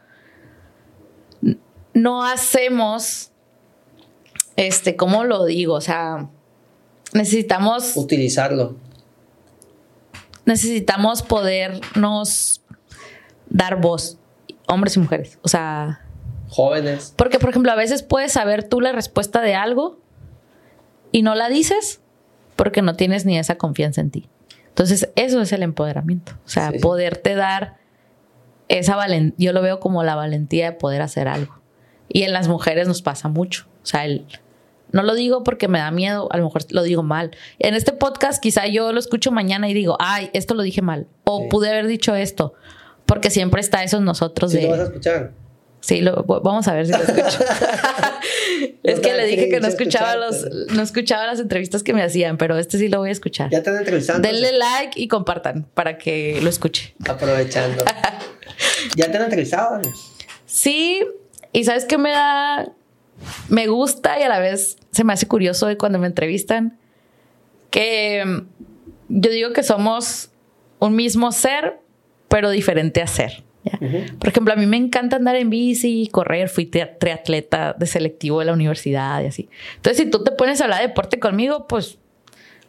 no 1.93 2.25
hacemos, 2.25 3.31
este, 4.57 4.97
¿cómo 4.97 5.23
lo 5.23 5.45
digo? 5.45 5.75
O 5.75 5.79
sea, 5.79 6.27
necesitamos... 7.13 7.95
Utilizarlo. 7.95 8.75
Necesitamos 10.43 11.21
podernos 11.21 12.61
dar 13.47 13.79
voz, 13.79 14.17
hombres 14.67 14.97
y 14.97 14.99
mujeres, 14.99 15.39
o 15.41 15.47
sea... 15.47 16.05
Jóvenes. 16.49 17.13
Porque, 17.15 17.39
por 17.39 17.49
ejemplo, 17.49 17.71
a 17.71 17.75
veces 17.75 18.03
puedes 18.03 18.33
saber 18.33 18.67
tú 18.67 18.81
la 18.81 18.91
respuesta 18.91 19.41
de 19.41 19.55
algo 19.55 20.01
y 21.13 21.21
no 21.21 21.33
la 21.33 21.47
dices 21.47 22.01
porque 22.55 22.81
no 22.81 22.95
tienes 22.95 23.25
ni 23.25 23.37
esa 23.37 23.55
confianza 23.55 24.01
en 24.01 24.11
ti. 24.11 24.29
Entonces, 24.67 25.09
eso 25.15 25.41
es 25.41 25.51
el 25.53 25.63
empoderamiento. 25.63 26.33
O 26.45 26.49
sea, 26.49 26.71
poderte 26.81 27.35
dar 27.35 27.77
esa 28.67 28.95
valentía, 28.95 29.47
yo 29.47 29.53
lo 29.53 29.61
veo 29.61 29.79
como 29.79 30.03
la 30.03 30.15
valentía 30.15 30.71
de 30.71 30.77
poder 30.77 31.01
hacer 31.01 31.27
algo. 31.27 31.59
Y 32.09 32.23
en 32.23 32.33
las 32.33 32.47
mujeres 32.47 32.87
nos 32.87 33.01
pasa 33.01 33.27
mucho. 33.27 33.65
O 33.83 33.85
sea, 33.85 34.05
el 34.05 34.25
no 34.93 35.01
lo 35.01 35.15
digo 35.15 35.43
porque 35.43 35.67
me 35.67 35.79
da 35.79 35.91
miedo, 35.91 36.29
a 36.31 36.37
lo 36.37 36.45
mejor 36.45 36.61
lo 36.69 36.83
digo 36.83 37.01
mal. 37.01 37.31
En 37.57 37.73
este 37.73 37.91
podcast 37.91 38.41
quizá 38.41 38.67
yo 38.67 38.93
lo 38.93 38.99
escucho 38.99 39.31
mañana 39.31 39.67
y 39.67 39.73
digo, 39.73 39.97
ay, 39.99 40.29
esto 40.33 40.53
lo 40.53 40.61
dije 40.61 40.83
mal, 40.83 41.07
o 41.23 41.49
pude 41.49 41.69
haber 41.69 41.87
dicho 41.87 42.15
esto, 42.15 42.53
porque 43.07 43.31
siempre 43.31 43.59
está 43.59 43.83
eso 43.83 43.97
en 43.97 44.05
nosotros 44.05 44.53
de... 44.53 44.61
Lo 44.61 44.69
vas 44.69 44.79
a 44.79 44.83
escuchar. 44.83 45.31
Sí, 45.83 45.99
lo, 45.99 46.23
vamos 46.23 46.65
a 46.69 46.75
ver 46.75 46.85
si 46.85 46.93
lo 46.93 46.99
escucho. 46.99 47.43
es 48.83 49.01
que 49.01 49.13
le 49.13 49.25
dije 49.25 49.49
que 49.49 49.59
no 49.59 49.67
escuchaba 49.67 50.15
los, 50.15 50.47
no 50.69 50.81
escuchaba 50.81 51.25
las 51.25 51.41
entrevistas 51.41 51.83
que 51.83 51.93
me 51.93 52.01
hacían, 52.01 52.37
pero 52.37 52.57
este 52.57 52.77
sí 52.77 52.87
lo 52.87 52.99
voy 52.99 53.09
a 53.09 53.11
escuchar. 53.11 53.49
Ya 53.49 53.57
están 53.57 53.75
entrevistando. 53.75 54.25
Denle 54.25 54.53
like 54.53 54.97
y 54.97 55.09
compartan 55.09 55.67
para 55.73 55.97
que 55.97 56.39
lo 56.41 56.49
escuche. 56.49 56.95
Aprovechando. 57.05 57.83
¿Ya 58.95 59.11
te 59.11 59.17
han 59.17 59.23
entrevistado? 59.23 59.81
Sí, 60.45 61.03
y 61.51 61.65
sabes 61.65 61.83
qué 61.83 61.97
me 61.97 62.11
da, 62.11 62.71
me 63.49 63.67
gusta 63.67 64.17
y 64.17 64.23
a 64.23 64.29
la 64.29 64.39
vez 64.39 64.77
se 64.91 65.03
me 65.03 65.11
hace 65.11 65.27
curioso 65.27 65.67
de 65.67 65.77
cuando 65.77 65.99
me 65.99 66.07
entrevistan, 66.07 66.79
que 67.71 68.23
mm, 68.25 68.47
yo 69.09 69.31
digo 69.31 69.51
que 69.51 69.63
somos 69.63 70.29
un 70.79 70.95
mismo 70.95 71.33
ser, 71.33 71.81
pero 72.29 72.51
diferente 72.51 73.01
a 73.01 73.07
ser. 73.07 73.42
Por 74.19 74.29
ejemplo, 74.29 74.53
a 74.53 74.57
mí 74.57 74.65
me 74.65 74.77
encanta 74.77 75.15
andar 75.15 75.35
en 75.35 75.49
bici, 75.49 76.09
correr, 76.11 76.49
fui 76.49 76.65
triatleta 76.65 77.73
de 77.73 77.85
selectivo 77.85 78.39
de 78.39 78.45
la 78.45 78.53
universidad 78.53 79.21
y 79.21 79.27
así. 79.27 79.49
Entonces, 79.75 80.03
si 80.03 80.09
tú 80.09 80.23
te 80.23 80.31
pones 80.31 80.61
a 80.61 80.65
hablar 80.65 80.81
de 80.81 80.87
deporte 80.87 81.19
conmigo, 81.19 81.67
pues, 81.67 81.97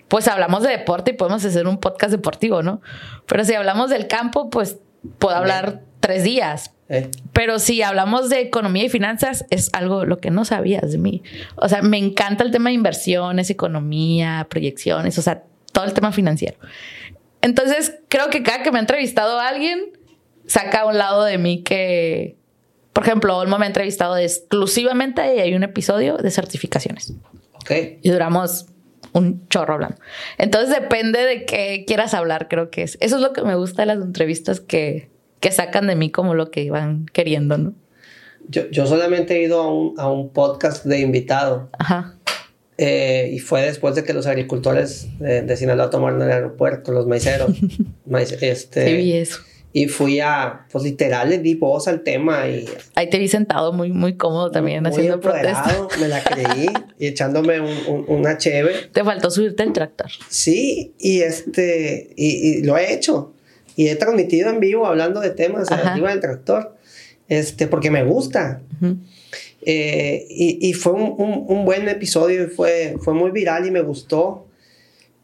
pues 0.08 0.28
hablamos 0.28 0.62
de 0.62 0.70
deporte 0.70 1.12
y 1.12 1.14
podemos 1.14 1.44
hacer 1.44 1.66
un 1.66 1.78
podcast 1.78 2.12
deportivo, 2.12 2.62
¿no? 2.62 2.80
Pero 3.26 3.44
si 3.44 3.54
hablamos 3.54 3.90
del 3.90 4.06
campo, 4.06 4.50
pues 4.50 4.78
puedo 5.18 5.34
hablar 5.34 5.82
tres 6.00 6.24
días. 6.24 6.72
Eh. 6.88 7.10
Pero 7.32 7.58
si 7.58 7.82
hablamos 7.82 8.28
de 8.28 8.40
economía 8.40 8.84
y 8.84 8.88
finanzas, 8.88 9.46
es 9.50 9.70
algo 9.72 10.04
lo 10.04 10.18
que 10.18 10.30
no 10.30 10.44
sabías 10.44 10.92
de 10.92 10.98
mí. 10.98 11.22
O 11.56 11.68
sea, 11.68 11.82
me 11.82 11.98
encanta 11.98 12.44
el 12.44 12.50
tema 12.50 12.70
de 12.70 12.74
inversiones, 12.74 13.50
economía, 13.50 14.46
proyecciones, 14.50 15.18
o 15.18 15.22
sea, 15.22 15.42
todo 15.72 15.84
el 15.84 15.94
tema 15.94 16.12
financiero. 16.12 16.58
Entonces, 17.40 17.98
creo 18.08 18.30
que 18.30 18.42
cada 18.42 18.62
que 18.62 18.70
me 18.70 18.78
ha 18.78 18.80
entrevistado 18.80 19.38
a 19.38 19.48
alguien, 19.48 19.92
saca 20.46 20.86
un 20.86 20.98
lado 20.98 21.24
de 21.24 21.38
mí 21.38 21.62
que, 21.62 22.36
por 22.92 23.04
ejemplo, 23.04 23.36
Olmo 23.36 23.58
me 23.58 23.64
ha 23.64 23.68
entrevistado 23.68 24.16
exclusivamente 24.16 25.34
y 25.36 25.40
hay 25.40 25.54
un 25.54 25.62
episodio 25.62 26.16
de 26.16 26.30
certificaciones. 26.30 27.12
Ok. 27.54 27.70
Y 28.02 28.10
duramos 28.10 28.66
un 29.12 29.46
chorro 29.48 29.74
hablando. 29.74 29.96
Entonces 30.38 30.70
depende 30.70 31.20
de 31.20 31.44
qué 31.46 31.84
quieras 31.86 32.14
hablar, 32.14 32.48
creo 32.48 32.70
que 32.70 32.82
es. 32.82 32.98
Eso 33.00 33.16
es 33.16 33.22
lo 33.22 33.32
que 33.32 33.42
me 33.42 33.54
gusta 33.54 33.82
de 33.82 33.86
las 33.86 34.02
entrevistas 34.02 34.60
que, 34.60 35.08
que 35.40 35.52
sacan 35.52 35.86
de 35.86 35.96
mí 35.96 36.10
como 36.10 36.34
lo 36.34 36.50
que 36.50 36.62
iban 36.62 37.06
queriendo, 37.06 37.56
¿no? 37.56 37.74
Yo, 38.48 38.68
yo 38.70 38.86
solamente 38.86 39.36
he 39.36 39.42
ido 39.42 39.62
a 39.62 39.72
un, 39.72 39.94
a 39.98 40.10
un 40.10 40.30
podcast 40.30 40.84
de 40.84 41.00
invitado. 41.00 41.70
Ajá. 41.78 42.16
Eh, 42.76 43.30
y 43.32 43.38
fue 43.38 43.62
después 43.62 43.94
de 43.94 44.02
que 44.02 44.12
los 44.12 44.26
agricultores 44.26 45.06
de, 45.18 45.42
de 45.42 45.56
Sinaloa 45.56 45.90
tomaron 45.90 46.20
el 46.22 46.30
aeropuerto, 46.30 46.92
los 46.92 47.06
maiceros. 47.06 47.52
este, 48.40 48.86
sí, 48.86 48.96
vi 48.96 49.12
eso. 49.14 49.38
Y 49.76 49.88
fui 49.88 50.20
a, 50.20 50.66
pues 50.70 50.84
literal, 50.84 51.30
le 51.30 51.38
di 51.38 51.56
voz 51.56 51.88
al 51.88 52.04
tema 52.04 52.46
y... 52.46 52.64
Ahí 52.94 53.10
te 53.10 53.18
vi 53.18 53.26
sentado 53.26 53.72
muy, 53.72 53.90
muy 53.90 54.16
cómodo 54.16 54.52
también 54.52 54.86
haciendo 54.86 55.18
protesta. 55.18 55.88
Me 56.00 56.06
la 56.06 56.22
creí 56.22 56.68
y 57.00 57.08
echándome 57.08 57.58
un, 57.58 58.04
una 58.06 58.38
cheve. 58.38 58.72
Te 58.92 59.02
faltó 59.02 59.32
subirte 59.32 59.64
el 59.64 59.72
tractor. 59.72 60.12
Sí, 60.28 60.94
y 61.00 61.22
este, 61.22 62.10
y, 62.14 62.62
lo 62.62 62.78
he 62.78 62.94
hecho. 62.94 63.34
Y 63.74 63.88
he 63.88 63.96
transmitido 63.96 64.48
en 64.48 64.60
vivo 64.60 64.86
hablando 64.86 65.18
de 65.18 65.30
temas 65.30 65.68
arriba 65.72 66.10
del 66.10 66.20
tractor, 66.20 66.76
este, 67.28 67.66
porque 67.66 67.90
me 67.90 68.04
gusta. 68.04 68.62
Eh, 69.62 70.24
y, 70.30 70.68
y, 70.68 70.72
fue 70.74 70.92
un, 70.92 71.16
un, 71.48 71.64
buen 71.64 71.88
episodio 71.88 72.44
y 72.44 72.46
fue, 72.46 72.94
fue 73.00 73.12
muy 73.12 73.32
viral 73.32 73.66
y 73.66 73.72
me 73.72 73.80
gustó. 73.80 74.46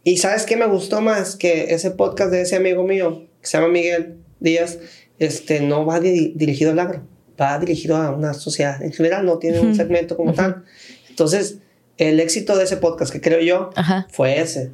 Y 0.02 0.16
¿sabes 0.16 0.44
qué 0.44 0.56
me 0.56 0.66
gustó 0.66 1.00
más? 1.00 1.36
Que 1.36 1.72
ese 1.72 1.92
podcast 1.92 2.32
de 2.32 2.40
ese 2.40 2.56
amigo 2.56 2.82
mío, 2.82 3.28
que 3.40 3.46
se 3.46 3.56
llama 3.56 3.68
Miguel, 3.68 4.16
días, 4.40 4.78
este, 5.18 5.60
no 5.60 5.84
va 5.86 6.00
dirigido 6.00 6.72
al 6.72 6.78
agro, 6.78 7.02
va 7.40 7.58
dirigido 7.58 7.96
a 7.96 8.10
una 8.10 8.34
sociedad 8.34 8.82
en 8.82 8.92
general, 8.92 9.24
no 9.24 9.38
tiene 9.38 9.60
un 9.60 9.74
segmento 9.74 10.16
como 10.16 10.32
tal. 10.32 10.64
Entonces, 11.08 11.58
el 11.98 12.18
éxito 12.18 12.56
de 12.56 12.64
ese 12.64 12.78
podcast, 12.78 13.12
que 13.12 13.20
creo 13.20 13.40
yo, 13.40 13.70
fue 14.08 14.40
ese. 14.40 14.70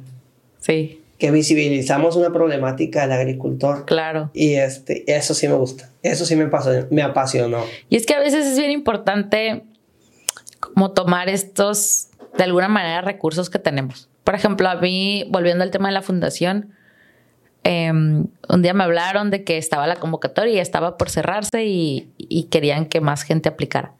Sí. 0.59 1.01
Que 1.17 1.31
visibilizamos 1.31 2.15
una 2.15 2.31
problemática 2.31 3.01
del 3.01 3.11
agricultor. 3.11 3.85
Claro. 3.85 4.31
Y 4.33 4.53
este, 4.53 5.03
eso 5.13 5.33
sí 5.33 5.47
me 5.47 5.55
gusta. 5.55 5.89
Eso 6.03 6.25
sí 6.25 6.35
me, 6.35 6.47
pasó, 6.47 6.71
me 6.89 7.01
apasionó. 7.01 7.63
Y 7.89 7.97
es 7.97 8.05
que 8.05 8.13
a 8.13 8.19
veces 8.19 8.45
es 8.45 8.57
bien 8.57 8.71
importante 8.71 9.63
como 10.59 10.91
tomar 10.91 11.27
estos, 11.27 12.09
de 12.37 12.43
alguna 12.43 12.69
manera, 12.69 13.01
recursos 13.01 13.49
que 13.49 13.59
tenemos. 13.59 14.09
Por 14.23 14.35
ejemplo, 14.35 14.69
a 14.69 14.75
mí, 14.75 15.25
volviendo 15.29 15.63
al 15.63 15.71
tema 15.71 15.89
de 15.89 15.93
la 15.93 16.01
fundación, 16.01 16.73
Em, 17.69 18.27
un 18.47 18.61
día 18.61 18.73
me 18.73 18.85
hablaron 18.85 19.29
de 19.29 19.43
que 19.43 19.57
estaba 19.57 19.87
la 19.87 19.97
convocatoria 19.97 20.53
y 20.53 20.59
estaba 20.59 20.95
por 20.95 21.09
cerrarse 21.09 21.65
y, 21.65 22.47
querían 22.49 22.85
que 22.85 23.01
más 23.01 23.23
gente 23.23 23.49
aplicara. 23.49 23.93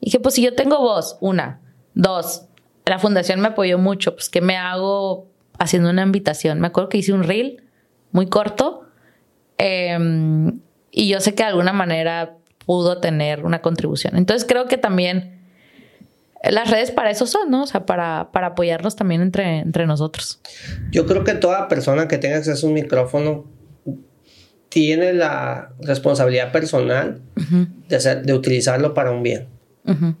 Y 0.00 0.06
dije, 0.06 0.20
pues 0.20 0.36
si 0.36 0.42
yo 0.42 0.54
tengo 0.54 0.78
voz, 0.78 1.18
una, 1.20 1.60
dos, 1.94 2.46
la 2.86 3.00
fundación 3.00 3.40
me 3.40 3.48
apoyó 3.48 3.78
mucho, 3.78 4.14
pues 4.14 4.30
¿qué 4.30 4.40
me 4.40 4.56
hago 4.56 5.26
haciendo 5.58 5.90
una 5.90 6.02
invitación? 6.02 6.60
Me 6.60 6.68
acuerdo 6.68 6.88
que 6.88 6.98
hice 6.98 7.12
un 7.12 7.24
reel 7.24 7.64
muy 8.12 8.28
corto 8.28 8.86
em, 9.58 10.60
y 10.92 11.08
yo 11.08 11.18
sé 11.18 11.34
que 11.34 11.42
de 11.42 11.48
alguna 11.48 11.72
manera 11.72 12.36
pudo 12.64 12.98
tener 12.98 13.44
una 13.44 13.60
contribución. 13.60 14.16
Entonces 14.18 14.46
creo 14.48 14.68
que 14.68 14.78
también 14.78 15.39
las 16.42 16.70
redes 16.70 16.90
para 16.90 17.10
eso 17.10 17.26
son, 17.26 17.50
¿no? 17.50 17.64
O 17.64 17.66
sea, 17.66 17.84
para, 17.86 18.30
para 18.32 18.48
apoyarnos 18.48 18.96
también 18.96 19.20
entre, 19.20 19.58
entre 19.58 19.86
nosotros. 19.86 20.40
Yo 20.90 21.06
creo 21.06 21.24
que 21.24 21.34
toda 21.34 21.68
persona 21.68 22.08
que 22.08 22.18
tenga 22.18 22.36
acceso 22.36 22.66
a 22.66 22.68
un 22.70 22.74
micrófono 22.74 23.44
tiene 24.68 25.12
la 25.12 25.72
responsabilidad 25.80 26.52
personal 26.52 27.20
de, 27.88 27.96
hacer, 27.96 28.22
de 28.22 28.32
utilizarlo 28.32 28.94
para 28.94 29.10
un 29.10 29.22
bien. 29.22 29.48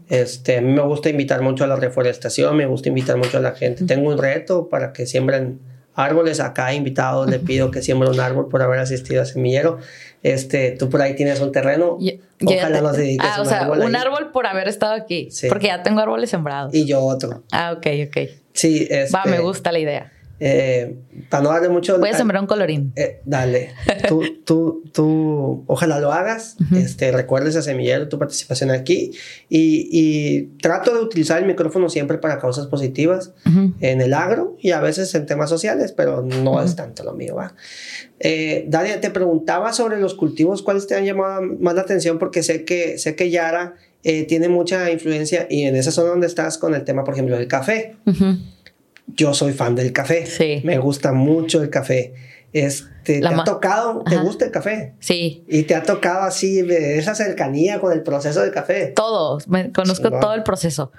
este, 0.08 0.58
a 0.58 0.60
mí 0.60 0.72
me 0.72 0.82
gusta 0.82 1.08
invitar 1.08 1.42
mucho 1.42 1.64
a 1.64 1.66
la 1.66 1.76
reforestación, 1.76 2.56
me 2.56 2.66
gusta 2.66 2.88
invitar 2.88 3.16
mucho 3.16 3.38
a 3.38 3.40
la 3.40 3.52
gente. 3.52 3.84
Tengo 3.84 4.10
un 4.10 4.18
reto 4.18 4.68
para 4.68 4.92
que 4.92 5.06
siembren 5.06 5.60
árboles. 5.94 6.40
Acá 6.40 6.74
invitados 6.74 7.30
le 7.30 7.38
pido 7.38 7.70
que 7.70 7.80
siembren 7.80 8.10
un 8.10 8.20
árbol 8.20 8.48
por 8.48 8.62
haber 8.62 8.80
asistido 8.80 9.22
a 9.22 9.24
semillero 9.24 9.78
este, 10.22 10.72
tú 10.72 10.90
por 10.90 11.00
ahí 11.00 11.14
tienes 11.16 11.40
un 11.40 11.52
terreno, 11.52 11.98
ojalá 12.44 12.80
nos 12.80 12.96
dediques 12.96 13.28
ah, 13.30 13.40
o 13.40 13.44
sea, 13.44 13.70
un 13.70 13.96
árbol 13.96 14.30
por 14.32 14.46
haber 14.46 14.68
estado 14.68 14.94
aquí, 14.94 15.28
porque 15.48 15.68
ya 15.68 15.82
tengo 15.82 16.00
árboles 16.00 16.30
sembrados. 16.30 16.74
Y 16.74 16.86
yo 16.86 17.00
otro. 17.00 17.42
Ah, 17.52 17.72
ok, 17.76 17.86
ok. 18.08 18.30
Sí, 18.52 18.88
Va, 19.14 19.24
me 19.24 19.32
este, 19.32 19.42
gusta 19.42 19.72
la 19.72 19.78
idea. 19.78 20.12
Eh, 20.40 20.96
para 21.28 21.42
no 21.42 21.50
darle 21.50 21.68
mucho... 21.68 21.98
Voy 21.98 22.08
a 22.08 22.16
sembrar 22.16 22.40
un 22.40 22.46
colorín. 22.46 22.92
Eh, 22.96 23.20
dale. 23.24 23.74
tú, 24.08 24.22
tú, 24.44 24.82
tú, 24.92 25.64
ojalá 25.66 26.00
lo 26.00 26.12
hagas. 26.12 26.56
este, 26.74 27.12
recuerdes 27.12 27.56
a 27.56 27.62
Semillero, 27.62 28.08
tu 28.08 28.18
participación 28.18 28.70
aquí. 28.70 29.12
Y, 29.48 29.88
y, 29.92 30.42
trato 30.62 30.94
de 30.94 31.00
utilizar 31.00 31.38
el 31.38 31.46
micrófono 31.46 31.90
siempre 31.90 32.18
para 32.18 32.38
causas 32.38 32.66
positivas 32.66 33.32
en 33.80 34.00
el 34.00 34.14
agro 34.14 34.56
y 34.60 34.70
a 34.70 34.80
veces 34.80 35.14
en 35.14 35.26
temas 35.26 35.50
sociales, 35.50 35.92
pero 35.92 36.22
no 36.22 36.62
es 36.62 36.74
tanto 36.74 37.04
lo 37.04 37.12
mío, 37.12 37.36
¿va? 37.36 37.54
Eh, 38.18 38.64
Dalia, 38.68 39.00
te 39.00 39.10
preguntaba 39.10 39.72
sobre 39.72 40.00
los 40.00 40.14
cultivos, 40.14 40.62
¿cuáles 40.62 40.86
te 40.86 40.94
han 40.94 41.04
llamado 41.04 41.42
más 41.60 41.74
la 41.74 41.82
atención? 41.82 42.18
Porque 42.18 42.42
sé 42.42 42.64
que, 42.64 42.98
sé 42.98 43.14
que 43.14 43.30
Yara 43.30 43.74
eh, 44.02 44.24
tiene 44.24 44.48
mucha 44.48 44.90
influencia 44.90 45.46
y 45.50 45.64
en 45.64 45.76
esa 45.76 45.90
zona 45.90 46.10
donde 46.10 46.26
estás 46.26 46.58
con 46.58 46.74
el 46.74 46.84
tema, 46.84 47.04
por 47.04 47.14
ejemplo, 47.14 47.36
del 47.36 47.48
café 47.48 47.96
yo 49.14 49.34
soy 49.34 49.52
fan 49.52 49.74
del 49.74 49.92
café. 49.92 50.26
Sí. 50.26 50.60
Me 50.64 50.78
gusta 50.78 51.12
mucho 51.12 51.62
el 51.62 51.70
café. 51.70 52.14
Este, 52.52 53.20
¿Te 53.20 53.26
ha 53.26 53.44
tocado? 53.44 54.02
¿Te 54.04 54.16
gusta 54.16 54.46
el 54.46 54.50
café? 54.50 54.94
Sí. 54.98 55.44
¿Y 55.48 55.62
te 55.64 55.74
ha 55.74 55.82
tocado 55.82 56.22
así 56.22 56.60
esa 56.68 57.14
cercanía 57.14 57.80
con 57.80 57.92
el 57.92 58.02
proceso 58.02 58.40
del 58.40 58.50
café? 58.50 58.88
Todo. 58.96 59.38
Me 59.46 59.72
conozco 59.72 60.10
todo 60.10 60.34
el 60.34 60.42
proceso. 60.42 60.92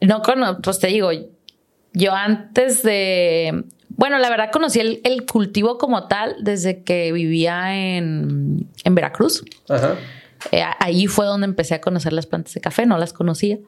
No 0.00 0.22
conozco, 0.22 0.62
pues 0.62 0.78
te 0.78 0.88
digo, 0.88 1.10
yo 1.92 2.12
antes 2.12 2.82
de. 2.82 3.64
Bueno, 3.88 4.18
la 4.18 4.30
verdad 4.30 4.50
conocí 4.52 4.80
el, 4.80 5.26
cultivo 5.26 5.76
como 5.76 6.08
tal 6.08 6.36
desde 6.42 6.82
que 6.82 7.12
vivía 7.12 7.96
en, 7.96 8.68
en 8.84 8.94
Veracruz. 8.94 9.44
Ajá. 9.68 9.96
Eh, 10.50 10.64
ahí 10.80 11.06
fue 11.06 11.26
donde 11.26 11.46
empecé 11.46 11.74
a 11.74 11.80
conocer 11.80 12.12
las 12.12 12.26
plantas 12.26 12.54
de 12.54 12.60
café, 12.60 12.86
no 12.86 12.98
las 12.98 13.12
conocía. 13.12 13.58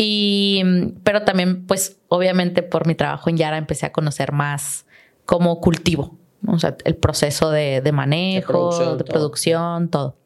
Y, 0.00 0.62
pero 1.02 1.24
también, 1.24 1.66
pues, 1.66 1.98
obviamente 2.06 2.62
por 2.62 2.86
mi 2.86 2.94
trabajo 2.94 3.30
en 3.30 3.36
Yara 3.36 3.58
empecé 3.58 3.84
a 3.84 3.90
conocer 3.90 4.30
más 4.30 4.86
como 5.26 5.60
cultivo, 5.60 6.16
o 6.46 6.56
sea, 6.56 6.76
el 6.84 6.94
proceso 6.94 7.50
de, 7.50 7.82
manejo, 7.92 8.96
de 8.96 9.02
producción, 9.02 9.88
todo. 9.88 10.16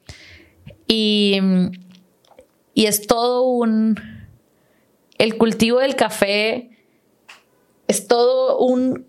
Y, 0.86 1.40
y 2.74 2.84
es 2.84 3.06
todo 3.06 3.44
un... 3.44 3.98
El 5.16 5.38
cultivo 5.38 5.78
del 5.78 5.96
café 5.96 6.78
es 7.88 8.06
todo 8.06 8.58
un... 8.58 9.06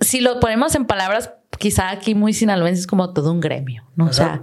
Si 0.00 0.20
lo 0.20 0.38
ponemos 0.38 0.76
en 0.76 0.86
palabras, 0.86 1.32
quizá 1.58 1.90
aquí 1.90 2.14
muy 2.14 2.32
sinaloenses, 2.34 2.86
como 2.86 3.12
todo 3.12 3.32
un 3.32 3.40
gremio, 3.40 3.82
¿no? 3.96 4.06
O 4.06 4.12
sea, 4.12 4.42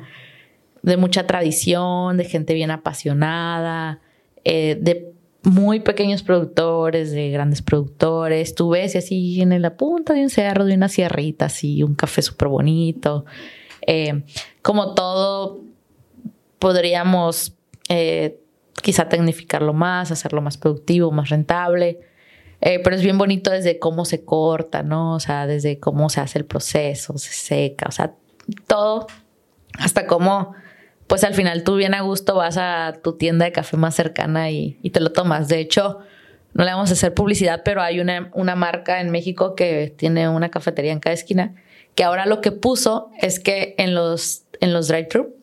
de 0.82 0.98
mucha 0.98 1.26
tradición, 1.26 2.18
de 2.18 2.26
gente 2.26 2.54
bien 2.54 2.72
apasionada, 2.72 4.02
eh, 4.44 4.78
de 4.82 5.15
muy 5.46 5.80
pequeños 5.80 6.24
productores, 6.24 7.12
de 7.12 7.30
grandes 7.30 7.62
productores. 7.62 8.56
Tú 8.56 8.70
ves 8.70 8.96
y 8.96 8.98
así 8.98 9.42
en 9.42 9.62
la 9.62 9.78
punta 9.78 10.14
de 10.14 10.24
un 10.24 10.30
cerro, 10.30 10.66
de 10.66 10.74
una 10.74 10.90
sierrita, 10.90 11.46
así, 11.46 11.84
un 11.84 11.96
café 11.96 12.22
súper 12.22 12.48
bonito. 12.48 13.26
Eh, 13.86 14.24
como 14.62 14.94
todo, 14.96 15.62
podríamos 16.60 17.56
eh, 17.90 18.40
quizá 18.82 19.08
tecnificarlo 19.08 19.74
más, 19.74 20.12
hacerlo 20.12 20.42
más 20.42 20.58
productivo, 20.58 21.12
más 21.12 21.30
rentable. 21.30 22.00
Eh, 22.62 22.80
pero 22.84 22.96
es 22.96 23.04
bien 23.04 23.18
bonito 23.18 23.52
desde 23.52 23.80
cómo 23.80 24.06
se 24.06 24.26
corta, 24.26 24.82
¿no? 24.82 25.16
O 25.16 25.20
sea, 25.20 25.46
desde 25.46 25.80
cómo 25.80 26.10
se 26.10 26.22
hace 26.22 26.40
el 26.40 26.46
proceso, 26.46 27.18
se 27.18 27.32
seca, 27.32 27.86
o 27.88 27.92
sea, 27.92 28.16
todo, 28.66 29.08
hasta 29.78 30.08
cómo 30.08 30.56
pues 31.08 31.24
al 31.24 31.34
final 31.34 31.64
tú 31.64 31.76
bien 31.76 31.94
a 31.94 32.02
gusto 32.02 32.36
vas 32.36 32.58
a 32.58 32.94
tu 33.04 33.14
tienda 33.14 33.46
de 33.46 33.52
café 33.52 33.78
más 33.78 33.96
cercana 33.96 34.50
y, 34.50 34.78
te 34.92 35.00
lo 35.00 35.12
tomas. 35.12 35.48
De 35.48 35.60
hecho, 35.60 36.00
no 36.54 36.64
le 36.64 36.72
vamos 36.72 36.90
a 36.90 36.94
hacer 36.94 37.14
publicidad, 37.14 37.62
pero 37.64 37.82
hay 37.82 38.00
una, 38.00 38.32
una 38.34 38.56
marca 38.56 39.02
en 39.02 39.12
México 39.12 39.56
que 39.56 39.94
tiene 39.96 40.30
una 40.30 40.50
cafetería 40.50 40.92
en 40.92 41.00
cada 41.00 41.14
esquina, 41.14 41.56
que 41.94 42.04
ahora 42.04 42.26
lo 42.26 42.42
que 42.42 42.52
puso 42.52 43.12
es 43.22 43.40
que 43.40 43.76
en 43.78 43.94
los, 43.94 44.44
en 44.60 44.74
los 44.74 44.88
drive-thru 44.88 45.36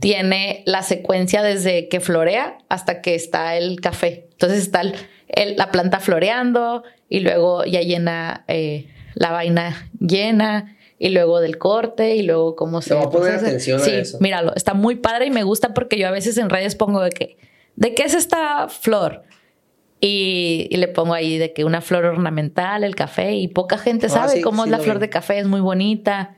tiene 0.00 0.62
la 0.66 0.82
secuencia 0.82 1.42
desde 1.42 1.88
que 1.88 2.00
florea 2.00 2.58
hasta 2.68 3.00
que 3.00 3.14
está 3.14 3.56
el 3.56 3.80
café. 3.80 4.26
Entonces 4.32 4.62
está 4.62 4.82
la 4.82 5.70
planta 5.70 6.00
floreando 6.00 6.82
y 7.08 7.20
luego 7.20 7.64
ya 7.64 7.80
llena 7.80 8.44
eh, 8.48 8.88
la 9.14 9.30
vaina 9.30 9.88
llena 10.00 10.76
y 11.02 11.08
luego 11.08 11.40
del 11.40 11.58
corte 11.58 12.14
y 12.14 12.22
luego 12.22 12.54
cómo 12.54 12.80
se... 12.80 12.96
A 12.96 13.10
poner 13.10 13.32
atención 13.32 13.80
sí, 13.80 13.90
a 13.90 13.98
eso. 13.98 14.18
míralo, 14.20 14.54
está 14.54 14.72
muy 14.72 14.94
padre 14.94 15.26
y 15.26 15.30
me 15.32 15.42
gusta 15.42 15.74
porque 15.74 15.98
yo 15.98 16.06
a 16.06 16.12
veces 16.12 16.38
en 16.38 16.48
redes 16.48 16.76
pongo 16.76 17.00
de 17.02 17.10
que, 17.10 17.36
¿de 17.74 17.92
qué 17.92 18.04
es 18.04 18.14
esta 18.14 18.68
flor? 18.68 19.24
Y, 20.00 20.68
le 20.70 20.86
pongo 20.86 21.12
ahí 21.12 21.38
de 21.38 21.52
que 21.52 21.64
una 21.64 21.80
flor 21.80 22.04
ornamental, 22.04 22.84
el 22.84 22.94
café, 22.94 23.32
y 23.32 23.48
poca 23.48 23.78
gente 23.78 24.06
ah, 24.06 24.10
sabe 24.10 24.42
cómo 24.42 24.64
es 24.64 24.70
la 24.70 24.78
flor 24.78 25.00
de 25.00 25.10
café, 25.10 25.40
es 25.40 25.48
muy 25.48 25.60
bonita. 25.60 26.36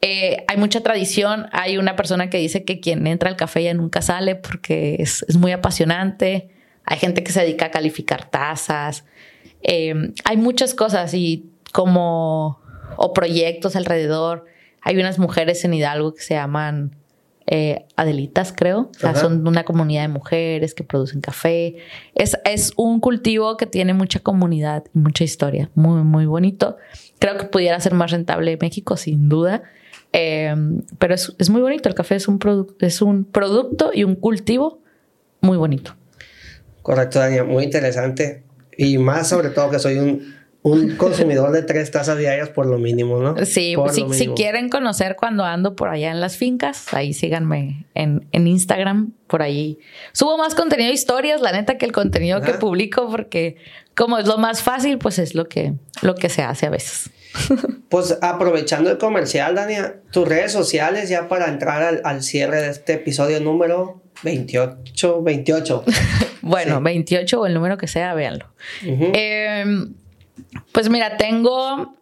Eh, 0.00 0.44
hay 0.48 0.56
mucha 0.56 0.80
tradición, 0.80 1.46
hay 1.52 1.78
una 1.78 1.94
persona 1.94 2.30
que 2.30 2.38
dice 2.38 2.64
que 2.64 2.80
quien 2.80 3.06
entra 3.06 3.30
al 3.30 3.36
café 3.36 3.62
ya 3.62 3.74
nunca 3.74 4.02
sale 4.02 4.34
porque 4.34 4.96
es, 4.98 5.24
muy 5.36 5.52
apasionante. 5.52 6.48
Hay 6.84 6.98
gente 6.98 7.22
que 7.22 7.30
se 7.30 7.42
dedica 7.42 7.66
a 7.66 7.70
calificar 7.70 8.28
tazas. 8.28 9.04
Eh, 9.62 9.94
hay 10.24 10.36
muchas 10.36 10.74
cosas 10.74 11.14
y 11.14 11.48
como 11.70 12.63
o 12.96 13.12
proyectos 13.12 13.76
alrededor. 13.76 14.44
Hay 14.80 14.96
unas 14.98 15.18
mujeres 15.18 15.64
en 15.64 15.74
Hidalgo 15.74 16.14
que 16.14 16.22
se 16.22 16.34
llaman 16.34 16.96
eh, 17.46 17.84
Adelitas, 17.96 18.54
creo. 18.56 18.90
son 19.20 19.46
una 19.46 19.64
comunidad 19.64 20.02
de 20.02 20.08
mujeres 20.08 20.74
que 20.74 20.82
producen 20.82 21.20
café. 21.20 21.76
Es, 22.14 22.38
es 22.44 22.72
un 22.76 23.00
cultivo 23.00 23.56
que 23.56 23.66
tiene 23.66 23.92
mucha 23.92 24.20
comunidad 24.20 24.84
y 24.94 24.98
mucha 24.98 25.24
historia. 25.24 25.70
Muy, 25.74 26.02
muy 26.02 26.24
bonito. 26.26 26.78
Creo 27.18 27.36
que 27.36 27.44
pudiera 27.44 27.78
ser 27.80 27.92
más 27.94 28.10
rentable 28.10 28.56
México, 28.60 28.96
sin 28.96 29.28
duda. 29.28 29.62
Em, 30.12 30.82
pero 30.98 31.14
es, 31.14 31.34
es, 31.38 31.50
muy 31.50 31.60
bonito. 31.60 31.88
El 31.88 31.94
café 31.94 32.14
es 32.14 32.28
un, 32.28 32.38
es 32.80 33.02
un 33.02 33.24
producto 33.24 33.90
y 33.92 34.04
un 34.04 34.14
cultivo 34.14 34.80
muy 35.40 35.58
bonito. 35.58 35.94
Correcto, 36.82 37.18
Daniel. 37.18 37.44
Muy 37.44 37.64
interesante. 37.64 38.42
Y 38.76 38.96
más 38.98 39.28
sobre 39.28 39.50
todo 39.50 39.70
que 39.70 39.78
soy 39.78 39.98
un 39.98 40.34
un 40.64 40.96
consumidor 40.96 41.52
de 41.52 41.62
tres 41.62 41.90
tazas 41.90 42.16
diarias 42.16 42.48
por 42.48 42.64
lo 42.64 42.78
mínimo, 42.78 43.18
¿no? 43.18 43.36
Sí, 43.44 43.76
si, 44.12 44.28
quieren 44.28 44.70
conocer 44.70 45.14
cuando 45.14 45.44
ando 45.44 45.76
por 45.76 45.90
allá 45.90 46.10
en 46.10 46.20
las 46.20 46.38
fincas, 46.38 46.94
ahí 46.94 47.12
síganme 47.12 47.84
en, 47.94 48.22
Instagram, 48.32 49.12
por 49.26 49.42
ahí. 49.42 49.78
Subo 50.12 50.38
más 50.38 50.54
contenido 50.54 50.88
de 50.88 50.94
historias, 50.94 51.42
la 51.42 51.52
neta, 51.52 51.76
que 51.76 51.84
el 51.84 51.92
contenido 51.92 52.40
que 52.40 52.54
publico, 52.54 53.10
porque 53.10 53.56
como 53.94 54.16
es 54.16 54.26
lo 54.26 54.38
más 54.38 54.62
fácil, 54.62 54.96
pues 54.96 55.18
es 55.18 55.34
lo 55.34 55.50
que, 55.50 55.74
lo 56.00 56.14
que 56.14 56.30
se 56.30 56.42
hace 56.42 56.66
a 56.66 56.70
veces. 56.70 57.10
Pues 57.90 58.18
aprovechando 58.22 58.90
el 58.90 58.98
comercial, 58.98 59.54
Dania, 59.54 60.00
tus 60.10 60.26
redes 60.26 60.50
sociales 60.50 61.08
ya 61.08 61.28
para 61.28 61.46
entrar 61.46 62.00
al, 62.02 62.22
cierre 62.24 62.60
de 62.60 62.70
este 62.70 62.94
episodio 62.94 63.38
número 63.38 64.02
28, 64.24 65.22
28. 65.22 65.84
bueno, 66.42 66.80
28 66.80 67.40
o 67.40 67.46
el 67.46 67.54
número 67.54 67.76
que 67.76 67.86
sea, 67.86 68.14
véanlo. 68.14 68.46
Pues 70.72 70.88
mira, 70.88 71.16
tengo 71.16 71.96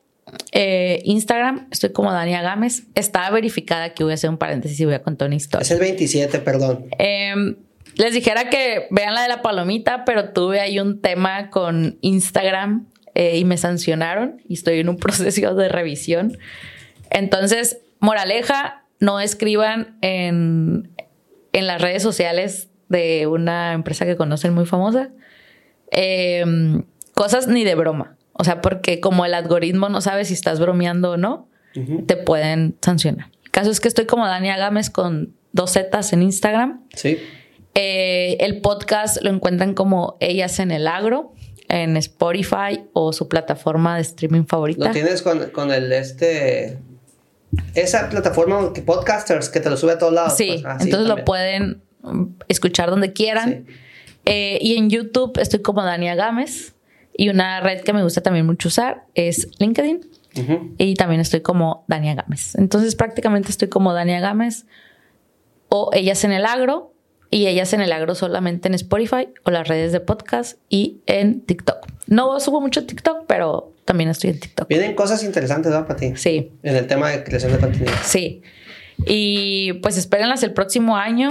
eh, 0.53 1.03
Instagram, 1.05 1.69
estoy 1.71 1.93
como 1.93 2.13
Dania 2.13 2.43
Gámez. 2.43 2.85
Está 2.95 3.31
verificada 3.31 3.95
que 3.95 4.05
voy 4.05 4.13
a 4.13 4.15
hacer 4.15 4.31
un 4.31 4.39
paréntesis 4.39 4.79
y 4.81 4.85
voy 4.85 4.95
a 4.95 5.03
contar 5.03 5.27
una 5.27 5.37
historia. 5.37 5.63
Es 5.63 5.71
el 5.71 5.81
27, 5.81 6.39
perdón. 6.41 6.87
Em, 6.99 7.57
les 7.97 8.15
dijera 8.15 8.49
que 8.49 8.87
vean 8.91 9.15
la 9.15 9.23
de 9.23 9.29
la 9.29 9.43
palomita, 9.43 10.05
pero 10.05 10.31
tuve 10.31 10.61
ahí 10.61 10.79
un 10.79 11.01
tema 11.01 11.51
con 11.51 11.99
Instagram 12.01 12.87
eh, 13.15 13.39
y 13.39 13.45
me 13.45 13.59
sancionaron 13.59 14.41
y 14.49 14.55
estoy 14.55 14.81
en 14.81 14.89
un 14.89 14.97
proceso 14.99 15.55
de 15.55 15.69
revisión. 15.69 16.39
Entonces, 17.11 17.79
moraleja, 18.01 18.85
no 19.01 19.21
escriban 19.21 19.99
en, 20.01 20.91
en 21.53 21.67
las 21.67 21.81
redes 21.81 22.03
sociales 22.03 22.69
de 22.89 23.27
una 23.27 23.73
empresa 23.73 24.07
que 24.07 24.17
conocen 24.17 24.55
muy 24.55 24.67
famosa. 24.67 25.11
Em, 25.91 26.85
cosas 27.15 27.49
ni 27.49 27.65
de 27.65 27.75
broma. 27.75 28.17
O 28.43 28.45
sea, 28.45 28.61
porque 28.61 28.99
como 28.99 29.25
el 29.25 29.35
algoritmo 29.35 29.89
no 29.89 30.01
sabe 30.01 30.25
si 30.25 30.35
estás 30.35 30.59
bromeando 30.59 31.13
o 31.13 31.17
no, 31.17 31.49
te 32.07 32.17
pueden 32.17 32.77
sancionar. 32.83 33.31
El 33.45 33.51
caso 33.53 33.71
es 33.71 33.79
que 33.79 33.87
estoy 33.87 34.07
como 34.07 34.27
Dania 34.27 34.57
Gámez 34.57 34.91
con 34.91 35.33
dos 35.53 35.75
Zetas 35.75 36.13
en 36.13 36.23
Instagram. 36.23 36.83
Sí. 36.93 37.19
Eh, 37.77 38.37
el 38.41 38.61
podcast 38.61 39.23
lo 39.23 39.31
encuentran 39.31 39.75
como 39.75 40.17
Ellas 40.19 40.59
en 40.59 40.73
el 40.73 40.89
Agro 40.89 41.33
en 41.69 41.97
Spotify 41.97 42.83
o 42.95 43.13
su 43.13 43.29
plataforma 43.29 43.95
de 43.95 44.03
streaming 44.03 44.45
favorita. 44.45 44.89
Lo 44.89 44.91
tienes 44.91 45.23
con, 45.23 45.71
el 45.71 45.93
este 45.93 46.79
esa 47.77 48.09
plataforma 48.09 48.73
que 48.75 48.83
podcasters 48.83 49.49
que 49.51 49.61
te 49.61 49.71
lo 49.71 49.77
sube 49.77 49.93
a 49.93 49.99
todos 49.99 50.13
lados. 50.13 50.37
Sí, 50.37 50.61
pues, 50.61 50.81
entonces 50.81 51.09
lo 51.09 51.25
pueden 51.25 51.81
escuchar 52.49 52.91
donde 52.91 53.13
quieran. 53.13 53.67
Eh, 54.25 54.59
y 54.61 54.77
en 54.77 54.91
YouTube 54.91 55.39
estoy 55.39 55.63
como 55.63 55.83
Dania 55.85 56.17
Gámez. 56.17 56.72
Y 57.15 57.29
una 57.29 57.61
red 57.61 57.83
que 57.83 57.93
me 57.93 58.03
gusta 58.03 58.21
también 58.21 58.47
mucho 58.47 58.69
usar 58.69 59.05
es 59.15 59.49
LinkedIn. 59.59 60.01
Y 60.79 60.95
también 60.95 61.21
estoy 61.21 61.43
como 61.43 61.85
Dania 61.89 62.15
Gámez. 62.15 62.55
Entonces 62.55 62.95
prácticamente 62.95 63.51
estoy 63.51 63.69
como 63.69 63.93
Dania 63.93 64.19
Gámez 64.21 64.65
o 65.69 65.91
Ellas 65.93 66.25
en 66.25 66.33
el 66.33 66.47
Agro 66.47 66.95
y 67.31 67.47
Ellas 67.49 67.75
en 67.75 67.83
el 67.83 67.93
Agro 67.93 68.15
solamente 68.15 68.69
en 68.69 68.75
Spotify 68.75 69.29
o 69.45 69.51
las 69.51 69.69
redes 69.69 69.93
de 69.93 70.01
podcast 70.01 70.59
y 70.71 71.01
en 71.07 71.43
TikTok. 71.43 71.87
No 72.07 72.41
subo 72.41 72.63
mucho 72.63 72.87
TikTok, 72.87 73.27
pero 73.27 73.75
también 73.85 74.09
estoy 74.09 74.31
en 74.31 74.41
TikTok. 74.41 74.69
Vienen 74.69 74.95
cosas 74.95 75.23
interesantes, 75.23 75.71
¿no? 75.73 75.87
Para 75.87 75.99
ti. 75.99 76.13
Sí. 76.17 76.53
En 76.63 76.77
el 76.77 76.87
tema 76.87 77.11
de 77.11 77.25
creación 77.25 77.53
de 77.53 77.59
contenido. 77.59 77.93
Sí. 78.03 78.43
Y 79.07 79.75
pues 79.83 79.99
espérenlas 79.99 80.43
el 80.43 80.53
próximo 80.53 80.97
año. 80.97 81.29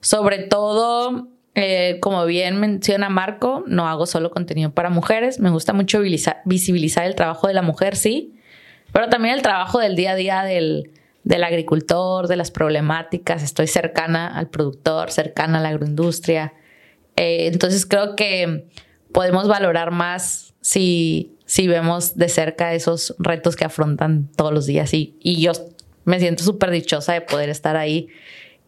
Sobre 0.00 0.38
todo 0.38 1.28
eh, 1.54 1.98
como 2.00 2.26
bien 2.26 2.58
menciona 2.58 3.08
Marco, 3.08 3.62
no 3.66 3.86
hago 3.88 4.06
solo 4.06 4.30
contenido 4.30 4.72
para 4.72 4.90
mujeres. 4.90 5.38
Me 5.38 5.50
gusta 5.50 5.72
mucho 5.72 6.00
visibilizar 6.44 7.04
el 7.06 7.14
trabajo 7.14 7.46
de 7.46 7.54
la 7.54 7.62
mujer, 7.62 7.96
sí, 7.96 8.34
pero 8.92 9.08
también 9.08 9.34
el 9.34 9.42
trabajo 9.42 9.78
del 9.78 9.94
día 9.94 10.12
a 10.12 10.16
día 10.16 10.42
del, 10.42 10.90
agricultor, 11.44 12.26
de 12.26 12.36
las 12.36 12.50
problemáticas. 12.50 13.42
Estoy 13.42 13.68
cercana 13.68 14.36
al 14.36 14.48
productor, 14.48 15.12
cercana 15.12 15.58
a 15.58 15.62
la 15.62 15.68
agroindustria. 15.68 16.54
Eh, 17.16 17.46
entonces 17.52 17.86
creo 17.86 18.16
que 18.16 18.66
podemos 19.12 19.46
valorar 19.46 19.92
más 19.92 20.54
si, 20.60 21.36
si 21.46 21.68
vemos 21.68 22.16
de 22.16 22.28
cerca 22.28 22.74
esos 22.74 23.14
retos 23.18 23.54
que 23.54 23.64
afrontan 23.64 24.28
todos 24.36 24.52
los 24.52 24.66
días. 24.66 24.92
Y, 24.92 25.16
y 25.20 25.40
yo 25.40 25.52
me 26.04 26.18
siento 26.18 26.42
súper 26.42 26.70
dichosa 26.70 27.12
de 27.12 27.20
poder 27.20 27.48
estar 27.48 27.76
ahí 27.76 28.08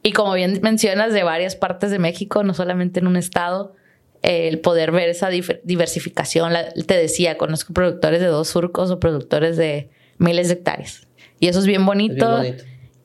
y 0.06 0.12
como 0.12 0.34
bien 0.34 0.60
mencionas, 0.62 1.12
de 1.12 1.24
varias 1.24 1.56
partes 1.56 1.90
de 1.90 1.98
México, 1.98 2.44
no 2.44 2.54
solamente 2.54 3.00
en 3.00 3.08
un 3.08 3.16
estado, 3.16 3.74
el 4.22 4.60
poder 4.60 4.92
ver 4.92 5.08
esa 5.08 5.30
diversificación. 5.30 6.52
te 6.86 6.96
decía, 6.96 7.36
conozco 7.36 7.72
productores 7.72 8.20
de 8.20 8.26
dos 8.26 8.46
surcos 8.46 8.92
o 8.92 9.00
productores 9.00 9.56
de 9.56 9.90
miles 10.18 10.46
de 10.46 10.54
hectáreas. 10.54 11.08
Y 11.40 11.48
eso 11.48 11.58
es 11.58 11.66
bien 11.66 11.84
bonito. 11.84 12.40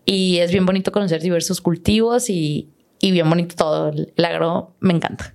Y 0.06 0.38
es 0.38 0.52
bien 0.52 0.68
bonito 0.68 0.92
conocer 0.92 1.24
diversos 1.24 1.60
cultivos 1.60 2.30
y, 2.30 2.70
bien 3.02 3.28
bonito 3.28 3.56
todo. 3.56 3.92
El 3.92 4.24
agro 4.24 4.76
me 4.80 4.94
encanta. 4.94 5.34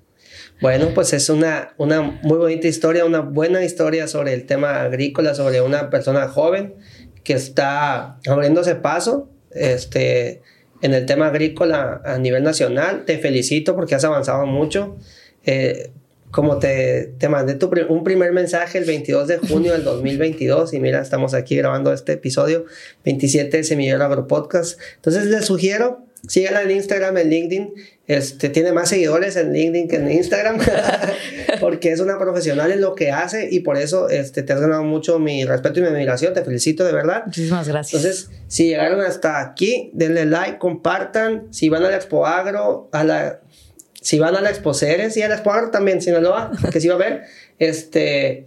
Bueno, 0.61 0.91
pues 0.95 1.13
es 1.15 1.29
una, 1.31 1.75
una 1.79 2.01
muy 2.01 2.39
bonita 2.39 2.69
historia, 2.69 3.05
una 3.05 3.23
buena 3.23 3.65
historia 3.65 4.07
sobre 4.07 4.35
el 4.35 4.47
tema 4.47 4.83
agrícola, 4.83 5.35
sobre 5.35 5.63
una 5.63 5.91
persona 5.91 6.29
joven 6.29 6.77
que 7.25 7.33
está 7.33 8.21
abriéndose 8.25 8.77
paso. 8.77 9.31
Este, 9.51 10.43
en 10.83 10.95
el 10.95 11.07
tema 11.07 11.29
agrícola 11.29 12.01
a 12.05 12.19
nivel 12.19 12.43
nacional. 12.43 13.05
Te 13.05 13.19
felicito 13.19 13.75
porque 13.75 13.95
has 13.95 14.05
avanzado 14.05 14.47
mucho. 14.47 14.97
Eh, 15.45 15.91
como 16.31 16.59
te, 16.59 17.15
te 17.19 17.29
mandé 17.29 17.55
tu, 17.55 17.71
un 17.89 18.05
primer 18.05 18.33
mensaje 18.33 18.79
el 18.79 18.85
22 18.85 19.29
de 19.29 19.39
junio 19.49 19.73
del 19.73 19.85
2022 19.85 20.75
y 20.75 20.81
mira, 20.81 21.01
estamos 21.01 21.35
aquí 21.35 21.57
grabando 21.57 21.93
este 21.93 22.13
episodio 22.13 22.67
27 23.05 23.57
de 23.57 23.65
Semillero 23.65 24.05
Agro 24.05 24.27
Podcast. 24.27 24.79
Entonces 24.97 25.27
les 25.27 25.47
sugiero 25.47 26.06
síganla 26.29 26.63
en 26.63 26.71
Instagram, 26.73 27.17
en 27.19 27.31
LinkedIn. 27.31 27.75
Este, 28.07 28.49
tiene 28.51 28.73
más 28.73 28.89
seguidores 28.89 29.37
en 29.37 29.53
LinkedIn 29.53 29.89
que 29.89 29.97
en 29.97 30.11
Instagram, 30.11 30.59
porque 31.61 31.91
es 31.91 32.01
una 32.01 32.19
profesional 32.19 32.71
en 32.71 32.81
lo 32.81 32.95
que 32.95 33.11
hace 33.11 33.49
y 33.51 33.61
por 33.61 33.77
eso 33.77 34.09
este, 34.09 34.43
te 34.43 34.53
has 34.53 34.61
ganado 34.61 34.85
mucho 34.85 35.19
mi 35.19 35.45
respeto 35.45 35.81
y 35.81 35.83
mi 35.83 35.89
admiración. 35.89 36.33
Te 36.33 36.45
felicito 36.45 36.85
de 36.85 36.93
verdad. 36.93 37.25
Muchísimas 37.27 37.67
gracias. 37.67 38.05
Entonces, 38.05 38.31
si 38.47 38.69
llegaron 38.69 39.01
hasta 39.01 39.41
aquí, 39.41 39.91
denle 39.93 40.25
like, 40.27 40.59
compartan. 40.59 41.49
Si 41.51 41.69
van 41.69 41.85
a 41.85 41.91
la 41.91 41.97
Expo 41.97 42.27
Agro, 42.27 42.89
a 42.93 43.03
la, 43.03 43.41
si 44.01 44.19
van 44.19 44.37
a 44.37 44.41
la 44.41 44.51
Expo 44.51 44.73
Ceres 44.73 45.17
y 45.17 45.23
a 45.23 45.29
la 45.29 45.35
Expo 45.35 45.53
Agro 45.53 45.71
también, 45.71 46.01
Sinaloa, 46.01 46.53
que 46.73 46.81
sí 46.81 46.89
va 46.89 46.95
a 46.95 46.99
ver, 46.99 47.23
este, 47.59 48.47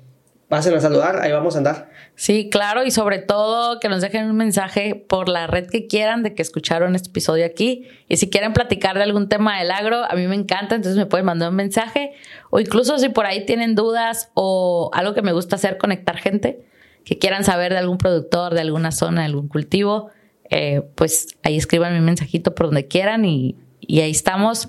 pasen 0.50 0.74
a 0.74 0.82
saludar, 0.82 1.22
ahí 1.22 1.32
vamos 1.32 1.56
a 1.56 1.60
andar. 1.60 1.90
Sí, 2.16 2.50
claro, 2.50 2.84
y 2.84 2.92
sobre 2.92 3.20
todo 3.20 3.80
que 3.80 3.88
nos 3.88 4.02
dejen 4.02 4.30
un 4.30 4.36
mensaje 4.36 4.96
por 4.96 5.30
la 5.30 5.48
red 5.48 5.68
que 5.68 5.86
quieran 5.88 6.24
de 6.24 6.34
que 6.34 6.42
escucharon 6.42 6.96
este 6.96 7.10
episodio 7.10 7.46
aquí. 7.46 7.88
Y 8.10 8.18
si 8.18 8.30
quieren 8.30 8.52
platicar 8.52 8.98
de 8.98 9.04
algún 9.04 9.30
tema 9.30 9.60
del 9.60 9.70
agro, 9.70 10.04
a 10.04 10.16
mí 10.16 10.28
me 10.28 10.36
encanta, 10.36 10.76
entonces 10.76 10.98
me 10.98 11.06
pueden 11.06 11.28
mandar 11.28 11.50
un 11.52 11.56
mensaje. 11.56 12.14
O 12.50 12.60
incluso 12.60 12.98
si 12.98 13.10
por 13.10 13.28
ahí 13.28 13.46
tienen 13.46 13.76
dudas 13.76 14.32
o 14.34 14.90
algo 14.94 15.14
que 15.14 15.22
me 15.22 15.32
gusta 15.32 15.56
hacer, 15.56 15.78
conectar 15.78 16.18
gente 16.18 16.66
que 17.06 17.20
quieran 17.20 17.44
saber 17.44 17.72
de 17.72 17.78
algún 17.78 18.00
productor, 18.00 18.56
de 18.56 18.62
alguna 18.62 18.92
zona, 18.92 19.22
de 19.22 19.28
algún 19.28 19.48
cultivo, 19.48 20.10
eh, 20.50 20.82
pues 20.96 21.38
ahí 21.44 21.58
escriban 21.58 21.94
mi 21.94 22.02
mensajito 22.02 22.56
por 22.56 22.66
donde 22.66 22.88
quieran 22.88 23.24
y 23.24 23.56
ahí 23.88 24.12
estamos. 24.12 24.68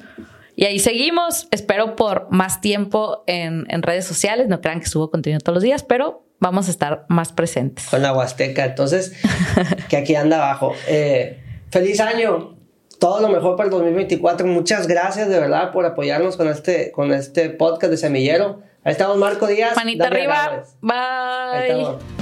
Y 0.60 0.66
ahí 0.66 0.78
seguimos. 0.78 1.48
Espero 1.52 1.96
por 1.96 2.26
más 2.30 2.60
tiempo 2.60 3.24
en, 3.26 3.64
en 3.70 3.82
redes 3.82 4.04
sociales. 4.04 4.46
No 4.46 4.60
crean 4.60 4.80
que 4.80 4.86
subo 4.86 5.10
contenido 5.10 5.40
todos 5.40 5.54
los 5.54 5.62
días, 5.62 5.82
pero 5.82 6.26
vamos 6.38 6.68
a 6.68 6.70
estar 6.70 7.06
más 7.08 7.32
presentes. 7.32 7.86
Con 7.86 8.02
la 8.02 8.12
Huasteca, 8.12 8.66
entonces, 8.66 9.14
que 9.88 9.96
aquí 9.96 10.14
anda 10.14 10.36
abajo. 10.36 10.74
Eh, 10.86 11.40
feliz 11.70 11.98
año, 12.00 12.58
todo 12.98 13.22
lo 13.22 13.30
mejor 13.30 13.56
para 13.56 13.68
el 13.68 13.70
2024. 13.70 14.46
Muchas 14.46 14.86
gracias 14.86 15.30
de 15.30 15.40
verdad 15.40 15.72
por 15.72 15.86
apoyarnos 15.86 16.36
con 16.36 16.46
este, 16.46 16.92
con 16.92 17.10
este 17.14 17.48
podcast 17.48 17.92
de 17.92 17.96
Semillero. 17.96 18.60
Ahí 18.84 18.92
estamos, 18.92 19.16
Marco 19.16 19.46
Díaz. 19.46 19.74
Manita 19.76 20.08
arriba. 20.08 20.62
Bye. 20.82 22.19